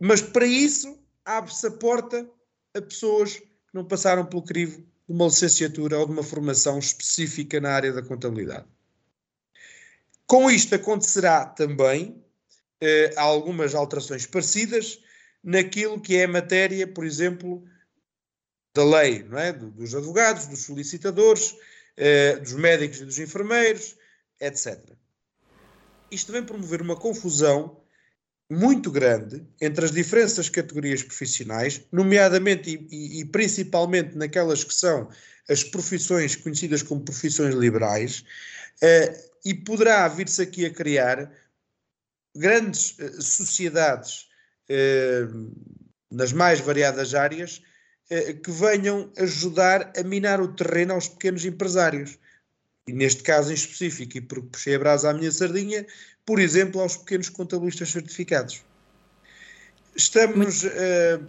Mas 0.00 0.20
para 0.20 0.44
isso 0.44 0.98
abre-se 1.24 1.64
a 1.64 1.70
porta 1.70 2.28
a 2.74 2.82
pessoas 2.82 3.38
que 3.38 3.46
não 3.72 3.84
passaram 3.84 4.26
pelo 4.26 4.42
crivo 4.42 4.78
de 4.80 5.14
uma 5.14 5.26
licenciatura 5.26 5.96
ou 6.00 6.06
de 6.06 6.12
uma 6.12 6.24
formação 6.24 6.80
específica 6.80 7.60
na 7.60 7.70
área 7.70 7.92
da 7.92 8.02
contabilidade. 8.02 8.66
Com 10.26 10.50
isto 10.50 10.74
acontecerá 10.74 11.46
também 11.46 12.20
eh, 12.80 13.14
algumas 13.16 13.72
alterações 13.72 14.26
parecidas 14.26 14.98
naquilo 15.40 16.00
que 16.00 16.16
é 16.16 16.24
a 16.24 16.28
matéria, 16.28 16.84
por 16.84 17.06
exemplo, 17.06 17.64
da 18.74 18.84
lei, 18.84 19.22
não 19.22 19.38
é? 19.38 19.52
dos 19.52 19.94
advogados, 19.94 20.48
dos 20.48 20.64
solicitadores, 20.64 21.54
eh, 21.96 22.38
dos 22.38 22.54
médicos 22.54 23.00
e 23.00 23.04
dos 23.04 23.20
enfermeiros, 23.20 23.96
etc 24.40 25.00
isto 26.12 26.30
vem 26.30 26.44
promover 26.44 26.82
uma 26.82 26.94
confusão 26.94 27.80
muito 28.50 28.90
grande 28.90 29.42
entre 29.60 29.86
as 29.86 29.90
diferentes 29.90 30.48
categorias 30.50 31.02
profissionais, 31.02 31.80
nomeadamente 31.90 32.70
e, 32.70 32.86
e, 32.90 33.20
e, 33.20 33.24
principalmente 33.24 34.14
naquelas 34.16 34.62
que 34.62 34.74
são 34.74 35.08
as 35.48 35.64
profissões 35.64 36.36
conhecidas 36.36 36.82
como 36.82 37.00
profissões 37.00 37.54
liberais, 37.54 38.24
uh, 38.82 39.32
e 39.44 39.54
poderá 39.54 40.06
vir-se 40.06 40.42
aqui 40.42 40.66
a 40.66 40.70
criar 40.70 41.32
grandes 42.36 42.96
uh, 42.98 43.22
sociedades 43.22 44.28
uh, 44.68 45.50
nas 46.10 46.32
mais 46.32 46.60
variadas 46.60 47.14
áreas 47.14 47.62
que 48.44 48.50
venham 48.50 49.10
ajudar 49.16 49.90
a 49.96 50.02
minar 50.02 50.38
o 50.38 50.52
terreno 50.52 50.92
aos 50.92 51.08
pequenos 51.08 51.46
empresários 51.46 52.18
e 52.86 52.92
neste 52.92 53.22
caso 53.22 53.50
em 53.50 53.54
específico, 53.54 54.16
e 54.16 54.20
porque 54.20 54.48
puxei 54.48 54.74
a 54.74 54.78
brasa 54.78 55.10
à 55.10 55.14
minha 55.14 55.30
sardinha, 55.30 55.86
por 56.26 56.40
exemplo, 56.40 56.80
aos 56.80 56.96
pequenos 56.96 57.28
contabilistas 57.28 57.90
certificados. 57.90 58.62
estamos 59.94 60.64
uh, 60.64 61.26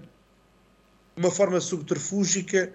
uma 1.16 1.32
forma 1.32 1.60
subterfúgica 1.60 2.72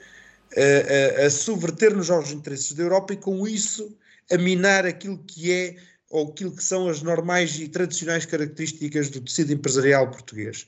uh, 0.53 1.27
a 1.27 1.31
subverter-nos 1.31 2.11
aos 2.11 2.31
interesses 2.31 2.73
da 2.73 2.83
Europa 2.83 3.15
e 3.15 3.17
com 3.17 3.47
isso 3.47 3.97
a 4.31 4.37
minar 4.37 4.87
aquilo 4.87 5.19
que 5.19 5.53
é 5.53 5.77
ou 6.11 6.31
aquilo 6.31 6.55
que 6.55 6.65
são 6.65 6.89
as 6.89 7.03
normais 7.03 7.59
e 7.59 7.69
tradicionais 7.69 8.25
características 8.25 9.11
do 9.11 9.21
tecido 9.21 9.53
empresarial 9.53 10.11
português. 10.11 10.67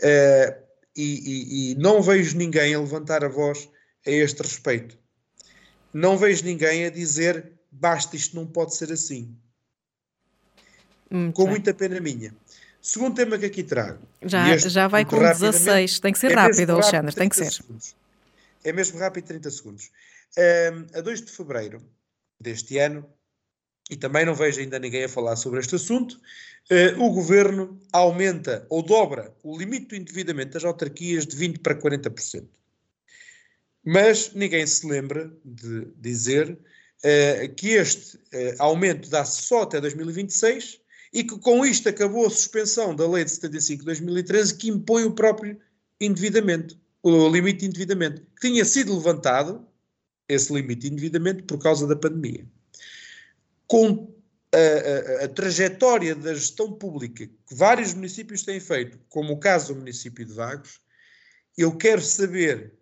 Uh, 0.00 0.64
e, 0.96 1.02
e, 1.02 1.72
e, 1.72 1.74
não 1.76 2.00
vejo 2.00 2.36
ninguém 2.36 2.74
a 2.74 2.80
levantar 2.80 3.24
a 3.24 3.28
voz 3.28 3.68
a 4.06 4.10
este 4.10 4.42
respeito. 4.42 4.96
Não 5.94 6.18
vejo 6.18 6.44
ninguém 6.44 6.84
a 6.84 6.90
dizer 6.90 7.52
basta, 7.70 8.16
isto 8.16 8.36
não 8.36 8.46
pode 8.46 8.74
ser 8.74 8.92
assim. 8.92 9.34
Muito 11.10 11.34
com 11.34 11.44
bem. 11.44 11.52
muita 11.52 11.72
pena 11.72 12.00
minha. 12.00 12.34
Segundo 12.80 13.14
tema 13.14 13.38
que 13.38 13.46
aqui 13.46 13.62
trago. 13.62 14.06
Já, 14.22 14.56
já 14.56 14.88
vai 14.88 15.04
com 15.04 15.18
16, 15.18 16.00
tem 16.00 16.12
que 16.12 16.18
ser 16.18 16.32
é 16.32 16.34
rápido, 16.34 16.70
Alexandre, 16.72 17.14
tem 17.14 17.28
que 17.28 17.36
ser. 17.36 17.50
Segundos. 17.50 17.94
É 18.62 18.72
mesmo 18.72 18.98
rápido, 18.98 19.24
30 19.24 19.50
segundos. 19.50 19.90
Um, 20.36 20.98
a 20.98 21.00
2 21.00 21.22
de 21.22 21.30
fevereiro 21.30 21.82
deste 22.40 22.78
ano, 22.78 23.06
e 23.90 23.96
também 23.96 24.24
não 24.26 24.34
vejo 24.34 24.60
ainda 24.60 24.78
ninguém 24.78 25.04
a 25.04 25.08
falar 25.08 25.36
sobre 25.36 25.60
este 25.60 25.76
assunto, 25.76 26.20
uh, 26.70 27.02
o 27.02 27.12
governo 27.12 27.80
aumenta 27.92 28.66
ou 28.68 28.82
dobra 28.82 29.34
o 29.42 29.56
limite 29.56 29.86
do 29.86 29.96
endividamento 29.96 30.52
das 30.54 30.64
autarquias 30.64 31.26
de 31.26 31.36
20% 31.36 31.60
para 31.62 31.74
40%. 31.74 32.46
Mas 33.84 34.32
ninguém 34.32 34.66
se 34.66 34.86
lembra 34.86 35.30
de 35.44 35.86
dizer 35.96 36.52
uh, 36.52 37.54
que 37.54 37.68
este 37.70 38.16
uh, 38.16 38.20
aumento 38.58 39.10
dá-se 39.10 39.42
só 39.42 39.62
até 39.62 39.80
2026 39.80 40.80
e 41.12 41.22
que 41.22 41.38
com 41.38 41.64
isto 41.64 41.88
acabou 41.88 42.26
a 42.26 42.30
suspensão 42.30 42.94
da 42.94 43.08
Lei 43.08 43.24
de 43.24 43.30
75 43.30 43.80
de 43.80 43.86
2013 43.86 44.56
que 44.56 44.68
impõe 44.68 45.04
o 45.04 45.14
próprio 45.14 45.60
endividamento, 46.00 46.76
o 47.02 47.28
limite 47.28 47.60
de 47.60 47.66
endividamento, 47.66 48.22
que 48.40 48.48
tinha 48.48 48.64
sido 48.64 48.96
levantado, 48.96 49.66
esse 50.28 50.52
limite 50.52 50.82
de 50.82 50.88
endividamento, 50.88 51.44
por 51.44 51.58
causa 51.58 51.86
da 51.86 51.94
pandemia. 51.94 52.46
Com 53.66 54.12
a, 54.52 55.22
a, 55.22 55.24
a, 55.24 55.28
trajetória 55.28 56.14
da 56.14 56.34
gestão 56.34 56.72
pública 56.72 57.26
que 57.26 57.54
vários 57.54 57.92
municípios 57.92 58.42
têm 58.42 58.58
feito, 58.58 58.98
como 59.08 59.34
o 59.34 59.38
caso 59.38 59.72
do 59.72 59.80
município 59.80 60.24
de 60.24 60.32
Vagos, 60.32 60.80
eu 61.56 61.76
quero 61.76 62.00
saber 62.00 62.72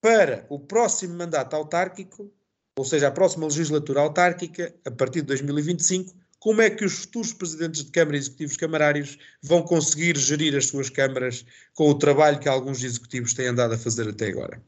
para 0.00 0.46
o 0.48 0.58
próximo 0.58 1.14
mandato 1.14 1.54
autárquico, 1.54 2.32
ou 2.76 2.84
seja, 2.84 3.08
a 3.08 3.10
próxima 3.10 3.46
legislatura 3.46 4.00
autárquica, 4.00 4.74
a 4.84 4.90
partir 4.90 5.20
de 5.20 5.26
2025, 5.28 6.14
como 6.38 6.62
é 6.62 6.70
que 6.70 6.84
os 6.84 7.00
futuros 7.00 7.32
presidentes 7.32 7.84
de 7.84 7.90
Câmara 7.90 8.16
e 8.16 8.20
executivos 8.20 8.56
camarários 8.56 9.18
vão 9.42 9.62
conseguir 9.62 10.16
gerir 10.16 10.56
as 10.56 10.66
suas 10.66 10.88
câmaras 10.88 11.44
com 11.74 11.88
o 11.90 11.94
trabalho 11.94 12.38
que 12.38 12.48
alguns 12.48 12.82
executivos 12.82 13.34
têm 13.34 13.48
andado 13.48 13.74
a 13.74 13.78
fazer 13.78 14.08
até 14.08 14.28
agora. 14.28 14.62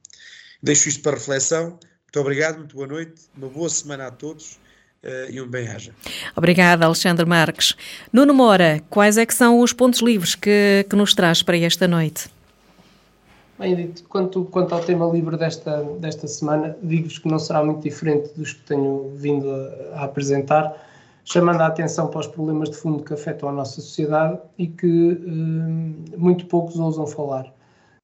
Deixo 0.62 0.88
isto 0.88 1.02
para 1.02 1.16
reflexão. 1.16 1.70
Muito 1.70 2.20
obrigado, 2.20 2.58
muito 2.58 2.74
boa 2.74 2.88
noite, 2.88 3.22
uma 3.36 3.48
boa 3.48 3.68
semana 3.68 4.08
a 4.08 4.10
todos 4.10 4.58
uh, 5.04 5.30
e 5.30 5.40
um 5.40 5.46
bem-aja. 5.46 5.94
Obrigada, 6.34 6.84
Alexandre 6.84 7.24
Marques. 7.24 7.76
Nuno 8.12 8.34
Mora, 8.34 8.82
quais 8.90 9.16
é 9.16 9.24
que 9.24 9.32
são 9.32 9.60
os 9.60 9.72
pontos 9.72 10.00
livres 10.00 10.34
que, 10.34 10.84
que 10.90 10.96
nos 10.96 11.14
traz 11.14 11.40
para 11.40 11.56
esta 11.56 11.86
noite? 11.86 12.28
Bem, 13.60 13.76
dito, 13.76 14.04
quanto, 14.04 14.46
quanto 14.46 14.74
ao 14.74 14.80
tema 14.80 15.04
livre 15.04 15.36
desta, 15.36 15.82
desta 15.98 16.26
semana, 16.26 16.74
digo-vos 16.82 17.18
que 17.18 17.28
não 17.28 17.38
será 17.38 17.62
muito 17.62 17.82
diferente 17.82 18.32
dos 18.34 18.54
que 18.54 18.62
tenho 18.62 19.10
vindo 19.14 19.50
a, 19.50 19.98
a, 20.00 20.04
apresentar, 20.04 20.82
chamando 21.26 21.60
a 21.60 21.66
atenção 21.66 22.08
para 22.08 22.20
os 22.20 22.26
problemas 22.26 22.70
de 22.70 22.78
fundo 22.78 23.04
que 23.04 23.12
afetam 23.12 23.50
a 23.50 23.52
nossa 23.52 23.82
sociedade 23.82 24.38
e 24.56 24.66
que 24.66 25.12
eh, 25.12 26.16
muito 26.16 26.46
poucos 26.46 26.78
ousam 26.78 27.06
falar. 27.06 27.52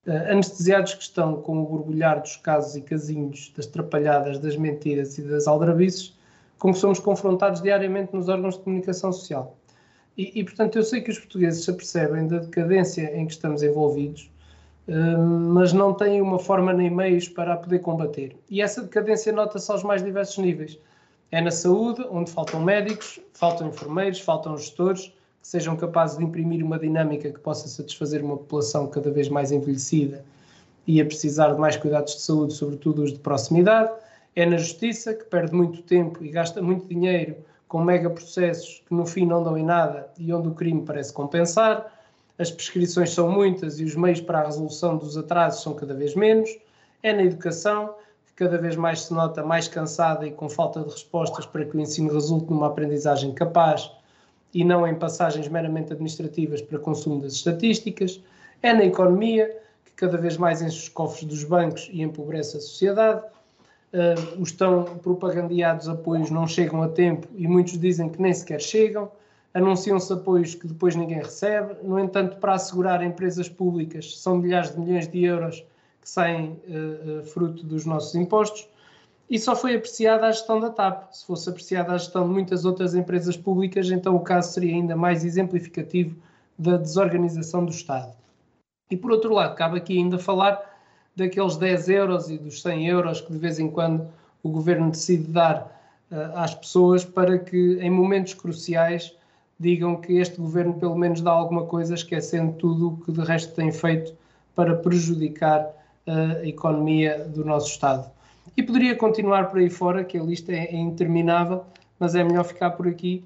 Uh, 0.06 0.30
anestesiados 0.30 0.92
que 0.92 1.04
estão 1.04 1.40
com 1.40 1.62
o 1.62 1.64
borbulhar 1.64 2.20
dos 2.20 2.36
casos 2.36 2.76
e 2.76 2.82
casinhos, 2.82 3.50
das 3.56 3.64
trapalhadas, 3.64 4.38
das 4.38 4.58
mentiras 4.58 5.16
e 5.16 5.22
das 5.22 5.46
aldrabices, 5.46 6.18
com 6.58 6.70
que 6.70 6.78
somos 6.78 6.98
confrontados 6.98 7.62
diariamente 7.62 8.14
nos 8.14 8.28
órgãos 8.28 8.58
de 8.58 8.60
comunicação 8.60 9.10
social. 9.10 9.56
E, 10.18 10.38
e, 10.38 10.44
portanto, 10.44 10.76
eu 10.76 10.82
sei 10.82 11.00
que 11.00 11.10
os 11.10 11.18
portugueses 11.18 11.64
se 11.64 11.70
apercebem 11.70 12.28
da 12.28 12.40
decadência 12.40 13.10
em 13.18 13.24
que 13.24 13.32
estamos 13.32 13.62
envolvidos, 13.62 14.30
mas 14.88 15.72
não 15.72 15.92
têm 15.92 16.20
uma 16.20 16.38
forma 16.38 16.72
nem 16.72 16.88
meios 16.88 17.28
para 17.28 17.54
a 17.54 17.56
poder 17.56 17.80
combater. 17.80 18.36
E 18.48 18.62
essa 18.62 18.82
decadência 18.82 19.32
nota-se 19.32 19.70
aos 19.70 19.82
mais 19.82 20.02
diversos 20.02 20.38
níveis. 20.38 20.78
É 21.30 21.40
na 21.40 21.50
saúde, 21.50 22.06
onde 22.10 22.30
faltam 22.30 22.60
médicos, 22.60 23.18
faltam 23.32 23.68
enfermeiros, 23.68 24.20
faltam 24.20 24.56
gestores 24.56 25.06
que 25.42 25.48
sejam 25.48 25.76
capazes 25.76 26.18
de 26.18 26.24
imprimir 26.24 26.64
uma 26.64 26.78
dinâmica 26.78 27.30
que 27.30 27.40
possa 27.40 27.66
satisfazer 27.66 28.22
uma 28.22 28.36
população 28.36 28.86
cada 28.86 29.10
vez 29.10 29.28
mais 29.28 29.50
envelhecida 29.50 30.24
e 30.86 31.00
a 31.00 31.04
precisar 31.04 31.52
de 31.52 31.58
mais 31.58 31.76
cuidados 31.76 32.14
de 32.14 32.22
saúde, 32.22 32.52
sobretudo 32.52 33.02
os 33.02 33.12
de 33.12 33.18
proximidade 33.18 33.90
é 34.36 34.44
na 34.44 34.58
justiça, 34.58 35.14
que 35.14 35.24
perde 35.24 35.54
muito 35.54 35.82
tempo 35.82 36.22
e 36.22 36.28
gasta 36.28 36.60
muito 36.60 36.86
dinheiro 36.86 37.36
com 37.66 37.82
mega 37.82 38.10
processos 38.10 38.82
que 38.86 38.94
no 38.94 39.06
fim 39.06 39.26
não 39.26 39.42
dão 39.42 39.56
em 39.56 39.64
nada 39.64 40.10
e 40.18 40.32
onde 40.32 40.48
o 40.48 40.54
crime 40.54 40.82
parece 40.82 41.12
compensar. 41.12 41.95
As 42.38 42.50
prescrições 42.50 43.10
são 43.10 43.30
muitas 43.30 43.80
e 43.80 43.84
os 43.84 43.94
meios 43.94 44.20
para 44.20 44.40
a 44.40 44.44
resolução 44.44 44.96
dos 44.96 45.16
atrasos 45.16 45.62
são 45.62 45.74
cada 45.74 45.94
vez 45.94 46.14
menos. 46.14 46.50
É 47.02 47.12
na 47.12 47.22
educação, 47.22 47.94
que 48.26 48.32
cada 48.34 48.58
vez 48.58 48.76
mais 48.76 49.02
se 49.02 49.14
nota 49.14 49.42
mais 49.42 49.68
cansada 49.68 50.26
e 50.26 50.30
com 50.30 50.48
falta 50.48 50.80
de 50.80 50.90
respostas 50.90 51.46
para 51.46 51.64
que 51.64 51.76
o 51.76 51.80
ensino 51.80 52.12
resulte 52.12 52.50
numa 52.50 52.66
aprendizagem 52.66 53.32
capaz 53.32 53.90
e 54.52 54.64
não 54.64 54.86
em 54.86 54.94
passagens 54.94 55.48
meramente 55.48 55.92
administrativas 55.92 56.60
para 56.60 56.78
consumo 56.78 57.20
das 57.20 57.32
estatísticas. 57.32 58.20
É 58.62 58.72
na 58.72 58.84
economia, 58.84 59.58
que 59.84 59.92
cada 59.92 60.18
vez 60.18 60.36
mais 60.36 60.60
enche 60.60 60.78
os 60.78 60.88
cofres 60.88 61.24
dos 61.24 61.44
bancos 61.44 61.88
e 61.92 62.02
empobrece 62.02 62.56
a 62.56 62.60
sociedade 62.60 63.22
uh, 63.92 64.40
os 64.40 64.52
tão 64.52 64.84
propagandeados 64.84 65.88
apoios 65.88 66.30
não 66.30 66.46
chegam 66.46 66.82
a 66.82 66.88
tempo 66.88 67.26
e 67.36 67.46
muitos 67.46 67.78
dizem 67.78 68.08
que 68.08 68.20
nem 68.20 68.32
sequer 68.32 68.60
chegam, 68.60 69.10
anunciam-se 69.56 70.12
apoios 70.12 70.54
que 70.54 70.66
depois 70.66 70.94
ninguém 70.94 71.16
recebe, 71.16 71.76
no 71.82 71.98
entanto, 71.98 72.36
para 72.36 72.52
assegurar 72.52 73.02
empresas 73.02 73.48
públicas, 73.48 74.20
são 74.20 74.36
milhares 74.36 74.70
de 74.70 74.78
milhões 74.78 75.08
de 75.08 75.24
euros 75.24 75.64
que 76.00 76.08
saem 76.08 76.60
uh, 76.68 77.24
fruto 77.24 77.64
dos 77.64 77.86
nossos 77.86 78.14
impostos, 78.14 78.68
e 79.30 79.38
só 79.38 79.56
foi 79.56 79.74
apreciada 79.74 80.26
a 80.26 80.30
gestão 80.30 80.60
da 80.60 80.68
TAP. 80.68 81.10
Se 81.10 81.26
fosse 81.26 81.48
apreciada 81.48 81.92
a 81.92 81.98
gestão 81.98 82.28
de 82.28 82.34
muitas 82.34 82.66
outras 82.66 82.94
empresas 82.94 83.36
públicas, 83.36 83.90
então 83.90 84.14
o 84.14 84.20
caso 84.20 84.52
seria 84.52 84.74
ainda 84.74 84.94
mais 84.94 85.24
exemplificativo 85.24 86.14
da 86.58 86.76
desorganização 86.76 87.64
do 87.64 87.72
Estado. 87.72 88.14
E 88.90 88.96
por 88.96 89.10
outro 89.10 89.32
lado, 89.32 89.56
cabe 89.56 89.78
aqui 89.78 89.96
ainda 89.96 90.18
falar 90.18 90.60
daqueles 91.16 91.56
10 91.56 91.88
euros 91.88 92.30
e 92.30 92.36
dos 92.36 92.60
100 92.60 92.88
euros 92.88 93.20
que 93.22 93.32
de 93.32 93.38
vez 93.38 93.58
em 93.58 93.70
quando 93.70 94.06
o 94.42 94.50
governo 94.50 94.90
decide 94.90 95.32
dar 95.32 95.80
uh, 96.10 96.36
às 96.36 96.54
pessoas 96.54 97.06
para 97.06 97.38
que 97.38 97.78
em 97.80 97.90
momentos 97.90 98.34
cruciais 98.34 99.16
digam 99.58 99.96
que 99.96 100.18
este 100.18 100.36
governo 100.36 100.74
pelo 100.74 100.96
menos 100.96 101.20
dá 101.20 101.30
alguma 101.30 101.64
coisa, 101.64 101.94
esquecendo 101.94 102.52
tudo 102.52 102.88
o 102.88 102.96
que 102.98 103.12
de 103.12 103.20
resto 103.20 103.54
tem 103.54 103.72
feito 103.72 104.14
para 104.54 104.74
prejudicar 104.74 105.62
uh, 106.06 106.42
a 106.42 106.46
economia 106.46 107.26
do 107.28 107.44
nosso 107.44 107.70
Estado. 107.70 108.10
E 108.56 108.62
poderia 108.62 108.94
continuar 108.94 109.50
por 109.50 109.58
aí 109.58 109.70
fora, 109.70 110.04
que 110.04 110.18
a 110.18 110.22
lista 110.22 110.52
é, 110.52 110.66
é 110.66 110.76
interminável, 110.76 111.64
mas 111.98 112.14
é 112.14 112.22
melhor 112.22 112.44
ficar 112.44 112.70
por 112.70 112.86
aqui 112.86 113.24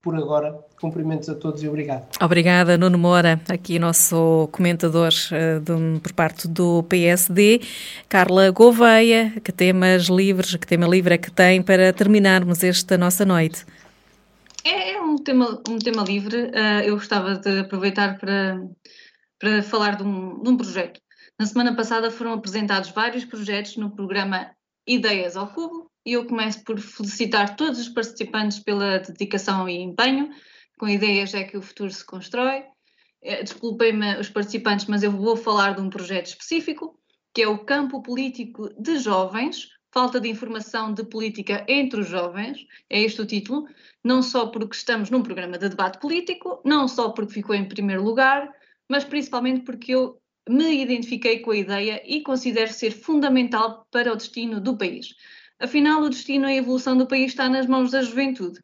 por 0.00 0.14
agora. 0.14 0.56
Cumprimentos 0.80 1.28
a 1.28 1.34
todos 1.34 1.62
e 1.62 1.68
obrigado. 1.68 2.06
Obrigada, 2.22 2.78
Nuno 2.78 2.96
Moura, 2.96 3.40
aqui 3.48 3.80
nosso 3.80 4.48
comentador 4.52 5.10
uh, 5.32 5.60
de, 5.60 6.00
por 6.00 6.12
parte 6.12 6.46
do 6.46 6.84
PSD. 6.84 7.60
Carla 8.08 8.50
Gouveia, 8.50 9.32
que 9.42 9.50
temas 9.50 10.04
livres, 10.04 10.54
que 10.54 10.66
tema 10.66 10.86
livre 10.86 11.14
é 11.14 11.18
que 11.18 11.30
tem 11.30 11.60
para 11.60 11.92
terminarmos 11.92 12.62
esta 12.62 12.96
nossa 12.96 13.24
noite? 13.24 13.66
É, 14.64 14.92
é 14.92 15.00
um, 15.00 15.16
tema, 15.16 15.62
um 15.68 15.78
tema 15.78 16.02
livre. 16.02 16.44
Uh, 16.46 16.82
eu 16.84 16.94
gostava 16.96 17.36
de 17.36 17.60
aproveitar 17.60 18.18
para, 18.18 18.60
para 19.38 19.62
falar 19.62 19.96
de 19.96 20.02
um, 20.02 20.42
de 20.42 20.48
um 20.48 20.56
projeto. 20.56 21.00
Na 21.38 21.46
semana 21.46 21.74
passada 21.74 22.10
foram 22.10 22.32
apresentados 22.32 22.90
vários 22.90 23.24
projetos 23.24 23.76
no 23.76 23.94
programa 23.94 24.50
Ideias 24.86 25.36
ao 25.36 25.52
Cubo, 25.52 25.90
e 26.04 26.14
eu 26.14 26.26
começo 26.26 26.64
por 26.64 26.80
felicitar 26.80 27.54
todos 27.54 27.78
os 27.78 27.88
participantes 27.88 28.58
pela 28.58 28.98
dedicação 28.98 29.68
e 29.68 29.76
empenho. 29.76 30.30
Com 30.78 30.88
ideias 30.88 31.34
é 31.34 31.44
que 31.44 31.56
o 31.56 31.62
futuro 31.62 31.90
se 31.90 32.04
constrói. 32.04 32.64
Eh, 33.22 33.42
desculpem-me 33.42 34.18
os 34.18 34.28
participantes, 34.28 34.86
mas 34.86 35.02
eu 35.02 35.12
vou 35.12 35.36
falar 35.36 35.74
de 35.74 35.82
um 35.82 35.90
projeto 35.90 36.26
específico, 36.26 36.98
que 37.34 37.42
é 37.42 37.48
o 37.48 37.64
Campo 37.64 38.02
Político 38.02 38.70
de 38.80 38.98
Jovens, 38.98 39.68
falta 39.98 40.20
de 40.20 40.28
informação 40.28 40.94
de 40.94 41.02
política 41.02 41.64
entre 41.66 41.98
os 42.02 42.08
jovens, 42.08 42.64
é 42.88 43.02
este 43.02 43.20
o 43.20 43.26
título, 43.26 43.66
não 44.04 44.22
só 44.22 44.46
porque 44.46 44.76
estamos 44.76 45.10
num 45.10 45.24
programa 45.24 45.58
de 45.58 45.68
debate 45.68 45.98
político, 45.98 46.62
não 46.64 46.86
só 46.86 47.08
porque 47.08 47.32
ficou 47.32 47.52
em 47.52 47.66
primeiro 47.66 48.04
lugar, 48.04 48.48
mas 48.88 49.02
principalmente 49.02 49.64
porque 49.64 49.96
eu 49.96 50.16
me 50.48 50.80
identifiquei 50.80 51.40
com 51.40 51.50
a 51.50 51.56
ideia 51.56 52.00
e 52.06 52.22
considero 52.22 52.72
ser 52.72 52.92
fundamental 52.92 53.88
para 53.90 54.12
o 54.12 54.16
destino 54.16 54.60
do 54.60 54.78
país. 54.78 55.16
Afinal, 55.58 56.00
o 56.00 56.08
destino 56.08 56.48
e 56.48 56.52
a 56.52 56.56
evolução 56.56 56.96
do 56.96 57.08
país 57.08 57.32
está 57.32 57.48
nas 57.48 57.66
mãos 57.66 57.90
da 57.90 58.00
juventude. 58.00 58.60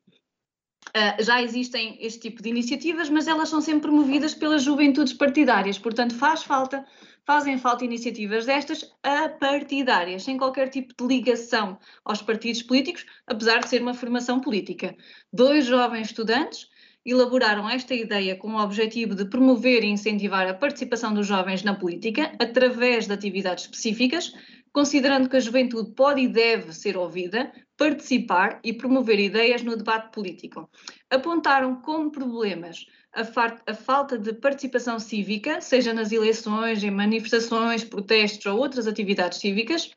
Uh, 0.97 1.21
já 1.21 1.43
existem 1.43 1.99
este 2.01 2.21
tipo 2.21 2.41
de 2.41 2.51
iniciativas, 2.51 3.11
mas 3.11 3.27
elas 3.27 3.49
são 3.49 3.61
sempre 3.61 3.89
promovidas 3.89 4.35
pelas 4.35 4.63
juventudes 4.63 5.15
partidárias, 5.15 5.81
portanto 5.81 6.15
faz 6.15 6.45
falta, 6.45 6.87
fazem 7.27 7.59
falta 7.59 7.85
iniciativas 7.85 8.47
destas 8.47 8.93
apartidárias, 9.03 10.23
sem 10.23 10.37
qualquer 10.37 10.69
tipo 10.69 10.95
de 10.95 11.07
ligação 11.07 11.79
aos 12.05 12.21
partidos 12.21 12.63
políticos, 12.63 13.07
apesar 13.27 13.61
de 13.61 13.69
ser 13.69 13.83
uma 13.83 13.95
formação 13.95 14.41
política. 14.41 14.95
Dois 15.33 15.65
jovens 15.65 16.09
estudantes 16.09 16.69
elaboraram 17.05 17.69
esta 17.69 17.95
ideia 17.95 18.37
com 18.37 18.55
o 18.55 18.63
objetivo 18.63 19.15
de 19.15 19.27
promover 19.27 19.85
e 19.85 19.89
incentivar 19.89 20.47
a 20.49 20.55
participação 20.55 21.13
dos 21.13 21.27
jovens 21.27 21.63
na 21.63 21.75
política 21.75 22.33
através 22.39 23.07
de 23.07 23.13
atividades 23.13 23.65
específicas, 23.65 24.33
considerando 24.73 25.29
que 25.29 25.37
a 25.37 25.41
juventude 25.41 25.93
pode 25.93 26.23
e 26.23 26.29
deve 26.29 26.73
ser 26.73 26.97
ouvida, 26.97 27.53
participar 27.77 28.61
e 28.63 28.73
promover 28.73 29.19
ideias 29.19 29.63
no 29.63 29.77
debate 29.77 30.13
político. 30.13 30.71
Apontaram 31.11 31.81
como 31.81 32.11
problemas 32.11 32.87
a, 33.13 33.23
a, 33.71 33.75
falta 33.75 34.19
de 34.19 34.33
participação 34.33 34.99
cívica, 34.99 35.61
seja 35.61 35.93
nas 35.93 36.13
eleições, 36.13 36.83
em 36.83 36.91
manifestações, 36.91 37.85
protestos 37.85 38.45
ou 38.47 38.59
outras 38.59 38.87
atividades 38.87 39.39
cívicas, 39.39 39.91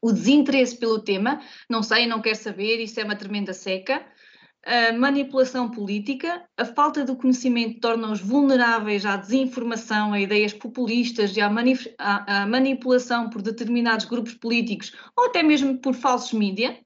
o 0.00 0.10
desinteresse 0.10 0.76
pelo 0.76 0.98
tema, 0.98 1.40
não 1.70 1.82
sei, 1.82 2.06
não 2.06 2.20
quero 2.20 2.36
saber, 2.36 2.80
isso 2.80 2.98
é 2.98 3.04
uma 3.04 3.14
tremenda 3.14 3.52
seca, 3.52 4.04
a 4.64 4.92
manipulação 4.92 5.68
política, 5.68 6.44
a 6.56 6.64
falta 6.64 7.04
de 7.04 7.14
conhecimento 7.16 7.80
torna-os 7.80 8.20
vulneráveis 8.20 9.04
à 9.04 9.16
desinformação, 9.16 10.12
a 10.12 10.20
ideias 10.20 10.52
populistas 10.52 11.36
e 11.36 11.40
à, 11.40 11.50
à, 11.98 12.42
à, 12.42 12.46
manipulação 12.46 13.28
por 13.28 13.42
determinados 13.42 14.06
grupos 14.06 14.34
políticos 14.34 14.92
ou 15.16 15.26
até 15.26 15.42
mesmo 15.42 15.78
por 15.78 15.94
falsos 15.94 16.32
mídia. 16.32 16.78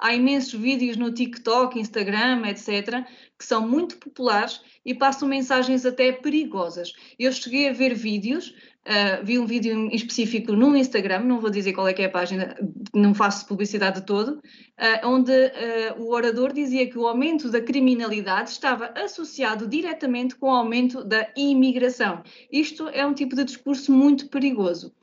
Há 0.00 0.14
imensos 0.14 0.52
vídeos 0.52 0.96
no 0.96 1.12
TikTok, 1.12 1.76
Instagram, 1.76 2.46
etc., 2.46 3.04
que 3.36 3.44
são 3.44 3.68
muito 3.68 3.96
populares 3.96 4.60
e 4.84 4.94
passam 4.94 5.28
mensagens 5.28 5.84
até 5.84 6.12
perigosas. 6.12 6.92
Eu 7.18 7.32
cheguei 7.32 7.68
a 7.68 7.72
ver 7.72 7.94
vídeos 7.94 8.54
Uh, 8.86 9.22
vi 9.22 9.38
um 9.38 9.44
vídeo 9.44 9.74
em 9.74 9.94
específico 9.94 10.52
no 10.52 10.74
Instagram, 10.74 11.20
não 11.20 11.40
vou 11.40 11.50
dizer 11.50 11.74
qual 11.74 11.86
é 11.86 11.92
que 11.92 12.00
é 12.00 12.06
a 12.06 12.10
página, 12.10 12.56
não 12.94 13.12
faço 13.14 13.46
publicidade 13.46 14.00
de 14.00 14.06
todo, 14.06 14.36
uh, 14.38 15.06
onde 15.06 15.30
uh, 15.30 16.02
o 16.02 16.14
orador 16.14 16.54
dizia 16.54 16.88
que 16.88 16.96
o 16.96 17.06
aumento 17.06 17.50
da 17.50 17.60
criminalidade 17.60 18.48
estava 18.48 18.86
associado 18.96 19.66
diretamente 19.66 20.36
com 20.36 20.46
o 20.46 20.54
aumento 20.54 21.04
da 21.04 21.28
imigração. 21.36 22.22
Isto 22.50 22.88
é 22.88 23.04
um 23.04 23.12
tipo 23.12 23.36
de 23.36 23.44
discurso 23.44 23.92
muito 23.92 24.28
perigoso. 24.28 24.94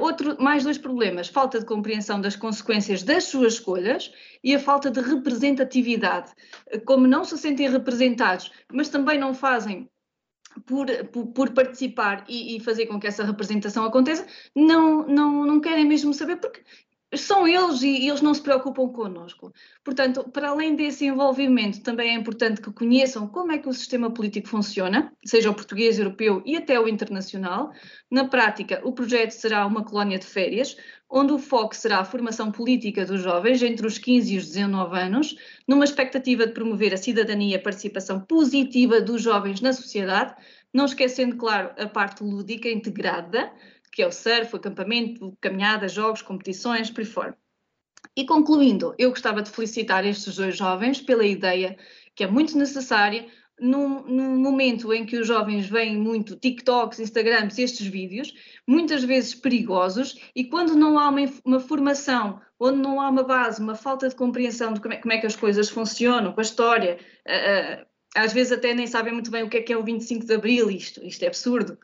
outro, 0.00 0.42
mais 0.42 0.64
dois 0.64 0.78
problemas: 0.78 1.28
falta 1.28 1.60
de 1.60 1.66
compreensão 1.66 2.18
das 2.18 2.36
consequências 2.36 3.02
das 3.02 3.24
suas 3.24 3.54
escolhas 3.54 4.10
e 4.42 4.54
a 4.54 4.58
falta 4.58 4.90
de 4.90 5.00
representatividade. 5.02 6.32
Como 6.86 7.06
não 7.06 7.22
se 7.22 7.36
sentem 7.36 7.68
representados, 7.68 8.50
mas 8.72 8.88
também 8.88 9.18
não 9.18 9.34
fazem 9.34 9.90
por, 10.66 10.86
por, 11.34 11.50
participar 11.52 12.24
e, 12.28 12.56
e, 12.56 12.60
fazer 12.60 12.86
com 12.86 12.98
que 12.98 13.06
essa 13.06 13.24
representação 13.24 13.84
aconteça, 13.84 14.26
não, 14.54 15.06
não, 15.06 15.44
não 15.44 15.60
querem 15.60 15.86
mesmo 15.86 16.12
saber, 16.14 16.36
porque 16.36 16.62
são 17.16 17.48
eles 17.48 17.82
e, 17.82 18.06
eles 18.06 18.20
não 18.20 18.34
se 18.34 18.42
preocupam 18.42 18.88
connosco. 18.88 19.52
Portanto, 19.82 20.24
para 20.30 20.50
além 20.50 20.76
desse 20.76 21.06
envolvimento, 21.06 21.80
também 21.80 22.10
é 22.10 22.14
importante 22.14 22.60
que 22.60 22.70
conheçam 22.70 23.26
como 23.26 23.52
é 23.52 23.58
que 23.58 23.68
o 23.68 23.72
sistema 23.72 24.10
político 24.10 24.48
funciona, 24.48 25.12
seja 25.24 25.50
o 25.50 25.54
português, 25.54 25.98
europeu 25.98 26.42
e 26.44 26.56
até 26.56 26.78
o 26.78 26.86
internacional. 26.86 27.72
Na 28.10 28.26
prática, 28.26 28.80
o 28.84 28.92
projeto 28.92 29.30
será 29.30 29.66
uma 29.66 29.84
colónia 29.84 30.18
de 30.18 30.26
férias, 30.26 30.76
onde 31.10 31.32
o 31.32 31.38
foco 31.38 31.74
será 31.74 32.00
a 32.00 32.04
formação 32.04 32.52
política 32.52 33.06
dos 33.06 33.22
jovens 33.22 33.62
entre 33.62 33.86
os 33.86 33.96
15 33.96 34.34
e 34.34 34.38
os 34.38 34.46
19 34.46 34.98
anos, 34.98 35.36
numa 35.66 35.84
expectativa 35.84 36.46
de 36.46 36.52
promover 36.52 36.92
a 36.92 36.98
cidadania 36.98 37.56
e 37.56 37.58
a 37.58 37.62
participação 37.62 38.20
positiva 38.20 39.00
dos 39.00 39.22
jovens 39.22 39.62
na 39.62 39.72
sociedade, 39.72 40.34
não 40.72 40.84
esquecendo, 40.84 41.36
claro, 41.36 41.70
a 41.78 41.86
parte 41.86 42.22
lúdica 42.22 42.68
integrada, 42.68 43.50
que 43.98 44.02
é 44.04 44.06
o 44.06 44.12
surf, 44.12 44.54
o 44.54 44.58
acampamento, 44.58 45.36
caminhadas, 45.40 45.90
jogos, 45.90 46.22
competições, 46.22 46.88
por 46.88 47.04
fora. 47.04 47.36
E 48.16 48.24
concluindo, 48.24 48.94
eu 48.96 49.10
gostava 49.10 49.42
de 49.42 49.50
felicitar 49.50 50.06
estes 50.06 50.36
dois 50.36 50.56
jovens 50.56 51.00
pela 51.00 51.26
ideia 51.26 51.76
que 52.14 52.22
é 52.22 52.28
muito 52.28 52.56
necessária 52.56 53.26
num, 53.58 54.04
num, 54.04 54.36
momento 54.38 54.92
em 54.92 55.04
que 55.04 55.16
os 55.18 55.26
jovens 55.26 55.68
veem 55.68 55.96
muito 55.96 56.36
TikToks, 56.36 57.00
Instagrams, 57.00 57.58
estes 57.58 57.88
vídeos, 57.88 58.32
muitas 58.64 59.02
vezes 59.02 59.34
perigosos, 59.34 60.16
e 60.32 60.44
quando 60.44 60.76
não 60.76 60.96
há 60.96 61.08
uma, 61.08 61.24
uma, 61.44 61.58
formação, 61.58 62.40
onde 62.56 62.78
não 62.78 63.00
há 63.00 63.08
uma 63.08 63.24
base, 63.24 63.60
uma 63.60 63.74
falta 63.74 64.08
de 64.08 64.14
compreensão 64.14 64.74
de 64.74 64.80
como 64.80 64.94
é, 64.94 64.98
como 64.98 65.12
é 65.12 65.18
que 65.18 65.26
as 65.26 65.34
coisas 65.34 65.68
funcionam, 65.68 66.32
com 66.32 66.40
a 66.40 66.44
história, 66.44 66.98
uh, 67.26 67.84
às 68.14 68.32
vezes 68.32 68.52
até 68.52 68.72
nem 68.72 68.86
sabem 68.86 69.12
muito 69.12 69.28
bem 69.28 69.42
o 69.42 69.50
que 69.50 69.56
é 69.56 69.62
que 69.62 69.72
é 69.72 69.76
o 69.76 69.82
25 69.82 70.24
de 70.24 70.34
Abril, 70.34 70.70
isto, 70.70 71.04
isto 71.04 71.24
é 71.24 71.26
absurdo, 71.26 71.76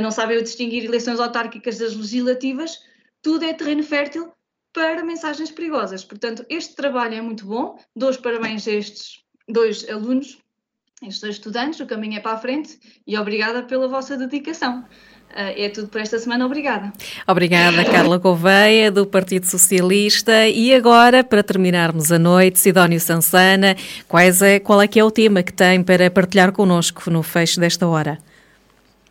não 0.00 0.10
sabem 0.10 0.42
distinguir 0.42 0.84
eleições 0.84 1.20
autárquicas 1.20 1.78
das 1.78 1.94
legislativas, 1.94 2.78
tudo 3.22 3.44
é 3.44 3.52
terreno 3.52 3.82
fértil 3.82 4.32
para 4.72 5.04
mensagens 5.04 5.50
perigosas. 5.50 6.04
Portanto, 6.04 6.44
este 6.48 6.74
trabalho 6.74 7.14
é 7.14 7.20
muito 7.20 7.46
bom, 7.46 7.78
dou 7.94 8.10
os 8.10 8.16
parabéns 8.16 8.66
a 8.66 8.72
estes 8.72 9.22
dois 9.48 9.88
alunos 9.88 10.38
estes 11.02 11.20
dois 11.20 11.34
estudantes, 11.34 11.80
o 11.80 11.86
caminho 11.86 12.16
é 12.16 12.20
para 12.20 12.32
a 12.32 12.38
frente 12.38 12.78
e 13.06 13.16
obrigada 13.18 13.62
pela 13.62 13.88
vossa 13.88 14.16
dedicação. 14.16 14.84
Uh, 15.30 15.50
é 15.56 15.68
tudo 15.68 15.88
por 15.88 16.00
esta 16.00 16.18
semana, 16.18 16.46
obrigada. 16.46 16.92
Obrigada, 17.26 17.84
Carla 17.84 18.18
Gouveia, 18.18 18.90
do 18.90 19.04
Partido 19.04 19.46
Socialista. 19.46 20.46
E 20.46 20.72
agora, 20.72 21.24
para 21.24 21.42
terminarmos 21.42 22.12
a 22.12 22.18
noite, 22.18 22.60
Sidónio 22.60 23.00
Sansana, 23.00 23.76
quais 24.06 24.40
é, 24.42 24.60
qual 24.60 24.80
é 24.80 24.86
que 24.86 25.00
é 25.00 25.04
o 25.04 25.10
tema 25.10 25.42
que 25.42 25.52
tem 25.52 25.82
para 25.82 26.08
partilhar 26.10 26.52
connosco 26.52 27.10
no 27.10 27.22
fecho 27.22 27.58
desta 27.58 27.86
hora? 27.86 28.18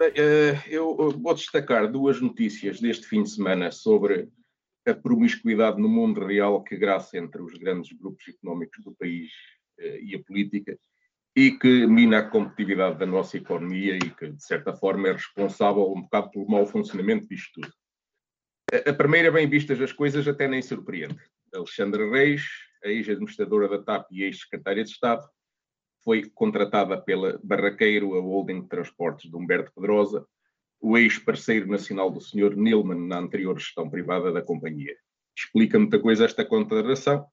Uh, 0.09 0.59
eu 0.67 1.11
vou 1.11 1.33
destacar 1.33 1.89
duas 1.89 2.19
notícias 2.19 2.81
deste 2.81 3.07
fim 3.07 3.23
de 3.23 3.29
semana 3.29 3.71
sobre 3.71 4.27
a 4.85 4.93
promiscuidade 4.93 5.81
no 5.81 5.87
mundo 5.87 6.25
real 6.25 6.61
que 6.61 6.75
graça 6.75 7.17
entre 7.17 7.41
os 7.41 7.53
grandes 7.53 7.97
grupos 7.97 8.27
económicos 8.27 8.83
do 8.83 8.93
país 8.93 9.31
uh, 9.79 9.97
e 10.03 10.13
a 10.13 10.23
política 10.23 10.77
e 11.35 11.51
que 11.51 11.87
mina 11.87 12.19
a 12.19 12.29
competitividade 12.29 12.99
da 12.99 13.05
nossa 13.05 13.37
economia 13.37 13.95
e 13.95 14.09
que, 14.09 14.29
de 14.29 14.43
certa 14.43 14.73
forma, 14.73 15.07
é 15.07 15.13
responsável 15.13 15.91
um 15.91 16.01
bocado 16.01 16.31
pelo 16.31 16.47
mau 16.47 16.65
funcionamento 16.65 17.27
disto 17.27 17.61
tudo. 17.61 17.73
A 18.85 18.93
primeira, 18.93 19.31
bem 19.31 19.47
vistas 19.47 19.81
as 19.81 19.93
coisas, 19.93 20.27
até 20.27 20.47
nem 20.47 20.61
surpreende. 20.61 21.17
Alexandra 21.53 22.09
Reis, 22.09 22.43
a 22.83 22.89
ex-administradora 22.89 23.69
da 23.69 23.81
TAP 23.81 24.11
e 24.11 24.23
ex-secretária 24.23 24.83
de 24.83 24.91
Estado, 24.91 25.27
foi 26.03 26.29
contratada 26.29 26.99
pela 26.99 27.39
Barraqueiro, 27.43 28.15
a 28.15 28.19
holding 28.19 28.61
de 28.61 28.67
transportes 28.67 29.29
de 29.29 29.35
Humberto 29.35 29.71
Pedrosa, 29.73 30.25
o 30.79 30.97
ex-parceiro 30.97 31.67
nacional 31.67 32.09
do 32.11 32.19
Sr. 32.19 32.55
Nilman 32.57 33.07
na 33.07 33.19
anterior 33.19 33.57
gestão 33.57 33.89
privada 33.89 34.31
da 34.31 34.41
companhia. 34.41 34.95
Explica 35.35 35.79
muita 35.79 35.99
coisa 35.99 36.25
esta 36.25 36.43
contratação, 36.43 37.25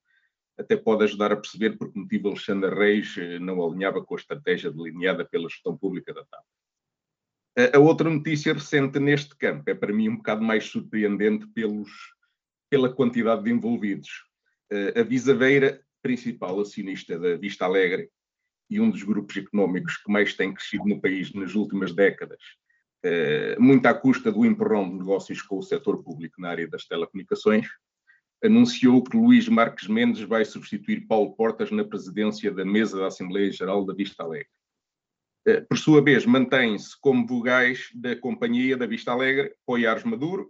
até 0.57 0.77
pode 0.77 1.03
ajudar 1.03 1.31
a 1.31 1.35
perceber 1.35 1.77
por 1.77 1.91
que 1.91 1.99
motivo 1.99 2.29
Alexandre 2.29 2.73
Reis 2.73 3.15
eh, 3.17 3.39
não 3.39 3.63
alinhava 3.63 4.03
com 4.03 4.15
a 4.15 4.17
estratégia 4.17 4.71
delineada 4.71 5.25
pela 5.25 5.49
gestão 5.49 5.77
pública 5.77 6.13
da 6.13 6.23
TAP. 6.23 6.43
A 7.75 7.79
outra 7.79 8.09
notícia 8.09 8.53
recente 8.53 8.97
neste 8.97 9.35
campo 9.35 9.69
é 9.69 9.75
para 9.75 9.91
mim 9.91 10.07
um 10.07 10.15
bocado 10.15 10.41
mais 10.41 10.63
surpreendente 10.65 11.45
pelos, 11.47 11.91
pela 12.69 12.93
quantidade 12.93 13.43
de 13.43 13.51
envolvidos. 13.51 14.25
Eh, 14.71 15.01
a 15.01 15.03
Visaveira, 15.03 15.83
principal 16.01 16.59
acionista 16.61 17.19
da 17.19 17.35
Vista 17.35 17.65
Alegre 17.65 18.09
e 18.71 18.79
um 18.79 18.89
dos 18.89 19.03
grupos 19.03 19.35
económicos 19.35 19.97
que 19.97 20.09
mais 20.09 20.33
tem 20.33 20.53
crescido 20.53 20.85
no 20.85 21.01
país 21.01 21.33
nas 21.33 21.53
últimas 21.55 21.93
décadas, 21.93 22.39
eh, 23.03 23.57
muito 23.59 23.85
à 23.85 23.93
custa 23.93 24.31
do 24.31 24.45
empurrão 24.45 24.89
de 24.89 24.95
negócios 24.95 25.41
com 25.41 25.57
o 25.57 25.61
setor 25.61 26.01
público 26.01 26.39
na 26.39 26.49
área 26.49 26.67
das 26.69 26.85
telecomunicações, 26.85 27.67
anunciou 28.41 29.03
que 29.03 29.17
Luís 29.17 29.49
Marques 29.49 29.89
Mendes 29.89 30.21
vai 30.21 30.45
substituir 30.45 31.05
Paulo 31.05 31.35
Portas 31.35 31.69
na 31.69 31.83
presidência 31.83 32.49
da 32.49 32.63
mesa 32.63 32.97
da 32.97 33.07
Assembleia 33.07 33.51
Geral 33.51 33.85
da 33.85 33.93
Vista 33.93 34.23
Alegre. 34.23 34.49
Eh, 35.45 35.59
por 35.61 35.77
sua 35.77 36.01
vez, 36.01 36.25
mantém-se 36.25 36.97
como 37.01 37.27
vogais 37.27 37.89
da 37.93 38.15
companhia 38.15 38.77
da 38.77 38.87
Vista 38.87 39.11
Alegre 39.11 39.53
Poiares 39.65 40.05
Maduro 40.05 40.49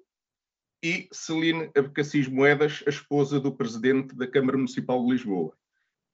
e 0.83 1.07
Celine 1.11 1.71
Abcacis 1.75 2.27
Moedas, 2.27 2.83
a 2.85 2.89
esposa 2.91 3.39
do 3.39 3.51
presidente 3.51 4.15
da 4.15 4.27
Câmara 4.27 4.57
Municipal 4.57 5.03
de 5.03 5.11
Lisboa. 5.11 5.55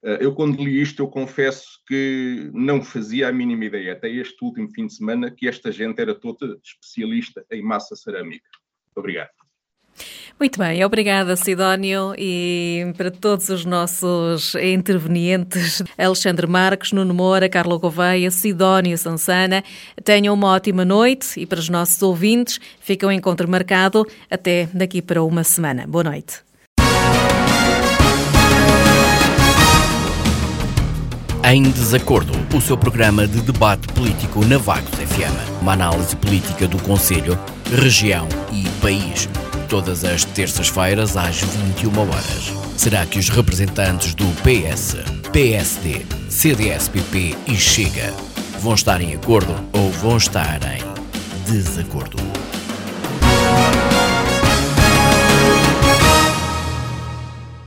Eh, 0.04 0.20
eu, 0.22 0.34
quando 0.34 0.64
li 0.64 0.82
isto, 0.82 1.02
eu 1.02 1.08
confesso 1.08 1.82
que 1.88 2.50
não 2.54 2.82
fazia 2.82 3.30
a 3.30 3.32
mínima 3.32 3.66
ideia, 3.66 3.94
até 3.94 4.10
este 4.10 4.44
último 4.44 4.70
fim 4.70 4.88
de 4.88 4.94
semana, 4.94 5.32
que 5.32 5.48
esta 5.48 5.72
gente 5.72 6.00
era 6.00 6.14
toda 6.14 6.58
especialista 6.64 7.46
em 7.52 7.62
massa 7.62 7.96
cerâmica. 7.96 8.48
Obrigado. 8.96 9.30
Muito 10.40 10.60
bem, 10.60 10.86
obrigada 10.86 11.36
Sidónio 11.36 12.14
e 12.16 12.94
para 12.96 13.10
todos 13.10 13.50
os 13.50 13.66
nossos 13.66 14.54
intervenientes, 14.54 15.82
Alexandre 15.98 16.46
Marques, 16.46 16.92
Nuno 16.92 17.12
Moura, 17.12 17.50
Carla 17.50 17.76
Gouveia, 17.78 18.30
Sidónio 18.30 18.96
Sansana, 19.00 19.64
tenham 20.04 20.36
uma 20.36 20.50
ótima 20.50 20.86
noite 20.86 21.40
e 21.40 21.46
para 21.48 21.58
os 21.58 21.70
nossos 21.70 22.00
ouvintes, 22.04 22.60
fica 22.80 23.08
um 23.08 23.12
encontro 23.12 23.50
marcado 23.50 24.06
até 24.30 24.70
daqui 24.72 25.02
para 25.02 25.24
uma 25.24 25.44
semana. 25.44 25.88
Boa 25.88 26.04
noite. 26.04 26.47
Em 31.50 31.64
Desacordo, 31.64 32.34
o 32.54 32.60
seu 32.60 32.78
programa 32.78 33.26
de 33.26 33.40
debate 33.40 33.88
político 33.94 34.44
na 34.44 34.58
Vagos 34.58 34.90
FM. 34.90 35.62
Uma 35.62 35.72
análise 35.72 36.14
política 36.14 36.68
do 36.68 36.78
Conselho, 36.84 37.40
região 37.72 38.28
e 38.52 38.68
país. 38.82 39.30
Todas 39.70 40.04
as 40.04 40.26
terças-feiras 40.26 41.16
às 41.16 41.40
21 41.40 42.00
horas. 42.00 42.52
Será 42.76 43.06
que 43.06 43.18
os 43.18 43.30
representantes 43.30 44.14
do 44.14 44.26
PS, 44.42 44.98
PSD, 45.32 46.06
CDS-PP 46.30 47.38
e 47.48 47.56
Chega 47.56 48.14
vão 48.60 48.74
estar 48.74 49.00
em 49.00 49.16
acordo 49.16 49.56
ou 49.72 49.90
vão 49.90 50.18
estar 50.18 50.60
em 50.64 50.84
desacordo? 51.50 52.18